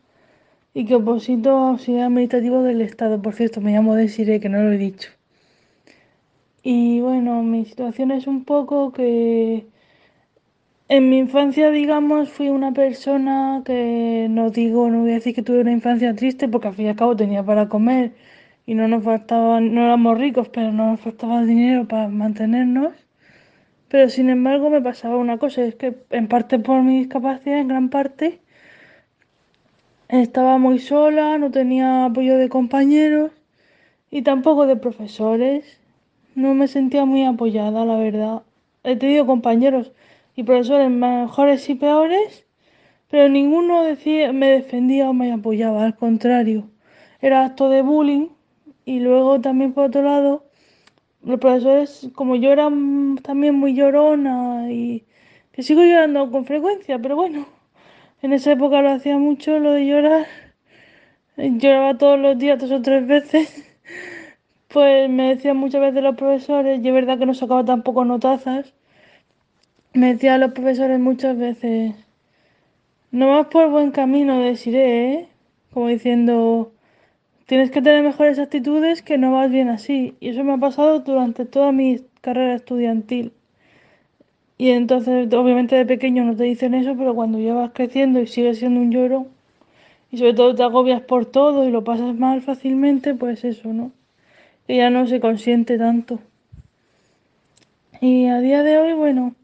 y 0.74 0.86
que 0.86 0.96
oposito 0.96 1.52
auxiliar 1.52 2.08
administrativo 2.08 2.62
del 2.64 2.82
Estado. 2.82 3.22
Por 3.22 3.34
cierto, 3.34 3.62
me 3.62 3.72
llamo 3.72 3.96
Desiree, 3.96 4.42
que 4.42 4.50
no 4.50 4.62
lo 4.62 4.74
he 4.74 4.78
dicho. 4.78 5.10
Y 6.64 7.00
bueno, 7.00 7.42
mi 7.44 7.66
situación 7.66 8.12
es 8.12 8.28
un 8.28 8.44
poco 8.44 8.92
que 8.92 9.66
en 10.92 11.10
mi 11.10 11.20
infancia, 11.20 11.72
digamos, 11.72 12.30
fui 12.30 12.50
una 12.50 12.74
persona 12.74 13.62
que 13.64 14.28
no 14.30 14.50
digo, 14.50 14.90
no 14.90 15.00
voy 15.04 15.12
a 15.12 15.14
decir 15.16 15.34
que 15.34 15.42
tuve 15.42 15.62
una 15.62 15.72
infancia 15.72 16.14
triste 16.14 16.50
porque 16.50 16.68
al 16.68 16.74
fin 16.76 16.88
y 16.88 16.90
al 16.90 16.98
cabo 16.98 17.16
tenía 17.16 17.44
para 17.44 17.70
comer 17.70 18.12
y 18.66 18.76
no 18.76 18.90
nos 18.90 19.02
faltaba, 19.02 19.62
no 19.62 19.86
éramos 19.86 20.18
ricos, 20.18 20.50
pero 20.50 20.74
no 20.74 20.92
nos 20.92 21.00
faltaba 21.00 21.46
dinero 21.46 21.88
para 21.88 22.10
mantenernos. 22.10 22.92
Pero 23.88 24.10
sin 24.10 24.30
embargo 24.30 24.70
me 24.70 24.82
pasaba 24.82 25.16
una 25.16 25.38
cosa, 25.38 25.64
es 25.64 25.76
que 25.76 25.96
en 26.10 26.28
parte 26.28 26.60
por 26.60 26.84
mi 26.84 27.00
discapacidad, 27.00 27.60
en 27.60 27.70
gran 27.70 27.90
parte, 27.90 28.42
estaba 30.10 30.58
muy 30.58 30.80
sola, 30.80 31.38
no 31.38 31.52
tenía 31.52 32.04
apoyo 32.06 32.38
de 32.38 32.50
compañeros 32.50 33.32
y 34.10 34.24
tampoco 34.24 34.68
de 34.68 34.76
profesores. 34.76 35.80
No 36.36 36.54
me 36.54 36.68
sentía 36.68 37.06
muy 37.06 37.24
apoyada, 37.24 37.86
la 37.86 37.96
verdad. 37.98 38.42
He 38.84 38.98
tenido 38.98 39.26
compañeros 39.26 39.94
y 40.36 40.44
profesores 40.44 40.90
mejores 40.90 41.70
y 41.70 41.76
peores, 41.76 42.46
pero 43.10 43.30
ninguno 43.30 43.84
decía, 43.84 44.32
me 44.32 44.48
defendía 44.48 45.10
o 45.10 45.14
me 45.14 45.32
apoyaba, 45.32 45.84
al 45.84 45.96
contrario. 45.96 46.70
Era 47.22 47.46
acto 47.46 47.70
de 47.70 47.82
bullying 47.82 48.30
y 48.86 49.00
luego 49.00 49.42
también 49.42 49.74
por 49.74 49.86
otro 49.86 50.02
lado, 50.02 50.46
los 51.24 51.40
profesores, 51.40 52.10
como 52.16 52.36
yo 52.36 52.52
era 52.52 52.70
también 53.22 53.56
muy 53.56 53.76
llorona 53.76 54.72
y 54.72 55.06
que 55.52 55.64
sigo 55.64 55.84
llorando 55.84 56.32
con 56.32 56.46
frecuencia, 56.46 57.00
pero 57.00 57.16
bueno, 57.16 57.48
en 58.22 58.34
esa 58.34 58.54
época 58.54 58.82
lo 58.82 58.92
hacía 58.92 59.18
mucho, 59.18 59.60
lo 59.60 59.74
de 59.74 59.86
llorar. 59.86 60.28
Lloraba 61.38 61.98
todos 61.98 62.20
los 62.20 62.38
días, 62.38 62.60
dos 62.60 62.72
o 62.72 62.82
tres 62.82 63.06
veces. 63.08 63.68
Pues 64.68 65.10
me 65.10 65.36
decían 65.36 65.58
muchas 65.58 65.82
veces 65.82 66.02
los 66.02 66.16
profesores, 66.16 66.80
y 66.82 66.88
es 66.88 66.94
verdad 66.94 67.20
que 67.20 67.26
no 67.26 67.34
sacaba 67.34 67.66
tampoco 67.66 68.06
notazas, 68.06 68.74
me 69.94 70.14
decían 70.14 70.40
los 70.40 70.54
profesores 70.54 71.00
muchas 71.00 71.38
veces, 71.38 71.94
no 73.12 73.30
vas 73.30 73.48
por 73.48 73.70
buen 73.70 73.92
camino, 73.92 74.40
deciré, 74.40 75.14
¿eh? 75.14 75.28
Como 75.74 75.88
diciendo, 75.88 76.72
tienes 77.46 77.72
que 77.72 77.82
tener 77.82 78.04
mejores 78.04 78.40
actitudes 78.40 79.02
que 79.02 79.18
no 79.18 79.34
vas 79.34 79.52
bien 79.52 79.70
así. 79.70 80.16
Y 80.22 80.30
eso 80.30 80.44
me 80.44 80.54
ha 80.54 80.58
pasado 80.58 81.00
durante 81.02 81.46
toda 81.46 81.72
mi 81.74 82.02
carrera 82.22 82.56
estudiantil. 82.56 83.34
Y 84.58 84.70
entonces, 84.70 85.34
obviamente 85.34 85.76
de 85.76 85.86
pequeño 85.86 86.24
no 86.24 86.36
te 86.36 86.44
dicen 86.44 86.74
eso, 86.74 86.96
pero 86.98 87.16
cuando 87.16 87.40
ya 87.40 87.54
vas 87.54 87.72
creciendo 87.74 88.22
y 88.22 88.28
sigues 88.28 88.60
siendo 88.60 88.80
un 88.80 88.92
lloro, 88.92 89.28
y 90.12 90.18
sobre 90.18 90.34
todo 90.34 90.56
te 90.56 90.64
agobias 90.64 91.02
por 91.02 91.26
todo 91.26 91.68
y 91.68 91.72
lo 91.72 91.84
pasas 91.84 92.16
mal 92.16 92.42
fácilmente, 92.42 93.16
pues 93.16 93.44
eso, 93.44 93.74
¿no? 93.74 93.92
Que 94.68 94.78
ya 94.78 94.90
no 94.90 95.08
se 95.08 95.20
consiente 95.20 95.78
tanto. 95.78 96.20
Y 98.02 98.28
a 98.28 98.40
día 98.40 98.64
de 98.64 98.78
hoy, 98.78 98.94
bueno, 98.94 99.36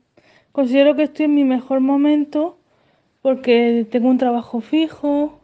Considero 0.58 0.96
que 0.96 1.04
estoy 1.04 1.26
en 1.26 1.36
mi 1.36 1.44
mejor 1.44 1.82
momento 1.82 2.58
porque 3.22 3.86
tengo 3.92 4.10
un 4.10 4.18
trabajo 4.18 4.60
fijo, 4.60 5.40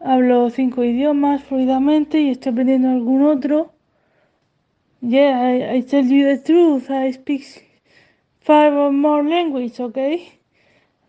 hablo 0.00 0.48
cinco 0.48 0.82
idiomas 0.82 1.44
fluidamente 1.44 2.18
y 2.18 2.30
estoy 2.30 2.52
aprendiendo 2.52 2.88
algún 2.88 3.22
otro. 3.24 3.74
Yeah, 5.02 5.74
I, 5.76 5.82
tell 5.82 6.06
you 6.06 6.24
the 6.24 6.38
truth, 6.38 6.90
I 6.90 7.12
speak 7.12 7.42
five 8.40 8.72
or 8.72 8.92
more 8.92 9.22
languages, 9.22 9.78
okay? 9.78 10.40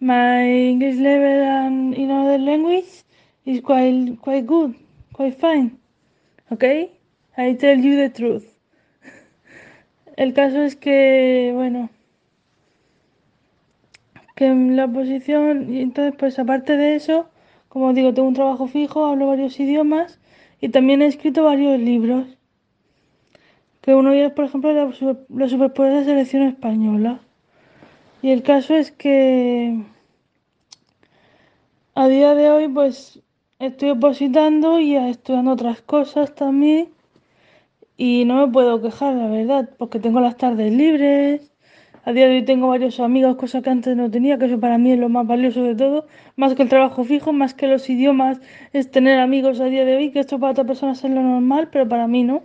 My 0.01 0.43
English 0.43 0.97
level 0.97 1.41
and 1.41 1.93
in 1.95 2.11
other 2.11 2.37
language 2.37 3.05
is 3.45 3.61
quite 3.61 4.17
quite 4.19 4.45
good, 4.45 4.75
quite 5.13 5.39
fine. 5.39 5.79
Okay? 6.51 6.91
I 7.37 7.53
tell 7.53 7.79
you 7.79 7.95
the 7.95 8.09
truth. 8.09 8.45
El 10.17 10.33
caso 10.33 10.63
es 10.63 10.75
que, 10.75 11.53
bueno, 11.55 11.89
que 14.39 14.45
en 14.45 14.77
la 14.77 14.87
posición, 14.87 15.73
y 15.73 15.81
entonces 15.81 16.13
pues 16.17 16.39
aparte 16.39 16.77
de 16.77 16.95
eso, 16.95 17.27
como 17.67 17.91
digo, 17.91 18.13
tengo 18.13 18.29
un 18.29 18.33
trabajo 18.33 18.67
fijo, 18.67 19.05
hablo 19.05 19.27
varios 19.27 19.59
idiomas 19.59 20.17
y 20.61 20.69
también 20.69 21.01
he 21.01 21.07
escrito 21.07 21.43
varios 21.43 21.77
libros. 21.77 22.25
Que 23.81 23.93
uno 23.93 24.11
de 24.11 24.19
ellos, 24.19 24.31
por 24.31 24.45
ejemplo, 24.45 24.69
es 24.71 25.01
la, 25.29 25.49
superpoder 25.49 25.91
de 25.91 26.05
selección 26.05 26.43
española. 26.43 27.19
Y 28.21 28.29
el 28.29 28.41
caso 28.41 28.75
es 28.75 28.91
que 28.91 29.83
a 31.95 32.07
día 32.07 32.33
de 32.33 32.49
hoy 32.49 32.69
pues 32.69 33.21
estoy 33.59 33.89
opositando 33.89 34.79
y 34.79 34.95
estudiando 34.95 35.51
otras 35.51 35.81
cosas 35.81 36.33
también. 36.33 36.87
Y 37.97 38.23
no 38.23 38.35
me 38.35 38.53
puedo 38.53 38.81
quejar, 38.81 39.15
la 39.15 39.27
verdad, 39.27 39.69
porque 39.77 39.99
tengo 39.99 40.21
las 40.21 40.37
tardes 40.37 40.71
libres, 40.71 41.48
a 42.09 42.13
día 42.13 42.27
de 42.27 42.37
hoy 42.37 42.41
tengo 42.43 42.69
varios 42.69 42.99
amigos, 42.99 43.35
cosa 43.35 43.61
que 43.61 43.69
antes 43.69 43.95
no 43.95 44.09
tenía, 44.09 44.39
que 44.39 44.45
eso 44.45 44.59
para 44.59 44.79
mí 44.79 44.91
es 44.91 44.97
lo 44.97 45.09
más 45.09 45.27
valioso 45.27 45.61
de 45.61 45.75
todo, 45.75 46.07
más 46.37 46.55
que 46.55 46.63
el 46.63 46.69
trabajo 46.69 47.03
fijo, 47.03 47.33
más 47.33 47.53
que 47.53 47.67
los 47.67 47.87
idiomas, 47.87 48.41
es 48.73 48.89
tener 48.89 49.19
amigos 49.19 49.59
a 49.59 49.65
día 49.65 49.85
de 49.85 49.95
hoy, 49.95 50.09
que 50.09 50.19
esto 50.19 50.39
para 50.39 50.53
otras 50.53 50.65
personas 50.65 51.03
es 51.03 51.11
lo 51.11 51.21
normal, 51.21 51.69
pero 51.71 51.87
para 51.87 52.07
mí 52.07 52.23
no. 52.23 52.41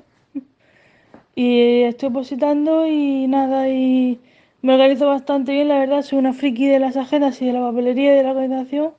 Y 1.35 1.81
estoy 1.85 2.11
opositando 2.11 2.87
y 2.87 3.27
nada, 3.27 3.71
y 3.71 4.21
me 4.61 4.75
organizo 4.75 5.07
bastante 5.07 5.53
bien, 5.53 5.69
la 5.69 5.79
verdad, 5.79 6.03
soy 6.03 6.19
una 6.19 6.35
friki 6.35 6.67
de 6.67 6.79
las 6.79 6.99
agendas 6.99 7.41
y 7.41 7.47
de 7.47 7.55
la 7.55 7.61
papelería 7.61 8.13
y 8.13 8.17
de 8.19 8.23
la 8.23 8.33
organización. 8.33 8.93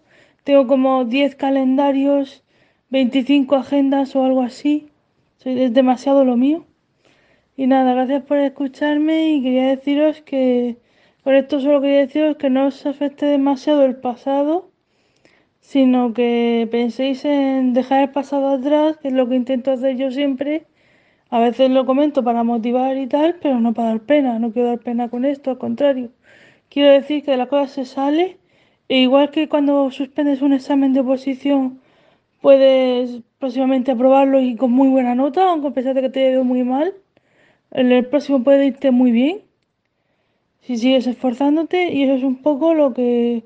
Tengo 0.43 0.65
como 0.65 1.05
10 1.05 1.35
calendarios, 1.35 2.43
25 2.89 3.55
agendas 3.55 4.15
o 4.15 4.25
algo 4.25 4.41
así. 4.41 4.87
Es 5.43 5.73
demasiado 5.75 6.25
lo 6.25 6.37
mío. 6.37 6.65
Y 7.57 7.67
nada, 7.67 7.93
gracias 7.93 8.23
por 8.23 8.37
escucharme 8.37 9.29
y 9.29 9.41
quería 9.41 9.69
deciros 9.69 10.21
que, 10.21 10.77
por 11.23 11.35
esto 11.35 11.61
solo 11.61 11.79
quería 11.81 11.99
deciros 12.01 12.35
que 12.37 12.49
no 12.49 12.67
os 12.67 12.85
afecte 12.85 13.25
demasiado 13.25 13.85
el 13.85 13.95
pasado, 13.95 14.69
sino 15.61 16.13
que 16.13 16.67
penséis 16.71 17.23
en 17.25 17.73
dejar 17.73 18.03
el 18.03 18.09
pasado 18.11 18.49
atrás, 18.49 18.97
que 18.97 19.07
es 19.09 19.13
lo 19.13 19.29
que 19.29 19.35
intento 19.35 19.71
hacer 19.71 19.95
yo 19.97 20.11
siempre. 20.11 20.65
A 21.29 21.39
veces 21.39 21.71
lo 21.71 21.85
comento 21.85 22.23
para 22.23 22.43
motivar 22.43 22.97
y 22.97 23.07
tal, 23.07 23.37
pero 23.41 23.59
no 23.61 23.73
para 23.73 23.89
dar 23.89 24.01
pena, 24.01 24.39
no 24.39 24.51
quiero 24.51 24.69
dar 24.69 24.79
pena 24.79 25.09
con 25.09 25.25
esto, 25.25 25.51
al 25.51 25.57
contrario. 25.57 26.11
Quiero 26.69 26.91
decir 26.91 27.23
que 27.23 27.31
de 27.31 27.37
las 27.37 27.47
cosas 27.49 27.71
se 27.71 27.85
sale, 27.85 28.37
e 28.89 28.99
igual 28.99 29.31
que 29.31 29.49
cuando 29.49 29.91
suspendes 29.91 30.41
un 30.41 30.53
examen 30.53 30.93
de 30.93 31.01
oposición, 31.01 31.81
puedes 32.41 33.21
próximamente 33.39 33.91
aprobarlo 33.91 34.41
y 34.41 34.55
con 34.57 34.71
muy 34.71 34.89
buena 34.89 35.15
nota, 35.15 35.49
aunque 35.49 35.69
a 35.69 35.71
pesar 35.71 35.95
de 35.95 36.01
que 36.01 36.09
te 36.09 36.19
haya 36.21 36.31
ido 36.33 36.43
muy 36.43 36.63
mal 36.63 36.93
el 37.75 38.05
próximo 38.05 38.43
puede 38.43 38.67
irte 38.67 38.91
muy 38.91 39.11
bien 39.11 39.41
si 40.61 40.77
sigues 40.77 41.05
esforzándote 41.05 41.93
y 41.93 42.03
eso 42.03 42.13
es 42.13 42.23
un 42.23 42.37
poco 42.37 42.73
lo 42.73 42.93
que 42.93 43.43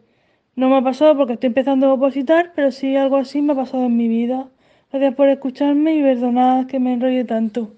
no 0.55 0.69
me 0.69 0.77
ha 0.77 0.81
pasado 0.81 1.17
porque 1.17 1.33
estoy 1.33 1.47
empezando 1.47 1.87
a 1.87 1.93
opositar, 1.93 2.53
pero 2.55 2.71
sí 2.71 2.95
algo 2.95 3.17
así 3.17 3.41
me 3.41 3.53
ha 3.53 3.55
pasado 3.55 3.85
en 3.85 3.97
mi 3.97 4.07
vida. 4.07 4.47
Gracias 4.91 5.15
por 5.15 5.27
escucharme 5.27 5.95
y 5.95 6.01
perdonad 6.01 6.67
que 6.67 6.79
me 6.79 6.93
enrolle 6.93 7.25
tanto. 7.25 7.73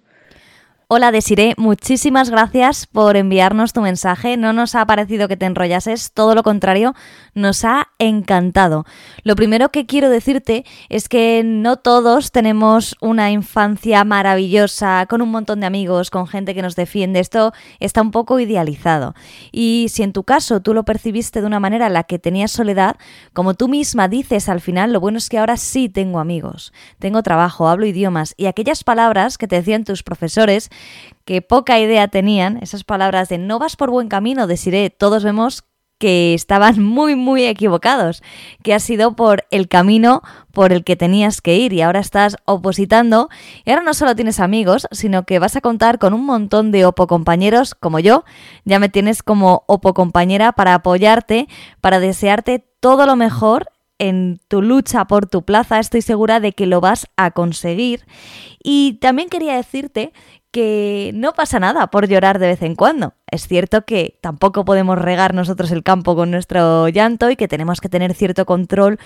Hola 0.94 1.14
Desiree, 1.14 1.54
muchísimas 1.56 2.30
gracias 2.30 2.86
por 2.86 3.16
enviarnos 3.16 3.72
tu 3.72 3.80
mensaje. 3.80 4.36
No 4.36 4.52
nos 4.52 4.76
ha 4.76 4.86
parecido 4.86 5.30
que 5.30 5.38
te 5.38 5.46
enrollases, 5.46 6.12
todo 6.12 6.36
lo 6.36 6.44
contrario, 6.44 6.96
nos 7.34 7.64
ha 7.64 7.88
encantado. 7.98 8.84
Lo 9.24 9.38
primero 9.38 9.70
que 9.70 9.86
quiero 9.86 10.10
decirte 10.10 10.66
es 10.90 11.08
que 11.08 11.44
no 11.46 11.78
todos 11.78 12.34
tenemos 12.34 12.98
una 13.00 13.32
infancia 13.32 14.04
maravillosa, 14.04 15.06
con 15.06 15.22
un 15.22 15.32
montón 15.32 15.62
de 15.62 15.66
amigos, 15.66 16.10
con 16.10 16.28
gente 16.28 16.54
que 16.54 16.62
nos 16.62 16.76
defiende. 16.76 17.22
Esto 17.22 17.54
está 17.80 18.02
un 18.02 18.12
poco 18.12 18.42
idealizado. 18.42 19.16
Y 19.54 19.88
si 19.92 20.04
en 20.04 20.12
tu 20.12 20.26
caso 20.26 20.62
tú 20.62 20.74
lo 20.74 20.84
percibiste 20.84 21.40
de 21.40 21.48
una 21.48 21.62
manera 21.62 21.88
en 21.88 21.94
la 21.94 22.04
que 22.04 22.20
tenías 22.20 22.52
soledad, 22.52 22.98
como 23.32 23.54
tú 23.54 23.70
misma 23.70 24.10
dices 24.10 24.50
al 24.50 24.60
final, 24.60 24.92
lo 24.92 25.00
bueno 25.00 25.20
es 25.20 25.30
que 25.30 25.38
ahora 25.38 25.56
sí 25.56 25.88
tengo 25.88 26.20
amigos, 26.20 26.74
tengo 27.00 27.24
trabajo, 27.24 27.70
hablo 27.70 27.86
idiomas 27.86 28.34
y 28.36 28.48
aquellas 28.48 28.84
palabras 28.84 29.38
que 29.38 29.48
te 29.48 29.56
decían 29.56 29.86
tus 29.86 30.04
profesores, 30.04 30.70
que 31.26 31.42
poca 31.42 31.80
idea 31.80 32.08
tenían, 32.08 32.58
esas 32.62 32.84
palabras 32.84 33.30
de 33.30 33.38
no 33.38 33.60
vas 33.60 33.76
por 33.76 33.90
buen 33.92 34.08
camino, 34.08 34.48
deciré, 34.48 34.90
todos 34.90 35.24
vemos 35.24 35.64
que 36.02 36.34
estaban 36.34 36.82
muy, 36.84 37.16
muy 37.16 37.46
equivocados, 37.46 38.22
que 38.64 38.74
ha 38.74 38.80
sido 38.80 39.16
por 39.16 39.46
el 39.52 39.70
camino 39.70 40.22
por 40.52 40.74
el 40.74 40.84
que 40.84 40.98
tenías 40.98 41.40
que 41.40 41.56
ir 41.56 41.72
y 41.72 41.82
ahora 41.82 42.02
estás 42.02 42.36
opositando. 42.44 43.30
Y 43.64 43.70
ahora 43.70 43.84
no 43.84 43.94
solo 43.94 44.16
tienes 44.16 44.42
amigos, 44.42 44.88
sino 44.92 45.24
que 45.24 45.40
vas 45.40 45.56
a 45.56 45.62
contar 45.62 46.00
con 46.00 46.14
un 46.14 46.26
montón 46.26 46.72
de 46.72 46.86
opo 46.86 47.08
compañeros 47.08 47.76
como 47.76 48.00
yo, 48.00 48.26
ya 48.66 48.80
me 48.80 48.90
tienes 48.90 49.24
como 49.24 49.64
opo 49.68 49.94
compañera 49.94 50.52
para 50.52 50.74
apoyarte, 50.74 51.48
para 51.80 52.00
desearte 52.00 52.66
todo 52.82 53.06
lo 53.06 53.16
mejor 53.16 53.70
en 54.02 54.40
tu 54.48 54.64
lucha 54.64 55.06
por 55.06 55.28
tu 55.28 55.44
plaza, 55.44 55.78
estoy 55.78 56.02
segura 56.02 56.40
de 56.40 56.54
que 56.54 56.66
lo 56.66 56.82
vas 56.82 57.08
a 57.18 57.30
conseguir. 57.30 58.08
Y 58.64 58.94
también 59.00 59.30
quería 59.30 59.56
decirte 59.56 60.12
que 60.50 61.12
no 61.14 61.34
pasa 61.34 61.60
nada 61.60 61.88
por 61.92 62.08
llorar 62.08 62.40
de 62.40 62.48
vez 62.48 62.64
en 62.64 62.76
cuando. 62.76 63.14
Es 63.30 63.48
cierto 63.48 63.86
que 63.86 64.18
tampoco 64.20 64.66
podemos 64.66 64.98
regar 64.98 65.36
nosotros 65.36 65.72
el 65.72 65.84
campo 65.84 66.16
con 66.16 66.32
nuestro 66.32 66.90
llanto 66.90 67.30
y 67.30 67.36
que 67.36 67.48
tenemos 67.48 67.80
que 67.80 67.90
tener 67.90 68.16
cierto 68.16 68.46
control 68.46 68.98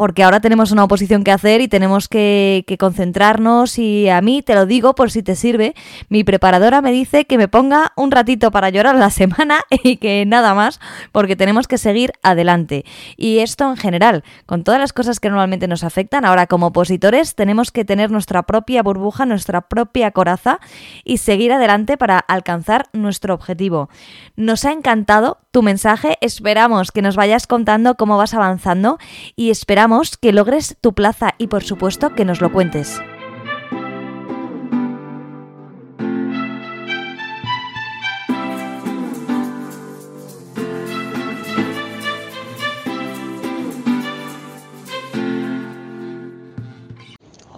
porque 0.00 0.22
ahora 0.22 0.40
tenemos 0.40 0.72
una 0.72 0.84
oposición 0.84 1.24
que 1.24 1.30
hacer 1.30 1.60
y 1.60 1.68
tenemos 1.68 2.08
que, 2.08 2.64
concentrarnos 2.78 3.78
y 3.78 4.08
a 4.08 4.22
mí, 4.22 4.40
te 4.40 4.54
lo 4.54 4.64
digo 4.64 4.94
por 4.94 5.10
si 5.10 5.22
te 5.22 5.36
sirve, 5.36 5.74
mi 6.08 6.24
preparadora 6.24 6.80
me 6.80 6.90
dice 6.90 7.26
que 7.26 7.36
me 7.36 7.48
ponga 7.48 7.92
un 7.96 8.10
ratito 8.10 8.50
para 8.50 8.70
llorar 8.70 8.96
la 8.96 9.10
semana 9.10 9.60
y 9.84 9.98
que 9.98 10.24
nada 10.24 10.54
más, 10.54 10.80
porque 11.12 11.36
tenemos 11.36 11.68
que 11.68 11.76
seguir 11.76 12.14
adelante. 12.22 12.86
Y 13.18 13.40
esto 13.40 13.68
en 13.68 13.76
general, 13.76 14.24
con 14.46 14.64
todas 14.64 14.80
las 14.80 14.94
cosas 14.94 15.20
que 15.20 15.28
normalmente 15.28 15.68
nos 15.68 15.84
afectan, 15.84 16.24
ahora 16.24 16.46
como 16.46 16.68
opositores 16.68 17.34
tenemos 17.34 17.70
que 17.70 17.84
tener 17.84 18.10
nuestra 18.10 18.44
propia 18.44 18.82
burbuja, 18.82 19.26
nuestra 19.26 19.60
propia 19.60 20.12
coraza 20.12 20.60
y 21.04 21.18
seguir 21.18 21.52
adelante 21.52 21.98
para 21.98 22.18
alcanzar 22.18 22.86
nuestro 22.94 23.34
objetivo. 23.34 23.90
Nos 24.34 24.64
ha 24.64 24.72
encantado 24.72 25.40
tu 25.50 25.62
mensaje, 25.62 26.16
esperamos 26.22 26.90
que 26.90 27.02
nos 27.02 27.16
vayas 27.16 27.46
contando 27.46 27.96
cómo 27.96 28.16
vas 28.16 28.32
avanzando 28.32 28.98
y 29.36 29.50
esperamos 29.50 29.89
que 30.20 30.32
logres 30.32 30.76
tu 30.80 30.92
plaza 30.92 31.34
y 31.36 31.48
por 31.48 31.64
supuesto 31.64 32.14
que 32.14 32.24
nos 32.24 32.40
lo 32.40 32.52
cuentes. 32.52 33.00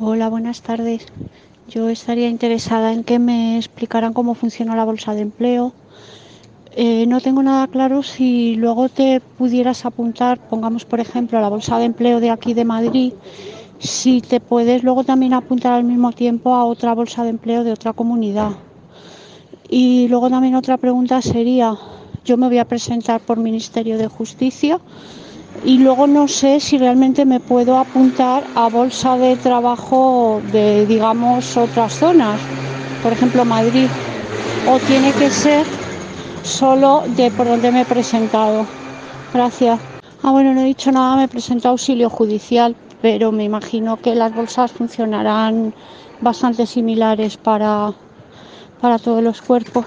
Hola, 0.01 0.31
buenas 0.31 0.63
tardes. 0.63 1.07
Yo 1.69 1.91
estaría 1.91 2.31
interesada 2.31 2.95
en 2.95 3.05
que 3.05 3.19
me 3.19 3.59
explicaran 3.59 4.15
cómo 4.15 4.35
funciona 4.35 4.75
la 4.75 4.87
bolsa 4.87 5.13
de 5.15 5.21
empleo, 5.21 5.75
eh, 6.75 7.07
no 7.07 7.21
tengo 7.21 7.43
nada 7.43 7.67
claro 7.67 8.03
si 8.03 8.55
luego 8.57 8.89
te 8.89 9.21
pudieras 9.21 9.85
apuntar, 9.85 10.39
pongamos 10.49 10.85
por 10.85 11.01
ejemplo 11.01 11.41
la 11.41 11.51
bolsa 11.51 11.79
de 11.79 11.85
empleo 11.85 12.19
de 12.19 12.31
aquí 12.31 12.55
de 12.55 12.65
Madrid, 12.65 13.13
si 13.79 14.21
te 14.23 14.41
puedes 14.41 14.83
luego 14.83 15.05
también 15.05 15.35
apuntar 15.35 15.75
al 15.75 15.85
mismo 15.85 16.13
tiempo 16.13 16.55
a 16.55 16.65
otra 16.65 16.95
bolsa 16.95 17.25
de 17.25 17.31
empleo 17.31 17.65
de 17.65 17.73
otra 17.73 17.93
comunidad. 17.93 18.53
Y 19.69 20.09
luego 20.09 20.31
también 20.31 20.55
otra 20.55 20.77
pregunta 20.77 21.21
sería, 21.21 21.77
yo 22.25 22.37
me 22.37 22.47
voy 22.49 22.59
a 22.59 22.65
presentar 22.65 23.21
por 23.21 23.39
Ministerio 23.39 23.99
de 23.99 24.07
Justicia 24.07 24.79
y 25.65 25.79
luego 25.79 26.07
no 26.07 26.29
sé 26.29 26.61
si 26.61 26.79
realmente 26.79 27.25
me 27.25 27.41
puedo 27.41 27.79
apuntar 27.79 28.47
a 28.55 28.69
bolsa 28.69 29.19
de 29.19 29.37
trabajo 29.37 30.43
de, 30.45 30.87
digamos, 30.87 31.57
otras 31.57 31.93
zonas, 31.93 32.41
por 33.03 33.13
ejemplo 33.13 33.45
Madrid, 33.45 33.91
o 34.67 34.81
tiene 34.81 35.13
que 35.13 35.31
ser 35.31 35.67
solo 36.43 37.05
de 37.09 37.31
por 37.31 37.49
donde 37.49 37.73
me 37.73 37.81
he 37.83 37.87
presentado. 37.87 38.69
Gracias. 39.33 39.81
Ah, 40.23 40.31
bueno, 40.33 40.55
no 40.55 40.61
he 40.61 40.65
dicho 40.65 40.93
nada, 40.93 41.17
me 41.17 41.25
he 41.25 41.29
presentado 41.29 41.73
auxilio 41.73 42.11
judicial, 42.11 42.77
pero 43.01 43.33
me 43.33 43.45
imagino 43.45 43.97
que 43.97 44.15
las 44.15 44.33
bolsas 44.33 44.73
funcionarán 44.73 45.75
bastante 46.21 46.67
similares 46.67 47.37
para, 47.37 47.95
para 48.81 48.99
todos 48.99 49.23
los 49.23 49.43
cuerpos. 49.43 49.87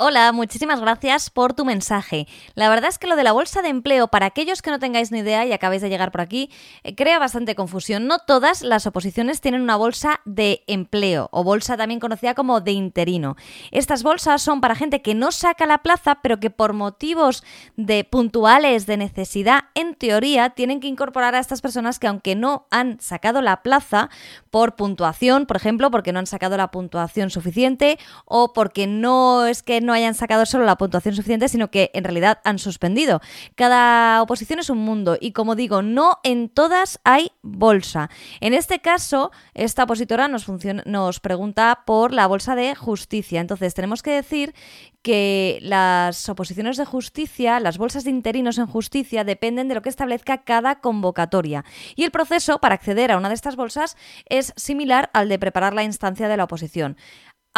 Hola, 0.00 0.30
muchísimas 0.30 0.80
gracias 0.80 1.28
por 1.28 1.54
tu 1.54 1.64
mensaje. 1.64 2.28
La 2.54 2.68
verdad 2.68 2.88
es 2.88 2.98
que 2.98 3.08
lo 3.08 3.16
de 3.16 3.24
la 3.24 3.32
bolsa 3.32 3.62
de 3.62 3.68
empleo, 3.68 4.06
para 4.06 4.26
aquellos 4.26 4.62
que 4.62 4.70
no 4.70 4.78
tengáis 4.78 5.10
ni 5.10 5.18
idea 5.18 5.44
y 5.44 5.52
acabáis 5.52 5.82
de 5.82 5.88
llegar 5.88 6.12
por 6.12 6.20
aquí, 6.20 6.52
eh, 6.84 6.94
crea 6.94 7.18
bastante 7.18 7.56
confusión. 7.56 8.06
No 8.06 8.20
todas 8.20 8.62
las 8.62 8.86
oposiciones 8.86 9.40
tienen 9.40 9.60
una 9.60 9.74
bolsa 9.74 10.20
de 10.24 10.62
empleo 10.68 11.28
o 11.32 11.42
bolsa 11.42 11.76
también 11.76 11.98
conocida 11.98 12.36
como 12.36 12.60
de 12.60 12.70
interino. 12.70 13.34
Estas 13.72 14.04
bolsas 14.04 14.40
son 14.40 14.60
para 14.60 14.76
gente 14.76 15.02
que 15.02 15.16
no 15.16 15.32
saca 15.32 15.66
la 15.66 15.78
plaza, 15.78 16.20
pero 16.22 16.38
que 16.38 16.50
por 16.50 16.74
motivos 16.74 17.42
de 17.76 18.04
puntuales 18.04 18.86
de 18.86 18.98
necesidad, 18.98 19.64
en 19.74 19.96
teoría, 19.96 20.50
tienen 20.50 20.78
que 20.78 20.86
incorporar 20.86 21.34
a 21.34 21.40
estas 21.40 21.60
personas 21.60 21.98
que 21.98 22.06
aunque 22.06 22.36
no 22.36 22.68
han 22.70 23.00
sacado 23.00 23.42
la 23.42 23.64
plaza 23.64 24.10
por 24.52 24.76
puntuación, 24.76 25.46
por 25.46 25.56
ejemplo, 25.56 25.90
porque 25.90 26.12
no 26.12 26.20
han 26.20 26.28
sacado 26.28 26.56
la 26.56 26.70
puntuación 26.70 27.30
suficiente 27.30 27.98
o 28.26 28.52
porque 28.52 28.86
no 28.86 29.44
es 29.44 29.64
que 29.64 29.87
no 29.88 29.94
hayan 29.94 30.14
sacado 30.14 30.44
solo 30.44 30.66
la 30.66 30.76
puntuación 30.76 31.16
suficiente, 31.16 31.48
sino 31.48 31.70
que 31.70 31.90
en 31.94 32.04
realidad 32.04 32.40
han 32.44 32.58
suspendido. 32.58 33.22
Cada 33.54 34.20
oposición 34.20 34.58
es 34.58 34.68
un 34.68 34.76
mundo 34.76 35.16
y 35.18 35.32
como 35.32 35.54
digo, 35.54 35.80
no 35.80 36.18
en 36.24 36.50
todas 36.50 37.00
hay 37.04 37.32
bolsa. 37.40 38.10
En 38.40 38.52
este 38.52 38.80
caso, 38.80 39.32
esta 39.54 39.84
opositora 39.84 40.28
nos, 40.28 40.46
nos 40.84 41.20
pregunta 41.20 41.84
por 41.86 42.12
la 42.12 42.26
bolsa 42.26 42.54
de 42.54 42.74
justicia. 42.74 43.40
Entonces, 43.40 43.72
tenemos 43.72 44.02
que 44.02 44.10
decir 44.10 44.54
que 45.00 45.58
las 45.62 46.28
oposiciones 46.28 46.76
de 46.76 46.84
justicia, 46.84 47.60
las 47.60 47.78
bolsas 47.78 48.04
de 48.04 48.10
interinos 48.10 48.58
en 48.58 48.66
justicia, 48.66 49.24
dependen 49.24 49.68
de 49.68 49.74
lo 49.74 49.80
que 49.80 49.88
establezca 49.88 50.44
cada 50.44 50.80
convocatoria. 50.80 51.64
Y 51.96 52.04
el 52.04 52.10
proceso 52.10 52.58
para 52.58 52.74
acceder 52.74 53.10
a 53.10 53.16
una 53.16 53.28
de 53.28 53.34
estas 53.34 53.56
bolsas 53.56 53.96
es 54.28 54.52
similar 54.56 55.08
al 55.14 55.30
de 55.30 55.38
preparar 55.38 55.72
la 55.72 55.84
instancia 55.84 56.28
de 56.28 56.36
la 56.36 56.44
oposición. 56.44 56.98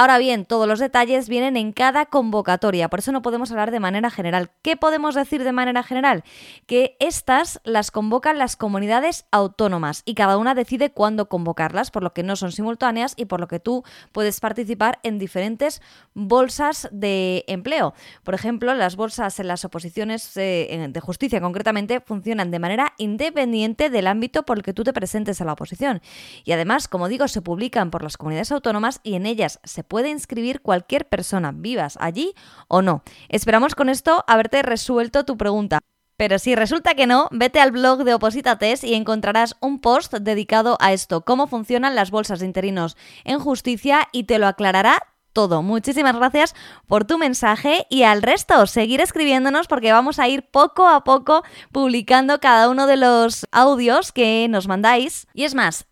Ahora 0.01 0.17
bien, 0.17 0.47
todos 0.47 0.67
los 0.67 0.79
detalles 0.79 1.29
vienen 1.29 1.59
en 1.59 1.73
cada 1.73 2.07
convocatoria, 2.07 2.89
por 2.89 3.01
eso 3.01 3.13
no 3.13 3.21
podemos 3.21 3.51
hablar 3.51 3.71
de 3.71 3.81
manera 3.81 4.09
general. 4.09 4.51
¿Qué 4.63 4.75
podemos 4.75 5.15
decir 5.15 5.45
de 5.45 5.53
manera 5.53 5.83
general? 5.83 6.25
Que 6.65 6.97
estas 7.01 7.61
las 7.65 7.91
convocan 7.91 8.39
las 8.39 8.57
comunidades 8.57 9.27
autónomas 9.31 10.01
y 10.07 10.15
cada 10.15 10.39
una 10.39 10.55
decide 10.55 10.91
cuándo 10.91 11.29
convocarlas, 11.29 11.91
por 11.91 12.03
lo 12.03 12.15
que 12.15 12.23
no 12.23 12.37
son 12.37 12.51
simultáneas 12.51 13.13
y 13.15 13.27
por 13.27 13.41
lo 13.41 13.47
que 13.47 13.61
tú 13.61 13.85
puedes 14.13 14.41
participar 14.41 15.01
en 15.03 15.19
diferentes 15.19 15.83
bolsas 16.15 16.89
de 16.91 17.45
empleo. 17.47 17.93
Por 18.25 18.33
ejemplo, 18.33 18.73
las 18.73 18.97
bolsas 18.97 19.39
en 19.39 19.49
las 19.49 19.67
oposiciones 19.67 20.35
eh, 20.39 20.89
de 20.91 21.01
justicia 21.01 21.43
concretamente 21.43 22.01
funcionan 22.01 22.51
de 22.51 22.59
manera 22.59 22.95
independiente 22.97 23.91
del 23.91 24.07
ámbito 24.07 24.45
por 24.45 24.57
el 24.57 24.63
que 24.63 24.73
tú 24.73 24.83
te 24.83 24.95
presentes 24.95 25.43
a 25.43 25.45
la 25.45 25.53
oposición. 25.53 26.01
Y 26.43 26.53
además, 26.53 26.89
como 26.89 27.09
digo, 27.09 27.29
se 27.29 27.43
publican 27.43 27.91
por 27.91 28.03
las 28.03 28.17
comunidades 28.17 28.51
autónomas 28.51 29.01
y 29.03 29.13
en 29.13 29.27
ellas 29.27 29.61
se 29.63 29.90
puede 29.91 30.09
inscribir 30.09 30.63
cualquier 30.63 31.09
persona, 31.09 31.53
vivas 31.53 31.99
allí 32.01 32.33
o 32.69 32.81
no. 32.81 33.03
Esperamos 33.29 33.75
con 33.75 33.89
esto 33.89 34.25
haberte 34.29 34.63
resuelto 34.63 35.25
tu 35.25 35.37
pregunta. 35.37 35.81
Pero 36.17 36.39
si 36.39 36.55
resulta 36.55 36.95
que 36.95 37.09
no, 37.09 37.29
vete 37.33 37.61
al 37.61 37.73
blog 37.73 38.05
de 38.05 38.15
Opositates 38.15 38.85
y 38.85 38.95
encontrarás 38.95 39.57
un 39.61 39.81
post 39.81 40.15
dedicado 40.15 40.77
a 40.79 40.93
esto, 40.93 41.23
cómo 41.23 41.49
funcionan 41.49 41.97
las 41.97 42.11
bolsas 42.11 42.39
de 42.39 42.47
interinos 42.47 42.97
en 43.25 43.41
justicia 43.41 44.07
y 44.13 44.25
te 44.25 44.39
lo 44.39 44.47
aclarará 44.47 45.03
todo. 45.33 45.63
Muchísimas 45.63 46.15
gracias 46.15 46.55
por 46.87 47.05
tu 47.05 47.19
mensaje 47.19 47.87
y 47.91 48.05
al 48.05 48.23
resto, 48.23 48.67
seguir 48.67 49.01
escribiéndonos 49.01 49.67
porque 49.67 49.93
vamos 49.93 50.21
a 50.21 50.29
ir 50.29 50.49
poco 50.51 50.87
a 50.87 51.03
poco 51.03 51.43
publicando 51.73 52.39
cada 52.39 52.69
uno 52.69 52.87
de 52.87 52.97
los 52.97 53.47
audios 53.51 54.13
que 54.13 54.47
nos 54.49 54.69
mandáis. 54.69 55.27
Y 55.35 55.45
es 55.45 55.55
más, 55.55 55.87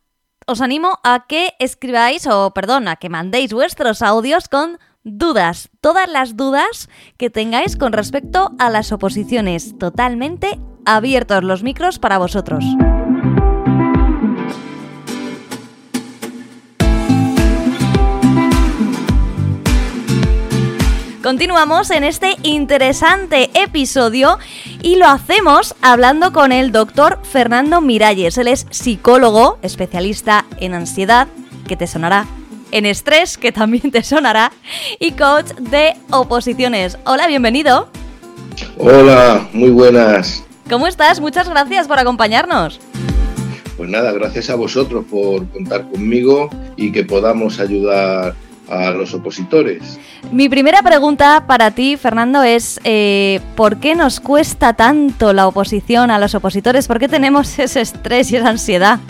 os 0.49 0.63
animo 0.63 0.99
a 1.05 1.29
que 1.29 1.53
escribáis, 1.61 2.27
o 2.27 2.51
perdón, 2.57 2.89
a 2.89 2.97
que 2.97 3.13
mandéis 3.13 3.53
vuestros 3.53 4.01
audios 4.01 4.49
con 4.49 4.81
dudas, 5.05 5.69
todas 5.81 6.09
las 6.09 6.37
dudas 6.37 6.89
que 7.19 7.29
tengáis 7.29 7.77
con 7.77 7.93
respecto 7.93 8.53
a 8.59 8.71
las 8.71 8.91
oposiciones, 8.91 9.77
totalmente 9.79 10.59
abiertos 10.87 11.45
los 11.45 11.63
micros 11.63 11.99
para 11.99 12.17
vosotros. 12.17 12.65
Continuamos 21.29 21.91
en 21.91 22.05
este 22.05 22.37
interesante 22.43 23.51
episodio 23.53 24.39
y 24.81 24.97
lo 24.97 25.09
hacemos 25.09 25.75
hablando 25.83 26.33
con 26.33 26.53
el 26.53 26.73
doctor 26.73 27.19
Fernando 27.23 27.83
Miralles. 27.83 28.39
Él 28.39 28.49
es 28.49 28.67
psicólogo, 28.71 29.59
especialista 29.61 30.47
en 30.59 30.73
ansiedad, 30.73 31.29
que 31.67 31.77
te 31.77 31.87
sonará, 31.87 32.27
en 32.71 32.87
estrés, 32.87 33.37
que 33.37 33.53
también 33.53 33.91
te 33.91 34.03
sonará, 34.03 34.53
y 34.99 35.13
coach 35.13 35.49
de 35.61 35.97
oposiciones. 36.11 36.97
Hola, 37.05 37.27
bienvenido. 37.27 37.91
Hola, 38.79 39.51
muy 39.53 39.69
buenas. 39.69 40.47
¿Cómo 40.71 40.87
estás? 40.87 41.21
Muchas 41.21 41.47
gracias 41.47 41.87
por 41.87 41.99
acompañarnos. 41.99 42.81
Pues 43.77 43.91
nada, 43.91 44.13
gracias 44.13 44.49
a 44.49 44.55
vosotros 44.55 45.05
por 45.11 45.47
contar 45.51 45.91
conmigo 45.91 46.49
y 46.75 46.91
que 46.91 47.05
podamos 47.05 47.61
ayudar 47.61 48.35
a 48.69 48.91
los 48.91 49.15
opositores. 49.15 49.99
Mi 50.33 50.49
primera 50.49 50.83
pregunta 50.83 51.45
para 51.47 51.71
ti, 51.71 51.97
Fernando, 51.97 52.43
es 52.43 52.81
eh, 52.85 53.41
¿por 53.57 53.79
qué 53.79 53.95
nos 53.95 54.21
cuesta 54.21 54.75
tanto 54.75 55.33
la 55.33 55.47
oposición 55.47 56.11
a 56.11 56.19
los 56.19 56.35
opositores? 56.35 56.87
¿Por 56.87 56.99
qué 56.99 57.09
tenemos 57.09 57.59
ese 57.59 57.81
estrés 57.81 58.31
y 58.33 58.37
esa 58.37 58.51
ansiedad? 58.51 59.01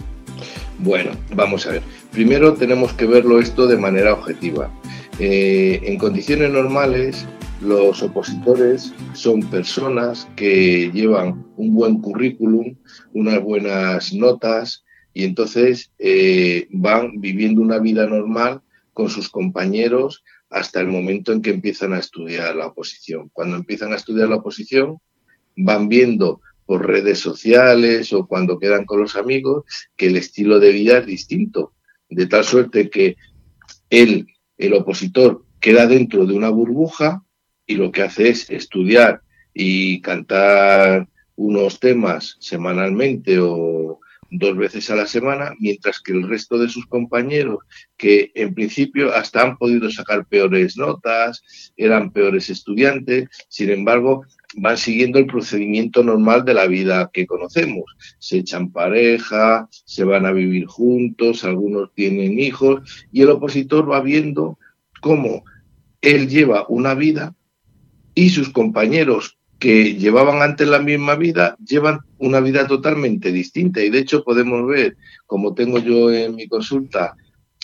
Bueno, 0.79 1.11
vamos 1.35 1.67
a 1.67 1.73
ver. 1.73 1.83
Primero 2.13 2.55
tenemos 2.55 2.93
que 2.93 3.07
verlo 3.07 3.41
esto 3.41 3.67
de 3.67 3.77
manera 3.77 4.15
objetiva. 4.15 4.71
Eh, 5.19 5.81
en 5.83 5.99
condiciones 5.99 6.51
normales, 6.53 7.27
los 7.61 8.03
opositores 8.03 8.93
son 9.15 9.43
personas 9.43 10.29
que 10.37 10.91
llevan 10.93 11.45
un 11.57 11.75
buen 11.75 11.99
currículum, 12.01 12.77
unas 13.15 13.43
buenas 13.43 14.13
notas 14.13 14.85
y 15.13 15.25
entonces 15.25 15.91
eh, 15.99 16.69
van 16.71 17.21
viviendo 17.21 17.61
una 17.61 17.79
vida 17.79 18.07
normal 18.07 18.61
con 18.99 19.11
sus 19.11 19.29
compañeros 19.29 20.25
hasta 20.51 20.81
el 20.81 20.89
momento 20.89 21.31
en 21.31 21.41
que 21.41 21.51
empiezan 21.51 21.93
a 21.93 22.01
estudiar 22.01 22.57
la 22.57 22.67
oposición. 22.67 23.31
Cuando 23.33 23.55
empiezan 23.55 23.93
a 23.93 23.95
estudiar 23.95 24.29
la 24.29 24.35
oposición, 24.35 24.99
van 25.57 25.89
viendo 25.89 26.41
por 26.67 26.85
redes 26.85 27.21
sociales 27.21 28.13
o 28.13 28.27
cuando 28.27 28.59
quedan 28.59 28.87
con 28.87 29.01
los 29.01 29.15
amigos 29.15 29.63
que 29.97 30.09
el 30.09 30.17
estilo 30.17 30.59
de 30.59 30.73
vida 30.73 30.99
es 30.99 31.07
distinto, 31.07 31.75
de 32.11 32.27
tal 32.27 32.43
suerte 32.43 32.91
que 32.91 33.15
él, 33.89 34.27
el 34.57 34.75
opositor, 34.75 35.45
queda 35.61 35.87
dentro 35.87 36.27
de 36.27 36.35
una 36.35 36.49
burbuja 36.49 37.23
y 37.69 37.77
lo 37.77 37.93
que 37.93 38.03
hace 38.03 38.31
es 38.31 38.51
estudiar 38.51 39.23
y 39.55 40.01
cantar 40.01 41.09
unos 41.37 41.79
temas 41.79 42.37
semanalmente 42.41 43.39
o 43.39 44.01
dos 44.31 44.57
veces 44.57 44.91
a 44.91 44.97
la 44.97 45.07
semana, 45.07 45.55
mientras 45.59 46.01
que 46.01 46.13
el 46.13 46.29
resto 46.29 46.59
de 46.59 46.69
sus 46.69 46.87
compañeros, 46.87 47.59
que 47.97 48.31
en 48.35 48.55
principio 48.55 49.15
hasta 49.15 49.43
han 49.43 49.57
podido 49.57 49.91
sacar 49.91 50.27
peores 50.27 50.77
notas, 50.77 51.43
eran 51.77 52.13
peores 52.13 52.51
estudiantes, 52.51 53.29
sin 53.49 53.71
embargo, 53.71 54.25
van 54.57 54.77
siguiendo 54.77 55.19
el 55.19 55.27
procedimiento 55.27 56.03
normal 56.03 56.45
de 56.45 56.55
la 56.55 56.67
vida 56.67 57.11
que 57.13 57.27
conocemos. 57.27 57.85
Se 58.19 58.39
echan 58.39 58.73
pareja, 58.73 59.69
se 59.71 60.05
van 60.05 60.27
a 60.27 60.33
vivir 60.33 60.67
juntos, 60.67 61.45
algunos 61.45 61.93
tienen 61.95 62.39
hijos, 62.39 63.07
y 63.13 63.23
el 63.23 63.31
opositor 63.31 63.91
va 63.91 64.01
viendo 64.01 64.59
cómo 65.01 65.45
él 66.01 66.29
lleva 66.29 66.67
una 66.69 66.95
vida 66.95 67.35
y 68.15 68.31
sus 68.31 68.51
compañeros 68.51 69.38
que 69.59 69.95
llevaban 69.95 70.41
antes 70.43 70.69
la 70.69 70.79
misma 70.79 71.17
vida, 71.17 71.57
llevan 71.65 72.01
una 72.19 72.41
vida 72.41 72.67
totalmente 72.67 73.33
distinta. 73.33 73.83
Y 73.83 73.91
de 73.91 73.99
hecho 73.99 74.23
podemos 74.23 74.67
ver, 74.67 74.97
como 75.27 75.55
tengo 75.55 75.79
yo 75.79 76.13
en 76.13 76.37
mi 76.37 76.47
consulta, 76.47 77.17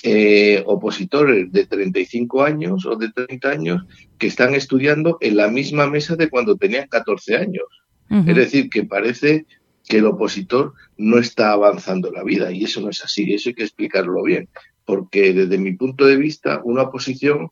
eh, 0.03 0.63
opositores 0.67 1.51
de 1.51 1.67
35 1.67 2.43
años 2.43 2.85
o 2.85 2.97
de 2.97 3.11
30 3.11 3.49
años 3.49 3.85
que 4.19 4.27
están 4.27 4.55
estudiando 4.55 5.19
en 5.21 5.37
la 5.37 5.49
misma 5.49 5.87
mesa 5.87 6.17
de 6.17 6.29
cuando 6.29 6.57
tenían 6.57 6.89
14 6.89 7.37
años. 7.37 7.65
Es 8.11 8.37
decir, 8.37 8.69
que 8.69 8.85
parece 8.85 9.47
que 9.89 9.99
el 9.99 10.07
opositor 10.07 10.75
no 10.97 11.19
está 11.19 11.53
avanzando 11.53 12.13
la 12.13 12.23
vida 12.23 12.53
y 12.53 12.65
eso 12.65 12.81
no 12.81 12.91
es 12.91 13.03
así, 13.03 13.33
eso 13.33 13.49
hay 13.49 13.55
que 13.55 13.65
explicarlo 13.65 14.23
bien, 14.23 14.49
porque 14.85 15.33
desde 15.33 15.59
mi 15.59 15.73
punto 15.73 16.05
de 16.07 16.17
vista 16.17 16.61
una 16.65 16.83
oposición 16.83 17.51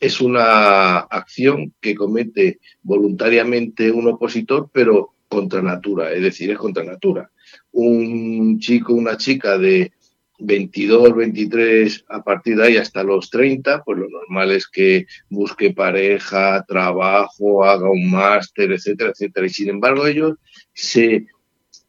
es 0.00 0.20
una 0.20 0.98
acción 0.98 1.74
que 1.80 1.94
comete 1.94 2.60
voluntariamente 2.82 3.90
un 3.90 4.08
opositor, 4.08 4.70
pero 4.72 5.14
contra 5.28 5.62
natura, 5.62 6.12
es 6.12 6.22
decir, 6.22 6.50
es 6.50 6.58
contra 6.58 6.84
natura. 6.84 7.30
Un 7.72 8.58
chico, 8.58 8.94
una 8.94 9.16
chica 9.16 9.58
de 9.58 9.92
22, 10.38 11.14
23, 11.14 12.04
a 12.08 12.22
partir 12.22 12.56
de 12.56 12.66
ahí 12.66 12.76
hasta 12.76 13.02
los 13.02 13.30
30, 13.30 13.82
pues 13.84 13.98
lo 13.98 14.08
normal 14.08 14.52
es 14.52 14.68
que 14.68 15.06
busque 15.30 15.72
pareja, 15.72 16.64
trabajo, 16.66 17.64
haga 17.64 17.90
un 17.90 18.10
máster, 18.10 18.72
etcétera, 18.72 19.10
etcétera. 19.10 19.46
Y 19.46 19.50
sin 19.50 19.70
embargo 19.70 20.06
ellos 20.06 20.34
se 20.74 21.26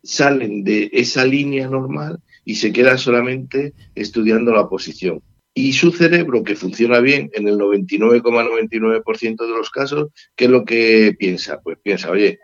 salen 0.04 0.64
de 0.64 0.90
esa 0.94 1.26
línea 1.26 1.68
normal 1.68 2.20
y 2.46 2.56
se 2.56 2.72
quedan 2.72 2.98
solamente 2.98 3.74
estudiando 3.94 4.54
la 4.54 4.62
oposición. 4.62 5.22
Y 5.58 5.74
su 5.74 5.92
cerebro, 5.92 6.44
que 6.44 6.56
funciona 6.56 7.00
bien 7.00 7.32
en 7.34 7.48
el 7.48 7.58
99,99% 7.58 9.38
de 9.38 9.58
los 9.58 9.72
casos, 9.72 10.12
¿qué 10.36 10.46
es 10.46 10.52
lo 10.52 10.64
que 10.64 11.16
piensa? 11.18 11.62
Pues 11.62 11.80
piensa, 11.82 12.12
oye, 12.12 12.38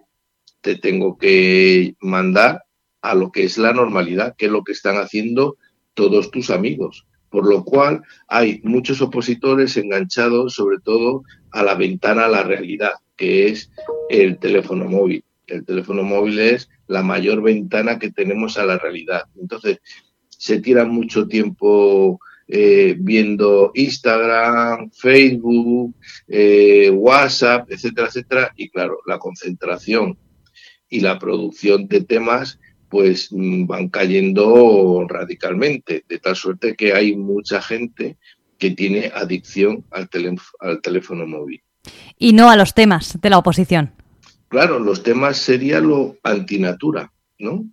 te 0.61 0.79
tengo 0.79 1.15
que 1.19 1.95
mandar 1.99 2.63
a 3.03 3.13
lo 3.13 3.31
que 3.31 3.43
es 3.43 3.59
la 3.59 3.71
normalidad, 3.71 4.35
que 4.35 4.47
es 4.47 4.51
lo 4.51 4.63
que 4.63 4.71
están 4.71 4.95
haciendo 4.95 5.57
todos 5.93 6.31
tus 6.31 6.49
amigos. 6.49 7.05
Por 7.29 7.47
lo 7.47 7.63
cual 7.63 8.01
hay 8.27 8.61
muchos 8.63 8.99
opositores 8.99 9.77
enganchados 9.77 10.55
sobre 10.55 10.79
todo 10.79 11.21
a 11.51 11.61
la 11.61 11.75
ventana 11.75 12.25
a 12.25 12.29
la 12.29 12.41
realidad, 12.41 12.93
que 13.15 13.45
es 13.49 13.69
el 14.09 14.39
teléfono 14.39 14.85
móvil. 14.85 15.23
El 15.45 15.63
teléfono 15.65 16.01
móvil 16.01 16.39
es 16.39 16.67
la 16.87 17.03
mayor 17.03 17.43
ventana 17.43 17.99
que 17.99 18.09
tenemos 18.09 18.57
a 18.57 18.65
la 18.65 18.79
realidad. 18.79 19.25
Entonces, 19.39 19.81
se 20.29 20.59
tira 20.61 20.85
mucho 20.85 21.27
tiempo 21.27 22.19
eh, 22.47 22.95
viendo 22.97 23.71
Instagram, 23.73 24.91
Facebook, 24.91 25.95
eh, 26.27 26.89
WhatsApp, 26.89 27.71
etcétera, 27.71 28.07
etcétera. 28.07 28.53
Y 28.55 28.69
claro, 28.69 28.99
la 29.05 29.19
concentración 29.19 30.17
y 30.89 30.99
la 30.99 31.17
producción 31.17 31.87
de 31.87 32.01
temas 32.01 32.59
pues 32.89 33.29
mm, 33.31 33.65
van 33.65 33.89
cayendo 33.89 35.07
radicalmente, 35.09 36.05
de 36.07 36.19
tal 36.19 36.35
suerte 36.35 36.75
que 36.75 36.93
hay 36.93 37.15
mucha 37.15 37.61
gente 37.61 38.17
que 38.59 38.71
tiene 38.71 39.11
adicción 39.15 39.83
al, 39.89 40.07
al 40.59 40.81
teléfono 40.81 41.25
móvil. 41.25 41.63
Y 42.19 42.33
no 42.33 42.49
a 42.49 42.55
los 42.55 42.75
temas 42.75 43.19
de 43.19 43.29
la 43.29 43.39
oposición. 43.39 43.91
Claro, 44.47 44.77
los 44.77 45.01
temas 45.01 45.37
sería 45.37 45.79
lo 45.79 46.17
antinatura, 46.21 47.11
¿no? 47.39 47.65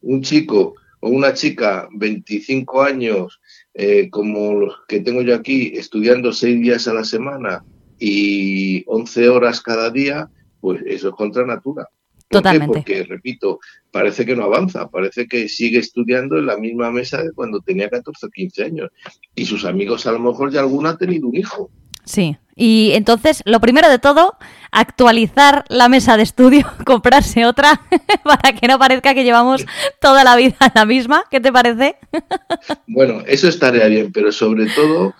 Un 0.00 0.22
chico 0.22 0.74
o 1.00 1.08
una 1.08 1.32
chica, 1.32 1.88
25 1.92 2.82
años, 2.82 3.40
eh, 3.80 4.10
como 4.10 4.54
los 4.54 4.74
que 4.88 4.98
tengo 4.98 5.22
yo 5.22 5.36
aquí, 5.36 5.70
estudiando 5.76 6.32
seis 6.32 6.60
días 6.60 6.88
a 6.88 6.94
la 6.94 7.04
semana 7.04 7.62
y 7.96 8.82
11 8.88 9.28
horas 9.28 9.60
cada 9.60 9.88
día, 9.90 10.28
pues 10.60 10.82
eso 10.84 11.10
es 11.10 11.14
contra 11.14 11.46
natura. 11.46 11.88
Totalmente. 12.28 12.78
Porque, 12.78 13.04
repito, 13.04 13.60
parece 13.92 14.26
que 14.26 14.34
no 14.34 14.42
avanza, 14.42 14.88
parece 14.88 15.28
que 15.28 15.48
sigue 15.48 15.78
estudiando 15.78 16.38
en 16.38 16.46
la 16.46 16.56
misma 16.56 16.90
mesa 16.90 17.22
de 17.22 17.30
cuando 17.30 17.60
tenía 17.60 17.88
14 17.88 18.26
o 18.26 18.28
15 18.28 18.64
años. 18.64 18.90
Y 19.36 19.46
sus 19.46 19.64
amigos 19.64 20.08
a 20.08 20.12
lo 20.12 20.18
mejor 20.18 20.50
ya 20.50 20.58
alguno 20.58 20.88
ha 20.88 20.98
tenido 20.98 21.28
un 21.28 21.36
hijo. 21.36 21.70
Sí, 22.04 22.36
y 22.56 22.90
entonces, 22.94 23.42
lo 23.44 23.60
primero 23.60 23.88
de 23.88 24.00
todo, 24.00 24.36
actualizar 24.70 25.64
la 25.68 25.88
mesa 25.88 26.16
de 26.16 26.22
estudio, 26.22 26.66
comprarse 26.84 27.46
otra, 27.46 27.80
para 28.24 28.52
que 28.52 28.68
no 28.68 28.78
parezca 28.78 29.14
que 29.14 29.24
llevamos 29.24 29.64
toda 30.00 30.24
la 30.24 30.36
vida 30.36 30.56
la 30.74 30.84
misma. 30.84 31.24
¿Qué 31.30 31.40
te 31.40 31.52
parece? 31.52 31.96
Bueno, 32.86 33.22
eso 33.26 33.48
estaría 33.48 33.86
bien, 33.86 34.10
pero 34.12 34.32
sobre 34.32 34.66
todo, 34.66 35.14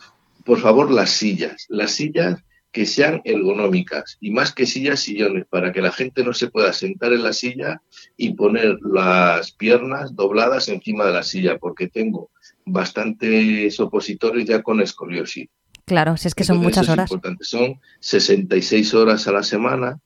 por 0.44 0.58
favor, 0.58 0.90
las 0.90 1.10
sillas. 1.10 1.66
Las 1.68 1.92
sillas 1.92 2.42
que 2.72 2.86
sean 2.86 3.20
ergonómicas 3.24 4.18
y 4.20 4.30
más 4.30 4.52
que 4.52 4.66
sillas, 4.66 5.00
sillones, 5.00 5.46
para 5.48 5.72
que 5.72 5.80
la 5.80 5.92
gente 5.92 6.22
no 6.22 6.32
se 6.32 6.48
pueda 6.48 6.72
sentar 6.72 7.12
en 7.12 7.22
la 7.22 7.32
silla 7.32 7.82
y 8.16 8.34
poner 8.34 8.78
las 8.82 9.52
piernas 9.52 10.14
dobladas 10.14 10.68
encima 10.68 11.06
de 11.06 11.12
la 11.12 11.22
silla, 11.22 11.58
porque 11.58 11.88
tengo 11.88 12.30
bastantes 12.64 13.78
opositores 13.80 14.46
ya 14.46 14.62
con 14.62 14.80
escoliosis. 14.80 15.48
Claro, 15.88 16.18
si 16.18 16.28
es 16.28 16.34
que 16.34 16.44
son 16.44 16.58
muchas 16.58 16.88
horas. 16.88 17.10
Son 17.40 17.80
66 18.00 18.92
horas 18.94 19.26
a 19.26 19.32
la 19.32 19.42
semana 19.42 19.98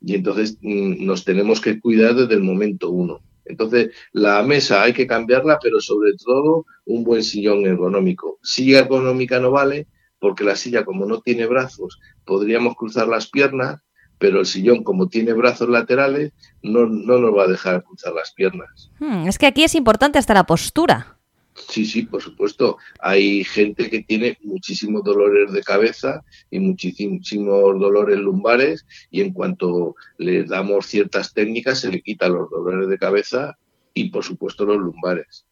y 0.00 0.14
entonces 0.14 0.58
mm, 0.60 1.04
nos 1.04 1.24
tenemos 1.24 1.60
que 1.60 1.80
cuidar 1.80 2.14
desde 2.14 2.34
el 2.34 2.42
momento 2.42 2.90
uno. 2.90 3.20
Entonces, 3.46 3.90
la 4.12 4.42
mesa 4.42 4.82
hay 4.82 4.92
que 4.92 5.06
cambiarla, 5.06 5.58
pero 5.60 5.80
sobre 5.80 6.12
todo 6.14 6.66
un 6.84 7.02
buen 7.02 7.24
sillón 7.24 7.64
ergonómico. 7.66 8.38
Silla 8.42 8.80
ergonómica 8.80 9.40
no 9.40 9.50
vale 9.50 9.86
porque 10.18 10.44
la 10.44 10.54
silla, 10.54 10.84
como 10.84 11.06
no 11.06 11.20
tiene 11.20 11.46
brazos, 11.46 11.98
podríamos 12.24 12.76
cruzar 12.76 13.08
las 13.08 13.28
piernas, 13.28 13.80
pero 14.18 14.40
el 14.40 14.46
sillón, 14.46 14.84
como 14.84 15.08
tiene 15.08 15.32
brazos 15.32 15.68
laterales, 15.68 16.32
no, 16.62 16.86
no 16.86 17.18
nos 17.18 17.36
va 17.36 17.44
a 17.44 17.48
dejar 17.48 17.82
cruzar 17.82 18.12
las 18.12 18.32
piernas. 18.32 18.90
Hmm, 19.00 19.26
es 19.26 19.38
que 19.38 19.46
aquí 19.46 19.64
es 19.64 19.74
importante 19.74 20.18
hasta 20.18 20.34
la 20.34 20.44
postura. 20.44 21.18
Sí, 21.54 21.84
sí, 21.84 22.02
por 22.02 22.22
supuesto. 22.22 22.78
Hay 23.00 23.44
gente 23.44 23.90
que 23.90 24.02
tiene 24.02 24.38
muchísimos 24.42 25.04
dolores 25.04 25.52
de 25.52 25.62
cabeza 25.62 26.24
y 26.50 26.58
muchísimos 26.60 27.78
dolores 27.78 28.18
lumbares 28.18 28.86
y 29.10 29.20
en 29.20 29.32
cuanto 29.32 29.94
le 30.18 30.44
damos 30.44 30.86
ciertas 30.86 31.34
técnicas 31.34 31.80
se 31.80 31.90
le 31.90 32.00
quitan 32.00 32.32
los 32.32 32.50
dolores 32.50 32.88
de 32.88 32.98
cabeza 32.98 33.58
y 33.94 34.10
por 34.10 34.24
supuesto 34.24 34.64
los 34.64 34.78
lumbares. 34.78 35.44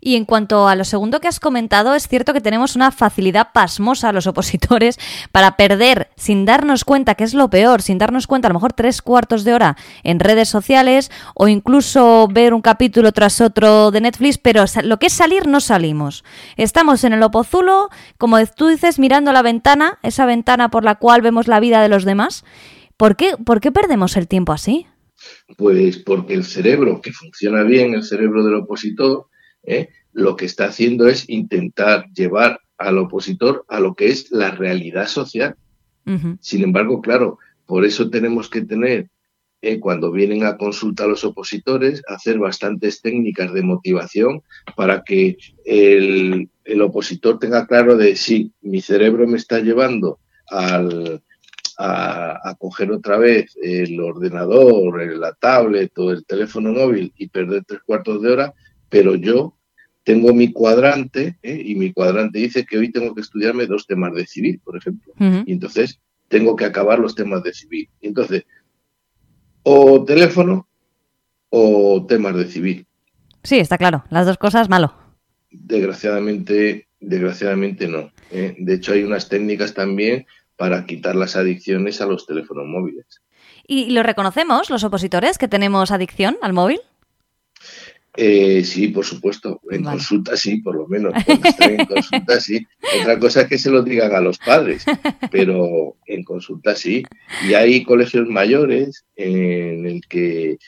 Y 0.00 0.16
en 0.16 0.24
cuanto 0.24 0.68
a 0.68 0.74
lo 0.74 0.84
segundo 0.84 1.20
que 1.20 1.28
has 1.28 1.40
comentado, 1.40 1.94
es 1.94 2.08
cierto 2.08 2.32
que 2.32 2.40
tenemos 2.40 2.76
una 2.76 2.90
facilidad 2.90 3.48
pasmosa 3.52 4.12
los 4.12 4.26
opositores 4.26 4.98
para 5.32 5.56
perder, 5.56 6.10
sin 6.16 6.44
darnos 6.44 6.84
cuenta, 6.84 7.14
que 7.14 7.24
es 7.24 7.34
lo 7.34 7.50
peor, 7.50 7.82
sin 7.82 7.98
darnos 7.98 8.26
cuenta, 8.26 8.48
a 8.48 8.50
lo 8.50 8.54
mejor 8.54 8.72
tres 8.72 9.02
cuartos 9.02 9.44
de 9.44 9.54
hora 9.54 9.76
en 10.02 10.20
redes 10.20 10.48
sociales 10.48 11.10
o 11.34 11.48
incluso 11.48 12.28
ver 12.28 12.54
un 12.54 12.62
capítulo 12.62 13.12
tras 13.12 13.40
otro 13.40 13.90
de 13.90 14.00
Netflix, 14.00 14.38
pero 14.38 14.64
lo 14.82 14.98
que 14.98 15.06
es 15.06 15.12
salir 15.12 15.46
no 15.46 15.60
salimos. 15.60 16.24
Estamos 16.56 17.04
en 17.04 17.12
el 17.12 17.22
opozulo, 17.22 17.88
como 18.18 18.44
tú 18.46 18.68
dices, 18.68 18.98
mirando 18.98 19.32
la 19.32 19.42
ventana, 19.42 19.98
esa 20.02 20.26
ventana 20.26 20.70
por 20.70 20.84
la 20.84 20.96
cual 20.96 21.22
vemos 21.22 21.48
la 21.48 21.60
vida 21.60 21.80
de 21.82 21.88
los 21.88 22.04
demás. 22.04 22.44
¿Por 22.96 23.16
qué, 23.16 23.36
por 23.44 23.60
qué 23.60 23.72
perdemos 23.72 24.16
el 24.16 24.28
tiempo 24.28 24.52
así? 24.52 24.86
Pues 25.56 25.98
porque 25.98 26.34
el 26.34 26.44
cerebro, 26.44 27.00
que 27.00 27.12
funciona 27.12 27.62
bien, 27.62 27.94
el 27.94 28.04
cerebro 28.04 28.44
del 28.44 28.56
opositor, 28.56 29.28
¿eh? 29.66 29.88
lo 30.12 30.36
que 30.36 30.46
está 30.46 30.66
haciendo 30.66 31.08
es 31.08 31.28
intentar 31.28 32.06
llevar 32.12 32.60
al 32.78 32.98
opositor 32.98 33.64
a 33.68 33.80
lo 33.80 33.94
que 33.94 34.06
es 34.06 34.30
la 34.30 34.50
realidad 34.50 35.06
social. 35.06 35.56
Sin 36.40 36.62
embargo, 36.62 37.00
claro, 37.00 37.38
por 37.64 37.86
eso 37.86 38.10
tenemos 38.10 38.50
que 38.50 38.60
tener 38.60 39.08
eh, 39.62 39.80
cuando 39.80 40.12
vienen 40.12 40.44
a 40.44 40.58
consulta 40.58 41.04
a 41.04 41.06
los 41.06 41.24
opositores, 41.24 42.02
hacer 42.06 42.38
bastantes 42.38 43.00
técnicas 43.00 43.54
de 43.54 43.62
motivación 43.62 44.42
para 44.76 45.02
que 45.02 45.38
el, 45.64 46.50
el 46.64 46.82
opositor 46.82 47.38
tenga 47.38 47.66
claro 47.66 47.96
de 47.96 48.16
si 48.16 48.52
mi 48.60 48.82
cerebro 48.82 49.26
me 49.26 49.38
está 49.38 49.60
llevando 49.60 50.18
al, 50.50 51.22
a, 51.78 52.54
coger 52.58 52.92
otra 52.92 53.18
vez 53.18 53.56
el 53.62 54.00
ordenador, 54.00 55.16
la 55.16 55.32
tablet 55.32 55.96
o 55.98 56.10
el 56.10 56.24
teléfono 56.24 56.72
móvil 56.72 57.12
y 57.16 57.28
perder 57.28 57.64
tres 57.64 57.80
cuartos 57.84 58.22
de 58.22 58.32
hora, 58.32 58.54
pero 58.94 59.16
yo 59.16 59.56
tengo 60.04 60.32
mi 60.32 60.52
cuadrante 60.52 61.36
¿eh? 61.42 61.60
y 61.64 61.74
mi 61.74 61.92
cuadrante 61.92 62.38
dice 62.38 62.64
que 62.64 62.78
hoy 62.78 62.92
tengo 62.92 63.12
que 63.12 63.22
estudiarme 63.22 63.66
dos 63.66 63.88
temas 63.88 64.14
de 64.14 64.24
civil, 64.24 64.60
por 64.62 64.76
ejemplo. 64.76 65.12
Y 65.18 65.52
entonces 65.52 65.98
tengo 66.28 66.54
que 66.54 66.64
acabar 66.64 67.00
los 67.00 67.16
temas 67.16 67.42
de 67.42 67.52
civil. 67.52 67.88
Y 68.00 68.06
entonces, 68.06 68.44
o 69.64 70.04
teléfono 70.04 70.68
o 71.48 72.06
temas 72.06 72.36
de 72.36 72.46
civil. 72.46 72.86
Sí, 73.42 73.58
está 73.58 73.78
claro. 73.78 74.04
Las 74.10 74.26
dos 74.26 74.38
cosas 74.38 74.68
malo. 74.68 74.94
Desgraciadamente, 75.50 76.86
desgraciadamente 77.00 77.88
no. 77.88 78.12
¿eh? 78.30 78.54
De 78.60 78.74
hecho, 78.74 78.92
hay 78.92 79.02
unas 79.02 79.28
técnicas 79.28 79.74
también 79.74 80.24
para 80.54 80.86
quitar 80.86 81.16
las 81.16 81.34
adicciones 81.34 82.00
a 82.00 82.06
los 82.06 82.26
teléfonos 82.26 82.66
móviles. 82.66 83.06
¿Y 83.66 83.90
lo 83.90 84.04
reconocemos 84.04 84.70
los 84.70 84.84
opositores 84.84 85.36
que 85.36 85.48
tenemos 85.48 85.90
adicción 85.90 86.36
al 86.42 86.52
móvil? 86.52 86.80
Eh, 88.16 88.62
sí, 88.64 88.88
por 88.88 89.04
supuesto. 89.04 89.60
En 89.70 89.82
consulta 89.82 90.36
sí, 90.36 90.58
por 90.58 90.76
lo 90.76 90.86
menos. 90.86 91.12
en 91.26 91.84
consulta 91.86 92.40
sí. 92.40 92.64
Otra 93.00 93.18
cosa 93.18 93.42
es 93.42 93.48
que 93.48 93.58
se 93.58 93.70
lo 93.70 93.82
digan 93.82 94.14
a 94.14 94.20
los 94.20 94.38
padres, 94.38 94.84
pero 95.30 95.96
en 96.06 96.22
consulta 96.22 96.76
sí. 96.76 97.02
Y 97.48 97.54
hay 97.54 97.82
colegios 97.82 98.28
mayores 98.28 99.04
en 99.16 99.86
el 99.86 100.00
que 100.08 100.58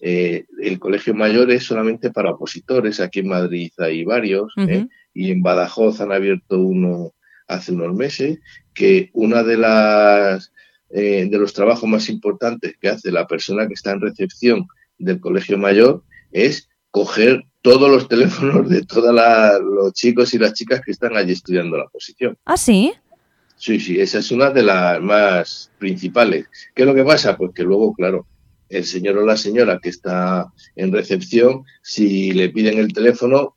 eh, 0.00 0.44
el 0.60 0.78
colegio 0.78 1.14
mayor 1.14 1.50
es 1.50 1.64
solamente 1.64 2.10
para 2.10 2.32
opositores. 2.32 3.00
Aquí 3.00 3.20
en 3.20 3.28
Madrid 3.28 3.70
hay 3.78 4.04
varios 4.04 4.52
¿eh? 4.56 4.86
y 5.14 5.30
en 5.30 5.42
Badajoz 5.42 6.00
han 6.00 6.12
abierto 6.12 6.60
uno 6.60 7.12
hace 7.48 7.72
unos 7.72 7.94
meses 7.94 8.40
que 8.74 9.10
una 9.12 9.42
de 9.42 9.56
las 9.56 10.52
eh, 10.90 11.26
de 11.30 11.38
los 11.38 11.52
trabajos 11.52 11.88
más 11.88 12.08
importantes 12.08 12.76
que 12.80 12.88
hace 12.88 13.10
la 13.10 13.26
persona 13.26 13.66
que 13.66 13.74
está 13.74 13.92
en 13.92 14.00
recepción 14.00 14.66
del 14.98 15.20
colegio 15.20 15.58
mayor 15.58 16.04
es 16.32 16.68
coger 16.96 17.44
todos 17.60 17.90
los 17.90 18.08
teléfonos 18.08 18.70
de 18.70 18.82
todos 18.82 19.14
los 19.60 19.92
chicos 19.92 20.32
y 20.32 20.38
las 20.38 20.54
chicas 20.54 20.80
que 20.82 20.92
están 20.92 21.14
allí 21.14 21.32
estudiando 21.32 21.76
la 21.76 21.88
posición. 21.88 22.38
¿Ah, 22.46 22.56
sí? 22.56 22.94
Sí, 23.58 23.78
sí, 23.78 24.00
esa 24.00 24.20
es 24.20 24.30
una 24.30 24.48
de 24.48 24.62
las 24.62 24.98
más 25.02 25.70
principales. 25.78 26.46
¿Qué 26.74 26.84
es 26.84 26.88
lo 26.88 26.94
que 26.94 27.04
pasa? 27.04 27.36
Pues 27.36 27.50
que 27.54 27.64
luego, 27.64 27.92
claro, 27.92 28.26
el 28.70 28.86
señor 28.86 29.18
o 29.18 29.26
la 29.26 29.36
señora 29.36 29.78
que 29.78 29.90
está 29.90 30.50
en 30.74 30.90
recepción, 30.90 31.64
si 31.82 32.32
le 32.32 32.48
piden 32.48 32.78
el 32.78 32.94
teléfono, 32.94 33.56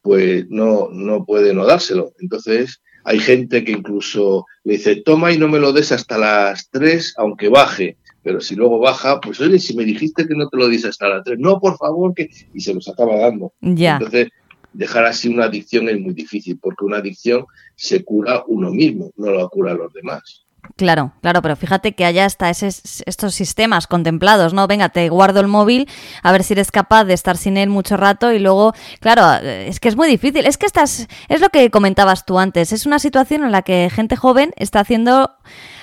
pues 0.00 0.48
no, 0.48 0.90
no 0.92 1.24
puede 1.24 1.52
no 1.52 1.66
dárselo. 1.66 2.12
Entonces, 2.20 2.80
hay 3.02 3.18
gente 3.18 3.64
que 3.64 3.72
incluso 3.72 4.46
le 4.62 4.74
dice, 4.74 4.94
toma 4.94 5.32
y 5.32 5.38
no 5.38 5.48
me 5.48 5.58
lo 5.58 5.72
des 5.72 5.90
hasta 5.90 6.18
las 6.18 6.70
3, 6.70 7.14
aunque 7.16 7.48
baje. 7.48 7.96
Pero 8.22 8.40
si 8.40 8.54
luego 8.54 8.78
baja, 8.78 9.20
pues 9.20 9.40
oye, 9.40 9.58
si 9.58 9.74
me 9.74 9.84
dijiste 9.84 10.28
que 10.28 10.34
no 10.34 10.48
te 10.48 10.56
lo 10.56 10.68
des 10.68 10.84
hasta 10.84 11.08
las 11.08 11.24
3, 11.24 11.38
no, 11.38 11.58
por 11.58 11.76
favor, 11.78 12.14
que... 12.14 12.28
Y 12.52 12.60
se 12.60 12.74
los 12.74 12.88
acaba 12.88 13.16
dando. 13.16 13.54
Ya. 13.60 13.94
Entonces, 13.94 14.28
dejar 14.72 15.06
así 15.06 15.28
una 15.28 15.46
adicción 15.46 15.88
es 15.88 15.98
muy 15.98 16.12
difícil, 16.12 16.58
porque 16.60 16.84
una 16.84 16.98
adicción 16.98 17.46
se 17.76 18.04
cura 18.04 18.44
uno 18.46 18.70
mismo, 18.70 19.10
no 19.16 19.30
lo 19.30 19.48
cura 19.48 19.72
a 19.72 19.74
los 19.74 19.92
demás. 19.92 20.44
Claro, 20.76 21.12
claro, 21.22 21.40
pero 21.40 21.56
fíjate 21.56 21.94
que 21.94 22.04
haya 22.04 22.26
hasta 22.26 22.50
estos 22.50 23.34
sistemas 23.34 23.86
contemplados, 23.86 24.52
¿no? 24.52 24.66
Venga, 24.66 24.90
te 24.90 25.08
guardo 25.08 25.40
el 25.40 25.48
móvil, 25.48 25.88
a 26.22 26.32
ver 26.32 26.44
si 26.44 26.52
eres 26.52 26.70
capaz 26.70 27.04
de 27.04 27.14
estar 27.14 27.38
sin 27.38 27.56
él 27.56 27.70
mucho 27.70 27.96
rato 27.96 28.32
y 28.32 28.38
luego, 28.38 28.74
claro, 29.00 29.42
es 29.42 29.80
que 29.80 29.88
es 29.88 29.96
muy 29.96 30.06
difícil. 30.06 30.46
Es 30.46 30.58
que 30.58 30.66
estás, 30.66 31.08
es 31.28 31.40
lo 31.40 31.48
que 31.48 31.70
comentabas 31.70 32.26
tú 32.26 32.38
antes, 32.38 32.72
es 32.72 32.84
una 32.84 32.98
situación 32.98 33.42
en 33.42 33.52
la 33.52 33.62
que 33.62 33.88
gente 33.90 34.16
joven 34.16 34.52
está 34.56 34.80
haciendo 34.80 35.30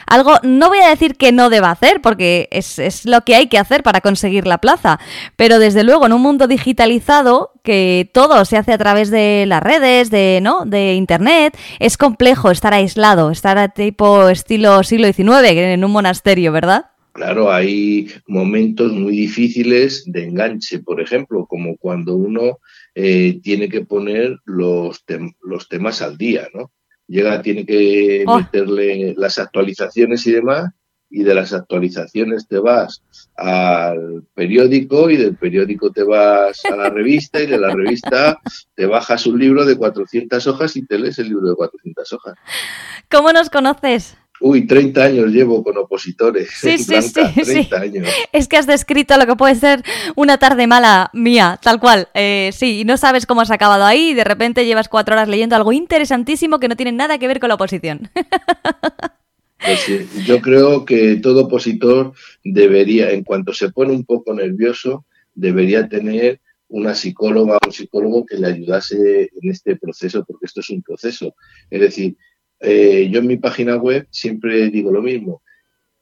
algo, 0.08 0.34
no 0.44 0.70
voy 0.70 0.80
a 0.80 0.90
decir 0.90 1.16
que 1.16 1.32
no 1.32 1.50
deba 1.50 1.72
hacer, 1.72 2.02
porque 2.02 2.48
es, 2.52 2.80
es, 2.80 3.06
lo 3.06 3.22
que 3.22 3.36
hay 3.36 3.48
que 3.48 3.58
hacer 3.60 3.84
para 3.84 4.02
conseguir 4.02 4.48
la 4.48 4.58
plaza, 4.58 5.00
pero 5.36 5.60
desde 5.60 5.84
luego 5.84 6.06
en 6.06 6.14
un 6.14 6.22
mundo 6.22 6.48
digitalizado, 6.48 7.52
que 7.64 8.10
todo 8.14 8.46
se 8.46 8.58
hace 8.58 8.72
a 8.72 8.78
través 8.78 9.12
de 9.12 9.46
las 9.48 9.62
redes, 9.62 10.10
de, 10.10 10.40
¿no? 10.42 10.66
de 10.66 10.94
internet, 10.94 11.58
es 11.80 11.98
complejo 11.98 12.50
estar 12.50 12.74
aislado, 12.74 13.30
estar 13.30 13.58
a 13.58 13.70
tipo 13.70 14.30
estilo 14.30 14.84
siglo 14.84 15.12
XIX 15.12 15.44
en 15.44 15.84
un 15.84 15.92
monasterio, 15.92 16.52
¿verdad? 16.52 16.86
Claro, 17.18 17.52
hay 17.52 18.10
momentos 18.28 18.94
muy 18.94 19.12
difíciles 19.18 20.04
de 20.06 20.24
enganche, 20.24 20.80
por 20.80 21.02
ejemplo, 21.02 21.48
como 21.48 21.76
cuando 21.76 22.16
uno 22.16 22.60
eh, 22.94 23.40
tiene 23.42 23.70
que 23.70 23.82
poner 23.82 24.38
los, 24.46 25.04
los 25.42 25.68
temas 25.68 26.04
al 26.04 26.18
día, 26.18 26.48
¿no? 26.54 26.72
Llega, 27.08 27.42
tiene 27.42 27.66
que 27.66 28.24
oh. 28.28 28.38
meterle 28.38 29.14
las 29.18 29.40
actualizaciones 29.40 30.26
y 30.28 30.32
demás, 30.32 30.72
y 31.10 31.24
de 31.24 31.34
las 31.34 31.54
actualizaciones 31.54 32.48
te 32.48 32.60
vas 32.60 33.02
al 33.36 34.24
periódico 34.34 35.10
y 35.10 35.18
del 35.18 35.36
periódico 35.36 35.92
te 35.92 36.04
vas 36.04 36.64
a 36.66 36.76
la 36.76 36.90
revista 36.90 37.42
y 37.42 37.46
de 37.46 37.58
la 37.58 37.74
revista 37.74 38.40
te 38.76 38.86
bajas 38.86 39.26
un 39.26 39.40
libro 39.40 39.64
de 39.64 39.78
400 39.78 40.46
hojas 40.48 40.76
y 40.76 40.86
te 40.86 41.00
lees 41.00 41.18
el 41.20 41.30
libro 41.30 41.50
de 41.50 41.56
400 41.56 42.14
hojas. 42.14 42.36
¿Cómo 43.10 43.32
nos 43.32 43.50
conoces? 43.50 44.18
Uy, 44.40 44.68
30 44.68 45.04
años 45.04 45.32
llevo 45.32 45.64
con 45.64 45.78
opositores. 45.78 46.50
Sí, 46.52 46.78
sí, 46.78 47.02
sí, 47.02 47.14
30 47.44 47.78
Años. 47.78 48.10
Es 48.32 48.48
que 48.48 48.58
has 48.58 48.68
descrito 48.68 49.18
lo 49.18 49.26
que 49.26 49.36
puede 49.36 49.56
ser 49.56 49.84
una 50.16 50.38
tarde 50.38 50.68
mala 50.68 51.10
mía, 51.14 51.60
tal 51.62 51.80
cual. 51.80 52.08
Eh, 52.14 52.52
sí, 52.54 52.82
y 52.82 52.86
no 52.86 52.98
sabes 52.98 53.26
cómo 53.26 53.42
has 53.42 53.52
acabado 53.52 53.86
ahí 53.86 54.10
y 54.10 54.14
de 54.14 54.24
repente 54.24 54.66
llevas 54.66 54.90
cuatro 54.90 55.16
horas 55.16 55.28
leyendo 55.28 55.56
algo 55.56 55.74
interesantísimo 55.74 56.60
que 56.60 56.68
no 56.68 56.76
tiene 56.76 56.92
nada 56.92 57.18
que 57.18 57.28
ver 57.28 57.40
con 57.40 57.50
la 57.50 57.56
oposición. 57.56 58.10
Pues 59.60 59.80
sí, 59.80 60.08
yo 60.24 60.40
creo 60.40 60.86
que 60.86 61.16
todo 61.16 61.46
opositor 61.46 62.14
debería, 62.44 63.10
en 63.10 63.24
cuanto 63.24 63.54
se 63.54 63.72
pone 63.72 63.92
un 63.92 64.06
poco 64.06 64.32
nervioso, 64.34 65.06
debería 65.34 65.88
tener 65.90 66.42
una 66.70 66.94
psicóloga 66.94 67.56
o 67.56 67.68
un 67.68 67.74
psicólogo 67.74 68.26
que 68.26 68.38
le 68.38 68.48
ayudase 68.48 69.32
en 69.34 69.50
este 69.50 69.76
proceso, 69.76 70.24
porque 70.26 70.46
esto 70.46 70.60
es 70.60 70.70
un 70.70 70.84
proceso. 70.84 71.36
Es 71.70 71.82
decir, 71.82 72.18
eh, 72.60 73.10
yo 73.12 73.20
en 73.20 73.28
mi 73.28 73.38
página 73.38 73.76
web 73.76 74.08
siempre 74.12 74.70
digo 74.70 74.92
lo 74.92 75.02
mismo. 75.02 75.42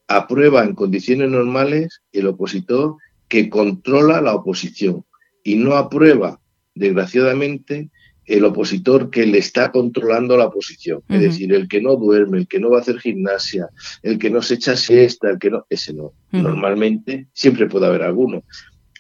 Aprueba 0.08 0.64
en 0.64 0.76
condiciones 0.76 1.30
normales 1.30 2.02
el 2.12 2.28
opositor 2.28 2.98
que 3.28 3.50
controla 3.50 4.22
la 4.22 4.36
oposición 4.36 5.04
y 5.44 5.56
no 5.56 5.76
aprueba, 5.76 6.40
desgraciadamente, 6.74 7.90
el 8.26 8.44
opositor 8.44 9.10
que 9.12 9.26
le 9.26 9.38
está 9.38 9.72
controlando 9.72 10.36
la 10.36 10.46
oposición. 10.46 11.04
Es 11.10 11.22
decir, 11.22 11.54
el 11.54 11.68
que 11.68 11.82
no 11.82 11.96
duerme, 11.96 12.40
el 12.40 12.48
que 12.48 12.60
no 12.60 12.72
va 12.72 12.80
a 12.80 12.82
hacer 12.82 13.00
gimnasia, 13.00 13.70
el 14.02 14.18
que 14.18 14.32
no 14.32 14.42
se 14.42 14.56
echa 14.56 14.76
siesta, 14.76 15.30
el 15.30 15.38
que 15.38 15.52
no, 15.52 15.66
ese 15.70 15.94
no. 15.94 16.14
Normalmente, 16.32 17.28
siempre 17.34 17.68
puede 17.68 17.86
haber 17.86 18.02
alguno, 18.02 18.44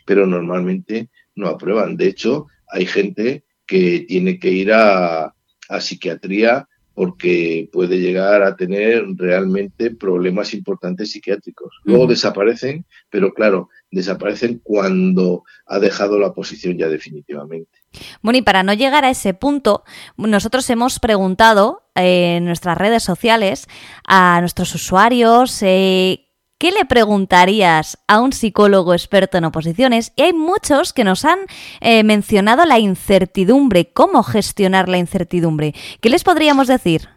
pero 0.05 0.27
normalmente 0.27 1.09
no 1.35 1.47
aprueban. 1.47 1.97
De 1.97 2.07
hecho, 2.07 2.47
hay 2.69 2.85
gente 2.85 3.43
que 3.65 4.05
tiene 4.07 4.37
que 4.37 4.51
ir 4.51 4.71
a, 4.71 5.33
a 5.69 5.81
psiquiatría 5.81 6.67
porque 6.95 7.69
puede 7.71 7.99
llegar 7.99 8.41
a 8.41 8.55
tener 8.55 9.05
realmente 9.15 9.91
problemas 9.91 10.53
importantes 10.53 11.11
psiquiátricos. 11.11 11.75
Luego 11.83 12.07
desaparecen, 12.07 12.85
pero 13.09 13.33
claro, 13.33 13.69
desaparecen 13.91 14.61
cuando 14.63 15.43
ha 15.67 15.79
dejado 15.79 16.17
la 16.17 16.33
posición 16.33 16.77
ya 16.77 16.87
definitivamente. 16.87 17.79
Bueno, 18.21 18.39
y 18.39 18.41
para 18.41 18.63
no 18.63 18.73
llegar 18.73 19.05
a 19.05 19.09
ese 19.09 19.33
punto, 19.33 19.83
nosotros 20.17 20.69
hemos 20.69 20.99
preguntado 20.99 21.83
en 21.95 22.45
nuestras 22.45 22.77
redes 22.77 23.03
sociales 23.03 23.67
a 24.07 24.39
nuestros 24.39 24.73
usuarios 24.73 25.61
eh, 25.61 26.24
¿Qué 26.57 26.71
le 26.71 26.85
preguntarías 26.85 27.97
a 28.07 28.21
un 28.21 28.31
psicólogo 28.31 28.93
experto 28.93 29.37
en 29.37 29.43
oposiciones? 29.43 30.13
Y 30.15 30.21
hay 30.21 30.33
muchos 30.33 30.93
que 30.93 31.03
nos 31.03 31.25
han 31.25 31.39
eh, 31.81 32.03
mencionado 32.05 32.63
la 32.63 32.79
incertidumbre, 32.79 33.91
cómo 33.91 34.23
gestionar 34.23 34.87
la 34.87 34.97
incertidumbre. 34.97 35.73
¿Qué 35.99 36.09
les 36.09 36.23
podríamos 36.23 36.67
decir 36.67 37.09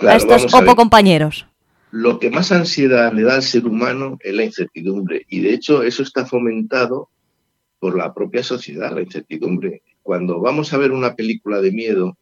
a 0.00 0.16
estos 0.16 0.54
opo 0.54 0.76
compañeros? 0.76 1.46
Lo 1.90 2.18
que 2.18 2.30
más 2.30 2.50
ansiedad 2.50 3.12
le 3.12 3.22
da 3.22 3.34
al 3.34 3.42
ser 3.42 3.66
humano 3.66 4.16
es 4.20 4.34
la 4.34 4.44
incertidumbre. 4.44 5.26
Y 5.28 5.40
de 5.40 5.52
hecho 5.52 5.82
eso 5.82 6.02
está 6.02 6.24
fomentado 6.24 7.10
por 7.78 7.98
la 7.98 8.14
propia 8.14 8.42
sociedad, 8.42 8.94
la 8.94 9.02
incertidumbre. 9.02 9.82
Cuando 10.02 10.40
vamos 10.40 10.72
a 10.72 10.78
ver 10.78 10.92
una 10.92 11.14
película 11.14 11.60
de 11.60 11.70
miedo, 11.70 12.16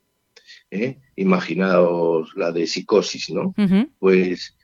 ¿eh? 0.73 0.99
imaginaos 1.15 2.33
la 2.35 2.51
de 2.51 2.67
psicosis, 2.67 3.31
¿no? 3.31 3.55
Pues 4.01 4.57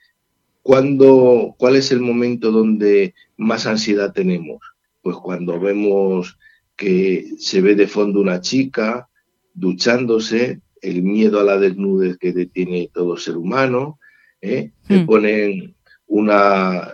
¿Cuándo, 0.63 1.55
¿Cuál 1.59 1.77
es 1.77 1.91
el 1.91 2.01
momento 2.01 2.53
donde 2.53 3.15
más 3.37 3.67
ansiedad 3.67 4.13
tenemos? 4.13 4.61
Pues 5.03 5.17
cuando 5.17 5.59
vemos 5.59 6.39
que 6.77 7.33
se 7.39 7.61
ve 7.61 7.75
de 7.75 7.89
fondo 7.89 8.21
una 8.21 8.41
chica 8.41 9.09
duchándose, 9.55 10.61
el 10.81 11.03
miedo 11.03 11.41
a 11.41 11.45
la 11.45 11.59
desnudez 11.59 12.17
que 12.19 12.33
detiene 12.33 12.91
todo 12.93 13.17
ser 13.17 13.37
humano, 13.37 13.99
¿eh? 14.41 14.71
te 14.87 14.99
hmm. 14.99 15.07
ponen 15.07 15.75
una 16.07 16.93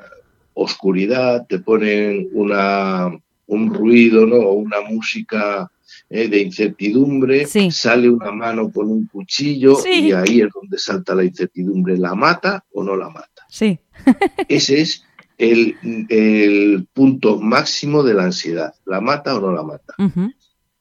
oscuridad, 0.54 1.46
te 1.46 1.58
ponen 1.58 2.28
una, 2.32 3.10
un 3.46 3.74
ruido, 3.74 4.26
¿no? 4.26 4.50
Una 4.50 4.80
música 4.80 5.70
eh, 6.10 6.28
de 6.28 6.40
incertidumbre, 6.40 7.46
sale 7.46 8.08
una 8.08 8.32
mano 8.32 8.70
con 8.72 8.90
un 8.90 9.06
cuchillo 9.06 9.76
y 9.84 10.12
ahí 10.12 10.40
es 10.40 10.48
donde 10.54 10.78
salta 10.78 11.14
la 11.14 11.24
incertidumbre. 11.24 11.98
¿La 11.98 12.14
mata 12.14 12.64
o 12.72 12.82
no 12.82 12.96
la 12.96 13.10
mata? 13.10 13.42
Sí. 13.50 13.78
Ese 14.48 14.80
es 14.80 15.04
el, 15.36 15.76
el, 16.08 16.86
punto 16.94 17.38
máximo 17.38 18.02
de 18.02 18.14
la 18.14 18.24
ansiedad. 18.24 18.74
¿La 18.86 19.02
mata 19.02 19.36
o 19.36 19.40
no 19.40 19.52
la 19.52 19.62
mata? 19.62 19.94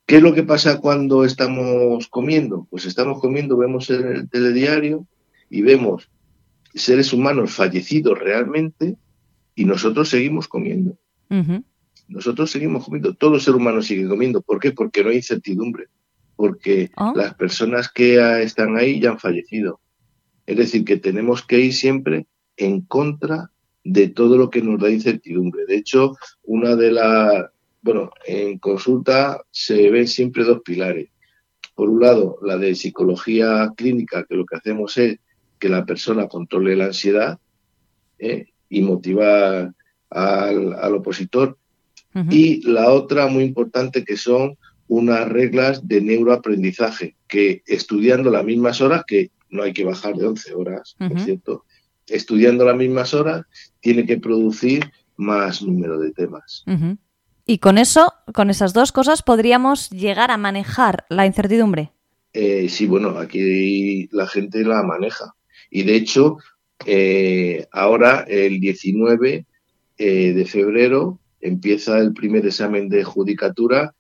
¿Qué 0.06 0.16
es 0.16 0.24
lo 0.24 0.34
que 0.34 0.44
pasa 0.44 0.80
cuando 0.80 1.26
estamos 1.26 2.08
comiendo? 2.08 2.66
Pues 2.70 2.86
estamos 2.86 3.20
comiendo, 3.20 3.58
vemos 3.58 3.90
en 3.90 4.08
el 4.08 4.30
telediario 4.30 5.06
y 5.50 5.62
vemos 5.62 6.10
seres 6.74 7.12
humanos 7.12 7.52
fallecidos 7.52 8.18
realmente 8.18 8.96
y 9.56 9.66
nosotros 9.66 10.08
seguimos 10.08 10.48
comiendo. 10.48 10.98
Nosotros 12.08 12.52
seguimos 12.52 12.86
comiendo, 12.86 13.14
todo 13.14 13.40
ser 13.40 13.56
humano 13.56 13.82
sigue 13.82 14.08
comiendo. 14.08 14.42
¿Por 14.42 14.60
qué? 14.60 14.72
Porque 14.72 15.04
no 15.04 15.10
hay 15.10 15.18
incertidumbre, 15.18 15.88
porque 16.36 16.92
oh. 16.96 17.14
las 17.16 17.34
personas 17.36 17.90
que 17.92 18.42
están 18.42 18.78
ahí 18.78 19.00
ya 19.00 19.12
han 19.12 19.20
fallecido. 19.20 19.80
Es 20.46 20.58
decir, 20.58 20.86
que 20.86 20.98
tenemos 20.98 21.46
que 21.46 21.60
ir 21.60 21.74
siempre 21.74 22.28
en 22.56 22.82
contra 22.82 23.52
de 23.84 24.10
todo 24.10 24.38
lo 24.38 24.50
que 24.50 24.62
nos 24.62 24.80
da 24.80 24.90
incertidumbre. 24.90 25.66
De 25.66 25.78
hecho, 25.78 26.16
una 26.44 26.76
de 26.76 26.92
las, 26.92 27.46
bueno, 27.82 28.12
en 28.26 28.58
consulta 28.58 29.42
se 29.52 29.90
ven 29.90 30.08
siempre 30.08 30.44
dos 30.44 30.62
pilares. 30.64 31.10
Por 31.76 31.90
un 31.90 32.02
lado, 32.02 32.38
la 32.42 32.58
de 32.58 32.76
psicología 32.76 33.72
clínica, 33.78 34.26
que 34.28 34.36
lo 34.36 34.46
que 34.46 34.58
hacemos 34.58 34.98
es 34.98 35.20
que 35.60 35.70
la 35.70 35.86
persona 35.86 36.28
controle 36.28 36.76
la 36.76 36.86
ansiedad 36.86 37.40
¿eh? 38.20 38.48
y 38.70 38.82
motivar 38.82 39.74
al, 40.10 40.96
opositor. 40.96 41.58
Y 42.30 42.62
la 42.68 42.92
otra 42.92 43.28
muy 43.28 43.44
importante 43.44 44.04
que 44.04 44.18
son 44.18 44.58
unas 44.88 45.28
reglas 45.28 45.88
de 45.88 46.02
neuroaprendizaje, 46.02 47.16
que 47.28 47.62
estudiando 47.66 48.32
las 48.32 48.46
mismas 48.46 48.82
horas, 48.82 49.04
que 49.06 49.32
no 49.50 49.64
hay 49.64 49.74
que 49.74 49.84
bajar 49.84 50.16
de 50.16 50.26
11 50.26 50.54
horas, 50.54 50.96
por 50.98 51.20
cierto, 51.20 51.66
estudiando 52.08 52.66
las 52.66 52.76
mismas 52.76 53.14
horas, 53.14 53.46
tiene 53.82 54.06
que 54.06 54.18
producir 54.18 54.92
más 55.18 55.62
número 55.62 56.00
de 56.00 56.12
temas. 56.12 56.64
Y 57.46 57.60
con 57.60 57.78
eso, 57.78 58.14
con 58.34 58.50
esas 58.50 58.74
dos 58.74 58.92
cosas, 58.92 59.24
podríamos 59.24 59.90
llegar 59.90 60.32
a 60.32 60.38
manejar 60.38 61.06
la 61.10 61.26
incertidumbre. 61.26 61.92
Eh, 62.34 62.68
sí, 62.70 62.88
bueno, 62.88 63.18
aquí 63.18 64.08
la 64.12 64.28
gente 64.28 64.64
la 64.64 64.84
maneja. 64.84 65.34
Y 65.70 65.84
de 65.84 65.96
hecho, 65.96 66.38
eh, 66.86 67.68
ahora 67.72 68.26
el 68.28 68.60
19 68.60 69.46
eh, 69.98 70.34
de 70.34 70.46
febrero 70.46 71.20
empieza 71.42 71.98
el 72.00 72.14
primer 72.14 72.46
examen 72.46 72.90
de 72.90 73.04
judicatura 73.04 73.94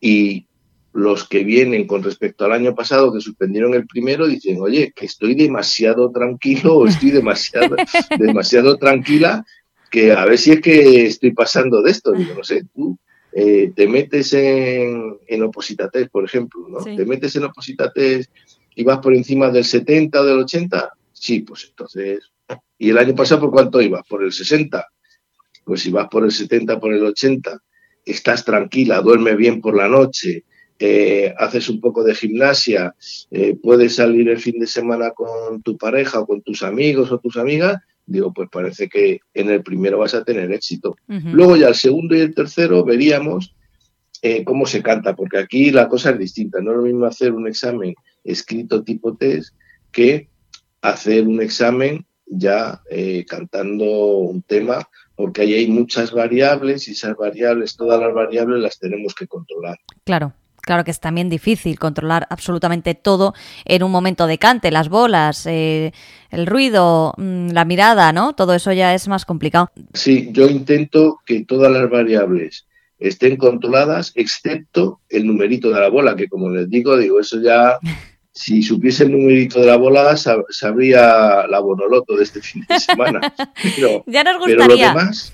y 0.00 0.46
los 0.92 1.28
que 1.28 1.44
vienen 1.44 1.86
con 1.86 2.02
respecto 2.02 2.44
al 2.44 2.52
año 2.52 2.74
pasado 2.74 3.12
que 3.12 3.20
suspendieron 3.20 3.74
el 3.74 3.86
primero 3.86 4.26
dicen, 4.26 4.60
oye, 4.60 4.92
que 4.94 5.06
estoy 5.06 5.34
demasiado 5.34 6.10
tranquilo 6.10 6.76
o 6.76 6.86
estoy 6.88 7.10
demasiado, 7.10 7.76
demasiado 8.18 8.76
tranquila, 8.76 9.44
que 9.90 10.12
a 10.12 10.24
ver 10.24 10.38
si 10.38 10.52
es 10.52 10.60
que 10.60 11.06
estoy 11.06 11.32
pasando 11.32 11.82
de 11.82 11.90
esto. 11.90 12.12
Digo, 12.12 12.34
no 12.34 12.44
sé, 12.44 12.64
tú 12.74 12.98
eh, 13.32 13.72
te 13.74 13.86
metes 13.86 14.32
en, 14.32 15.16
en 15.26 15.42
opositates, 15.42 16.08
por 16.08 16.24
ejemplo, 16.24 16.66
¿no? 16.68 16.78
Te 16.82 17.04
metes 17.06 17.36
en 17.36 17.44
opositates 17.44 18.30
y 18.74 18.84
vas 18.84 18.98
por 18.98 19.14
encima 19.14 19.50
del 19.50 19.64
70 19.64 20.20
o 20.20 20.24
del 20.24 20.38
80. 20.38 20.92
Sí, 21.12 21.40
pues 21.40 21.66
entonces. 21.68 22.30
¿Y 22.78 22.90
el 22.90 22.98
año 22.98 23.14
pasado 23.14 23.42
por 23.42 23.50
cuánto 23.50 23.80
ibas? 23.80 24.02
¿Por 24.08 24.24
el 24.24 24.32
60? 24.32 24.84
Pues 25.64 25.82
si 25.82 25.90
vas 25.90 26.08
por 26.08 26.24
el 26.24 26.32
70, 26.32 26.80
por 26.80 26.92
el 26.92 27.04
80, 27.04 27.60
estás 28.04 28.44
tranquila, 28.44 29.00
duerme 29.00 29.34
bien 29.36 29.60
por 29.60 29.76
la 29.76 29.88
noche, 29.88 30.44
eh, 30.82 31.34
haces 31.36 31.68
un 31.68 31.78
poco 31.78 32.02
de 32.02 32.14
gimnasia, 32.14 32.94
eh, 33.30 33.54
puedes 33.62 33.96
salir 33.96 34.30
el 34.30 34.38
fin 34.38 34.58
de 34.58 34.66
semana 34.66 35.10
con 35.10 35.60
tu 35.62 35.76
pareja 35.76 36.20
o 36.20 36.26
con 36.26 36.40
tus 36.40 36.62
amigos 36.62 37.12
o 37.12 37.18
tus 37.18 37.36
amigas, 37.36 37.76
digo, 38.06 38.32
pues 38.32 38.48
parece 38.50 38.88
que 38.88 39.20
en 39.34 39.50
el 39.50 39.62
primero 39.62 39.98
vas 39.98 40.14
a 40.14 40.24
tener 40.24 40.50
éxito. 40.52 40.96
Luego 41.06 41.56
ya 41.56 41.68
el 41.68 41.74
segundo 41.74 42.16
y 42.16 42.20
el 42.20 42.34
tercero 42.34 42.82
veríamos 42.82 43.54
eh, 44.22 44.42
cómo 44.42 44.64
se 44.64 44.82
canta, 44.82 45.14
porque 45.14 45.36
aquí 45.36 45.70
la 45.70 45.86
cosa 45.86 46.10
es 46.10 46.18
distinta. 46.18 46.62
No 46.62 46.70
es 46.70 46.76
lo 46.78 46.82
mismo 46.84 47.04
hacer 47.04 47.32
un 47.32 47.46
examen 47.46 47.94
escrito 48.24 48.82
tipo 48.82 49.16
test 49.16 49.54
que 49.92 50.28
hacer 50.80 51.28
un 51.28 51.42
examen 51.42 52.06
ya 52.26 52.80
cantando 53.28 54.16
un 54.16 54.40
tema, 54.42 54.88
porque 55.20 55.42
ahí 55.42 55.52
hay 55.52 55.68
muchas 55.68 56.12
variables 56.12 56.88
y 56.88 56.92
esas 56.92 57.14
variables, 57.14 57.76
todas 57.76 58.00
las 58.00 58.14
variables 58.14 58.58
las 58.62 58.78
tenemos 58.78 59.14
que 59.14 59.26
controlar. 59.26 59.78
Claro. 60.04 60.32
Claro 60.62 60.84
que 60.84 60.90
es 60.90 61.00
también 61.00 61.28
difícil 61.30 61.78
controlar 61.78 62.26
absolutamente 62.28 62.94
todo 62.94 63.34
en 63.64 63.82
un 63.82 63.90
momento 63.90 64.26
de 64.26 64.38
cante, 64.38 64.70
las 64.70 64.90
bolas, 64.90 65.46
eh, 65.46 65.92
el 66.30 66.46
ruido, 66.46 67.14
mm, 67.16 67.50
la 67.50 67.64
mirada, 67.64 68.12
¿no? 68.12 68.34
Todo 68.34 68.54
eso 68.54 68.70
ya 68.72 68.94
es 68.94 69.08
más 69.08 69.24
complicado. 69.24 69.70
Sí, 69.94 70.28
yo 70.32 70.48
intento 70.48 71.20
que 71.24 71.44
todas 71.44 71.72
las 71.72 71.88
variables 71.88 72.66
estén 72.98 73.36
controladas, 73.36 74.12
excepto 74.14 75.00
el 75.08 75.26
numerito 75.26 75.70
de 75.70 75.80
la 75.80 75.88
bola, 75.88 76.14
que 76.14 76.28
como 76.28 76.50
les 76.50 76.68
digo, 76.68 76.96
digo, 76.96 77.20
eso 77.20 77.40
ya, 77.40 77.78
si 78.32 78.62
supiese 78.62 79.04
el 79.04 79.12
numerito 79.12 79.60
de 79.60 79.66
la 79.66 79.76
bola, 79.76 80.16
sabría 80.16 81.46
la 81.46 81.60
bonoloto 81.60 82.16
de 82.16 82.24
este 82.24 82.40
fin 82.40 82.64
de 82.68 82.78
semana. 82.78 83.20
ya 84.06 84.24
nos 84.24 84.38
gustaría. 84.38 84.56
Pero 84.56 84.68
lo 84.68 84.76
demás, 84.76 85.32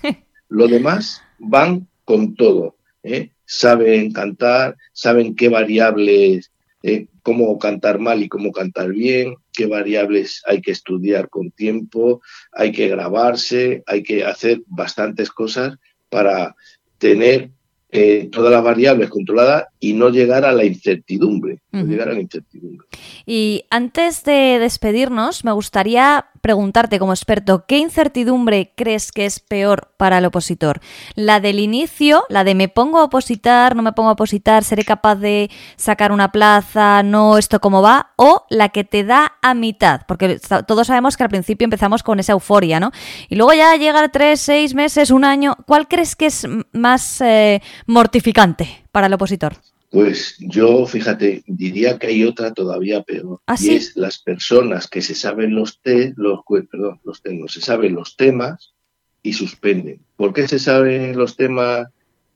lo 0.48 0.68
demás 0.68 1.23
van 1.39 1.89
con 2.05 2.35
todo. 2.35 2.77
¿eh? 3.02 3.31
saben 3.47 4.12
cantar, 4.12 4.77
saben 4.93 5.35
qué 5.36 5.48
variables, 5.48 6.52
eh, 6.82 7.06
cómo 7.23 7.59
cantar 7.59 7.98
mal 7.98 8.23
y 8.23 8.28
cómo 8.28 8.52
cantar 8.52 8.90
bien, 8.90 9.36
qué 9.52 9.66
variables 9.66 10.43
hay 10.47 10.60
que 10.60 10.73
estudiar 10.73 11.31
con 11.31 11.51
tiempo, 11.52 12.20
hay 12.52 12.73
que 12.73 12.89
grabarse, 12.89 13.82
hay 13.86 14.02
que 14.02 14.24
hacer 14.24 14.62
bastantes 14.66 15.31
cosas 15.31 15.77
para 16.10 16.55
tener 16.98 17.51
eh, 17.93 18.29
todas 18.33 18.51
las 18.51 18.65
variables 18.65 19.09
controladas 19.09 19.67
y 19.79 19.93
no 19.93 20.09
llegar 20.11 20.45
a 20.45 20.53
la 20.53 20.65
incertidumbre. 20.65 21.61
llegar 21.71 22.09
a 22.09 22.15
la 22.15 22.21
incertidumbre. 22.21 22.87
Y 23.27 23.65
antes 23.71 24.25
de 24.25 24.59
despedirnos, 24.59 25.45
me 25.45 25.53
gustaría 25.53 26.27
preguntarte 26.41 26.99
como 26.99 27.13
experto, 27.13 27.65
¿qué 27.67 27.79
incertidumbre 27.79 28.73
crees 28.77 29.11
que 29.13 29.27
es 29.27 29.41
peor 29.41 29.93
para 29.97 30.19
el 30.19 30.25
opositor? 30.25 30.81
¿La 31.15 31.41
del 31.41 31.59
inicio, 31.59 32.25
la 32.29 32.45
de 32.45 32.55
me 32.55 32.69
pongo 32.69 32.99
a 32.99 33.05
opositar, 33.05 33.75
no 33.75 33.83
me 33.83 33.93
pongo 33.93 34.11
a 34.11 34.13
opositar, 34.13 34.65
seré 34.65 34.85
capaz 34.85 35.17
de 35.17 35.51
sacar 35.77 36.13
una 36.13 36.33
plaza, 36.33 37.03
no 37.03 37.37
esto 37.37 37.61
cómo 37.61 37.83
va? 37.83 38.13
¿O 38.17 38.45
la 38.49 38.69
que 38.69 38.85
te 38.85 39.05
da 39.05 39.33
a 39.43 39.55
mitad? 39.55 40.03
Porque 40.07 40.39
todos 40.67 40.87
sabemos 40.87 41.17
que 41.17 41.25
al 41.25 41.31
principio 41.31 41.65
empezamos 41.65 42.03
con 42.03 42.21
esa 42.21 42.33
euforia, 42.33 42.79
¿no? 42.79 42.93
Y 43.29 43.37
luego 43.37 43.53
ya 43.53 43.75
llega 43.77 44.09
tres, 44.09 44.41
seis 44.41 44.75
meses, 44.75 45.11
un 45.11 45.25
año. 45.25 45.57
¿Cuál 45.67 45.89
crees 45.89 46.15
que 46.15 46.27
es 46.27 46.47
más 46.73 47.21
eh, 47.21 47.61
mortificante 47.86 48.85
para 48.93 49.07
el 49.07 49.12
opositor? 49.12 49.55
Pues 49.90 50.36
yo, 50.39 50.86
fíjate, 50.86 51.44
diría 51.47 51.98
que 51.98 52.09
hay 52.09 52.24
otra 52.24 52.53
todavía 52.53 53.03
peor. 53.03 53.40
¿Ah, 53.47 53.57
y 53.59 53.70
es 53.70 53.97
las 53.97 54.19
personas 54.19 54.89
que 54.89 55.01
se 55.01 55.15
saben 55.15 55.55
los 55.55 55.81
te, 55.81 56.12
los, 56.16 56.40
perdón, 56.70 57.01
los 57.05 57.23
se 57.53 57.61
saben 57.61 57.94
los 57.94 58.16
temas 58.16 58.74
y 59.23 59.32
suspenden. 59.32 60.01
¿Por 60.16 60.32
qué 60.32 60.48
se 60.48 60.59
saben 60.59 61.16
los 61.16 61.36
temas 61.36 61.89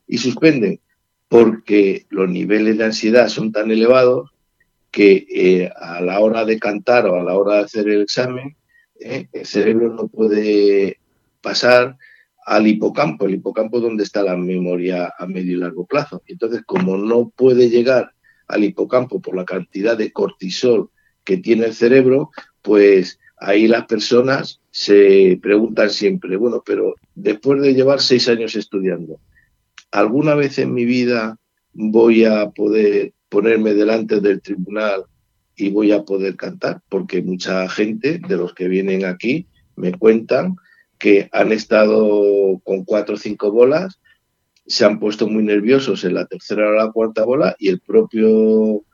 y 0.07 0.19
suspenden? 0.19 0.81
Porque 1.29 2.07
los 2.09 2.29
niveles 2.29 2.79
de 2.79 2.85
ansiedad 2.85 3.29
son 3.29 3.53
tan 3.53 3.71
elevados 3.71 4.31
que 4.91 5.27
eh, 5.31 5.71
a 5.77 6.01
la 6.01 6.21
hora 6.21 6.45
de 6.45 6.59
cantar 6.59 7.07
o 7.07 7.21
a 7.21 7.23
la 7.23 7.37
hora 7.37 7.57
de 7.57 7.65
hacer 7.65 7.89
el 7.89 8.03
examen, 8.03 8.57
eh, 8.99 9.29
el 9.33 9.47
cerebro 9.47 9.95
no 9.95 10.09
puede 10.09 10.99
pasar 11.41 11.97
al 12.47 12.67
hipocampo, 12.67 13.27
el 13.27 13.35
hipocampo 13.35 13.81
donde 13.81 14.05
está 14.05 14.23
la 14.23 14.37
memoria 14.37 15.13
a 15.19 15.27
medio 15.27 15.57
y 15.57 15.61
largo 15.61 15.87
plazo. 15.87 16.23
Entonces, 16.27 16.63
como 16.67 16.97
no 16.97 17.31
puede 17.31 17.69
llegar 17.69 18.13
al 18.49 18.65
hipocampo 18.65 19.21
por 19.21 19.37
la 19.37 19.45
cantidad 19.45 19.97
de 19.97 20.13
cortisol 20.13 20.91
que 21.25 21.37
tiene 21.37 21.67
el 21.67 21.75
cerebro, 21.75 22.31
pues 22.63 23.19
ahí 23.39 23.69
las 23.69 23.87
personas 23.87 24.61
se 24.71 25.39
preguntan 25.43 25.91
siempre, 25.91 26.37
bueno, 26.37 26.63
pero 26.65 26.95
después 27.15 27.61
de 27.63 27.75
llevar 27.75 28.01
seis 28.01 28.29
años 28.29 28.55
estudiando, 28.55 29.21
¿alguna 29.91 30.35
vez 30.35 30.59
en 30.59 30.75
mi 30.75 30.85
vida 30.85 31.39
voy 31.73 32.25
a 32.25 32.51
poder 32.51 33.13
ponerme 33.29 33.75
delante 33.75 34.21
del 34.21 34.41
tribunal 34.41 35.05
y 35.57 35.71
voy 35.71 35.93
a 35.93 36.03
poder 36.03 36.37
cantar? 36.37 36.83
Porque 36.89 37.23
mucha 37.23 37.69
gente 37.69 38.21
de 38.27 38.37
los 38.37 38.55
que 38.55 38.69
vienen 38.69 39.05
aquí 39.05 39.47
me 39.77 39.93
cuentan 39.93 40.57
que 41.01 41.29
han 41.33 41.51
estado 41.51 42.61
con 42.63 42.85
cuatro 42.85 43.17
o 43.17 43.19
cinco 43.19 43.51
bolas, 43.51 43.99
se 44.67 44.85
han 44.85 45.01
puesto 45.01 45.27
muy 45.27 45.43
nerviosos 45.43 46.05
en 46.05 46.15
la 46.15 46.27
tercera 46.27 46.69
o 46.69 46.73
la 46.73 46.93
cuarta 46.93 47.25
bola 47.25 47.57
y 47.59 47.71
el 47.71 47.81
propio 47.81 48.85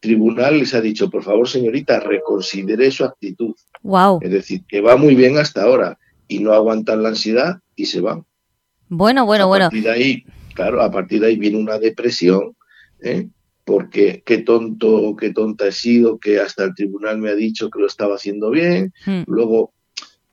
tribunal 0.00 0.58
les 0.58 0.72
ha 0.74 0.80
dicho, 0.80 1.10
por 1.10 1.24
favor, 1.24 1.48
señorita, 1.48 2.00
reconsidere 2.00 2.90
su 2.90 3.04
actitud. 3.04 3.54
Wow. 3.82 4.20
Es 4.22 4.30
decir, 4.30 4.62
que 4.66 4.80
va 4.80 4.96
muy 4.96 5.14
bien 5.14 5.36
hasta 5.36 5.64
ahora 5.64 5.98
y 6.28 6.38
no 6.38 6.52
aguantan 6.52 7.02
la 7.02 7.10
ansiedad 7.10 7.58
y 7.74 7.86
se 7.86 8.00
van. 8.00 8.24
Bueno, 8.88 9.26
bueno, 9.26 9.48
bueno. 9.48 9.66
A 9.66 9.70
partir 9.70 9.84
de 9.84 9.90
ahí, 9.90 10.24
claro, 10.54 10.80
a 10.80 10.90
partir 10.90 11.20
de 11.20 11.26
ahí 11.26 11.36
viene 11.36 11.58
una 11.58 11.78
depresión, 11.78 12.56
¿eh? 13.02 13.28
porque 13.64 14.22
qué 14.24 14.38
tonto, 14.38 15.16
qué 15.18 15.32
tonta 15.32 15.66
he 15.66 15.72
sido, 15.72 16.18
que 16.18 16.38
hasta 16.38 16.62
el 16.62 16.74
tribunal 16.74 17.18
me 17.18 17.30
ha 17.30 17.34
dicho 17.34 17.68
que 17.68 17.80
lo 17.80 17.88
estaba 17.88 18.14
haciendo 18.14 18.50
bien, 18.50 18.92
hmm. 19.04 19.22
luego 19.26 19.72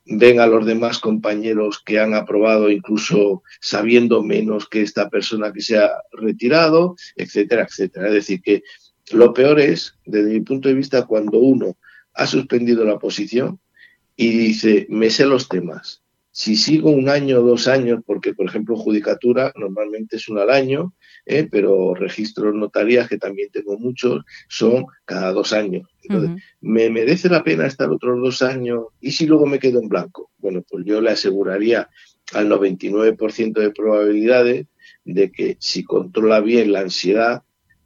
ven 0.05 0.39
a 0.39 0.47
los 0.47 0.65
demás 0.65 0.99
compañeros 0.99 1.81
que 1.83 1.99
han 1.99 2.13
aprobado 2.13 2.69
incluso 2.69 3.43
sabiendo 3.61 4.21
menos 4.21 4.67
que 4.67 4.81
esta 4.81 5.09
persona 5.09 5.53
que 5.53 5.61
se 5.61 5.77
ha 5.77 5.89
retirado, 6.11 6.95
etcétera, 7.15 7.63
etcétera. 7.63 8.07
Es 8.07 8.13
decir, 8.13 8.41
que 8.41 8.63
lo 9.11 9.33
peor 9.33 9.59
es, 9.59 9.95
desde 10.05 10.31
mi 10.31 10.41
punto 10.41 10.67
de 10.69 10.75
vista, 10.75 11.05
cuando 11.05 11.39
uno 11.39 11.77
ha 12.13 12.27
suspendido 12.27 12.85
la 12.85 12.99
posición 12.99 13.59
y 14.15 14.29
dice, 14.29 14.85
me 14.89 15.09
sé 15.09 15.25
los 15.25 15.49
temas, 15.49 16.02
si 16.33 16.55
sigo 16.55 16.89
un 16.89 17.09
año 17.09 17.39
o 17.39 17.43
dos 17.43 17.67
años, 17.67 18.01
porque 18.03 18.33
por 18.33 18.47
ejemplo 18.47 18.75
judicatura 18.75 19.53
normalmente 19.55 20.15
es 20.15 20.27
un 20.29 20.39
al 20.39 20.49
año, 20.49 20.95
¿eh? 21.27 21.47
pero 21.49 21.93
registros 21.93 22.55
notarias, 22.55 23.07
que 23.07 23.19
también 23.19 23.49
tengo 23.51 23.77
muchos, 23.77 24.25
son 24.49 24.87
cada 25.05 25.31
dos 25.31 25.53
años. 25.53 25.87
Entonces, 26.01 26.43
¿me 26.59 26.89
merece 26.89 27.29
la 27.29 27.43
pena 27.43 27.67
estar 27.67 27.89
otros 27.91 28.19
dos 28.19 28.41
años? 28.41 28.85
¿Y 28.99 29.11
si 29.11 29.27
luego 29.27 29.45
me 29.45 29.59
quedo 29.59 29.79
en 29.79 29.87
blanco? 29.87 30.31
Bueno, 30.39 30.63
pues 30.67 30.83
yo 30.85 31.01
le 31.01 31.11
aseguraría 31.11 31.87
al 32.33 32.49
99% 32.49 33.53
de 33.53 33.69
probabilidades 33.69 34.65
de 35.05 35.31
que 35.31 35.55
si 35.59 35.83
controla 35.83 36.39
bien 36.39 36.71
la 36.71 36.79
ansiedad, 36.79 37.43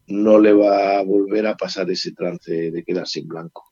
no 0.08 0.40
le 0.40 0.54
va 0.54 1.00
a 1.00 1.04
volver 1.04 1.48
a 1.48 1.58
pasar 1.58 1.92
ese 1.92 2.14
trance 2.14 2.72
de 2.72 2.84
quedarse 2.86 3.20
en 3.20 3.28
blanco. 3.28 3.66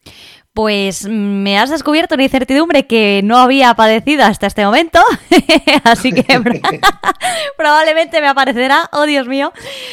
Pues 0.55 1.05
me 1.09 1.59
has 1.59 1.69
descubierto 1.69 2.15
una 2.15 2.23
incertidumbre 2.23 2.87
que 2.87 3.19
no 3.25 3.39
había 3.39 3.73
padecido 3.73 4.23
hasta 4.23 4.47
este 4.47 4.63
momento, 4.63 5.01
así 5.83 6.13
que 6.13 6.23
probablemente 7.57 8.21
me 8.21 8.27
aparecerá, 8.27 8.89
oh 8.93 9.05
Dios 9.05 9.27
mío. 9.27 9.51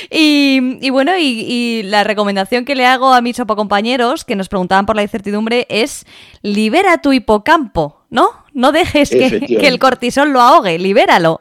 Y, 0.09 0.89
bueno, 0.91 1.19
y, 1.19 1.83
la 1.83 2.05
recomendación 2.05 2.65
que 2.65 2.77
le 2.77 2.87
hago 2.87 3.13
a 3.13 3.21
mis 3.21 3.39
compañeros 3.39 4.25
que 4.25 4.37
nos 4.37 4.49
preguntaban 4.49 4.87
por 4.87 4.95
la 4.95 5.03
incertidumbre 5.03 5.67
es 5.69 6.07
libera 6.43 7.03
tu 7.03 7.13
hipocampo, 7.13 8.05
¿no? 8.09 8.31
No 8.53 8.71
dejes 8.71 9.11
que, 9.11 9.41
que 9.41 9.67
el 9.67 9.81
cortisol 9.81 10.33
lo 10.33 10.41
ahogue, 10.41 10.79
libéralo. 10.79 11.41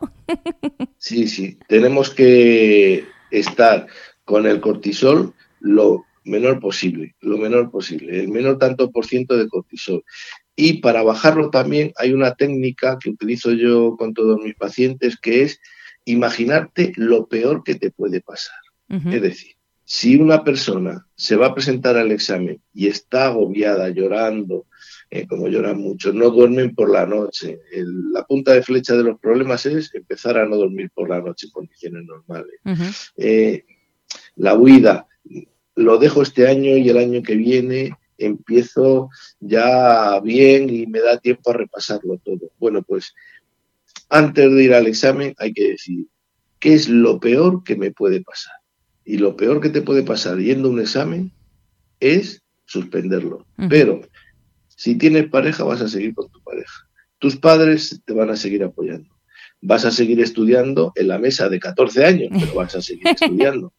sí, 0.97 1.27
sí, 1.27 1.59
tenemos 1.67 2.09
que 2.09 3.05
estar 3.29 3.85
con 4.25 4.47
el 4.47 4.59
cortisol 4.59 5.35
lo 5.59 6.05
menor 6.23 6.59
posible, 6.59 7.15
lo 7.21 7.37
menor 7.37 7.71
posible, 7.71 8.19
el 8.19 8.29
menor 8.29 8.57
tanto 8.57 8.91
por 8.91 9.05
ciento 9.05 9.37
de 9.37 9.47
cortisol. 9.47 10.03
Y 10.55 10.79
para 10.81 11.03
bajarlo 11.03 11.49
también 11.49 11.93
hay 11.97 12.13
una 12.13 12.35
técnica 12.35 12.97
que 13.01 13.09
utilizo 13.09 13.51
yo 13.51 13.95
con 13.97 14.13
todos 14.13 14.39
mis 14.43 14.55
pacientes 14.55 15.17
que 15.17 15.43
es 15.43 15.59
imaginarte 16.05 16.93
lo 16.95 17.27
peor 17.27 17.63
que 17.63 17.75
te 17.75 17.91
puede 17.91 18.21
pasar. 18.21 18.57
Es 18.89 19.21
decir, 19.21 19.55
si 19.85 20.17
una 20.17 20.43
persona 20.43 21.05
se 21.15 21.37
va 21.37 21.47
a 21.47 21.53
presentar 21.53 21.95
al 21.95 22.11
examen 22.11 22.61
y 22.73 22.87
está 22.87 23.27
agobiada, 23.27 23.89
llorando, 23.89 24.65
eh, 25.09 25.27
como 25.27 25.47
lloran 25.47 25.79
mucho, 25.79 26.13
no 26.13 26.29
duermen 26.29 26.73
por 26.73 26.89
la 26.89 27.05
noche. 27.05 27.59
la 28.13 28.25
punta 28.25 28.53
de 28.53 28.63
flecha 28.63 28.95
de 28.95 29.03
los 29.03 29.19
problemas 29.19 29.65
es 29.65 29.93
empezar 29.93 30.37
a 30.37 30.45
no 30.45 30.55
dormir 30.55 30.89
por 30.93 31.09
la 31.09 31.21
noche 31.21 31.47
en 31.47 31.51
condiciones 31.51 32.05
normales. 32.05 32.59
Eh, 33.17 33.65
la 34.35 34.55
huida, 34.55 35.07
lo 35.75 35.97
dejo 35.97 36.21
este 36.21 36.47
año 36.47 36.77
y 36.77 36.89
el 36.89 36.97
año 36.97 37.21
que 37.23 37.35
viene 37.35 37.91
empiezo 38.17 39.09
ya 39.39 40.19
bien 40.19 40.69
y 40.69 40.85
me 40.85 40.99
da 40.99 41.17
tiempo 41.17 41.51
a 41.51 41.55
repasarlo 41.55 42.17
todo. 42.23 42.51
Bueno, 42.59 42.83
pues 42.83 43.13
antes 44.09 44.53
de 44.53 44.63
ir 44.63 44.73
al 44.73 44.87
examen 44.87 45.33
hay 45.37 45.53
que 45.53 45.71
decir, 45.71 46.05
¿qué 46.59 46.73
es 46.73 46.89
lo 46.89 47.19
peor 47.19 47.63
que 47.63 47.75
me 47.75 47.91
puede 47.91 48.21
pasar? 48.21 48.53
Y 49.03 49.17
lo 49.17 49.35
peor 49.35 49.61
que 49.61 49.69
te 49.69 49.81
puede 49.81 50.03
pasar 50.03 50.37
yendo 50.37 50.69
a 50.69 50.71
un 50.71 50.79
examen 50.79 51.31
es 51.99 52.43
suspenderlo. 52.65 53.45
Pero 53.69 54.01
si 54.67 54.95
tienes 54.95 55.27
pareja 55.29 55.63
vas 55.63 55.81
a 55.81 55.87
seguir 55.87 56.13
con 56.13 56.29
tu 56.29 56.41
pareja. 56.43 56.87
Tus 57.19 57.35
padres 57.35 58.01
te 58.05 58.13
van 58.13 58.29
a 58.29 58.35
seguir 58.35 58.63
apoyando. 58.63 59.09
Vas 59.61 59.85
a 59.85 59.91
seguir 59.91 60.19
estudiando 60.21 60.91
en 60.95 61.07
la 61.07 61.19
mesa 61.19 61.49
de 61.49 61.59
14 61.59 62.05
años, 62.05 62.29
pero 62.31 62.55
vas 62.55 62.75
a 62.75 62.81
seguir 62.81 63.07
estudiando 63.07 63.73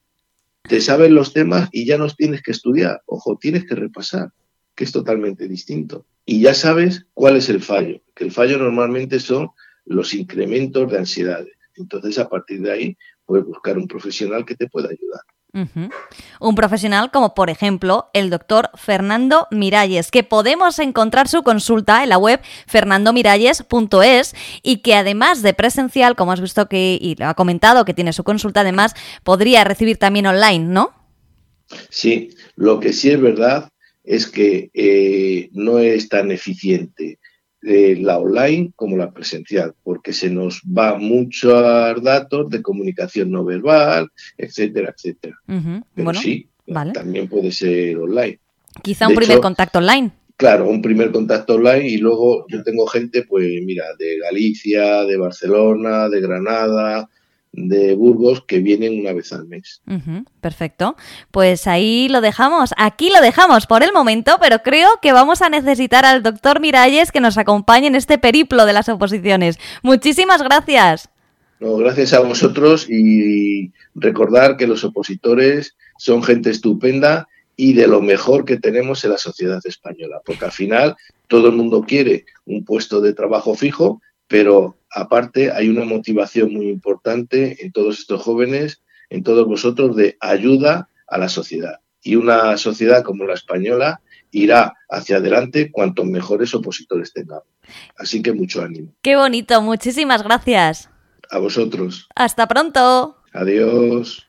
te 0.63 0.81
sabes 0.81 1.11
los 1.11 1.33
temas 1.33 1.69
y 1.73 1.87
ya 1.87 1.99
no 1.99 2.09
tienes 2.09 2.43
que 2.43 2.53
estudiar. 2.53 3.03
Ojo, 3.07 3.37
tienes 3.41 3.67
que 3.67 3.75
repasar, 3.75 4.31
que 4.75 4.85
es 4.85 4.93
totalmente 4.93 5.49
distinto. 5.49 6.07
Y 6.25 6.41
ya 6.41 6.55
sabes 6.55 7.07
cuál 7.15 7.37
es 7.37 7.49
el 7.49 7.61
fallo, 7.61 8.01
que 8.15 8.25
el 8.25 8.33
fallo 8.33 8.59
normalmente 8.59 9.19
son 9.21 9.51
los 9.85 10.15
incrementos 10.15 10.91
de 10.91 10.99
ansiedades. 10.99 11.55
Entonces, 11.77 12.19
a 12.19 12.29
partir 12.29 12.61
de 12.63 12.71
ahí, 12.71 12.97
puedes 13.27 13.45
buscar 13.45 13.77
un 13.79 13.89
profesional 13.89 14.45
que 14.45 14.55
te 14.55 14.69
pueda 14.69 14.89
ayudar. 14.89 15.23
Un 15.55 16.55
profesional 16.55 17.11
como 17.11 17.35
por 17.35 17.51
ejemplo 17.51 18.09
el 18.15 18.31
doctor 18.31 18.71
Fernando 18.75 19.49
Miralles, 19.51 20.11
que 20.11 20.25
podemos 20.25 20.79
encontrar 20.79 21.29
su 21.29 21.43
consulta 21.43 22.03
en 22.03 22.09
la 22.09 22.17
web 22.17 22.41
fernandomiralles.es 22.67 24.35
y 24.63 24.79
que 24.79 24.95
además 24.95 25.43
de 25.43 25.53
presencial, 25.53 26.17
como 26.17 26.33
has 26.33 26.41
visto 26.41 26.69
que 26.69 26.99
y 27.01 27.17
lo 27.17 27.27
ha 27.27 27.35
comentado 27.35 27.85
que 27.85 27.93
tiene 27.93 28.15
su 28.15 28.25
consulta, 28.25 28.61
además 28.61 28.95
podría 29.25 29.65
recibir 29.65 29.99
también 29.99 30.27
online, 30.27 30.65
¿no? 30.67 30.93
Sí, 31.91 32.31
lo 32.57 32.81
que 32.81 32.93
sí 32.93 33.11
es 33.11 33.21
verdad 33.21 33.69
es 34.05 34.27
que 34.27 34.71
eh, 34.75 35.51
no 35.53 35.79
es 35.79 36.09
tan 36.09 36.31
eficiente 36.31 37.19
la 37.63 38.19
online 38.19 38.73
como 38.75 38.97
la 38.97 39.13
presencial, 39.13 39.75
porque 39.85 40.13
se 40.13 40.29
nos 40.31 40.63
va 40.63 40.99
muchos 40.99 42.03
datos 42.03 42.51
de 42.51 42.61
comunicación 42.61 43.31
no 43.31 43.45
verbal, 43.45 44.09
etcétera, 44.37 44.93
etcétera. 44.97 45.37
Pero 45.95 46.15
sí, 46.15 46.49
también 46.93 47.29
puede 47.29 47.53
ser 47.53 47.99
online. 47.99 48.39
Quizá 48.83 49.09
un 49.09 49.15
primer 49.15 49.41
contacto 49.41 49.79
online. 49.79 50.11
Claro, 50.37 50.69
un 50.69 50.83
primer 50.83 51.13
contacto 51.13 51.55
online 51.55 51.89
y 51.89 51.99
luego 51.99 52.47
yo 52.49 52.65
tengo 52.65 52.87
gente, 52.87 53.23
pues 53.23 53.49
mira, 53.65 53.85
de 53.99 54.19
Galicia, 54.19 55.05
de 55.05 55.17
Barcelona, 55.17 56.09
de 56.09 56.21
Granada, 56.21 57.09
de 57.53 57.95
Burgos 57.95 58.45
que 58.47 58.61
vienen 58.61 59.01
una 59.01 59.13
vez 59.13 59.33
al 59.33 59.47
mes. 59.47 59.83
perfecto. 60.41 60.97
Pues 61.31 61.67
ahí 61.67 62.09
lo 62.09 62.21
dejamos. 62.21 62.73
Aquí 62.77 63.11
lo 63.11 63.21
dejamos 63.21 63.67
por 63.67 63.83
el 63.83 63.93
momento, 63.93 64.39
pero 64.41 64.63
creo 64.63 64.89
que 65.01 65.13
vamos 65.13 65.43
a 65.43 65.51
necesitar 65.51 66.05
al 66.05 66.23
doctor 66.23 66.61
Miralles 66.61 67.13
que 67.13 67.21
nos 67.21 67.39
acompañe 67.39 67.87
en 67.87 67.95
este 67.95 68.19
periplo 68.19 68.67
de 68.67 68.73
las 68.73 68.89
oposiciones. 68.89 69.59
Muchísimas 69.83 70.43
gracias. 70.43 71.11
No, 71.61 71.77
gracias 71.77 72.13
a 72.13 72.21
vosotros 72.21 72.87
y 72.89 73.71
recordar 73.95 74.57
que 74.57 74.67
los 74.67 74.83
opositores 74.83 75.77
son 75.97 76.23
gente 76.23 76.51
estupenda 76.51 77.29
y 77.57 77.75
de 77.75 77.87
lo 77.87 78.01
mejor 78.01 78.45
que 78.45 78.57
tenemos 78.57 79.05
en 79.05 79.11
la 79.13 79.19
sociedad 79.19 79.61
española, 79.65 80.21
porque 80.25 80.47
al 80.47 80.53
final 80.53 80.97
todo 81.29 81.49
el 81.49 81.55
mundo 81.55 81.85
quiere 81.87 82.25
un 82.47 82.65
puesto 82.65 83.01
de 83.01 83.13
trabajo 83.13 83.55
fijo, 83.55 84.01
pero 84.33 84.79
aparte 84.91 85.53
hay 85.53 85.69
una 85.69 85.85
motivación 85.85 86.55
muy 86.55 86.71
importante 86.71 87.63
en 87.63 87.71
todos 87.71 87.99
estos 87.99 88.23
jóvenes, 88.23 88.81
en 89.11 89.23
todos 89.23 89.47
vosotros, 89.47 89.95
de 89.95 90.17
ayuda 90.21 90.89
a 91.07 91.19
la 91.19 91.29
sociedad. 91.29 91.81
Y 92.03 92.17
una 92.17 92.57
sociedad 92.57 93.03
como 93.03 93.27
la 93.27 93.35
española 93.35 94.01
irá 94.31 94.75
hacia 94.89 95.19
adelante 95.19 95.71
cuantos 95.71 96.07
mejores 96.07 96.55
opositores 96.55 97.13
tengamos. 97.13 97.45
Así 97.99 98.23
que 98.23 98.33
mucho 98.33 98.63
ánimo. 98.63 98.95
Qué 99.03 99.17
bonito, 99.17 99.61
muchísimas 99.61 100.23
gracias. 100.23 100.89
A 101.29 101.39
vosotros. 101.39 102.09
Hasta 102.15 102.49
pronto. 102.49 103.19
Adiós. 103.35 104.27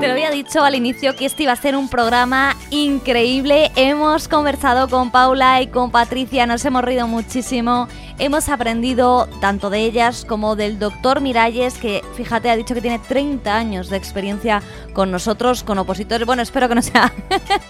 Te 0.00 0.06
lo 0.06 0.12
había 0.12 0.30
dicho 0.30 0.62
al 0.62 0.76
inicio 0.76 1.16
que 1.16 1.26
este 1.26 1.42
iba 1.42 1.50
a 1.50 1.56
ser 1.56 1.74
un 1.74 1.88
programa 1.88 2.54
increíble. 2.70 3.72
Hemos 3.74 4.28
conversado 4.28 4.86
con 4.86 5.10
Paula 5.10 5.60
y 5.60 5.66
con 5.66 5.90
Patricia, 5.90 6.46
nos 6.46 6.64
hemos 6.64 6.84
reído 6.84 7.08
muchísimo. 7.08 7.88
Hemos 8.20 8.48
aprendido 8.48 9.28
tanto 9.40 9.70
de 9.70 9.80
ellas 9.80 10.24
como 10.24 10.54
del 10.54 10.78
doctor 10.78 11.20
Miralles, 11.20 11.78
que 11.78 12.02
fíjate, 12.14 12.48
ha 12.48 12.54
dicho 12.54 12.74
que 12.74 12.80
tiene 12.80 13.00
30 13.00 13.52
años 13.52 13.90
de 13.90 13.96
experiencia 13.96 14.62
con 14.92 15.10
nosotros, 15.10 15.64
con 15.64 15.78
opositores. 15.78 16.24
Bueno, 16.24 16.42
espero 16.42 16.68
que 16.68 16.76
no 16.76 16.82
sea 16.82 17.12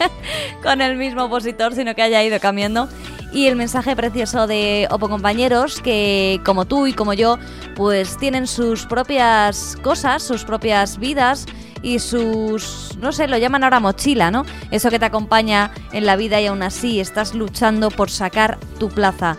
con 0.62 0.82
el 0.82 0.98
mismo 0.98 1.24
opositor, 1.24 1.74
sino 1.74 1.94
que 1.94 2.02
haya 2.02 2.22
ido 2.22 2.38
cambiando. 2.40 2.90
Y 3.32 3.46
el 3.46 3.56
mensaje 3.56 3.96
precioso 3.96 4.46
de 4.46 4.86
Opo 4.90 5.09
compañeros, 5.09 5.80
que 5.80 6.40
como 6.44 6.66
tú 6.66 6.86
y 6.86 6.92
como 6.92 7.14
yo, 7.14 7.38
pues 7.74 8.18
tienen 8.18 8.46
sus 8.46 8.84
propias 8.84 9.76
cosas, 9.82 10.22
sus 10.22 10.44
propias 10.44 10.98
vidas 10.98 11.46
y 11.82 11.98
sus, 11.98 12.96
no 13.00 13.12
sé, 13.12 13.28
lo 13.28 13.38
llaman 13.38 13.64
ahora 13.64 13.80
mochila, 13.80 14.30
¿no? 14.30 14.44
Eso 14.70 14.90
que 14.90 14.98
te 14.98 15.06
acompaña 15.06 15.70
en 15.92 16.06
la 16.06 16.16
vida 16.16 16.40
y 16.40 16.46
aún 16.46 16.62
así 16.62 17.00
estás 17.00 17.34
luchando 17.34 17.90
por 17.90 18.10
sacar 18.10 18.59
tu 18.78 18.88
plaza. 18.88 19.36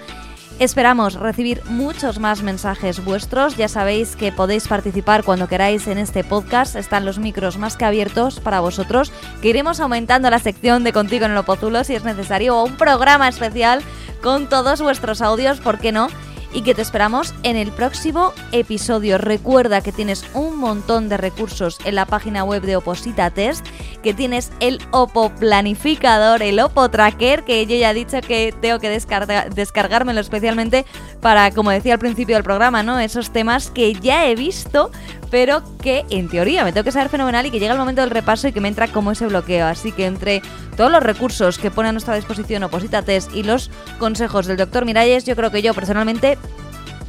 Esperamos 0.59 1.13
recibir 1.13 1.61
muchos 1.69 2.19
más 2.19 2.43
mensajes 2.43 3.05
vuestros. 3.05 3.55
Ya 3.55 3.69
sabéis 3.69 4.17
que 4.17 4.33
podéis 4.33 4.67
participar 4.67 5.23
cuando 5.23 5.47
queráis 5.47 5.87
en 5.87 5.97
este 5.97 6.25
podcast. 6.25 6.75
Están 6.75 7.05
los 7.05 7.17
micros 7.17 7.57
más 7.57 7.77
que 7.77 7.85
abiertos 7.85 8.41
para 8.41 8.59
vosotros. 8.59 9.13
Que 9.41 9.47
iremos 9.47 9.79
aumentando 9.79 10.29
la 10.29 10.39
sección 10.39 10.83
de 10.83 10.91
Contigo 10.91 11.25
en 11.25 11.31
el 11.31 11.37
Opozulo 11.37 11.85
si 11.85 11.95
es 11.95 12.03
necesario 12.03 12.57
o 12.57 12.65
un 12.65 12.75
programa 12.75 13.29
especial 13.29 13.81
con 14.21 14.49
todos 14.49 14.81
vuestros 14.81 15.21
audios, 15.21 15.61
¿por 15.61 15.79
qué 15.79 15.93
no? 15.93 16.09
Y 16.53 16.61
que 16.61 16.73
te 16.73 16.81
esperamos 16.81 17.33
en 17.43 17.55
el 17.55 17.71
próximo 17.71 18.33
episodio. 18.51 19.17
Recuerda 19.17 19.81
que 19.81 19.91
tienes 19.91 20.25
un 20.33 20.57
montón 20.57 21.09
de 21.09 21.17
recursos 21.17 21.77
en 21.85 21.95
la 21.95 22.05
página 22.05 22.43
web 22.43 22.63
de 22.63 22.75
Oposita 22.75 23.29
Test, 23.29 23.65
que 24.01 24.13
tienes 24.13 24.51
el 24.59 24.79
Opo 24.91 25.29
Planificador, 25.29 26.41
el 26.41 26.59
Opo 26.59 26.89
Tracker, 26.89 27.43
que 27.43 27.65
yo 27.65 27.75
ya 27.75 27.91
he 27.91 27.93
dicho 27.93 28.19
que 28.21 28.53
tengo 28.59 28.79
que 28.79 28.89
descargármelo 28.89 30.19
especialmente 30.19 30.85
para, 31.21 31.51
como 31.51 31.71
decía 31.71 31.93
al 31.93 31.99
principio 31.99 32.35
del 32.35 32.43
programa, 32.43 32.81
¿no? 32.81 32.99
Esos 32.99 33.31
temas 33.31 33.69
que 33.69 33.93
ya 33.93 34.27
he 34.27 34.35
visto, 34.35 34.91
pero 35.29 35.61
que 35.81 36.05
en 36.09 36.29
teoría 36.29 36.63
me 36.63 36.71
tengo 36.71 36.83
que 36.83 36.91
saber 36.91 37.09
fenomenal 37.09 37.45
y 37.45 37.51
que 37.51 37.59
llega 37.59 37.73
el 37.73 37.79
momento 37.79 38.01
del 38.01 38.09
repaso 38.09 38.47
y 38.47 38.51
que 38.51 38.61
me 38.61 38.67
entra 38.67 38.87
como 38.87 39.11
ese 39.11 39.27
bloqueo. 39.27 39.67
Así 39.67 39.91
que 39.91 40.05
entre 40.05 40.41
todos 40.75 40.91
los 40.91 41.03
recursos 41.03 41.59
que 41.59 41.69
pone 41.69 41.89
a 41.89 41.91
nuestra 41.91 42.15
disposición 42.15 42.63
Oposita 42.63 43.03
Test 43.03 43.35
y 43.35 43.43
los 43.43 43.69
consejos 43.99 44.47
del 44.47 44.57
doctor 44.57 44.85
Miralles, 44.85 45.25
yo 45.25 45.35
creo 45.35 45.51
que 45.51 45.61
yo 45.61 45.73
personalmente 45.73 46.38